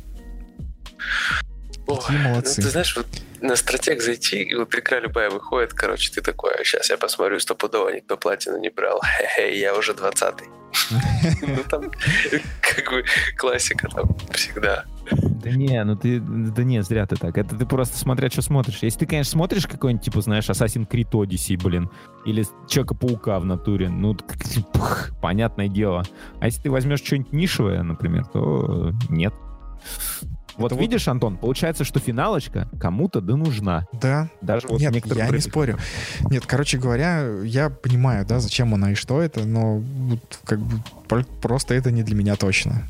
Какие 1.87 2.19
молодцы. 2.19 2.61
Ну, 2.61 2.67
ты 2.67 2.71
знаешь, 2.71 2.97
вот 2.97 3.07
на 3.43 3.57
стратег 3.57 4.01
зайти, 4.01 4.43
и 4.43 4.55
вот 4.55 4.75
игра 4.75 5.01
любая 5.01 5.29
выходит, 5.29 5.75
короче, 5.75 6.13
ты 6.13 6.23
такой, 6.23 6.55
а 6.55 6.65
сейчас 6.65 6.91
я 6.91 6.97
посмотрю, 6.97 7.41
стопудово 7.41 7.91
никто 7.91 8.17
платину 8.17 8.59
не 8.59 8.71
брал. 8.71 9.01
Хе-хе, 9.19 9.59
я 9.59 9.75
уже 9.75 9.95
двадцатый. 9.95 10.49
Ну 11.43 11.63
там 11.69 11.91
как 12.61 12.91
бы 12.91 13.05
классика 13.37 13.89
там 13.89 14.17
всегда. 14.33 14.85
Да 15.11 15.51
не, 15.51 15.83
ну 15.85 15.97
ты, 15.97 16.21
да 16.21 16.63
не, 16.63 16.83
зря 16.83 17.07
ты 17.07 17.17
так. 17.17 17.37
Это 17.37 17.57
ты 17.57 17.67
просто 17.67 17.99
смотря, 17.99 18.31
что 18.31 18.43
смотришь. 18.43 18.79
Если 18.81 19.01
ты, 19.01 19.07
конечно, 19.07 19.33
смотришь 19.33 19.67
какой-нибудь, 19.67 20.05
типа, 20.05 20.21
знаешь, 20.21 20.49
Assassin's 20.49 20.89
Creed 20.89 21.11
Odyssey, 21.11 21.63
блин, 21.63 21.91
или 22.25 22.45
Человека-паука 22.69 23.39
в 23.41 23.45
натуре, 23.45 23.89
ну, 23.89 24.15
пх, 24.15 25.11
понятное 25.21 25.69
дело. 25.69 26.05
А 26.41 26.47
если 26.47 26.63
ты 26.63 26.71
возьмешь 26.71 27.03
что-нибудь 27.03 27.33
нишевое, 27.33 27.83
например, 27.83 28.25
то 28.27 28.93
нет. 29.11 29.35
Вот 30.57 30.73
Это 30.73 30.81
видишь, 30.81 31.07
вот... 31.07 31.13
Антон, 31.13 31.37
получается, 31.37 31.85
что 31.85 32.01
финалочка 32.01 32.69
кому-то 32.81 33.21
да 33.21 33.37
нужна. 33.37 33.87
Да. 33.93 34.29
Даже 34.41 34.69
вот 34.69 34.81
Нет, 34.81 34.95
я 35.15 35.29
не 35.29 35.41
спорю. 35.41 35.79
Нет, 36.31 36.45
короче 36.47 36.79
говоря, 36.79 37.27
я 37.43 37.71
понимаю, 37.71 38.27
да, 38.27 38.41
зачем 38.41 38.75
она 38.75 38.93
и 38.93 38.95
что 38.95 39.21
это, 39.21 39.45
но 39.45 39.83
как 40.45 40.61
бы 40.61 40.81
просто 41.41 41.75
это 41.75 41.91
не 41.91 42.03
для 42.03 42.15
меня 42.15 42.37
точно. 42.37 42.87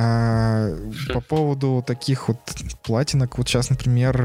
А, 0.00 0.70
по 1.12 1.20
поводу 1.20 1.82
таких 1.84 2.28
вот 2.28 2.38
платинок, 2.84 3.36
вот 3.36 3.48
сейчас, 3.48 3.68
например, 3.68 4.16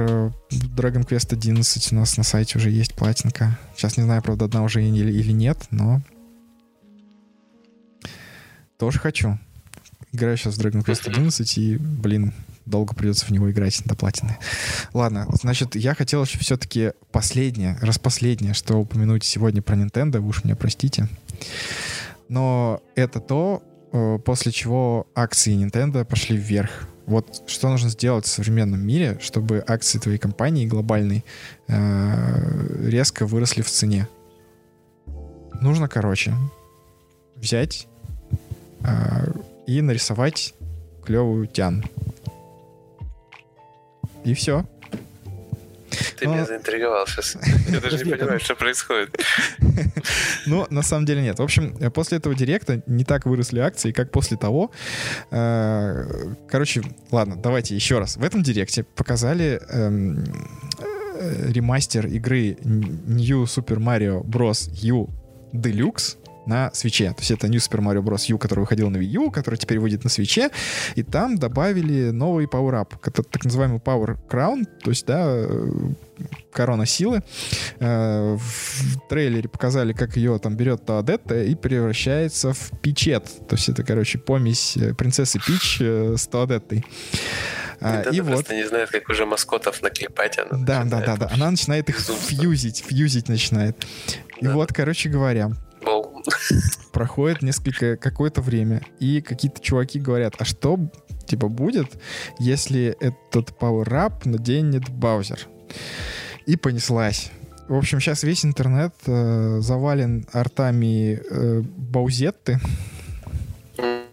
Dragon 0.52 1.04
Quest 1.04 1.34
11 1.34 1.92
у 1.92 1.96
нас 1.96 2.16
на 2.16 2.24
сайте 2.24 2.60
уже 2.60 2.70
есть 2.70 2.94
платинка. 2.94 3.58
Сейчас 3.76 3.98
не 3.98 4.04
знаю, 4.04 4.22
правда, 4.22 4.46
одна 4.46 4.62
уже 4.62 4.84
или, 4.84 5.12
или 5.12 5.32
нет, 5.32 5.66
но 5.72 6.02
тоже 8.78 9.00
хочу. 9.00 9.40
Играю 10.14 10.38
сейчас 10.38 10.56
в 10.56 10.60
Dragon 10.60 10.86
Quest 10.86 11.10
11, 11.10 11.58
и, 11.58 11.78
блин, 11.78 12.34
долго 12.68 12.94
придется 12.94 13.26
в 13.26 13.32
него 13.32 13.52
играть 13.52 13.82
до 13.84 13.96
платины. 13.96 14.38
Ладно, 14.94 15.28
значит, 15.42 15.76
я 15.76 15.96
хотел 15.96 16.24
еще 16.24 16.38
все-таки 16.38 16.92
последнее, 17.12 17.80
распоследнее, 17.82 18.54
что 18.54 18.78
упомянуть 18.78 19.24
сегодня 19.24 19.64
про 19.64 19.76
Nintendo, 19.76 20.20
вы 20.20 20.30
уж 20.30 20.44
меня 20.44 20.56
простите. 20.56 21.08
Но 22.30 22.80
это 22.94 23.20
то, 23.20 23.64
э, 23.92 24.20
после 24.24 24.52
чего 24.52 25.08
акции 25.16 25.56
Nintendo 25.56 26.06
пошли 26.06 26.38
вверх. 26.38 26.88
Вот 27.08 27.44
что 27.48 27.70
нужно 27.70 27.90
сделать 27.90 28.26
в 28.26 28.30
современном 28.30 28.86
мире, 28.86 29.18
чтобы 29.20 29.64
акции 29.68 29.98
твоей 29.98 30.20
компании 30.20 30.68
глобальной 30.68 31.26
э, 31.68 32.88
резко 32.88 33.26
выросли 33.26 33.64
в 33.64 33.70
цене. 33.70 34.08
Нужно, 35.60 35.90
короче, 35.90 36.36
взять 37.36 37.88
э, 38.82 39.34
и 39.68 39.82
нарисовать 39.82 40.54
клевую 41.04 41.48
тян. 41.48 41.84
И 44.24 44.34
все. 44.34 44.66
Ты 46.18 46.26
Но... 46.26 46.34
меня 46.34 46.46
заинтриговал 46.46 47.06
сейчас. 47.08 47.38
Я 47.68 47.80
даже 47.80 48.04
не 48.06 48.12
понимаю, 48.12 48.40
что 48.40 48.56
происходит. 48.56 49.16
Ну, 50.46 50.68
на 50.70 50.82
самом 50.82 51.06
деле 51.06 51.22
нет. 51.22 51.40
В 51.40 51.42
общем, 51.42 51.74
после 51.92 52.18
этого 52.18 52.36
директа 52.36 52.82
не 52.86 53.06
так 53.06 53.26
выросли 53.26 53.60
акции, 53.60 53.94
как 53.94 54.12
после 54.12 54.36
того. 54.36 54.72
Э, 55.32 56.06
короче, 56.50 56.82
ладно, 57.12 57.38
давайте 57.38 57.76
еще 57.76 57.98
раз. 57.98 58.18
В 58.18 58.24
этом 58.24 58.44
директе 58.44 58.84
показали 58.84 59.62
эм, 59.70 60.26
э, 61.18 61.50
ремастер 61.50 62.08
игры 62.08 62.58
New 62.62 63.44
Super 63.44 63.78
Mario 63.78 64.22
Bros. 64.26 64.70
U 64.82 65.10
Deluxe 65.54 66.18
на 66.46 66.72
свече. 66.74 67.10
То 67.10 67.20
есть 67.20 67.32
это 67.32 67.48
New 67.48 67.60
Super 67.60 67.80
Mario 67.80 68.02
Bros. 68.02 68.26
U, 68.28 68.38
который 68.38 68.62
выходил 68.62 68.90
на 68.90 68.98
Wii 68.98 69.04
U, 69.06 69.32
который 69.32 69.56
теперь 69.56 69.80
выйдет 69.80 70.04
на 70.04 70.10
свече. 70.10 70.50
И 70.96 71.04
там 71.04 71.38
добавили 71.38 72.12
новый 72.12 72.46
Power 72.46 72.84
Up, 72.84 73.00
так 73.02 73.46
называемый 73.46 73.80
Power 73.80 74.18
Crown, 74.30 74.66
то 74.84 74.90
есть, 74.90 75.06
да, 75.06 75.24
э, 75.26 75.70
корона 76.52 76.86
силы. 76.86 77.24
Э, 77.80 78.38
в 78.38 79.08
трейлере 79.10 79.50
показали, 79.50 79.94
как 79.94 80.18
ее 80.18 80.38
там 80.40 80.56
берет 80.56 80.86
Тоадетта 80.86 81.44
и 81.44 81.56
превращается 81.56 82.54
в 82.54 82.72
Пичет. 82.82 83.26
То 83.48 83.56
есть 83.56 83.70
это, 83.70 83.84
короче, 83.84 84.18
помесь 84.20 84.78
э, 84.78 84.94
принцессы 84.94 85.40
Пич 85.40 85.82
с 85.82 86.28
Тоадеттой. 86.28 86.86
А, 87.84 88.02
и 88.12 88.22
вот. 88.22 88.50
не 88.50 88.66
знает, 88.66 88.90
как 88.92 89.10
уже 89.10 89.26
маскотов 89.26 89.82
наклепать. 89.82 90.40
Она 90.40 90.64
да, 90.64 90.84
да, 90.86 91.02
да, 91.02 91.18
да. 91.18 91.30
Она 91.34 91.52
начинает 91.52 91.90
их 91.90 92.00
фьюзить, 92.00 92.84
фьюзить 92.88 93.28
начинает. 93.28 93.86
И 94.40 94.46
да. 94.46 94.54
вот, 94.54 94.72
короче 94.72 95.10
говоря, 95.10 95.52
Проходит 96.92 97.42
несколько, 97.42 97.98
какое-то 97.98 98.42
время, 98.42 98.82
и 99.00 99.22
какие-то 99.22 99.62
чуваки 99.62 100.00
говорят, 100.00 100.36
а 100.38 100.46
что, 100.46 100.80
типа, 101.26 101.48
будет, 101.48 101.88
если 102.40 102.96
этот 103.00 103.50
Power-Up 103.60 104.22
наденет 104.26 104.90
Баузер? 104.90 105.48
И 106.46 106.56
понеслась. 106.56 107.32
В 107.68 107.76
общем, 107.76 108.00
сейчас 108.00 108.24
весь 108.24 108.44
интернет 108.46 108.94
э, 109.06 109.60
завален 109.62 110.28
артами 110.34 111.22
э, 111.30 111.62
Баузетты. 111.62 112.60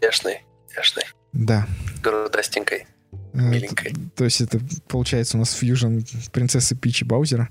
Яшной, 0.00 0.44
яшной. 0.76 1.04
Да. 1.32 1.66
Грудастенькой. 2.02 2.86
Э, 3.32 3.38
миленькой. 3.38 3.92
То, 3.92 4.00
то 4.16 4.24
есть 4.24 4.40
это 4.40 4.60
получается 4.88 5.36
у 5.36 5.40
нас 5.40 5.52
фьюжн 5.52 6.00
принцессы 6.32 6.74
Пичи 6.76 7.04
Баузера. 7.04 7.48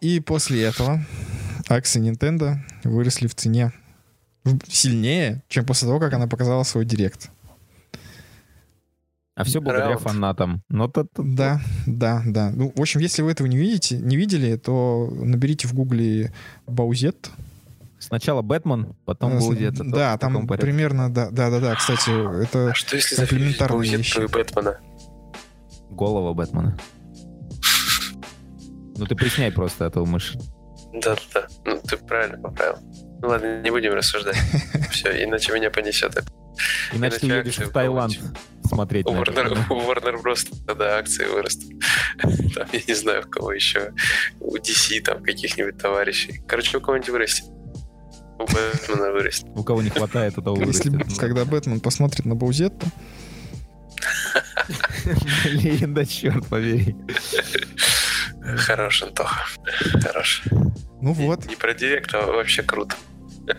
И 0.00 0.20
после 0.20 0.62
этого 0.64 1.00
акции 1.68 2.00
Nintendo 2.02 2.56
выросли 2.84 3.26
в 3.26 3.34
цене 3.34 3.72
сильнее, 4.68 5.42
чем 5.48 5.64
после 5.64 5.88
того, 5.88 5.98
как 6.00 6.12
она 6.12 6.26
показала 6.26 6.62
свой 6.64 6.84
директ. 6.84 7.30
А 9.36 9.42
все 9.42 9.60
благодаря 9.60 9.86
Раунд. 9.88 10.02
фанатам. 10.02 10.62
Ну, 10.68 10.86
то, 10.86 11.04
то- 11.04 11.22
Да, 11.24 11.60
да, 11.86 12.22
да. 12.24 12.50
Ну, 12.54 12.72
в 12.76 12.80
общем, 12.80 13.00
если 13.00 13.22
вы 13.22 13.32
этого 13.32 13.48
не 13.48 13.56
видите, 13.56 13.96
не 13.98 14.16
видели, 14.16 14.56
то 14.56 15.08
наберите 15.12 15.66
в 15.66 15.74
гугле 15.74 16.32
Баузет. 16.68 17.30
Сначала 17.98 18.42
Бэтмен, 18.42 18.94
потом 19.06 19.32
Э, 19.32 19.38
был 19.40 19.52
с- 19.52 19.56
где-то. 19.56 19.82
Да, 19.84 20.16
там 20.18 20.46
примерно, 20.46 21.12
да, 21.12 21.30
да, 21.30 21.50
да, 21.50 21.58
да. 21.58 21.74
Кстати, 21.74 22.42
это 22.44 22.70
А 22.70 22.74
что 22.74 22.94
если 22.94 23.16
комплементарные 23.16 23.96
вещи. 23.96 24.20
Бэтмена? 24.30 24.78
Голова 25.90 26.32
Бэтмена. 26.34 26.76
Ну 28.96 29.06
ты 29.06 29.14
присняй 29.14 29.50
просто, 29.50 29.86
а 29.86 29.90
то 29.90 30.04
мышь. 30.04 30.34
Да-да-да. 30.92 31.46
Ну, 31.64 31.80
ты 31.80 31.96
правильно 31.96 32.38
поправил. 32.38 32.78
Ну 33.20 33.28
ладно, 33.28 33.60
не 33.62 33.70
будем 33.70 33.94
рассуждать. 33.94 34.36
Все, 34.90 35.24
иначе 35.24 35.52
меня 35.52 35.70
понесет. 35.70 36.24
Иначе 36.92 37.18
ты 37.18 37.26
едешь 37.26 37.58
в 37.58 37.70
Таиланд 37.72 38.18
смотреть. 38.64 39.06
У 39.06 39.12
на 39.12 39.22
это. 39.22 39.32
Warner, 39.32 39.66
у 39.70 39.80
Warner 39.80 40.22
Bros. 40.22 40.46
тогда 40.66 40.98
акции 40.98 41.26
вырастут. 41.26 41.72
Там, 42.54 42.68
я 42.72 42.80
не 42.86 42.94
знаю, 42.94 43.24
у 43.26 43.30
кого 43.30 43.52
еще. 43.52 43.92
У 44.40 44.56
DC 44.56 45.00
там 45.02 45.22
каких-нибудь 45.22 45.78
товарищей. 45.78 46.40
Короче, 46.46 46.78
у 46.78 46.80
кого-нибудь 46.80 47.10
вырастет. 47.10 47.46
У 48.38 48.44
Бэтмена 48.46 49.10
вырастет. 49.12 49.46
У 49.54 49.64
кого 49.64 49.82
не 49.82 49.90
хватает, 49.90 50.38
у 50.38 50.42
того 50.42 50.60
если, 50.60 50.90
вырастет. 50.90 51.18
когда 51.18 51.44
Бэтмен 51.44 51.80
посмотрит 51.80 52.24
на 52.24 52.34
Баузетту, 52.34 52.86
Блин, 55.44 55.94
да 55.94 56.04
черт 56.04 56.46
побери. 56.46 56.96
Хорош, 58.56 59.02
Антоха. 59.02 59.44
Хорош. 60.02 60.42
ну 61.00 61.12
вот, 61.12 61.46
Не 61.46 61.56
про 61.56 61.74
директ, 61.74 62.14
а 62.14 62.26
вообще 62.26 62.62
круто. 62.62 62.96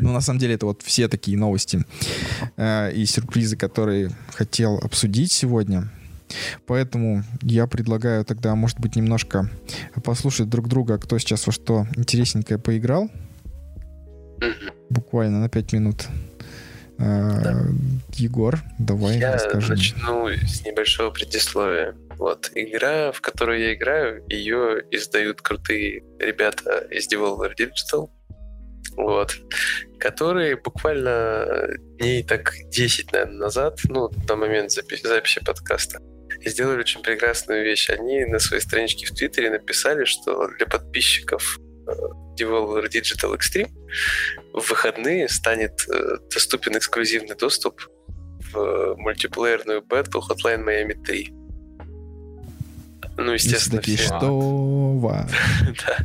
ну 0.00 0.12
на 0.12 0.20
самом 0.20 0.38
деле 0.38 0.54
это 0.54 0.66
вот 0.66 0.82
все 0.82 1.08
такие 1.08 1.36
новости 1.36 1.84
э, 2.56 2.92
и 2.92 3.06
сюрпризы, 3.06 3.56
которые 3.56 4.10
хотел 4.34 4.78
обсудить 4.78 5.32
сегодня. 5.32 5.88
Поэтому 6.66 7.24
я 7.42 7.66
предлагаю 7.66 8.24
тогда, 8.24 8.54
может 8.54 8.78
быть, 8.80 8.96
немножко 8.96 9.48
послушать 10.04 10.48
друг 10.48 10.68
друга, 10.68 10.98
кто 10.98 11.18
сейчас 11.18 11.46
во 11.46 11.52
что 11.52 11.86
интересненькое 11.96 12.58
поиграл. 12.58 13.10
Буквально 14.90 15.40
на 15.40 15.48
5 15.48 15.72
минут. 15.72 16.06
Э, 16.98 17.66
Егор, 18.14 18.58
давай 18.78 19.18
Я 19.18 19.34
расскажи. 19.34 19.72
начну 19.72 20.28
с 20.28 20.64
небольшого 20.64 21.10
предисловия. 21.10 21.94
Вот, 22.16 22.50
игра, 22.54 23.12
в 23.12 23.20
которую 23.20 23.60
я 23.60 23.74
играю, 23.74 24.24
ее 24.28 24.82
издают 24.90 25.40
крутые 25.40 26.02
ребята 26.18 26.78
из 26.90 27.06
Devolver 27.08 27.52
Digital, 27.56 28.10
вот, 28.96 29.36
которые 29.98 30.56
буквально 30.56 31.68
дней 31.98 32.22
так 32.22 32.52
10, 32.68 33.12
наверное, 33.12 33.38
назад, 33.38 33.78
ну, 33.88 34.10
на 34.28 34.36
момент 34.36 34.70
запи- 34.70 35.00
записи 35.02 35.40
подкаста, 35.44 36.00
сделали 36.44 36.80
очень 36.80 37.02
прекрасную 37.02 37.64
вещь. 37.64 37.90
Они 37.90 38.24
на 38.24 38.38
своей 38.38 38.62
страничке 38.62 39.06
в 39.06 39.10
Твиттере 39.10 39.50
написали, 39.50 40.04
что 40.04 40.48
для 40.58 40.66
подписчиков 40.66 41.58
э, 41.86 41.92
Devolver 42.38 42.88
Digital 42.88 43.36
Extreme 43.36 43.70
в 44.52 44.68
выходные 44.68 45.28
станет 45.28 45.86
э, 45.88 46.18
доступен 46.32 46.76
эксклюзивный 46.76 47.36
доступ 47.36 47.80
в 48.52 48.58
э, 48.58 48.94
мультиплеерную 48.96 49.82
бету 49.82 50.20
Hotline 50.20 50.64
Miami 50.64 51.02
3. 51.04 51.34
Ну, 53.20 53.32
естественно, 53.32 53.80
Такие, 53.80 53.98
все... 53.98 54.06
что 54.06 54.30
ва? 54.30 55.28
да, 55.86 55.96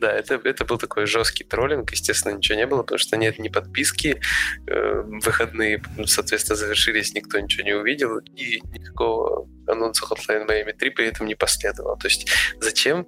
да 0.00 0.12
это, 0.12 0.40
это 0.42 0.64
был 0.64 0.78
такой 0.78 1.04
жесткий 1.06 1.44
троллинг. 1.44 1.90
Естественно, 1.90 2.34
ничего 2.34 2.56
не 2.56 2.66
было, 2.66 2.82
потому 2.82 2.98
что 2.98 3.18
нет 3.18 3.38
ни 3.38 3.48
подписки. 3.48 4.20
э, 4.66 5.02
выходные, 5.04 5.82
соответственно, 6.06 6.56
завершились, 6.56 7.12
никто 7.12 7.38
ничего 7.38 7.64
не 7.64 7.74
увидел, 7.74 8.18
и 8.18 8.62
никакого 8.72 9.46
анонса 9.66 10.06
Hotline 10.06 10.48
Miami 10.48 10.72
3 10.72 10.90
при 10.90 11.06
этом 11.06 11.26
не 11.26 11.34
последовало. 11.34 11.98
То 11.98 12.08
есть 12.08 12.30
зачем 12.58 13.06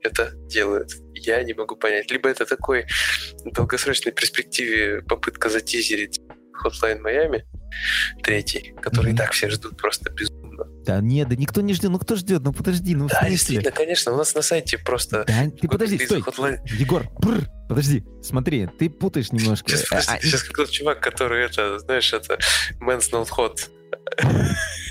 это 0.00 0.30
делают? 0.46 0.90
Я 1.14 1.42
не 1.42 1.52
могу 1.52 1.74
понять. 1.74 2.10
Либо 2.12 2.28
это 2.28 2.46
такой 2.46 2.86
в 3.44 3.50
долгосрочной 3.50 4.12
перспективе 4.12 5.02
попытка 5.02 5.48
затизерить 5.48 6.20
Hotline 6.64 7.00
Miami 7.02 7.42
третий, 8.22 8.74
который 8.80 9.06
Мгм. 9.08 9.14
и 9.14 9.18
так 9.18 9.32
все 9.32 9.48
ждут 9.50 9.76
просто 9.76 10.10
безумно. 10.10 10.64
Да 10.84 11.00
нет, 11.00 11.28
да 11.28 11.36
никто 11.36 11.60
не 11.60 11.74
ждет. 11.74 11.90
Ну 11.90 11.98
кто 11.98 12.14
ждет? 12.16 12.42
Ну 12.42 12.52
подожди, 12.52 12.94
ну 12.94 13.08
Да, 13.08 13.28
действительно, 13.28 13.70
конечно, 13.72 14.12
у 14.12 14.16
нас 14.16 14.34
на 14.34 14.42
сайте 14.42 14.78
просто 14.78 15.24
Да, 15.26 15.50
ты 15.60 15.66
подожди, 15.68 15.98
стой. 16.04 16.20
Hotline- 16.20 16.58
Егор, 16.78 17.06
бррр, 17.18 17.48
подожди, 17.68 18.04
смотри, 18.22 18.66
ты 18.78 18.88
путаешь 18.90 19.32
немножко. 19.32 19.70
Сейчас, 19.70 19.82
А, 19.84 19.88
подожди, 19.90 20.12
а, 20.12 20.20
сейчас 20.20 20.42
как 20.44 20.56
тот 20.56 20.70
чувак, 20.70 21.00
который 21.00 21.44
это, 21.44 21.78
знаешь, 21.80 22.12
это 22.12 22.38
Man's 22.80 23.10
Not 23.12 23.28
Hot. 23.36 23.68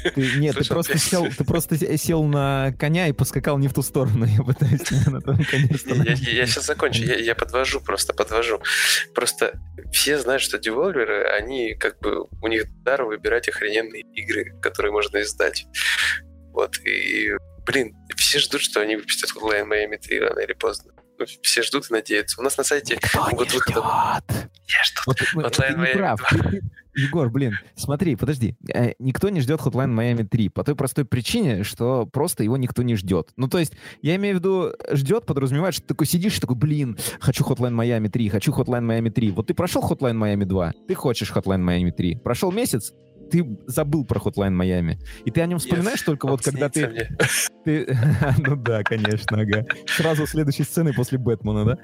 Ты- 0.03 0.37
нет, 0.37 0.55
ты 0.57 0.65
просто, 0.65 0.97
сел, 0.97 1.27
ты 1.35 1.43
просто 1.43 1.77
се- 1.77 1.97
сел 1.97 2.23
на 2.23 2.73
коня 2.79 3.07
и 3.07 3.11
поскакал 3.13 3.57
не 3.57 3.67
в 3.67 3.73
ту 3.73 3.81
сторону. 3.81 4.25
Я 4.37 4.43
пытаюсь 4.43 4.89
на 5.07 5.21
том 5.21 5.37
коне 5.43 5.69
Не, 5.69 6.31
Я, 6.33 6.45
сейчас 6.45 6.65
закончу, 6.65 7.03
я, 7.03 7.15
я 7.15 7.35
подвожу, 7.35 7.81
просто 7.81 8.13
подвожу. 8.13 8.61
Просто 9.13 9.59
все 9.91 10.17
знают, 10.19 10.41
что 10.41 10.57
деволверы, 10.57 11.25
они 11.25 11.75
как 11.75 11.99
бы, 11.99 12.27
у 12.41 12.47
них 12.47 12.65
дар 12.83 13.03
выбирать 13.03 13.47
охрененные 13.47 14.01
игры, 14.13 14.59
которые 14.61 14.91
можно 14.91 15.21
издать. 15.21 15.65
Вот, 16.51 16.77
и, 16.85 17.31
блин, 17.65 17.95
все 18.15 18.39
ждут, 18.39 18.61
что 18.61 18.81
они 18.81 18.95
выпустят 18.95 19.31
Hotline 19.31 19.67
Miami 19.67 19.97
3 19.97 20.19
рано 20.19 20.39
или 20.39 20.53
поздно. 20.53 20.93
Ну, 21.17 21.25
все 21.41 21.61
ждут 21.61 21.89
и 21.89 21.93
надеются. 21.93 22.39
У 22.39 22.43
нас 22.43 22.57
на 22.57 22.63
сайте 22.63 22.95
не 22.95 23.35
год 23.35 23.53
выхода... 23.53 24.21
Я 24.67 24.83
жду. 24.85 25.01
Вот, 25.35 25.45
Hotline 25.45 25.73
ты 25.73 25.79
не 25.79 25.93
прав. 25.97 26.21
Егор, 26.95 27.29
блин, 27.29 27.53
смотри, 27.75 28.15
подожди. 28.15 28.55
Э, 28.73 28.93
Никто 28.99 29.29
не 29.29 29.41
ждет 29.41 29.59
Hotline 29.59 29.93
Miami 29.93 30.25
3 30.25 30.49
по 30.49 30.63
той 30.63 30.75
простой 30.75 31.05
причине, 31.05 31.63
что 31.63 32.05
просто 32.05 32.43
его 32.43 32.55
никто 32.55 32.83
не 32.83 32.95
ждет. 32.95 33.31
Ну, 33.35 33.47
то 33.47 33.57
есть, 33.57 33.73
я 34.01 34.15
имею 34.15 34.35
в 34.35 34.39
виду, 34.39 34.73
ждет, 34.91 35.25
подразумевает, 35.25 35.73
что 35.73 35.83
ты 35.83 35.87
такой 35.89 36.05
сидишь 36.05 36.37
и 36.37 36.41
такой, 36.41 36.55
блин, 36.55 36.97
хочу 37.19 37.43
Hotline 37.43 37.73
Miami 37.73 38.09
3, 38.09 38.29
хочу 38.29 38.51
Hotline 38.51 38.85
Miami 38.85 39.09
3. 39.09 39.31
Вот 39.31 39.47
ты 39.47 39.53
прошел 39.55 39.81
Hotline 39.81 40.17
Miami 40.17 40.45
2, 40.45 40.73
ты 40.87 40.93
хочешь 40.93 41.31
Hotline 41.31 41.63
Miami 41.63 41.91
3. 41.91 42.17
Прошел 42.17 42.51
месяц, 42.51 42.93
ты 43.31 43.57
забыл 43.65 44.05
про 44.05 44.19
Hotline 44.19 44.55
Miami. 44.55 44.99
И 45.25 45.31
ты 45.31 45.41
о 45.41 45.47
нем 45.47 45.57
вспоминаешь 45.57 46.01
только 46.03 46.27
вот 46.27 46.43
когда 46.43 46.69
ты... 46.69 47.07
ты... 47.65 47.97
Ну 48.37 48.55
да, 48.55 48.83
конечно, 48.83 49.41
ага. 49.41 49.65
Сразу 49.87 50.27
следующей 50.27 50.63
сцены 50.63 50.93
после 50.93 51.17
Бэтмена, 51.17 51.65
да? 51.65 51.77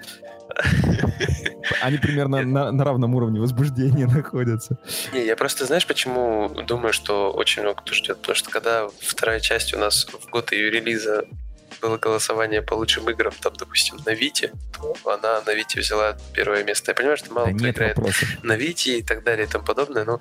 Они 1.81 1.97
примерно 1.97 2.41
на, 2.43 2.71
на 2.71 2.83
равном 2.83 3.15
уровне 3.15 3.39
возбуждения 3.39 4.07
находятся. 4.13 4.77
Не, 5.13 5.25
я 5.25 5.35
просто, 5.35 5.65
знаешь, 5.65 5.85
почему 5.85 6.49
думаю, 6.67 6.93
что 6.93 7.31
очень 7.31 7.61
много 7.61 7.81
кто 7.81 7.93
ждет? 7.93 8.17
Потому 8.17 8.35
что 8.35 8.49
когда 8.49 8.87
вторая 9.01 9.39
часть 9.39 9.73
у 9.73 9.77
нас 9.77 10.05
в 10.05 10.29
год 10.29 10.51
ее 10.51 10.69
релиза 10.69 11.25
было 11.81 11.97
голосование 11.97 12.61
по 12.61 12.73
лучшим 12.73 13.09
играм, 13.09 13.31
там, 13.41 13.53
допустим, 13.57 13.99
на 14.05 14.13
Вите, 14.13 14.51
то 14.77 14.95
она 15.13 15.41
на 15.45 15.53
Вите 15.53 15.79
взяла 15.79 16.17
первое 16.33 16.63
место. 16.63 16.91
Я 16.91 16.95
понимаю, 16.95 17.17
что 17.17 17.31
мало 17.33 17.47
Да 17.51 17.53
кто 17.57 17.69
играет 17.69 17.97
вопросов. 17.97 18.29
на 18.43 18.55
Вите 18.57 18.99
и 18.99 19.03
так 19.03 19.23
далее 19.23 19.45
и 19.45 19.49
тому 19.49 19.63
подобное, 19.63 20.03
но 20.03 20.19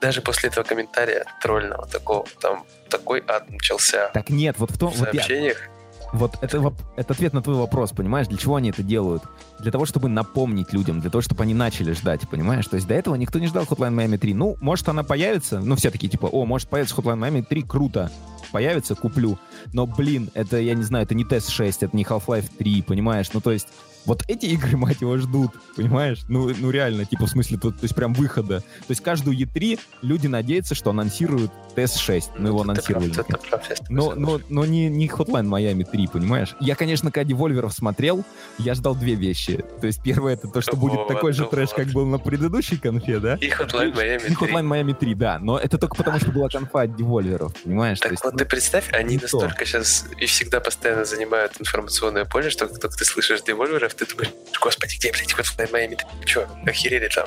даже 0.00 0.20
после 0.20 0.48
этого 0.50 0.64
комментария 0.64 1.24
тролльного 1.40 1.86
такого, 1.86 2.26
там 2.40 2.64
такой 2.88 3.22
ад 3.26 3.48
начался 3.50 4.08
Так 4.08 4.28
нет, 4.30 4.56
вот 4.58 4.70
в 4.70 4.78
том... 4.78 4.90
в 4.90 4.96
Вот, 4.96 5.12
я, 5.14 5.20
сообщениях. 5.20 5.68
Вот 6.12 6.36
это, 6.42 6.74
это 6.96 7.14
ответ 7.14 7.32
на 7.32 7.42
твой 7.42 7.56
вопрос, 7.56 7.90
понимаешь? 7.92 8.28
Для 8.28 8.36
чего 8.36 8.56
они 8.56 8.70
это 8.70 8.82
делают? 8.82 9.22
Для 9.60 9.72
того, 9.72 9.86
чтобы 9.86 10.08
напомнить 10.08 10.72
людям, 10.72 11.00
для 11.00 11.10
того, 11.10 11.22
чтобы 11.22 11.42
они 11.42 11.54
начали 11.54 11.92
ждать, 11.92 12.28
понимаешь? 12.28 12.66
То 12.66 12.76
есть 12.76 12.86
до 12.86 12.94
этого 12.94 13.14
никто 13.14 13.38
не 13.38 13.46
ждал 13.46 13.64
Hotline 13.64 13.94
Miami 13.94 14.18
3. 14.18 14.34
Ну, 14.34 14.56
может, 14.60 14.88
она 14.88 15.02
появится, 15.04 15.60
ну, 15.60 15.74
все 15.76 15.90
такие, 15.90 16.08
типа, 16.08 16.26
о, 16.26 16.44
может 16.44 16.68
появится 16.68 16.94
Hotline 16.96 17.18
Miami 17.18 17.42
3, 17.42 17.62
круто. 17.62 18.10
Появится, 18.52 18.94
куплю. 18.94 19.38
Но, 19.72 19.86
блин, 19.86 20.30
это, 20.34 20.58
я 20.60 20.74
не 20.74 20.82
знаю, 20.82 21.04
это 21.04 21.14
не 21.14 21.24
TES 21.24 21.50
6, 21.50 21.84
это 21.84 21.96
не 21.96 22.04
Half-Life 22.04 22.50
3, 22.58 22.82
понимаешь? 22.82 23.30
Ну, 23.32 23.40
то 23.40 23.50
есть, 23.50 23.68
вот 24.04 24.24
эти 24.28 24.46
игры, 24.46 24.76
мать 24.76 25.00
его, 25.00 25.16
ждут, 25.16 25.52
понимаешь? 25.76 26.24
Ну, 26.28 26.50
ну 26.58 26.70
реально, 26.70 27.04
типа, 27.04 27.26
в 27.26 27.30
смысле, 27.30 27.58
то, 27.58 27.70
то 27.70 27.82
есть 27.82 27.94
прям 27.94 28.12
выхода. 28.12 28.60
То 28.60 28.90
есть 28.90 29.00
каждую 29.00 29.38
E3 29.38 29.78
люди 30.02 30.26
надеются, 30.26 30.74
что 30.74 30.90
анонсируют 30.90 31.50
TS6, 31.74 32.22
мы 32.36 32.40
Ну, 32.40 32.48
его 32.48 32.60
анонсировали. 32.62 33.12
прав, 33.12 33.42
прав, 33.48 33.66
Но, 33.88 34.14
но, 34.14 34.40
но 34.48 34.64
не, 34.64 34.88
не 34.88 35.08
Hotline 35.08 35.46
Miami 35.48 35.84
3, 35.90 36.08
понимаешь? 36.08 36.54
Я, 36.60 36.74
конечно, 36.74 37.10
когда 37.10 37.28
Девольверов 37.28 37.72
смотрел, 37.72 38.24
я 38.58 38.74
ждал 38.74 38.94
две 38.94 39.14
вещи. 39.14 39.64
То 39.80 39.86
есть 39.86 40.02
первое, 40.02 40.34
это 40.34 40.48
то, 40.48 40.60
что 40.60 40.76
будет 40.76 41.06
такой 41.08 41.32
же 41.32 41.46
трэш, 41.46 41.70
как 41.70 41.88
был 41.88 42.06
на 42.06 42.18
предыдущей 42.18 42.76
конфе, 42.76 43.18
да? 43.18 43.34
И 43.36 43.48
Hotline 43.50 43.92
Miami 43.94 44.26
И 44.30 44.34
3. 44.34 44.48
Hotline 44.48 44.68
Miami 44.68 44.94
3, 44.94 45.14
да. 45.14 45.38
Но 45.38 45.58
это 45.58 45.78
только 45.78 45.96
потому, 45.96 46.18
что 46.20 46.30
была 46.30 46.48
конфа 46.48 46.82
от 46.82 46.96
Девольверов, 46.96 47.54
понимаешь? 47.62 48.00
Так 48.00 48.12
есть, 48.12 48.24
вот 48.24 48.32
ну, 48.32 48.38
ты 48.38 48.44
представь, 48.44 48.92
они 48.92 49.14
не 49.14 49.18
то. 49.18 49.24
настолько 49.24 49.64
сейчас 49.64 50.06
и 50.18 50.26
всегда 50.26 50.60
постоянно 50.60 51.04
занимают 51.04 51.52
информационное 51.60 52.24
поле, 52.24 52.50
что 52.50 52.66
как 52.66 52.78
только 52.80 52.96
ты 52.96 53.04
слышишь 53.04 53.42
девольверов, 53.42 53.94
ты 53.94 54.06
думаешь, 54.06 54.30
господи, 54.60 54.96
где, 54.96 55.12
блядь, 55.12 55.32
Hotline 55.32 55.70
Miami 55.70 55.96
3? 55.96 56.26
Че, 56.26 56.46
охерели 56.66 57.08
там? 57.08 57.26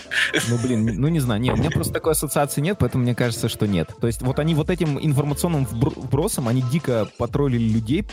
Ну, 0.50 0.58
блин, 0.58 0.86
ну 0.86 1.08
не 1.08 1.20
знаю, 1.20 1.42
не, 1.42 1.52
у 1.52 1.56
меня 1.56 1.72
просто 1.72 1.94
такой 1.94 2.12
ассоциации 2.14 2.62
нет, 2.62 2.78
поэтому 2.80 3.04
мне 3.04 3.16
кажется, 3.16 3.50
что 3.50 3.68
нет. 3.68 3.90
То 4.00 4.08
есть 4.08 4.22
вот 4.22 4.35
они 4.40 4.56
вот 4.56 4.70
этим 4.70 4.98
информационным 5.00 5.64
вбр- 5.66 6.00
вбросом, 6.00 6.48
они 6.48 6.62
дико 6.72 7.08
потроллили 7.18 7.64
людей 7.68 8.06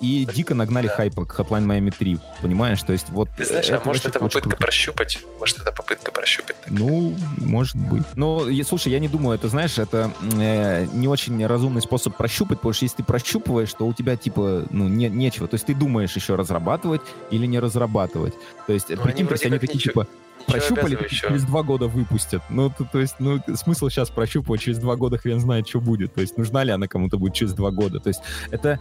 и 0.00 0.26
дико 0.34 0.54
нагнали 0.54 0.88
Да. 0.88 0.94
хайпа 0.96 1.24
к 1.24 1.38
Hotline 1.38 1.64
Miami 1.64 1.94
3, 1.96 2.18
понимаешь? 2.42 2.82
То 2.82 2.92
есть 2.92 3.08
вот... 3.10 3.28
Ты 3.38 3.44
знаешь, 3.46 3.70
э, 3.70 3.76
а 3.76 3.80
может 3.84 4.04
вообще 4.04 4.08
это 4.08 4.18
очень 4.18 4.24
попытка 4.28 4.50
круто. 4.50 4.56
прощупать? 4.62 5.18
Может 5.38 5.60
это 5.60 5.72
попытка 5.72 6.12
прощупать? 6.12 6.56
Ну, 6.68 7.14
может 7.38 7.76
быть. 7.76 8.02
Но, 8.14 8.44
слушай, 8.66 8.92
я 8.92 8.98
не 8.98 9.08
думаю, 9.08 9.36
это, 9.36 9.48
знаешь, 9.48 9.78
это 9.78 10.12
э, 10.36 10.86
не 10.92 11.08
очень 11.08 11.46
разумный 11.46 11.80
способ 11.80 12.16
прощупать, 12.16 12.58
потому 12.58 12.74
что 12.74 12.84
если 12.84 12.96
ты 12.98 13.02
прощупываешь, 13.04 13.72
то 13.72 13.86
у 13.86 13.94
тебя, 13.94 14.16
типа, 14.16 14.66
ну, 14.70 14.88
не, 14.88 15.08
нечего. 15.08 15.46
То 15.48 15.54
есть 15.54 15.64
ты 15.66 15.74
думаешь 15.74 16.14
еще 16.14 16.34
разрабатывать 16.34 17.00
или 17.30 17.46
не 17.46 17.58
разрабатывать. 17.60 18.34
То 18.66 18.72
есть, 18.74 18.90
Ну, 18.90 18.96
прикинь, 19.00 19.26
они 19.28 19.44
они 19.46 19.58
такие, 19.58 19.76
ничего- 19.76 20.02
типа, 20.04 20.08
прощупали, 20.46 21.08
через 21.08 21.44
два 21.44 21.62
года 21.62 21.86
выпустят. 21.86 22.42
Ну, 22.48 22.70
то, 22.70 22.84
то 22.84 23.00
есть, 23.00 23.16
ну, 23.18 23.40
смысл 23.54 23.88
сейчас 23.88 24.10
прощупывать, 24.10 24.60
через 24.60 24.78
два 24.78 24.96
года 24.96 25.18
хрен 25.18 25.40
знает, 25.40 25.68
что 25.68 25.80
будет. 25.80 26.14
То 26.14 26.20
есть, 26.20 26.36
нужна 26.36 26.64
ли 26.64 26.70
она 26.70 26.86
кому-то 26.86 27.18
будет 27.18 27.34
через 27.34 27.52
два 27.52 27.70
года. 27.70 28.00
То 28.00 28.08
есть, 28.08 28.20
это... 28.50 28.80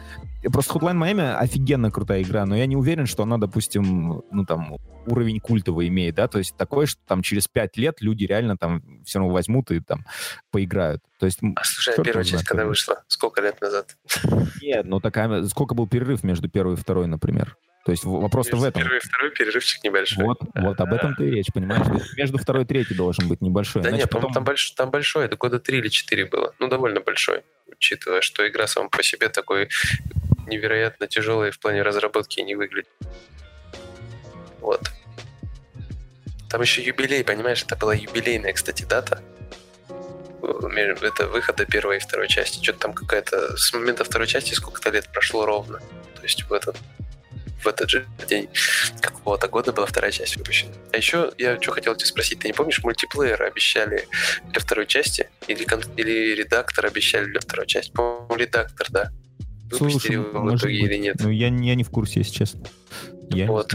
Просто 0.52 0.74
Hotline 0.74 0.98
Miami 0.98 1.36
офигенно 1.36 1.90
крутая 1.92 2.22
игра, 2.22 2.46
но 2.46 2.56
я 2.56 2.66
не 2.66 2.76
уверен, 2.76 3.06
что 3.06 3.24
она, 3.24 3.38
допустим, 3.38 4.24
ну, 4.30 4.46
там, 4.46 4.78
уровень 5.06 5.40
культовый 5.40 5.88
имеет, 5.88 6.16
да, 6.16 6.28
то 6.28 6.38
есть 6.38 6.56
такое, 6.58 6.86
что 6.86 7.02
там 7.08 7.22
через 7.22 7.48
пять 7.48 7.78
лет 7.78 8.02
люди 8.02 8.26
реально 8.26 8.58
там 8.58 8.82
все 9.06 9.20
равно 9.20 9.34
возьмут 9.34 9.72
и 9.72 9.80
там 9.80 10.06
поиграют. 10.52 11.02
То 11.20 11.26
есть, 11.26 11.40
А 11.56 11.64
слушай, 11.64 11.94
а 11.98 12.04
первая 12.04 12.24
часть 12.24 12.44
когда 12.44 12.66
вышла? 12.66 13.04
Сколько 13.08 13.42
лет 13.42 13.60
назад? 13.62 13.98
нет, 14.62 14.86
ну 14.86 15.00
такая... 15.00 15.44
Сколько 15.46 15.76
был 15.76 15.88
перерыв 15.88 16.24
между 16.24 16.50
первой 16.50 16.74
и 16.74 16.78
второй, 16.78 17.08
например? 17.08 17.58
То 17.86 17.92
есть 17.92 18.06
вопрос-то 18.06 18.56
в 18.56 18.64
этом. 18.64 18.82
Первый 18.82 18.98
и 18.98 19.02
второй 19.02 19.32
перерывчик 19.32 19.84
небольшой. 19.84 20.24
Вот, 20.26 20.40
вот 20.56 20.80
об 20.80 20.94
этом 20.94 21.16
ты 21.16 21.28
и 21.28 21.32
речь, 21.32 21.48
понимаешь? 21.54 21.86
Между 22.16 22.38
второй 22.38 22.64
и 22.64 22.66
третьей 22.66 22.96
должен 22.96 23.28
быть 23.28 23.42
небольшой. 23.42 23.82
Да 23.82 23.92
нет, 23.92 24.10
потом- 24.10 24.32
там, 24.32 24.44
больш... 24.46 24.72
там 24.72 24.90
большой, 24.90 25.26
это 25.26 25.36
года 25.36 25.60
три 25.60 25.80
или 25.80 25.90
четыре 25.90 26.26
было. 26.26 26.54
Ну, 26.60 26.70
довольно 26.70 27.02
большой, 27.02 27.42
учитывая, 27.70 28.22
что 28.22 28.48
игра 28.48 28.68
сама 28.68 28.88
по 28.88 29.04
себе 29.04 29.28
такой 29.28 29.68
невероятно 30.48 31.08
тяжелой 31.08 31.52
в 31.52 31.60
плане 31.60 31.82
разработки 31.82 32.40
не 32.40 32.56
выглядит. 32.56 32.90
Вот. 34.62 34.90
Там 36.50 36.62
еще 36.62 36.82
юбилей, 36.84 37.24
понимаешь, 37.24 37.64
это 37.64 37.76
была 37.76 37.94
юбилейная, 37.94 38.54
кстати, 38.54 38.84
дата. 38.84 39.22
Ме- 40.42 40.96
Это 41.02 41.28
выхода 41.28 41.66
первой 41.66 41.98
и 41.98 42.00
второй 42.00 42.28
части. 42.28 42.64
Что-то 42.64 42.80
там 42.80 42.94
какая-то... 42.94 43.58
С 43.58 43.74
момента 43.74 44.04
второй 44.04 44.28
части 44.28 44.54
сколько-то 44.54 44.90
лет 44.90 45.10
прошло 45.12 45.46
ровно. 45.46 45.80
То 45.80 46.22
есть 46.24 46.44
в 46.44 46.54
этот, 46.54 46.78
в 47.64 47.68
этот 47.68 47.90
же 47.90 48.06
день 48.28 48.50
какого-то 49.02 49.48
года 49.48 49.72
была 49.74 49.86
вторая 49.86 50.12
часть 50.12 50.38
выпущена. 50.38 50.72
А 50.92 50.98
еще 50.98 51.32
я 51.38 51.60
что 51.62 51.72
хотел 51.72 51.96
тебя 51.96 52.06
спросить, 52.08 52.40
ты 52.40 52.48
не 52.48 52.54
помнишь, 52.54 52.84
мультиплеер 52.84 53.42
обещали 53.44 54.08
для 54.52 54.60
второй 54.62 54.86
части? 54.88 55.30
Или, 55.48 55.64
кон- 55.64 55.82
или 55.98 56.36
редактор 56.36 56.86
обещали 56.86 57.26
для 57.26 57.40
второй 57.42 57.68
части? 57.68 57.92
По-моему, 57.92 58.36
редактор, 58.36 58.88
да. 58.92 59.12
Выпустили 59.72 59.92
Слушай, 59.92 60.12
его 60.14 60.24
в 60.40 60.44
может 60.44 60.60
итоге 60.62 60.82
быть. 60.82 60.92
или 60.92 60.98
нет? 60.98 61.16
Ну, 61.20 61.30
я, 61.30 61.50
не- 61.50 61.68
я 61.70 61.76
не 61.76 61.84
в 61.84 61.90
курсе, 61.90 62.20
если 62.20 62.34
честно. 62.34 62.62
Я 63.30 63.48
Вот. 63.48 63.74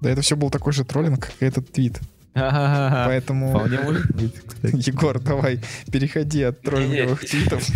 Да 0.00 0.10
это 0.10 0.20
все 0.20 0.36
был 0.36 0.50
такой 0.50 0.72
же 0.72 0.84
троллинг, 0.84 1.26
как 1.26 1.34
и 1.40 1.44
этот 1.46 1.72
твит. 1.72 1.98
Ага, 2.34 3.04
Поэтому, 3.08 3.50
Вполне 3.50 3.78
может 3.80 4.10
быть, 4.14 4.34
кстати. 4.46 4.88
Егор, 4.88 5.18
давай, 5.18 5.60
переходи 5.90 6.42
от 6.42 6.60
троллинговых 6.60 7.20
твитов 7.20 7.66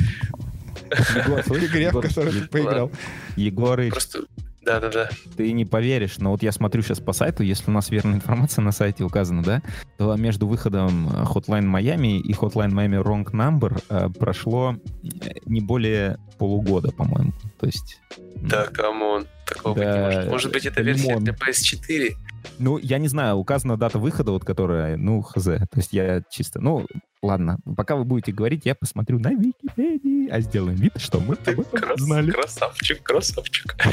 Егор, 1.17 1.43
к 1.43 1.49
игре, 1.49 1.91
в 1.91 2.01
которую 2.01 2.43
ты 2.43 2.49
поиграл. 2.49 2.93
Егорыч, 3.37 3.91
Просто... 3.93 4.21
Да-да-да. 4.65 5.09
ты 5.37 5.53
не 5.53 5.65
поверишь, 5.65 6.19
но 6.19 6.31
вот 6.31 6.43
я 6.43 6.53
смотрю 6.53 6.83
сейчас 6.83 7.01
по 7.01 7.13
сайту, 7.13 7.43
если 7.43 7.71
у 7.71 7.75
нас 7.75 7.91
верная 7.91 8.15
информация 8.15 8.63
на 8.63 8.73
сайте 8.73 9.03
указана, 9.05 9.43
да, 9.43 9.63
то 9.99 10.15
между 10.17 10.47
выходом 10.47 11.09
э, 11.09 11.25
Hotline 11.25 11.67
Miami 11.67 12.19
и 12.19 12.33
Hotline 12.33 12.71
Miami 12.71 13.03
Wrong 13.03 13.25
Number 13.25 13.83
э, 13.89 14.09
прошло 14.11 14.77
э, 15.03 15.09
не 15.47 15.61
более 15.61 16.19
полугода, 16.39 16.93
по-моему. 16.93 17.33
То 17.59 17.67
есть... 17.67 18.01
Да, 18.43 18.67
come 18.67 19.01
on. 19.01 19.27
Такого 19.47 19.75
быть 19.75 19.85
не 19.85 19.93
Да, 19.93 20.01
может. 20.05 20.29
Может 20.31 20.53
быть, 20.53 20.67
это 20.67 20.83
версия 20.83 21.09
лимон. 21.09 21.25
для 21.25 21.33
PS4? 21.35 22.15
Ну, 22.59 22.79
я 22.79 22.99
не 22.99 23.09
знаю, 23.09 23.37
указана 23.37 23.77
дата 23.77 23.99
выхода, 23.99 24.33
вот 24.33 24.45
которая, 24.45 24.97
ну, 24.97 25.23
хз. 25.23 25.45
То 25.45 25.69
есть 25.77 25.93
я 25.93 26.23
чисто, 26.29 26.61
ну, 26.61 26.87
ладно, 27.23 27.59
пока 27.77 27.95
вы 27.95 28.05
будете 28.05 28.33
говорить, 28.33 28.63
я 28.65 28.75
посмотрю 28.75 29.19
на 29.21 29.31
Википедии, 29.31 30.29
а 30.29 30.41
сделаем 30.41 30.77
вид, 30.77 30.93
что 30.97 31.21
мы 31.21 31.37
Ты 31.37 31.53
об 31.53 31.61
этом 31.61 31.81
крас- 31.81 32.01
знали. 32.01 32.31
красавчик, 32.31 33.03
красавчик. 33.03 33.77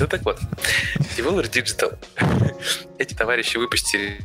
Ну 0.00 0.08
так 0.08 0.24
вот, 0.24 0.40
Devolver 1.16 1.48
Digital. 1.48 1.96
Эти 2.98 3.14
товарищи 3.14 3.56
выпустили 3.56 4.18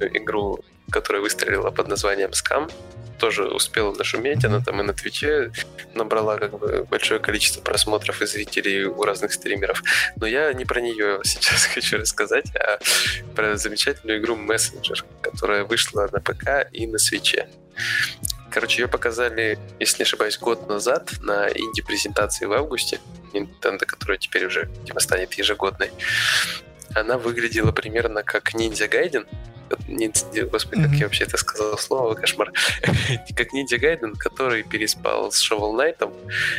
игру, 0.00 0.60
которая 0.90 1.22
выстрелила 1.22 1.70
под 1.70 1.88
названием 1.88 2.30
Scam. 2.30 2.70
Тоже 3.18 3.44
успела 3.44 3.94
нашуметь, 3.94 4.44
она 4.44 4.60
там 4.60 4.80
и 4.80 4.82
на 4.84 4.92
Твиче 4.92 5.52
набрала 5.94 6.38
как 6.38 6.58
бы 6.58 6.84
большое 6.90 7.20
количество 7.20 7.60
просмотров 7.60 8.20
и 8.20 8.26
зрителей 8.26 8.86
у 8.86 9.02
разных 9.04 9.32
стримеров. 9.32 9.82
Но 10.16 10.26
я 10.26 10.52
не 10.52 10.64
про 10.64 10.80
нее 10.80 11.20
сейчас 11.24 11.66
хочу 11.66 11.98
рассказать, 11.98 12.46
а 12.56 12.78
про 13.34 13.56
замечательную 13.56 14.20
игру 14.20 14.36
Messenger, 14.36 15.04
которая 15.20 15.64
вышла 15.64 16.08
на 16.12 16.20
ПК 16.20 16.68
и 16.72 16.86
на 16.86 16.98
свече. 16.98 17.48
Короче, 18.52 18.82
ее 18.82 18.88
показали, 18.88 19.58
если 19.80 19.98
не 19.98 20.02
ошибаюсь, 20.02 20.38
год 20.38 20.68
назад 20.68 21.10
на 21.20 21.48
инди-презентации 21.48 22.44
в 22.44 22.52
августе. 22.52 23.00
Nintendo, 23.32 23.86
которая 23.86 24.18
теперь 24.18 24.44
уже, 24.44 24.68
видимо, 24.80 25.00
станет 25.00 25.32
ежегодной. 25.34 25.90
Она 26.94 27.18
выглядела 27.18 27.72
примерно 27.72 28.22
как. 28.22 28.54
Ниндзя- 29.88 30.44
Господи, 30.50 30.82
как 30.82 30.90
Мгм. 30.90 30.98
я 30.98 31.06
вообще 31.06 31.24
это 31.24 31.36
сказал 31.38 31.78
слово, 31.78 32.14
кошмар. 32.20 32.52
как 33.36 33.48
Ninja 33.54 33.78
Gaiden, 33.78 34.14
который 34.18 34.62
переспал 34.64 35.30
с 35.32 35.40
Shovel 35.40 35.72
Knight 35.74 36.12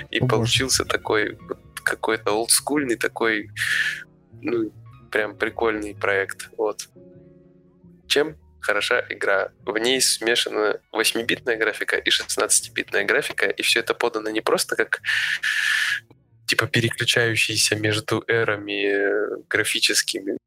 и 0.10 0.20
боже. 0.20 0.30
получился 0.30 0.86
такой 0.86 1.38
какой-то 1.84 2.32
олдскульный 2.32 2.96
такой, 2.96 3.52
ну, 4.42 4.72
прям 5.12 5.36
прикольный 5.36 5.94
проект. 5.94 6.50
Вот. 6.58 6.88
Чем 8.08 8.36
хороша 8.62 9.04
игра? 9.10 9.50
В 9.66 9.78
ней 9.78 10.02
смешана 10.02 10.80
8-битная 10.94 11.58
графика 11.58 11.98
и 11.98 12.10
16-битная 12.10 13.04
графика, 13.06 13.46
и 13.48 13.62
все 13.62 13.82
это 13.82 13.94
подано 13.94 14.30
не 14.30 14.42
просто 14.42 14.76
как 14.78 15.02
типа 16.48 16.68
переключающийся 16.68 17.76
между 17.76 18.24
эрами 18.28 18.88
э, 18.88 19.44
графическими 19.50 20.38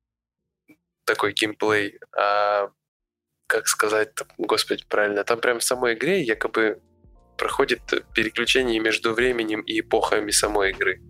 такой 1.05 1.33
геймплей, 1.33 1.99
а 2.17 2.71
как 3.47 3.69
сказать, 3.69 4.11
господи, 4.39 4.85
правильно, 4.89 5.25
там 5.25 5.41
прям 5.41 5.61
в 5.61 5.65
самой 5.65 5.95
игре 5.95 6.23
якобы 6.23 6.81
проходит 7.39 7.81
переключение 8.15 8.81
между 8.81 9.15
временем 9.15 9.61
и 9.61 9.81
эпохами 9.81 10.31
самой 10.31 10.71
игры. 10.71 11.01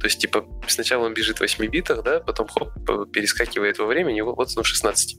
То 0.00 0.06
есть, 0.06 0.20
типа, 0.20 0.46
сначала 0.68 1.06
он 1.06 1.14
бежит 1.14 1.38
в 1.38 1.40
8 1.40 1.66
битах, 1.66 2.02
да, 2.02 2.20
потом 2.20 2.48
хоп, 2.48 2.70
перескакивает 3.12 3.78
во 3.78 3.86
времени, 3.86 4.20
вот 4.20 4.56
он 4.56 4.62
в 4.62 4.66
16. 4.66 5.18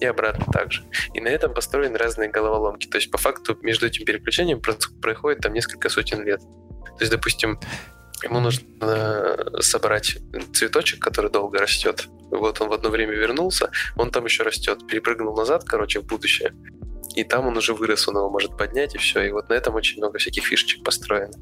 И 0.00 0.04
обратно 0.04 0.44
так 0.52 0.72
же. 0.72 0.84
И 1.14 1.20
на 1.20 1.28
этом 1.28 1.54
построены 1.54 1.96
разные 1.98 2.30
головоломки. 2.30 2.86
То 2.86 2.98
есть, 2.98 3.10
по 3.10 3.18
факту, 3.18 3.58
между 3.62 3.86
этим 3.86 4.04
переключением 4.04 4.60
про- 4.60 4.76
проходит 5.00 5.40
там 5.40 5.52
несколько 5.52 5.88
сотен 5.88 6.24
лет. 6.24 6.40
То 6.40 7.00
есть, 7.00 7.12
допустим, 7.12 7.58
ему 8.22 8.40
нужно 8.40 8.64
э, 8.80 9.60
собрать 9.60 10.18
цветочек, 10.52 11.00
который 11.00 11.30
долго 11.30 11.58
растет. 11.58 12.08
Вот 12.30 12.60
он 12.60 12.68
в 12.68 12.72
одно 12.72 12.90
время 12.90 13.14
вернулся, 13.14 13.70
он 13.96 14.10
там 14.10 14.24
еще 14.24 14.42
растет. 14.42 14.86
Перепрыгнул 14.86 15.36
назад, 15.36 15.64
короче, 15.64 16.00
в 16.00 16.04
будущее. 16.04 16.52
И 17.14 17.24
там 17.24 17.46
он 17.46 17.56
уже 17.56 17.74
вырос, 17.74 18.06
он 18.08 18.16
его 18.16 18.30
может 18.30 18.56
поднять, 18.56 18.94
и 18.94 18.98
все. 18.98 19.22
И 19.22 19.30
вот 19.30 19.48
на 19.48 19.54
этом 19.54 19.74
очень 19.74 19.98
много 19.98 20.18
всяких 20.18 20.44
фишечек 20.44 20.84
построено. 20.84 21.32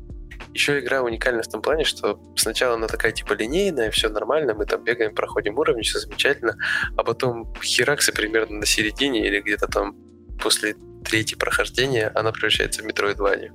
Еще 0.54 0.78
игра 0.80 1.02
уникальна 1.02 1.42
в 1.42 1.48
том 1.48 1.60
плане, 1.60 1.84
что 1.84 2.18
сначала 2.36 2.74
она 2.74 2.86
такая 2.86 3.12
типа 3.12 3.34
линейная, 3.34 3.90
все 3.90 4.08
нормально, 4.08 4.54
мы 4.54 4.64
там 4.64 4.82
бегаем, 4.84 5.14
проходим 5.14 5.58
уровни, 5.58 5.82
все 5.82 5.98
замечательно, 5.98 6.56
а 6.96 7.04
потом 7.04 7.52
хераксы 7.62 8.12
примерно 8.12 8.58
на 8.58 8.66
середине 8.66 9.26
или 9.26 9.40
где-то 9.40 9.66
там 9.66 9.96
после 10.42 10.76
третьего 11.04 11.38
прохождения 11.38 12.10
она 12.14 12.32
превращается 12.32 12.82
в 12.82 12.86
Metroidvania. 12.86 13.50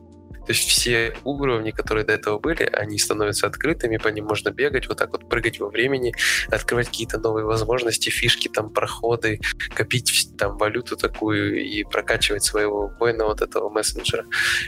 То 0.51 0.53
есть 0.53 0.67
все 0.67 1.15
уровни, 1.23 1.71
которые 1.71 2.03
до 2.03 2.11
этого 2.11 2.37
были, 2.37 2.63
они 2.73 2.99
становятся 2.99 3.47
открытыми, 3.47 3.95
по 3.95 4.09
ним 4.09 4.25
можно 4.25 4.49
бегать, 4.49 4.89
вот 4.89 4.97
так 4.97 5.13
вот 5.13 5.29
прыгать 5.29 5.61
во 5.61 5.69
времени, 5.69 6.13
открывать 6.49 6.87
какие-то 6.87 7.19
новые 7.19 7.45
возможности, 7.45 8.09
фишки, 8.09 8.49
там, 8.49 8.69
проходы, 8.69 9.39
копить 9.73 10.27
там 10.37 10.57
валюту 10.57 10.97
такую 10.97 11.63
и 11.63 11.85
прокачивать 11.85 12.43
своего 12.43 12.91
воина 12.99 13.27
вот 13.27 13.41
этого 13.41 13.69
мессенджера. 13.69 14.25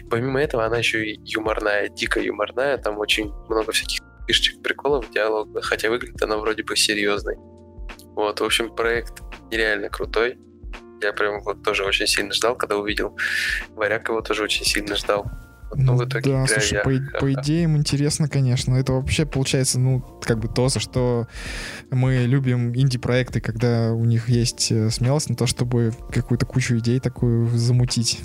Помимо 0.10 0.42
этого, 0.42 0.64
она 0.64 0.78
еще 0.78 1.06
и 1.06 1.20
юморная, 1.26 1.90
дико 1.90 2.22
юморная, 2.22 2.78
там 2.78 2.98
очень 2.98 3.34
много 3.50 3.74
всяких 3.74 4.00
фишечек, 4.26 4.64
приколов, 4.64 5.12
диалога, 5.12 5.62
хотя 5.62 5.90
выглядит 5.90 6.24
она 6.24 6.38
вроде 6.38 6.64
бы 6.64 6.78
серьезной. 6.78 7.36
Вот, 8.16 8.40
в 8.40 8.44
общем, 8.46 8.74
проект 8.74 9.22
нереально 9.52 9.90
крутой. 9.90 10.38
Я 11.02 11.12
прям 11.12 11.44
вот 11.44 11.62
тоже 11.62 11.84
очень 11.84 12.08
сильно 12.08 12.32
ждал, 12.32 12.56
когда 12.56 12.78
увидел. 12.78 13.18
Варяг 13.72 14.08
его 14.08 14.22
тоже 14.22 14.44
очень 14.44 14.64
сильно 14.64 14.96
ждал. 14.96 15.26
Ну, 15.76 15.96
в 15.96 16.06
итоге, 16.06 16.32
да, 16.32 16.48
слушай, 16.48 16.76
я... 16.76 16.82
по, 16.82 17.20
по 17.20 17.34
идее 17.34 17.64
им 17.64 17.78
интересно, 17.78 18.28
конечно. 18.28 18.76
Это 18.76 18.94
вообще 18.94 19.26
получается, 19.26 19.80
ну, 19.80 20.02
как 20.22 20.40
бы 20.40 20.48
то, 20.48 20.70
за 20.70 20.80
что 20.80 21.28
мы 21.92 22.26
любим 22.26 22.74
инди-проекты, 22.76 23.42
когда 23.42 23.92
у 23.92 24.06
них 24.06 24.30
есть 24.30 24.72
э, 24.72 24.90
смелость 24.90 25.30
на 25.30 25.36
то, 25.36 25.48
чтобы 25.48 25.94
какую-то 26.12 26.46
кучу 26.46 26.78
идей 26.78 27.00
такую 27.00 27.48
замутить. 27.58 28.22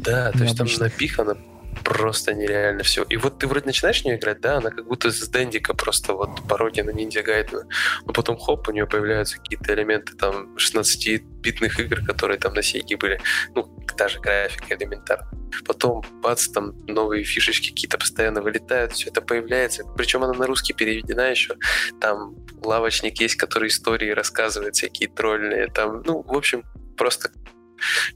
Да, 0.00 0.32
то 0.32 0.44
есть 0.44 0.56
там 0.56 0.66
напихано 0.78 1.36
просто 1.82 2.34
нереально 2.34 2.82
все. 2.82 3.02
И 3.04 3.16
вот 3.16 3.38
ты 3.38 3.46
вроде 3.46 3.66
начинаешь 3.66 4.02
в 4.02 4.04
нее 4.04 4.16
играть, 4.16 4.40
да, 4.40 4.58
она 4.58 4.70
как 4.70 4.86
будто 4.86 5.10
с 5.10 5.28
Дендика 5.28 5.74
просто 5.74 6.12
вот 6.12 6.46
пародия 6.48 6.84
на 6.84 6.90
Ниндзя 6.90 7.22
Гайдена. 7.22 7.64
Но 8.04 8.12
потом 8.12 8.36
хоп, 8.38 8.68
у 8.68 8.72
нее 8.72 8.86
появляются 8.86 9.38
какие-то 9.38 9.74
элементы 9.74 10.14
там 10.14 10.56
16-битных 10.56 11.80
игр, 11.80 12.04
которые 12.04 12.38
там 12.38 12.54
на 12.54 12.62
Сейге 12.62 12.96
были. 12.96 13.20
Ну, 13.54 13.64
та 13.96 14.08
же 14.08 14.20
графика 14.20 14.74
элементарно. 14.74 15.28
Потом, 15.64 16.02
бац, 16.22 16.48
там 16.48 16.74
новые 16.86 17.24
фишечки 17.24 17.70
какие-то 17.70 17.98
постоянно 17.98 18.42
вылетают, 18.42 18.92
все 18.92 19.10
это 19.10 19.20
появляется. 19.22 19.84
Причем 19.96 20.24
она 20.24 20.32
на 20.32 20.46
русский 20.46 20.72
переведена 20.72 21.30
еще. 21.30 21.56
Там 22.00 22.34
лавочник 22.62 23.20
есть, 23.20 23.36
который 23.36 23.68
истории 23.68 24.10
рассказывает, 24.10 24.76
всякие 24.76 25.08
тролли. 25.08 25.70
Там, 25.74 26.02
ну, 26.04 26.22
в 26.22 26.36
общем, 26.36 26.64
просто 26.96 27.30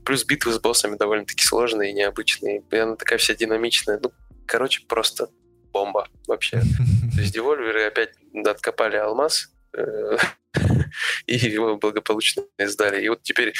Плюс 0.04 0.24
битвы 0.24 0.52
с 0.52 0.58
боссами 0.58 0.96
довольно-таки 0.96 1.44
сложные 1.44 1.90
и 1.90 1.94
необычные. 1.94 2.62
И 2.70 2.76
она 2.76 2.96
такая 2.96 3.18
вся 3.18 3.34
динамичная. 3.34 4.00
Ну, 4.02 4.12
короче, 4.46 4.84
просто 4.86 5.28
бомба 5.72 6.08
вообще. 6.26 6.60
То 7.14 7.20
есть 7.20 7.34
девольверы 7.34 7.84
опять 7.84 8.10
откопали 8.46 8.96
алмаз 8.96 9.52
э, 9.76 10.16
и 11.26 11.36
его 11.36 11.76
благополучно 11.76 12.44
издали. 12.58 13.02
И 13.02 13.08
вот 13.08 13.22
теперь 13.22 13.52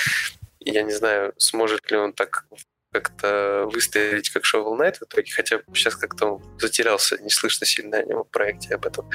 я 0.60 0.82
не 0.82 0.92
знаю, 0.92 1.34
сможет 1.36 1.90
ли 1.90 1.96
он 1.96 2.12
так 2.12 2.46
как-то 2.92 3.68
выстрелить, 3.72 4.30
как 4.30 4.44
Shovel 4.44 4.78
Knight 4.78 4.98
в 4.98 5.02
итоге, 5.02 5.30
хотя 5.30 5.60
сейчас 5.74 5.96
как-то 5.96 6.26
он 6.26 6.58
затерялся, 6.58 7.18
не 7.22 7.30
слышно 7.30 7.66
сильно 7.66 7.98
о 7.98 8.02
нем 8.02 8.24
в 8.24 8.30
проекте 8.30 8.74
об 8.74 8.86
этом. 8.86 9.08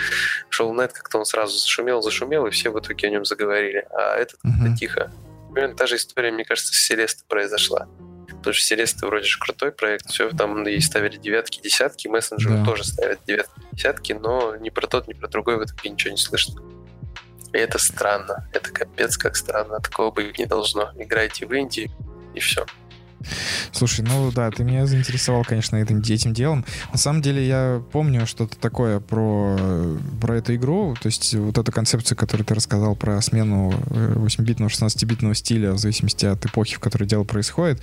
Shovel 0.52 0.74
Knight 0.74 0.92
как-то 0.94 1.18
он 1.18 1.26
сразу 1.26 1.58
зашумел, 1.58 2.02
зашумел, 2.02 2.46
и 2.48 2.52
все 2.52 2.70
в 2.70 2.80
итоге 2.80 3.08
о 3.08 3.12
нем 3.12 3.26
заговорили. 3.26 3.86
А 3.92 4.16
этот 4.16 4.40
uh-huh. 4.46 4.76
тихо 4.78 5.12
примерно 5.54 5.76
та 5.76 5.88
же 5.88 5.96
история, 5.96 6.32
мне 6.32 6.46
кажется, 6.46 6.74
с 6.74 6.78
Селестой 6.78 7.26
произошла. 7.28 7.88
Потому 8.28 8.54
что 8.54 8.66
Селеста 8.66 9.06
вроде 9.08 9.26
же 9.26 9.40
крутой 9.40 9.72
проект, 9.72 10.10
все, 10.10 10.30
там 10.32 10.68
и 10.68 10.80
ставили 10.82 11.18
девятки, 11.18 11.62
десятки, 11.62 12.08
мессенджеры 12.08 12.58
да. 12.58 12.66
тоже 12.66 12.84
ставят 12.84 13.20
девятки, 13.26 13.54
десятки, 13.72 14.14
но 14.14 14.56
ни 14.58 14.70
про 14.70 14.88
тот, 14.88 15.08
ни 15.08 15.14
про 15.14 15.28
другой 15.28 15.58
в 15.58 15.64
итоге 15.64 15.90
ничего 15.90 16.12
не 16.12 16.18
слышно. 16.18 16.62
И 17.54 17.58
это 17.58 17.78
странно. 17.78 18.50
Это 18.52 18.72
капец 18.72 19.16
как 19.16 19.36
странно. 19.36 19.80
Такого 19.80 20.12
быть 20.12 20.38
не 20.40 20.46
должно. 20.46 20.92
Играйте 20.98 21.46
в 21.46 21.54
Индии, 21.54 21.92
и 22.34 22.40
все. 22.40 22.66
Слушай, 23.72 24.06
ну 24.08 24.32
да, 24.32 24.50
ты 24.52 24.64
меня 24.64 24.86
заинтересовал, 24.86 25.44
конечно, 25.44 25.78
этим, 25.78 26.00
этим 26.00 26.34
делом. 26.34 26.66
На 26.92 26.98
самом 26.98 27.22
деле 27.22 27.46
я 27.46 27.82
помню 27.92 28.26
что-то 28.28 28.58
такое 28.58 29.00
про, 29.00 29.58
про 30.22 30.38
эту 30.38 30.56
игру, 30.56 30.96
то 31.00 31.08
есть 31.08 31.34
вот 31.36 31.58
эту 31.58 31.72
концепцию, 31.72 32.18
которую 32.18 32.46
ты 32.46 32.56
рассказал 32.56 32.96
про 32.96 33.22
смену 33.22 33.72
8-битного, 33.72 34.70
э, 34.70 34.72
16-битного 34.72 35.34
стиля 35.34 35.72
в 35.74 35.78
зависимости 35.78 36.26
от 36.26 36.46
эпохи, 36.46 36.76
в 36.76 36.80
которой 36.80 37.06
дело 37.06 37.24
происходит. 37.24 37.82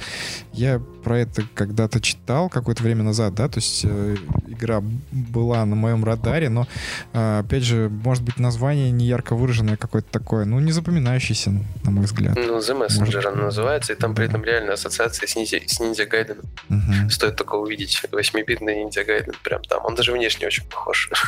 Я 0.52 0.80
про 1.02 1.18
это 1.18 1.42
когда-то 1.54 2.00
читал 2.00 2.48
какое-то 2.48 2.82
время 2.82 3.02
назад, 3.02 3.34
да, 3.34 3.48
то 3.48 3.58
есть 3.58 3.82
э, 3.84 4.16
игра 4.48 4.82
была 5.10 5.64
на 5.64 5.76
моем 5.76 6.04
радаре, 6.04 6.48
но, 6.48 6.66
э, 7.12 7.38
опять 7.40 7.62
же, 7.62 7.88
может 7.88 8.22
быть, 8.22 8.38
название 8.38 8.90
не 8.90 9.06
ярко 9.06 9.34
выраженное 9.34 9.76
какое-то 9.76 10.10
такое, 10.10 10.44
ну, 10.44 10.60
не 10.60 10.72
запоминающееся, 10.72 11.52
на 11.84 11.90
мой 11.90 12.04
взгляд. 12.04 12.36
Ну, 12.36 12.58
The 12.58 12.86
Messenger 12.86 13.26
она 13.28 13.44
называется, 13.44 13.92
и 13.92 13.96
там 13.96 14.14
при 14.14 14.26
этом 14.26 14.44
реально 14.44 14.74
ассоциация 14.74 15.26
с 15.30 15.36
Ниндзя, 15.36 15.60
с 15.66 15.80
Ниндзя 15.80 16.06
Гайденом. 16.06 16.44
Угу. 16.68 17.10
Стоит 17.10 17.36
только 17.36 17.54
увидеть 17.54 18.02
8-битный 18.10 18.76
Ниндзя 18.76 19.04
Гайден 19.04 19.34
прям 19.42 19.62
там. 19.62 19.84
Он 19.84 19.94
даже 19.94 20.12
внешне 20.12 20.46
очень 20.46 20.64
похож. 20.64 21.10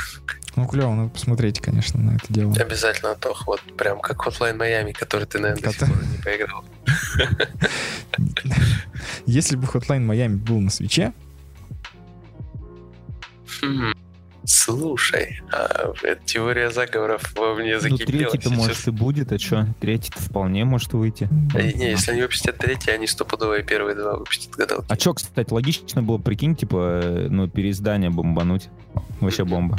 Ну, 0.54 0.66
клево, 0.66 0.94
надо 0.94 1.08
посмотреть, 1.08 1.60
конечно, 1.60 1.98
на 1.98 2.16
это 2.16 2.26
дело. 2.28 2.54
Обязательно, 2.54 3.14
Тох, 3.14 3.46
вот 3.46 3.62
прям 3.78 4.00
как 4.00 4.26
Hotline 4.26 4.58
Miami, 4.58 4.92
который 4.92 5.26
ты, 5.26 5.38
наверное, 5.38 5.62
до 5.62 5.72
сих 5.72 5.88
пор 5.88 5.96
не 6.04 6.22
поиграл. 6.22 6.64
Если 9.24 9.56
бы 9.56 9.64
Hotline 9.64 10.06
Miami 10.06 10.36
был 10.36 10.60
на 10.60 10.70
свече, 10.70 11.14
хм. 13.62 13.94
Слушай, 14.44 15.40
а 15.52 15.93
теория 16.24 16.70
заговоров 16.70 17.32
во 17.36 17.55
мне 17.55 17.78
закипела. 17.78 18.06
Ну, 18.06 18.31
третий-то, 18.31 18.51
может, 18.51 18.89
и 18.89 18.90
будет, 18.90 19.32
а 19.32 19.39
что? 19.39 19.69
Третий-то 19.81 20.20
вполне 20.20 20.64
может 20.64 20.93
выйти. 20.93 21.28
А, 21.55 21.62
не, 21.62 21.90
если 21.90 22.10
они 22.12 22.23
выпустят 22.23 22.59
третий, 22.59 22.90
они 22.90 23.06
стопудовые 23.06 23.62
первые 23.62 23.94
два 23.94 24.16
выпустят 24.16 24.51
гадалки. 24.52 24.86
А 24.89 24.98
что, 24.98 25.14
кстати, 25.14 25.52
логично 25.52 26.02
было, 26.02 26.19
прикинь, 26.19 26.56
типа, 26.56 27.27
ну, 27.28 27.48
переиздание 27.48 28.10
бомбануть. 28.10 28.69
Вообще 29.20 29.44
бомба. 29.44 29.78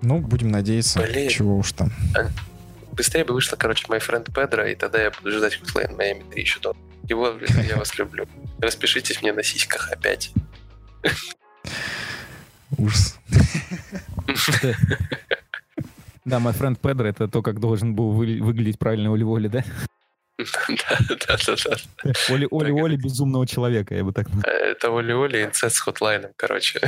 Ну, 0.00 0.20
будем 0.20 0.50
надеяться. 0.50 1.00
Блин. 1.00 1.28
Чего 1.28 1.58
уж 1.58 1.72
там. 1.72 1.92
А, 2.16 2.28
быстрее 2.92 3.24
бы 3.24 3.34
вышло, 3.34 3.56
короче, 3.56 3.86
My 3.88 4.00
Friend 4.00 4.24
Pedro, 4.32 4.70
и 4.70 4.74
тогда 4.74 5.02
я 5.02 5.10
буду 5.10 5.30
ждать 5.32 5.60
Hotline 5.60 5.96
Miami 5.96 6.30
3 6.30 6.40
еще 6.40 6.60
до. 6.60 6.74
Его, 7.08 7.34
я 7.68 7.76
вас 7.76 7.98
люблю. 7.98 8.26
Распишитесь 8.60 9.20
мне 9.22 9.32
на 9.32 9.42
сиськах 9.42 9.90
опять. 9.92 10.32
Ужас. 12.76 13.18
Да, 16.24 16.38
my 16.38 16.52
friend 16.52 16.78
Pedro— 16.78 17.06
это 17.08 17.28
то, 17.28 17.40
как 17.42 17.58
должен 17.58 17.94
был 17.94 18.12
выглядеть 18.12 18.78
правильно 18.78 19.12
Оли 19.12 19.22
Воли, 19.22 19.48
да? 19.48 19.64
Да, 20.68 20.98
да, 21.08 21.36
да, 21.46 21.56
да. 21.56 22.12
Оли 22.28 22.46
Оли 22.50 22.70
Оли 22.70 22.96
безумного 22.96 23.46
человека, 23.46 23.94
я 23.94 24.04
бы 24.04 24.12
так 24.12 24.28
назвал. 24.28 24.52
Это 24.52 24.88
Оли 24.88 25.12
Оли 25.12 25.44
инцест 25.44 25.76
с 25.76 25.80
хотлайном, 25.80 26.30
короче. 26.36 26.80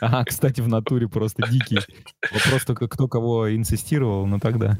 Ага, 0.00 0.24
кстати, 0.24 0.60
в 0.60 0.68
натуре 0.68 1.08
просто 1.08 1.48
дикий. 1.48 1.78
Вопрос 2.32 2.64
только, 2.64 2.88
кто 2.88 3.06
кого 3.08 3.54
инцестировал, 3.54 4.26
но 4.26 4.38
тогда. 4.40 4.78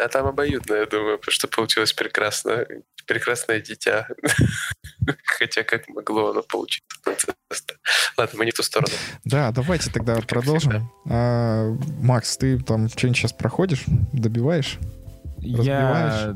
А 0.00 0.08
там 0.08 0.26
обоюдно, 0.26 0.74
я 0.74 0.86
думаю, 0.86 1.18
потому 1.18 1.32
что 1.32 1.48
получилось 1.48 1.92
прекрасно. 1.92 2.66
Прекрасное 3.06 3.60
дитя. 3.60 4.08
Хотя 5.24 5.62
как 5.62 5.88
могло 5.88 6.30
оно 6.30 6.42
получиться? 6.42 6.84
Ладно, 8.16 8.38
мы 8.38 8.44
не 8.44 8.50
в 8.50 8.54
ту 8.54 8.62
сторону. 8.62 8.92
Да, 9.24 9.52
давайте 9.52 9.90
тогда 9.90 10.16
продолжим. 10.20 10.90
А, 11.08 11.70
Макс, 12.00 12.36
ты 12.36 12.58
там 12.58 12.88
что-нибудь 12.88 13.18
сейчас 13.18 13.32
проходишь? 13.32 13.84
Добиваешь? 14.12 14.78
Я... 15.38 16.34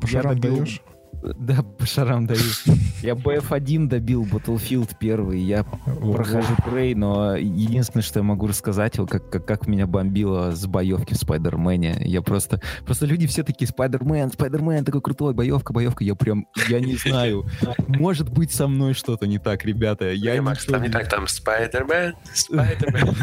По 0.00 0.06
я 0.06 0.22
добил... 0.22 0.56
даешь? 0.56 0.80
Да, 1.22 1.62
по 1.62 1.86
шарам 1.86 2.26
даю. 2.26 2.40
Я 3.02 3.12
BF1 3.12 3.86
добил, 3.86 4.24
Battlefield 4.24 4.96
первый. 4.98 5.40
Я 5.40 5.64
прохожу 5.64 6.54
Prey, 6.66 6.94
но 6.94 7.36
единственное, 7.36 8.02
что 8.02 8.20
я 8.20 8.22
могу 8.22 8.46
рассказать, 8.46 8.96
как, 8.96 9.30
как, 9.30 9.46
как 9.46 9.66
меня 9.66 9.86
бомбило 9.86 10.52
с 10.52 10.66
боевки 10.66 11.14
в 11.14 11.16
Спайдермене. 11.16 11.96
Я 12.04 12.22
просто... 12.22 12.60
Просто 12.84 13.06
люди 13.06 13.26
все 13.26 13.42
такие, 13.42 13.66
Спайдермен, 13.68 14.30
Спайдермен, 14.32 14.84
такой 14.84 15.00
крутой, 15.00 15.34
боевка, 15.34 15.72
боевка. 15.72 16.04
Я 16.04 16.14
прям, 16.14 16.46
я 16.68 16.80
не 16.80 16.96
знаю. 16.96 17.46
Может 17.88 18.30
быть, 18.30 18.52
со 18.52 18.68
мной 18.68 18.94
что-то 18.94 19.26
не 19.26 19.38
так, 19.38 19.64
ребята. 19.64 20.10
Я 20.10 20.40
Макс, 20.42 20.64
там 20.64 20.82
не 20.82 20.88
так, 20.88 21.08
там 21.08 21.28
Spider-Man, 21.28 22.14
Spider-Man. 22.34 23.14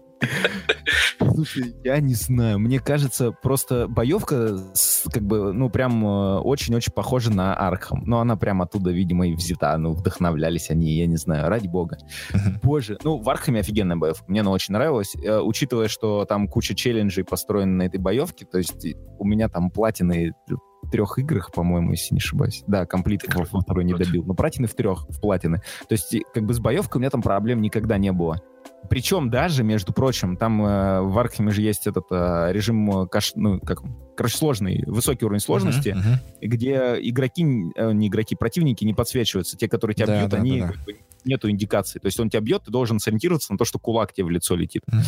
Слушай, 1.34 1.74
я 1.84 2.00
не 2.00 2.14
знаю. 2.14 2.58
Мне 2.58 2.80
кажется, 2.80 3.30
просто 3.30 3.86
боевка, 3.88 4.58
как 5.12 5.22
бы, 5.22 5.52
ну, 5.52 5.70
прям 5.70 6.04
э, 6.04 6.38
очень-очень 6.40 6.92
похожа 6.92 7.32
на 7.32 7.54
Arkham. 7.54 8.02
Но 8.04 8.20
она 8.20 8.36
прям 8.36 8.62
оттуда, 8.62 8.90
видимо, 8.90 9.28
и 9.28 9.34
взята. 9.34 9.76
Ну, 9.78 9.92
вдохновлялись 9.92 10.70
они, 10.70 10.92
я 10.92 11.06
не 11.06 11.16
знаю, 11.16 11.48
ради 11.48 11.68
бога. 11.68 11.98
Боже, 12.62 12.98
ну, 13.04 13.18
в 13.18 13.28
Arkham 13.28 13.55
е 13.55 13.60
офигенная 13.60 13.96
боевка. 13.96 14.24
Мне 14.26 14.40
она 14.40 14.50
очень 14.50 14.74
нравилась. 14.74 15.14
Э, 15.16 15.40
учитывая, 15.40 15.88
что 15.88 16.24
там 16.24 16.48
куча 16.48 16.74
челленджей 16.74 17.24
построена 17.24 17.72
на 17.72 17.82
этой 17.82 17.98
боевке, 18.00 18.44
то 18.44 18.58
есть 18.58 18.86
у 19.18 19.24
меня 19.24 19.48
там 19.48 19.70
платины 19.70 20.34
трех 20.90 21.18
играх, 21.18 21.52
по-моему, 21.52 21.92
если 21.92 22.14
не 22.14 22.18
ошибаюсь. 22.18 22.64
Да, 22.66 22.86
complete 22.86 23.22
во 23.34 23.60
второй 23.60 23.84
не 23.84 23.94
добил. 23.94 24.24
Но 24.24 24.34
платины 24.34 24.66
в 24.66 24.74
трех, 24.74 25.08
в 25.08 25.20
платины. 25.20 25.62
То 25.88 25.92
есть, 25.92 26.16
как 26.32 26.44
бы 26.44 26.54
с 26.54 26.60
боевкой 26.60 26.98
у 26.98 27.00
меня 27.00 27.10
там 27.10 27.22
проблем 27.22 27.60
никогда 27.60 27.98
не 27.98 28.12
было. 28.12 28.40
Причем 28.88 29.28
даже, 29.28 29.64
между 29.64 29.92
прочим, 29.92 30.36
там 30.36 30.64
э, 30.64 31.00
в 31.02 31.18
Arkham 31.18 31.45
е 31.45 31.50
же 31.50 31.62
есть 31.62 31.86
этот 31.86 32.04
э, 32.10 32.52
режим 32.52 33.02
э, 33.02 33.06
каш, 33.06 33.32
ну, 33.34 33.60
как 33.60 33.82
короче, 34.16 34.36
сложный, 34.36 34.82
высокий 34.86 35.24
уровень 35.24 35.40
сложности, 35.40 35.90
Мгм, 35.90 36.00
мгм. 36.00 36.18
где 36.40 36.96
игроки, 37.00 37.44
э, 37.76 37.92
не 37.92 38.08
игроки, 38.08 38.34
противники 38.34 38.84
не 38.84 38.94
подсвечиваются. 38.94 39.56
Те, 39.56 39.68
которые 39.68 39.94
тебя 39.94 40.06
Да, 40.06 40.18
бьют, 40.20 40.30
да, 40.30 40.36
они 40.38 40.60
да, 40.60 40.72
да. 40.86 40.92
Нету 41.28 41.50
индикации. 41.50 41.98
То 41.98 42.06
есть 42.06 42.18
он 42.18 42.30
тебя 42.30 42.40
бьет, 42.40 42.64
ты 42.64 42.70
должен 42.70 42.98
сориентироваться 42.98 43.52
на 43.52 43.58
то, 43.58 43.64
что 43.64 43.78
кулак 43.78 44.12
тебе 44.12 44.24
в 44.24 44.30
лицо 44.30 44.56
летит. 44.56 44.82
Мгм. 44.86 45.02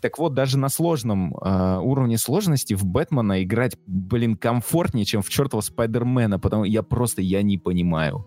Так 0.00 0.18
вот, 0.18 0.34
даже 0.34 0.58
на 0.58 0.68
сложном 0.68 1.34
э, 1.36 1.78
уровне 1.78 2.18
сложности 2.18 2.74
в 2.74 2.84
Бэтмена 2.84 3.42
играть, 3.42 3.76
блин, 3.86 4.36
комфортнее, 4.36 5.04
чем 5.04 5.22
в 5.22 5.28
чертова 5.28 5.60
Спайдермена, 5.60 6.38
потому 6.38 6.64
я 6.64 6.82
просто, 6.82 7.20
я 7.22 7.42
не 7.42 7.58
понимаю. 7.58 8.26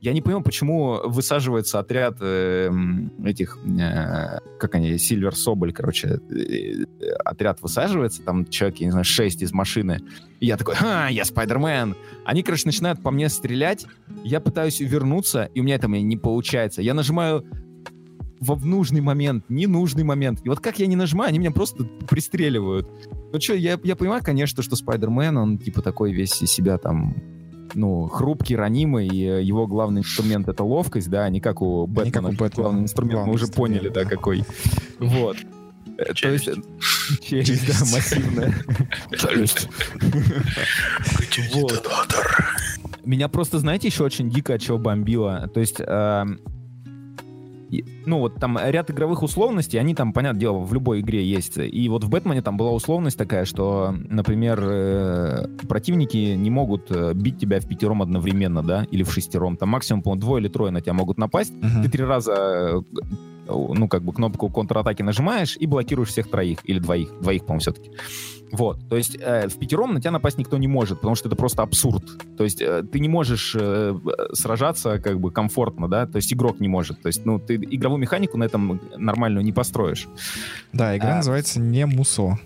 Я 0.00 0.12
не 0.12 0.20
понимаю, 0.20 0.42
почему 0.42 1.00
высаживается 1.04 1.78
отряд 1.78 2.16
э, 2.20 2.70
этих, 3.24 3.58
э, 3.64 4.38
как 4.58 4.74
они, 4.74 4.98
Сильвер 4.98 5.36
Соболь, 5.36 5.72
короче, 5.72 6.20
э, 6.30 6.34
э, 6.34 7.12
отряд 7.24 7.62
высаживается, 7.62 8.22
там 8.22 8.46
человек, 8.46 8.78
я 8.78 8.86
не 8.86 8.92
знаю, 8.92 9.04
шесть 9.04 9.42
из 9.42 9.52
машины, 9.52 10.00
и 10.42 10.46
я 10.46 10.56
такой, 10.56 10.74
ха, 10.74 11.06
я 11.08 11.24
Спайдермен. 11.24 11.94
Они, 12.24 12.42
короче, 12.42 12.64
начинают 12.66 13.00
по 13.00 13.12
мне 13.12 13.28
стрелять, 13.28 13.86
я 14.24 14.40
пытаюсь 14.40 14.80
вернуться, 14.80 15.44
и 15.54 15.60
у 15.60 15.62
меня 15.62 15.76
это 15.76 15.86
не 15.86 16.16
получается. 16.16 16.82
Я 16.82 16.94
нажимаю 16.94 17.46
в 18.40 18.56
в 18.56 18.66
нужный 18.66 19.00
момент, 19.00 19.44
ненужный 19.48 20.02
момент. 20.02 20.40
И 20.42 20.48
вот 20.48 20.58
как 20.58 20.80
я 20.80 20.88
не 20.88 20.96
нажимаю, 20.96 21.28
они 21.28 21.38
меня 21.38 21.52
просто 21.52 21.84
пристреливают. 21.84 22.88
Ну 23.32 23.40
что, 23.40 23.54
я, 23.54 23.78
я 23.84 23.94
понимаю, 23.94 24.20
конечно, 24.24 24.64
что 24.64 24.74
Спайдермен, 24.74 25.36
он 25.36 25.58
типа 25.58 25.80
такой 25.80 26.12
весь 26.12 26.42
из 26.42 26.50
себя 26.50 26.76
там, 26.76 27.14
ну, 27.74 28.08
хрупкий, 28.08 28.56
ранимый, 28.56 29.06
и 29.06 29.24
э, 29.24 29.42
его 29.42 29.68
главный 29.68 30.00
инструмент— 30.00 30.48
это 30.48 30.64
ловкость, 30.64 31.08
да, 31.08 31.22
а 31.22 31.30
не 31.30 31.40
как 31.40 31.62
у 31.62 31.86
Не 31.86 32.10
как 32.10 32.24
Бэтмена. 32.24 32.28
у 32.28 32.32
Бэтмена. 32.32 32.50
Главный 32.56 32.82
инструмент, 32.82 33.12
Главный 33.12 33.28
мы 33.28 33.34
уже 33.36 33.44
инструмент, 33.44 33.78
поняли, 33.80 33.94
да, 33.94 34.02
да. 34.02 34.10
какой. 34.10 34.42
Вот. 34.98 35.36
Э, 35.98 36.12
То 36.14 36.28
есть... 36.28 36.48
э, 36.48 36.54
Челюсть, 37.22 37.66
да, 37.66 37.72
Челюсть. 37.72 37.92
массивная. 37.92 38.54
Челюсть. 39.18 39.68
Детонатор. 41.52 42.56
Меня 43.04 43.28
просто, 43.28 43.58
знаете, 43.58 43.88
еще 43.88 44.04
очень 44.04 44.30
дико 44.30 44.54
от 44.54 44.60
чего 44.62 44.78
бомбило. 44.78 45.50
То 45.52 45.60
есть, 45.60 45.76
эм, 45.80 46.40
ну 48.06 48.18
вот 48.18 48.36
там 48.36 48.58
ряд 48.62 48.90
игровых 48.90 49.22
условностей, 49.22 49.80
они 49.80 49.94
там, 49.94 50.12
понятное 50.12 50.40
дело, 50.40 50.58
в 50.58 50.72
любой 50.74 51.00
игре 51.00 51.24
есть. 51.24 51.56
И 51.56 51.88
вот 51.88 52.04
в 52.04 52.08
Бэтмене 52.10 52.42
там 52.42 52.56
была 52.56 52.70
условность 52.70 53.16
такая, 53.18 53.44
что, 53.44 53.94
например, 54.08 54.60
э, 54.62 55.48
противники 55.68 56.16
не 56.16 56.50
могут 56.50 56.90
э, 56.90 57.12
бить 57.14 57.38
тебя 57.38 57.60
в 57.60 57.66
пятером 57.66 58.02
одновременно, 58.02 58.62
да, 58.62 58.84
или 58.90 59.02
в 59.02 59.12
шестером. 59.12 59.56
Там 59.56 59.70
максимум, 59.70 60.02
по-моему, 60.02 60.20
двое 60.20 60.42
или 60.42 60.48
трое 60.48 60.70
на 60.70 60.80
тебя 60.80 60.92
могут 60.92 61.18
напасть. 61.18 61.52
Мгм. 61.54 61.82
Ты 61.82 61.88
три 61.88 62.04
раза, 62.04 62.34
э, 62.34 62.80
ну, 63.46 63.88
как 63.88 64.02
бы 64.02 64.12
кнопку 64.12 64.48
контратаки 64.48 65.02
нажимаешь 65.02 65.56
и 65.58 65.66
блокируешь 65.66 66.08
всех 66.08 66.30
троих. 66.30 66.60
Или 66.64 66.78
двоих. 66.78 67.10
Двоих, 67.20 67.42
по-моему, 67.42 67.60
все-таки. 67.60 67.90
Вот. 68.52 68.78
То 68.88 68.96
есть 68.96 69.16
э, 69.18 69.48
в 69.48 69.58
пятером 69.58 69.94
на 69.94 70.00
тебя 70.00 70.10
напасть 70.10 70.36
никто 70.36 70.58
не 70.58 70.68
может, 70.68 70.98
потому 70.98 71.14
что 71.14 71.28
это 71.28 71.36
просто 71.36 71.62
абсурд. 71.62 72.04
То 72.36 72.44
есть 72.44 72.60
э, 72.60 72.82
ты 72.82 73.00
не 73.00 73.08
можешь 73.08 73.56
э, 73.58 73.98
сражаться 74.34 74.98
как 74.98 75.20
бы 75.20 75.30
комфортно, 75.30 75.88
да? 75.88 76.06
То 76.06 76.16
есть 76.16 76.32
игрок 76.32 76.60
не 76.60 76.68
может. 76.68 77.00
То 77.00 77.06
есть, 77.06 77.24
ну, 77.24 77.38
ты 77.38 77.54
игровую 77.56 78.00
механику 78.00 78.36
на 78.36 78.44
этом 78.44 78.78
нормальную 78.96 79.42
не 79.42 79.52
построишь. 79.52 80.06
Да, 80.72 80.94
игра 80.96 81.14
А. 81.14 81.16
называется 81.16 81.60
не 81.60 81.86
Мусо. 81.86 82.38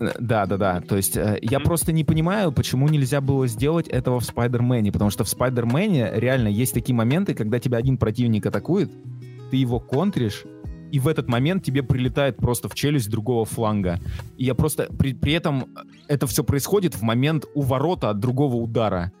Э, 0.00 0.12
Да, 0.18 0.46
да, 0.46 0.56
да. 0.56 0.80
То 0.80 0.96
есть 0.96 1.16
э, 1.16 1.38
я 1.42 1.60
просто 1.60 1.92
не 1.92 2.04
понимаю, 2.04 2.50
почему 2.52 2.88
нельзя 2.88 3.20
было 3.20 3.46
сделать 3.46 3.88
этого 3.88 4.20
в 4.20 4.24
Спайдермене, 4.24 4.90
потому 4.90 5.10
что 5.10 5.24
в 5.24 5.28
Спайдермене 5.28 6.12
реально 6.14 6.48
есть 6.48 6.72
такие 6.74 6.94
моменты, 6.94 7.34
когда 7.34 7.58
тебя 7.58 7.78
один 7.78 7.98
противник 7.98 8.46
атакует, 8.46 8.90
ты 9.50 9.56
его 9.56 9.80
контришь, 9.80 10.44
и 10.92 10.98
в 10.98 11.08
этот 11.08 11.28
момент 11.28 11.64
тебе 11.64 11.82
прилетает 11.82 12.36
просто 12.36 12.68
в 12.68 12.74
челюсть 12.74 13.10
другого 13.10 13.44
фланга. 13.44 14.00
И 14.36 14.44
я 14.44 14.54
просто... 14.54 14.84
При, 14.98 15.14
при 15.14 15.32
этом 15.32 15.74
это 16.08 16.26
все 16.26 16.44
происходит 16.44 16.94
в 16.94 17.02
момент 17.02 17.44
уворота 17.54 18.10
от 18.10 18.20
другого 18.20 18.56
удара. 18.56 19.12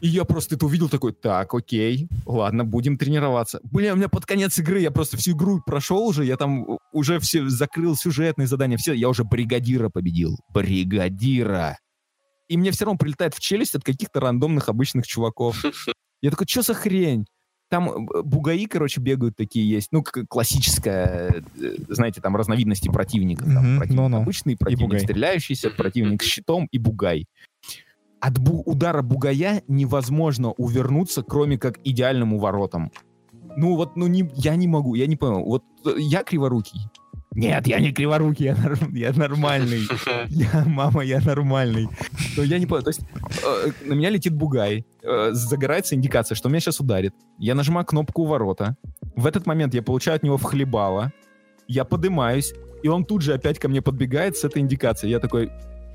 И 0.00 0.08
я 0.08 0.24
просто 0.24 0.54
это 0.54 0.66
увидел 0.66 0.88
такой, 0.88 1.12
так, 1.12 1.52
окей, 1.52 2.08
ладно, 2.24 2.64
будем 2.64 2.96
тренироваться. 2.96 3.60
Блин, 3.64 3.94
у 3.94 3.96
меня 3.96 4.08
под 4.08 4.26
конец 4.26 4.56
игры, 4.58 4.80
я 4.80 4.92
просто 4.92 5.16
всю 5.16 5.32
игру 5.32 5.60
прошел 5.66 6.06
уже, 6.06 6.24
я 6.24 6.36
там 6.36 6.78
уже 6.92 7.18
все 7.18 7.48
закрыл 7.48 7.96
сюжетные 7.96 8.46
задания, 8.46 8.76
все, 8.76 8.92
я 8.92 9.08
уже 9.08 9.24
бригадира 9.24 9.88
победил. 9.88 10.38
Бригадира. 10.54 11.78
И 12.48 12.56
мне 12.56 12.70
все 12.70 12.84
равно 12.84 12.96
прилетает 12.96 13.34
в 13.34 13.40
челюсть 13.40 13.74
от 13.74 13.82
каких-то 13.82 14.20
рандомных 14.20 14.68
обычных 14.68 15.06
чуваков. 15.06 15.64
Я 16.22 16.30
такой, 16.30 16.46
что 16.48 16.62
за 16.62 16.74
хрень? 16.74 17.26
Там 17.68 18.08
э, 18.08 18.22
бугаи, 18.22 18.64
короче, 18.64 19.00
бегают 19.00 19.36
такие 19.36 19.68
есть. 19.68 19.88
Ну, 19.92 20.02
классическая, 20.02 21.42
э, 21.60 21.74
знаете, 21.88 22.20
там 22.20 22.34
разновидности 22.36 22.88
противников. 22.88 23.46
Там 23.46 23.64
Мгм, 23.72 23.78
противник 23.78 24.00
ну-ну. 24.00 24.16
обычный, 24.22 24.56
противник 24.56 25.00
стреляющийся, 25.00 25.70
противник 25.70 26.22
с 26.22 26.26
щитом 26.26 26.66
и 26.70 26.78
бугай. 26.78 27.26
От 28.20 28.38
бу- 28.38 28.62
удара 28.64 29.02
бугая 29.02 29.62
невозможно 29.68 30.50
увернуться, 30.52 31.22
кроме 31.22 31.58
как 31.58 31.78
идеальным 31.84 32.32
уворотом. 32.32 32.90
Ну 33.56 33.76
вот, 33.76 33.96
ну 33.96 34.06
не, 34.06 34.30
я 34.34 34.56
не 34.56 34.66
могу, 34.66 34.94
я 34.94 35.06
не 35.06 35.16
понял. 35.16 35.44
Вот 35.44 35.62
э, 35.84 35.90
я 35.98 36.22
криворукий. 36.22 36.80
Нет, 37.32 37.66
я 37.66 37.78
не 37.78 37.92
криворукий, 37.92 38.46
я, 38.46 38.54
норм- 38.54 38.92
я 38.94 39.12
нормальный. 39.12 39.82
Я, 40.28 40.64
мама, 40.66 41.02
я 41.04 41.20
нормальный. 41.20 41.88
Но 42.36 42.42
я 42.42 42.58
не 42.58 42.66
понял. 42.66 42.82
То 42.82 42.90
есть 42.90 43.00
э, 43.44 43.70
на 43.84 43.94
меня 43.94 44.10
летит 44.10 44.34
бугай, 44.34 44.84
э, 45.02 45.28
загорается 45.32 45.94
индикация, 45.94 46.34
что 46.36 46.48
меня 46.48 46.60
сейчас 46.60 46.80
ударит. 46.80 47.14
Я 47.38 47.54
нажимаю 47.54 47.86
кнопку 47.86 48.22
у 48.22 48.26
ворота. 48.26 48.76
В 49.14 49.26
этот 49.26 49.46
момент 49.46 49.74
я 49.74 49.82
получаю 49.82 50.16
от 50.16 50.22
него 50.22 50.36
вхлебало. 50.38 51.12
Я 51.68 51.84
подымаюсь, 51.84 52.54
и 52.82 52.88
он 52.88 53.04
тут 53.04 53.22
же 53.22 53.34
опять 53.34 53.58
ко 53.58 53.68
мне 53.68 53.82
подбегает 53.82 54.36
с 54.36 54.44
этой 54.44 54.62
индикацией. 54.62 55.12
Я 55.12 55.20
такой, 55.20 55.50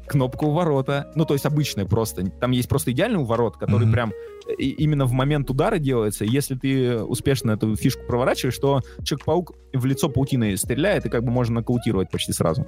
кнопка 0.08 0.44
у 0.46 0.52
ворота. 0.52 1.12
Ну, 1.16 1.26
то 1.26 1.34
есть 1.34 1.46
обычная 1.46 1.86
просто. 1.86 2.24
Там 2.40 2.52
есть 2.52 2.68
просто 2.70 2.92
идеальный 2.92 3.20
уворот, 3.20 3.58
который 3.58 3.84
Мгм. 3.86 3.92
прям 3.94 4.14
э, 4.48 4.54
и- 4.58 4.72
именно 4.72 5.06
в 5.06 5.12
момент 5.14 5.50
удара 5.50 5.78
делается. 5.78 6.26
Если 6.26 6.56
ты 6.56 6.98
успешно 7.04 7.52
эту 7.52 7.76
фишку 7.76 8.04
проворачиваешь, 8.06 8.58
то 8.58 8.82
Человек-паук 9.04 9.54
в 9.74 9.86
лицо 9.86 10.10
паутиной 10.10 10.58
стреляет, 10.58 11.06
и 11.06 11.10
как 11.10 11.24
бы 11.24 11.32
можно 11.32 11.56
нокаутировать 11.56 12.10
почти 12.12 12.34
сразу. 12.34 12.66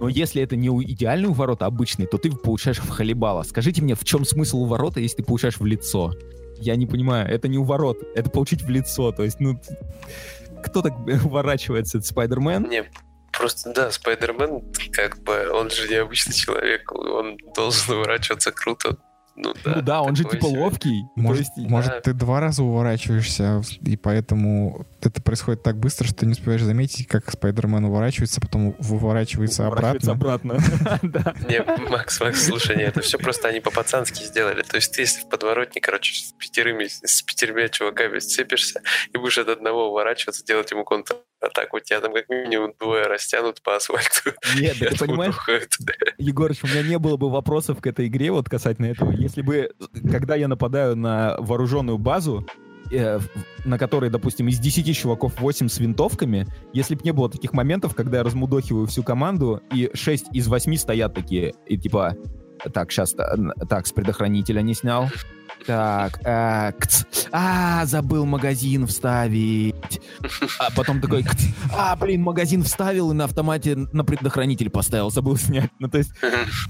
Но 0.00 0.08
если 0.08 0.40
это 0.42 0.54
не 0.54 0.70
у- 0.70 0.82
идеальный 0.82 1.28
уворот, 1.28 1.62
а 1.62 1.66
обычный, 1.66 2.06
то 2.06 2.16
ты 2.18 2.30
получаешь 2.30 2.78
в 2.78 2.88
халибала. 2.90 3.42
Скажите 3.42 3.82
мне, 3.82 3.94
в 3.96 4.04
чем 4.04 4.24
смысл 4.24 4.62
уворота, 4.62 5.00
если 5.00 5.16
ты 5.18 5.24
получаешь 5.24 5.58
в 5.58 5.66
лицо? 5.66 6.12
Я 6.60 6.76
не 6.76 6.86
понимаю. 6.86 7.28
Это 7.28 7.48
не 7.48 7.58
уворот, 7.58 7.98
это 8.14 8.30
получить 8.30 8.62
в 8.62 8.68
лицо. 8.68 9.10
То 9.10 9.24
есть, 9.24 9.40
ну, 9.40 9.58
кто 10.64 10.80
так 10.82 10.92
уворачивается? 11.24 11.98
Это 11.98 12.06
Спайдермен? 12.06 12.68
Не, 12.70 12.84
просто, 13.32 13.72
да, 13.72 13.90
Спайдермен, 13.90 14.62
как 14.92 15.18
бы, 15.22 15.50
он 15.50 15.70
же 15.70 15.88
необычный 15.88 16.34
человек, 16.34 16.92
он 16.92 17.36
должен 17.54 17.94
уворачиваться 17.94 18.52
круто. 18.52 18.96
Ну 19.34 19.54
да, 19.64 19.72
ну 19.76 19.82
да, 19.82 20.02
он 20.02 20.14
же 20.14 20.24
типа 20.24 20.46
себе. 20.46 20.58
ловкий. 20.58 21.04
Может, 21.16 21.46
есть, 21.56 21.70
может, 21.70 22.02
ты 22.02 22.12
два 22.12 22.40
раза 22.40 22.62
уворачиваешься, 22.62 23.62
и 23.80 23.96
поэтому 23.96 24.86
это 25.00 25.22
происходит 25.22 25.62
так 25.62 25.78
быстро, 25.78 26.06
что 26.06 26.16
ты 26.16 26.26
не 26.26 26.32
успеваешь 26.32 26.62
заметить, 26.62 27.08
как 27.08 27.30
Спайдермен 27.30 27.84
уворачивается, 27.86 28.42
потом 28.42 28.76
выворачивается 28.78 29.66
уворачивается 29.66 30.12
обратно. 30.12 30.56
обратно. 30.56 30.98
Да. 31.02 31.34
Не, 31.48 31.62
Макс, 31.88 32.20
Макс, 32.20 32.46
слушай, 32.46 32.76
не, 32.76 32.82
это 32.82 33.00
все 33.00 33.18
просто 33.18 33.48
они 33.48 33.60
по-пацански 33.60 34.22
сделали. 34.22 34.62
То 34.62 34.76
есть 34.76 34.92
ты, 34.94 35.02
если 35.02 35.22
в 35.22 35.28
подворотне, 35.28 35.80
короче, 35.80 36.14
с 36.14 36.32
пятерыми, 36.32 36.84
с 36.86 37.22
пятерьмя 37.22 37.68
чуваками 37.68 38.18
сцепишься 38.18 38.82
и 39.12 39.18
будешь 39.18 39.38
от 39.38 39.48
одного 39.48 39.88
уворачиваться, 39.88 40.44
делать 40.44 40.70
ему 40.70 40.84
контратаку, 41.42 41.80
тебя 41.80 42.00
там 42.00 42.12
как 42.12 42.28
минимум 42.28 42.74
двое 42.78 43.04
растянут 43.06 43.62
по 43.62 43.76
асфальту. 43.76 44.32
Нет, 44.58 44.76
да 44.80 44.90
ты 44.90 44.98
понимаешь, 44.98 45.36
уходят. 45.36 45.70
Егорыч, 46.18 46.62
у 46.64 46.66
меня 46.66 46.82
не 46.82 46.98
было 46.98 47.16
бы 47.16 47.30
вопросов 47.30 47.80
к 47.80 47.86
этой 47.86 48.06
игре 48.06 48.30
вот 48.30 48.48
касательно 48.48 48.86
этого, 48.86 49.10
если 49.12 49.42
бы, 49.42 49.72
когда 50.10 50.36
я 50.36 50.48
нападаю 50.48 50.96
на 50.96 51.36
вооруженную 51.38 51.98
базу, 51.98 52.46
э, 52.90 53.18
на 53.64 53.78
которой, 53.78 54.10
допустим, 54.10 54.48
из 54.48 54.58
10 54.58 54.96
чуваков 54.96 55.40
8 55.40 55.68
с 55.68 55.78
винтовками, 55.78 56.46
если 56.72 56.94
бы 56.94 57.02
не 57.04 57.12
было 57.12 57.28
таких 57.30 57.52
моментов, 57.52 57.94
когда 57.94 58.18
я 58.18 58.24
размудохиваю 58.24 58.86
всю 58.86 59.02
команду, 59.02 59.62
и 59.72 59.90
6 59.92 60.26
из 60.32 60.48
8 60.48 60.76
стоят 60.76 61.14
такие, 61.14 61.54
и 61.66 61.76
типа, 61.76 62.16
так, 62.72 62.92
сейчас, 62.92 63.14
так, 63.14 63.86
с 63.86 63.92
предохранителя 63.92 64.60
не 64.60 64.74
снял, 64.74 65.08
так, 65.66 66.20
а, 66.24 66.72
кц, 66.72 67.04
а, 67.30 67.84
забыл 67.86 68.24
магазин 68.26 68.86
вставить. 68.86 70.00
А 70.58 70.70
потом 70.74 71.00
такой, 71.00 71.22
кц, 71.22 71.44
а, 71.72 71.96
блин, 71.96 72.22
магазин 72.22 72.62
вставил 72.62 73.10
и 73.10 73.14
на 73.14 73.24
автомате 73.24 73.76
на 73.76 74.04
предохранитель 74.04 74.70
поставил, 74.70 75.10
забыл 75.10 75.36
снять. 75.36 75.70
Ну, 75.78 75.88
то 75.88 75.98
есть... 75.98 76.12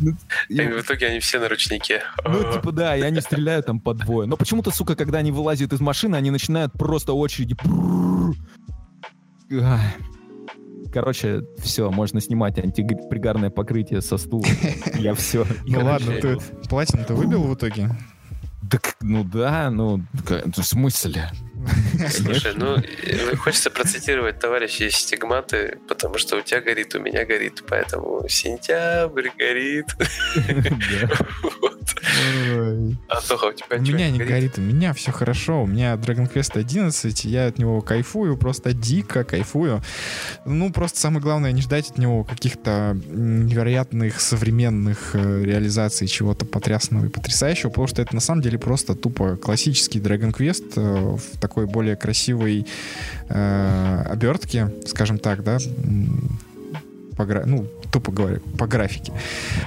ну, 0.01 0.13
И 0.49 0.61
в 0.61 0.81
итоге 0.81 1.09
они 1.09 1.21
все 1.21 1.39
на 1.39 1.49
ручнике. 1.49 2.03
ну, 2.25 2.53
типа, 2.53 2.73
да, 2.73 2.97
и 2.97 3.03
они 3.03 3.21
стреляют 3.21 3.67
там 3.67 3.81
по 3.81 3.95
двое. 3.95 4.27
Но 4.27 4.37
почему-то, 4.37 4.71
сука, 4.71 4.97
когда 4.97 5.19
они 5.19 5.31
вылазят 5.33 5.73
из 5.73 5.81
машины, 5.81 6.17
они 6.17 6.31
начинают 6.31 6.73
просто 6.73 7.13
очереди. 7.13 7.57
Короче, 10.93 11.43
все, 11.59 11.91
можно 11.91 12.21
снимать 12.21 12.59
антипригарное 12.59 13.51
покрытие 13.51 14.03
со 14.03 14.19
стула. 14.19 14.45
Я 14.99 15.15
все. 15.15 15.47
Ну 15.65 15.85
ладно, 15.85 16.13
ты 16.21 16.39
платину 16.69 17.05
ты 17.05 17.15
выбил 17.15 17.45
в 17.45 17.55
итоге? 17.55 17.91
Так, 18.71 18.97
ну 19.01 19.25
да, 19.25 19.71
ну, 19.71 20.03
в 20.13 20.63
смысле? 20.63 21.31
Слушай, 22.11 22.55
ну, 22.57 22.77
хочется 23.37 23.71
процитировать 23.71 24.41
товарища 24.41 24.85
из 24.85 24.97
стигматы, 24.97 25.79
потому 25.89 26.19
что 26.19 26.37
у 26.37 26.41
тебя 26.43 26.61
горит, 26.61 26.95
у 26.95 27.01
меня 27.01 27.25
горит, 27.25 27.63
поэтому 27.69 28.27
сентябрь 28.29 29.29
горит. 29.37 29.87
Антоха, 33.09 33.47
у 33.47 33.53
тебя 33.53 33.77
У 33.77 33.81
меня 33.81 34.11
не 34.11 34.19
горит, 34.19 34.59
у 34.59 34.61
меня 34.61 34.93
все 34.93 35.13
хорошо, 35.13 35.63
у 35.63 35.67
меня 35.67 35.95
Dragon 35.95 36.33
Quest 36.33 36.59
11, 36.59 37.25
я 37.25 37.47
от 37.47 37.59
него 37.59 37.81
кайфую, 37.81 38.37
просто 38.37 38.73
дико 38.73 39.25
кайфую. 39.25 39.83
Ну, 40.45 40.73
просто 40.73 41.01
самое 41.01 41.23
главное, 41.23 41.53
не 41.53 41.63
ждать 41.63 41.91
от 41.91 41.99
него 41.99 42.25
каких-то 42.25 42.97
невероятных 43.09 44.21
современных 44.21 45.15
э, 45.15 45.43
реализаций 45.45 46.07
чего-то 46.07 46.45
потрясного 46.45 47.07
и 47.07 47.09
потрясающего, 47.09 47.71
потому 47.71 47.87
что 47.87 48.03
это 48.03 48.15
на 48.15 48.21
самом 48.21 48.43
деле 48.43 48.59
просто 48.59 48.95
тупо 48.95 49.37
классический 49.37 50.01
Dragon 50.01 50.33
Quest 50.33 50.73
э, 50.77 51.17
в 51.17 51.39
такой 51.41 51.67
более 51.67 51.97
красивой 51.97 52.67
э, 53.29 54.03
обертке, 54.09 54.73
скажем 54.87 55.19
так, 55.19 55.43
да, 55.43 55.59
по, 57.17 57.25
ну, 57.47 57.67
тупо 57.91 58.13
говоря, 58.13 58.39
по 58.59 58.67
графике. 58.67 59.13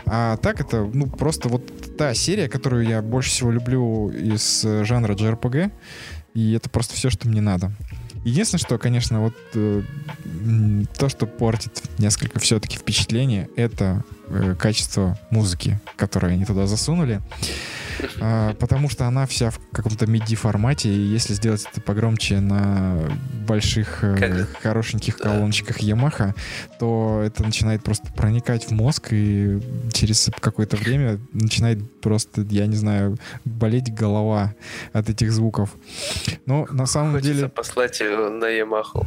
А 0.05 0.37
так 0.37 0.61
это, 0.61 0.89
ну, 0.93 1.07
просто 1.07 1.49
вот 1.49 1.97
та 1.97 2.13
серия, 2.13 2.49
которую 2.49 2.87
я 2.87 3.01
больше 3.01 3.29
всего 3.29 3.51
люблю 3.51 4.09
из 4.09 4.61
жанра 4.61 5.13
JRPG, 5.13 5.71
и 6.33 6.53
это 6.53 6.69
просто 6.69 6.95
все, 6.95 7.09
что 7.09 7.27
мне 7.27 7.41
надо. 7.41 7.71
Единственное, 8.25 8.59
что, 8.59 8.79
конечно, 8.79 9.21
вот 9.21 9.35
э, 9.53 9.83
то, 10.97 11.09
что 11.09 11.27
портит 11.27 11.83
несколько 11.99 12.39
все-таки 12.39 12.77
впечатление, 12.77 13.47
это 13.55 14.03
э, 14.27 14.55
качество 14.59 15.17
музыки, 15.29 15.79
которое 15.95 16.33
они 16.33 16.43
туда 16.43 16.65
засунули. 16.65 17.21
Потому 18.59 18.89
что 18.89 19.05
она 19.05 19.25
вся 19.25 19.51
в 19.51 19.59
каком-то 19.71 20.05
MIDI 20.05 20.35
формате, 20.35 20.89
и 20.89 20.99
если 20.99 21.33
сделать 21.33 21.65
это 21.71 21.81
погромче 21.81 22.39
на 22.39 22.99
больших 23.47 24.03
э, 24.03 24.15
как? 24.17 24.61
хорошеньких 24.61 25.17
колоночках 25.17 25.81
Yamaha, 25.81 26.33
то 26.79 27.21
это 27.23 27.43
начинает 27.43 27.83
просто 27.83 28.11
проникать 28.13 28.65
в 28.65 28.71
мозг, 28.71 29.09
и 29.11 29.59
через 29.93 30.29
какое-то 30.39 30.77
время 30.77 31.19
начинает 31.33 31.99
просто, 32.01 32.41
я 32.49 32.67
не 32.67 32.75
знаю, 32.75 33.17
болеть 33.43 33.93
голова 33.93 34.53
от 34.93 35.09
этих 35.09 35.31
звуков. 35.31 35.75
Но 36.45 36.65
на 36.71 36.85
самом 36.85 37.13
Хочется 37.13 37.33
деле... 37.33 37.49
послать 37.49 37.99
на 37.99 38.45
Yamaha. 38.45 39.05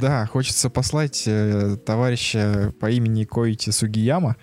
Да, 0.00 0.26
хочется 0.26 0.70
послать 0.70 1.24
э, 1.26 1.76
товарища 1.84 2.72
по 2.80 2.90
имени 2.90 3.24
Коити 3.24 3.70
Сугияма, 3.70 4.36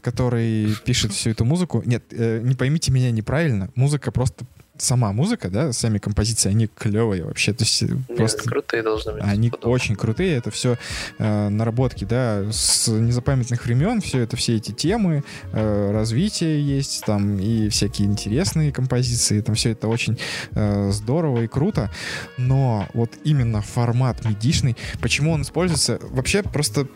который 0.00 0.74
пишет 0.84 1.12
всю 1.12 1.30
эту 1.30 1.44
музыку. 1.44 1.82
Нет, 1.84 2.04
э, 2.10 2.40
не 2.42 2.54
поймите 2.54 2.92
меня 2.92 3.10
неправильно, 3.10 3.70
музыка 3.74 4.12
просто 4.12 4.44
сама 4.78 5.12
музыка, 5.12 5.50
да, 5.50 5.72
сами 5.72 5.98
композиции, 5.98 6.50
они 6.50 6.66
клевые 6.66 7.24
вообще. 7.24 7.52
То 7.52 7.64
есть 7.64 7.82
э, 7.82 7.86
Нет, 7.86 8.16
просто 8.16 8.42
крутые 8.48 8.82
должны 8.82 9.12
быть. 9.12 9.22
Они 9.24 9.50
подобно. 9.50 9.70
очень 9.70 9.96
крутые. 9.96 10.36
Это 10.36 10.50
все 10.50 10.76
э, 11.18 11.48
наработки, 11.48 12.04
да, 12.04 12.50
с 12.50 12.88
незапамятных 12.88 13.64
времен. 13.64 14.00
Все 14.00 14.20
это, 14.20 14.36
все 14.36 14.56
эти 14.56 14.72
темы, 14.72 15.22
э, 15.52 15.90
развитие 15.92 16.60
есть 16.60 17.04
там 17.04 17.38
и 17.38 17.68
всякие 17.68 18.08
интересные 18.08 18.72
композиции. 18.72 19.40
Там 19.40 19.54
все 19.54 19.70
это 19.70 19.88
очень 19.88 20.18
э, 20.52 20.90
здорово 20.90 21.42
и 21.42 21.46
круто. 21.46 21.90
Но 22.36 22.88
вот 22.94 23.10
именно 23.24 23.62
формат 23.62 24.24
медишный, 24.24 24.76
почему 25.00 25.32
он 25.32 25.42
используется? 25.42 25.98
Вообще 26.02 26.42
просто 26.42 26.88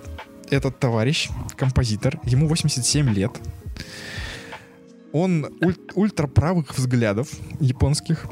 этот 0.51 0.79
товарищ, 0.79 1.29
композитор, 1.57 2.19
ему 2.25 2.49
87 2.49 3.11
лет. 3.11 3.33
Он 5.13 5.47
уль- 5.61 5.79
ультраправых 5.95 6.77
взглядов 6.77 7.29
японских. 7.61 8.27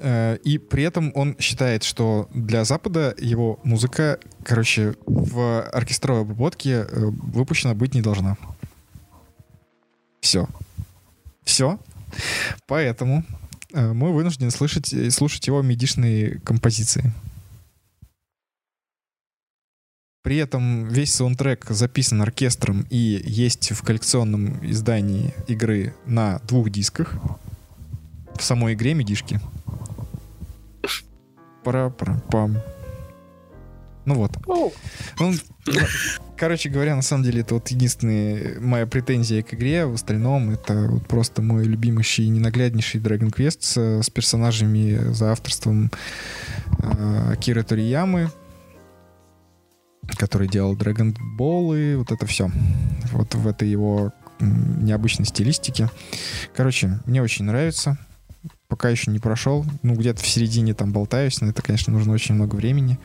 Э, 0.00 0.36
и 0.44 0.58
при 0.58 0.84
этом 0.84 1.12
он 1.14 1.36
считает, 1.38 1.82
что 1.84 2.28
для 2.34 2.64
Запада 2.64 3.14
его 3.18 3.58
музыка, 3.64 4.18
короче, 4.44 4.94
в 5.06 5.62
оркестровой 5.62 6.22
обработке 6.22 6.70
э, 6.70 6.86
выпущена 6.92 7.74
быть 7.74 7.94
не 7.94 8.02
должна. 8.02 8.36
Все. 10.20 10.48
Все. 11.44 11.78
Поэтому 12.66 13.24
э, 13.72 13.92
мы 13.92 14.12
вынуждены 14.12 14.50
слышать, 14.50 14.94
слушать 15.12 15.46
его 15.46 15.62
медишные 15.62 16.40
композиции. 16.40 17.12
При 20.28 20.36
этом 20.36 20.86
весь 20.88 21.14
саундтрек 21.14 21.64
записан 21.70 22.20
оркестром 22.20 22.86
и 22.90 23.22
есть 23.24 23.72
в 23.72 23.82
коллекционном 23.82 24.58
издании 24.62 25.32
игры 25.46 25.94
на 26.04 26.40
двух 26.40 26.68
дисках. 26.68 27.14
В 28.34 28.42
самой 28.42 28.74
игре 28.74 28.92
медишки. 28.92 29.40
Пара-пара-пам. 31.64 32.58
Ну 34.04 34.16
вот. 34.16 34.32
Ну, 35.18 35.32
короче 36.36 36.68
говоря, 36.68 36.94
на 36.94 37.00
самом 37.00 37.24
деле, 37.24 37.40
это 37.40 37.54
вот 37.54 37.68
единственная 37.68 38.60
моя 38.60 38.86
претензия 38.86 39.42
к 39.42 39.54
игре. 39.54 39.86
В 39.86 39.94
остальном 39.94 40.50
это 40.50 40.88
вот 40.90 41.06
просто 41.06 41.40
мой 41.40 41.64
любимейший 41.64 42.26
и 42.26 42.28
ненагляднейший 42.28 43.00
Dragon 43.00 43.34
Quest 43.34 43.60
с, 43.62 44.02
с 44.02 44.10
персонажами 44.10 45.10
за 45.10 45.32
авторством 45.32 45.90
э, 46.82 47.32
Акиры 47.32 47.62
Ториямы 47.62 48.30
который 50.18 50.48
делал 50.48 50.76
Dragon 50.76 51.16
Ball 51.38 51.92
и 51.92 51.94
вот 51.94 52.12
это 52.12 52.26
все. 52.26 52.50
Вот 53.12 53.34
в 53.34 53.46
этой 53.46 53.68
его 53.68 54.12
необычной 54.40 55.26
стилистике. 55.26 55.90
Короче, 56.54 57.00
мне 57.06 57.22
очень 57.22 57.44
нравится. 57.44 57.98
Пока 58.68 58.90
еще 58.90 59.10
не 59.10 59.18
прошел. 59.18 59.64
Ну, 59.82 59.94
где-то 59.94 60.22
в 60.22 60.26
середине 60.26 60.74
там 60.74 60.92
болтаюсь, 60.92 61.40
но 61.40 61.48
это, 61.48 61.62
конечно, 61.62 61.92
нужно 61.92 62.12
очень 62.12 62.34
много 62.34 62.54
времени. 62.54 62.98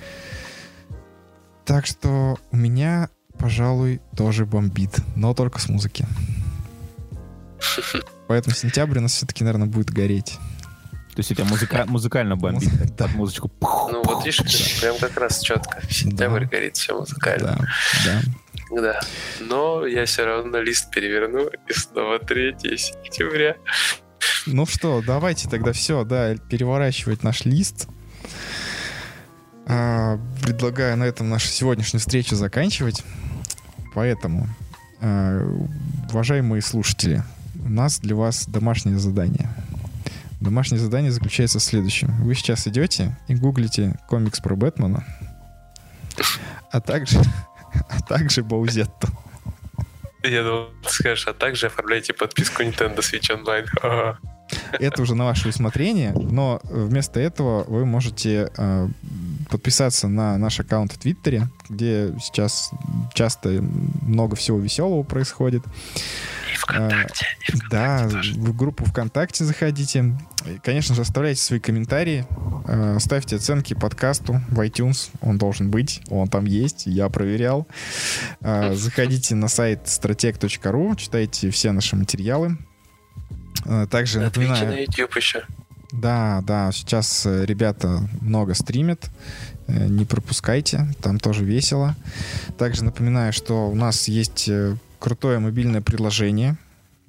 Так 1.66 1.86
что 1.86 2.38
у 2.52 2.58
меня, 2.58 3.10
пожалуй, 3.38 4.02
тоже 4.16 4.46
бомбит, 4.46 5.00
но 5.16 5.34
только 5.34 5.60
с 5.60 5.70
музыки. 5.70 6.06
Поэтому 8.28 8.56
сентябрь 8.56 9.00
у 9.00 9.02
нас 9.02 9.14
все-таки, 9.14 9.44
наверное, 9.44 9.68
будет 9.68 9.90
гореть. 9.90 10.38
То 11.16 11.20
есть 11.20 11.32
у 11.32 11.36
тебя 11.36 11.46
музыка, 11.46 11.86
музыкально 11.88 12.36
бомбит 12.36 12.70
да. 12.96 13.06
под 13.06 13.16
музычку. 13.16 13.52
Ну 13.62 14.02
вот 14.04 14.26
видишь, 14.26 14.82
прям 14.82 14.98
как 14.98 15.16
раз 15.18 15.42
четко. 15.42 15.82
Сентябрь 15.90 16.46
да. 16.46 16.50
горит, 16.50 16.78
все 16.78 16.98
музыкально. 16.98 17.58
Да, 18.06 18.22
да. 18.72 18.82
Да. 18.82 19.00
Но 19.40 19.86
я 19.86 20.06
все 20.06 20.26
равно 20.26 20.60
лист 20.60 20.90
переверну, 20.90 21.48
и 21.48 21.74
снова 21.74 22.18
3 22.18 22.56
сентября. 22.78 23.58
Ну 24.48 24.66
что, 24.66 25.04
давайте 25.06 25.48
тогда 25.48 25.74
все, 25.74 26.04
да, 26.04 26.36
переворачивать 26.36 27.24
наш 27.24 27.46
лист. 27.46 27.88
А, 29.68 30.18
предлагаю 30.42 30.98
на 30.98 31.04
этом 31.04 31.30
нашу 31.30 31.48
сегодняшнюю 31.48 32.00
встречу 32.00 32.36
заканчивать. 32.36 33.04
Поэтому, 33.94 34.48
а, 35.02 35.48
уважаемые 36.12 36.64
слушатели, 36.64 37.24
у 37.64 37.70
нас 37.70 38.00
для 38.00 38.16
вас 38.16 38.48
домашнее 38.48 38.98
задание— 38.98 39.50
Домашнее 40.44 40.78
задание 40.78 41.10
заключается 41.10 41.60
в 41.60 41.64
следующем. 41.64 42.10
Вы 42.22 42.36
сейчас 42.36 42.68
идете 42.68 43.18
и 43.30 43.36
гуглите 43.36 43.98
комикс 44.10 44.42
про 44.42 44.58
Бэтмена, 44.58 45.06
а 46.70 46.82
также, 46.82 47.22
а 47.90 48.02
также 48.02 48.44
Баузетту. 48.44 49.08
Я 50.22 50.44
думал, 50.44 50.70
ты 50.84 50.90
скажешь, 50.90 51.28
а 51.28 51.34
также 51.34 51.68
оформляйте 51.68 52.14
подписку 52.14 52.62
Nintendo 52.62 52.98
Switch 52.98 53.32
Online. 53.32 54.18
Это 54.80 55.02
уже 55.02 55.16
на 55.16 55.24
ваше 55.24 55.48
усмотрение, 55.48 56.12
но 56.14 56.60
вместо 56.64 57.22
этого 57.22 57.64
вы 57.64 57.86
можете 57.86 58.52
э, 58.58 58.88
подписаться 59.50 60.10
на 60.10 60.38
наш 60.38 60.60
аккаунт 60.60 60.92
в 60.92 60.98
Твиттере, 60.98 61.48
где 61.70 62.14
сейчас 62.22 62.72
часто 63.14 63.50
много 64.02 64.36
всего 64.36 64.60
веселого 64.60 65.04
происходит. 65.04 65.64
ВКонтакте. 66.64 67.26
да, 67.70 68.08
в 68.08 68.56
группу 68.56 68.86
ВКонтакте 68.86 69.44
заходите. 69.44 70.18
Конечно 70.64 70.96
же, 70.96 71.02
оставляйте 71.02 71.42
свои 71.42 71.60
комментарии, 71.60 72.26
э, 72.66 72.98
ставьте 73.00 73.36
оценки 73.36 73.74
подкасту 73.74 74.42
в 74.50 74.60
iTunes. 74.62 75.10
Он 75.22 75.38
должен 75.38 75.70
быть, 75.70 76.02
он 76.10 76.28
там 76.30 76.46
есть, 76.46 76.86
я 76.86 77.10
проверял. 77.10 77.68
Э, 78.42 78.74
заходите 78.76 79.36
на 79.36 79.48
сайт 79.50 79.86
strateg.ru, 79.86 80.96
читайте 80.96 81.50
все 81.50 81.72
наши 81.72 81.96
материалы. 81.96 82.58
Э, 83.66 83.86
также 83.90 84.20
на 84.20 84.26
напоминаю... 84.26 84.68
на 84.68 84.80
YouTube 84.80 85.16
еще. 85.16 85.44
Да, 85.92 86.42
да, 86.44 86.72
сейчас 86.72 87.26
ребята 87.26 88.02
много 88.20 88.56
стримят, 88.56 89.12
не 89.68 90.06
пропускайте, 90.06 90.88
там 91.04 91.20
тоже 91.20 91.46
весело. 91.46 91.96
Также 92.58 92.84
напоминаю, 92.84 93.32
что 93.32 93.70
у 93.70 93.76
нас 93.76 94.08
есть 94.08 94.50
крутое 95.04 95.38
мобильное 95.40 95.82
приложение, 95.82 96.56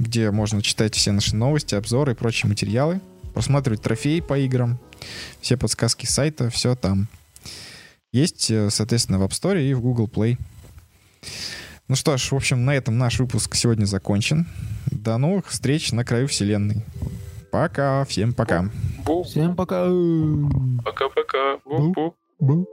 где 0.00 0.32
можно 0.32 0.60
читать 0.62 0.96
все 0.96 1.12
наши 1.12 1.36
новости, 1.36 1.76
обзоры 1.76 2.10
и 2.10 2.14
прочие 2.16 2.48
материалы, 2.48 3.00
просматривать 3.34 3.82
трофеи 3.82 4.18
по 4.18 4.36
играм, 4.36 4.80
все 5.40 5.56
подсказки 5.56 6.04
сайта, 6.04 6.50
все 6.50 6.74
там. 6.74 7.06
Есть, 8.12 8.50
э, 8.50 8.68
соответственно, 8.70 9.20
в 9.20 9.22
App 9.22 9.30
Store 9.30 9.62
и 9.62 9.74
в 9.74 9.80
Google 9.80 10.08
Play. 10.08 10.38
Ну 11.86 11.94
что 11.94 12.16
ж, 12.16 12.32
в 12.32 12.34
общем, 12.34 12.64
на 12.64 12.74
этом 12.74 12.98
наш 12.98 13.20
выпуск 13.20 13.54
сегодня 13.54 13.84
закончен. 13.84 14.48
До 14.90 15.16
новых 15.16 15.46
встреч 15.46 15.92
на 15.92 16.04
краю 16.04 16.26
вселенной. 16.26 16.82
Пока, 17.52 18.04
всем 18.06 18.34
пока. 18.34 18.70
Всем 19.24 19.54
пока. 19.54 19.84
Пока-пока. 20.84 21.60
Бу-бу. 21.64 22.16
Бу. 22.40 22.66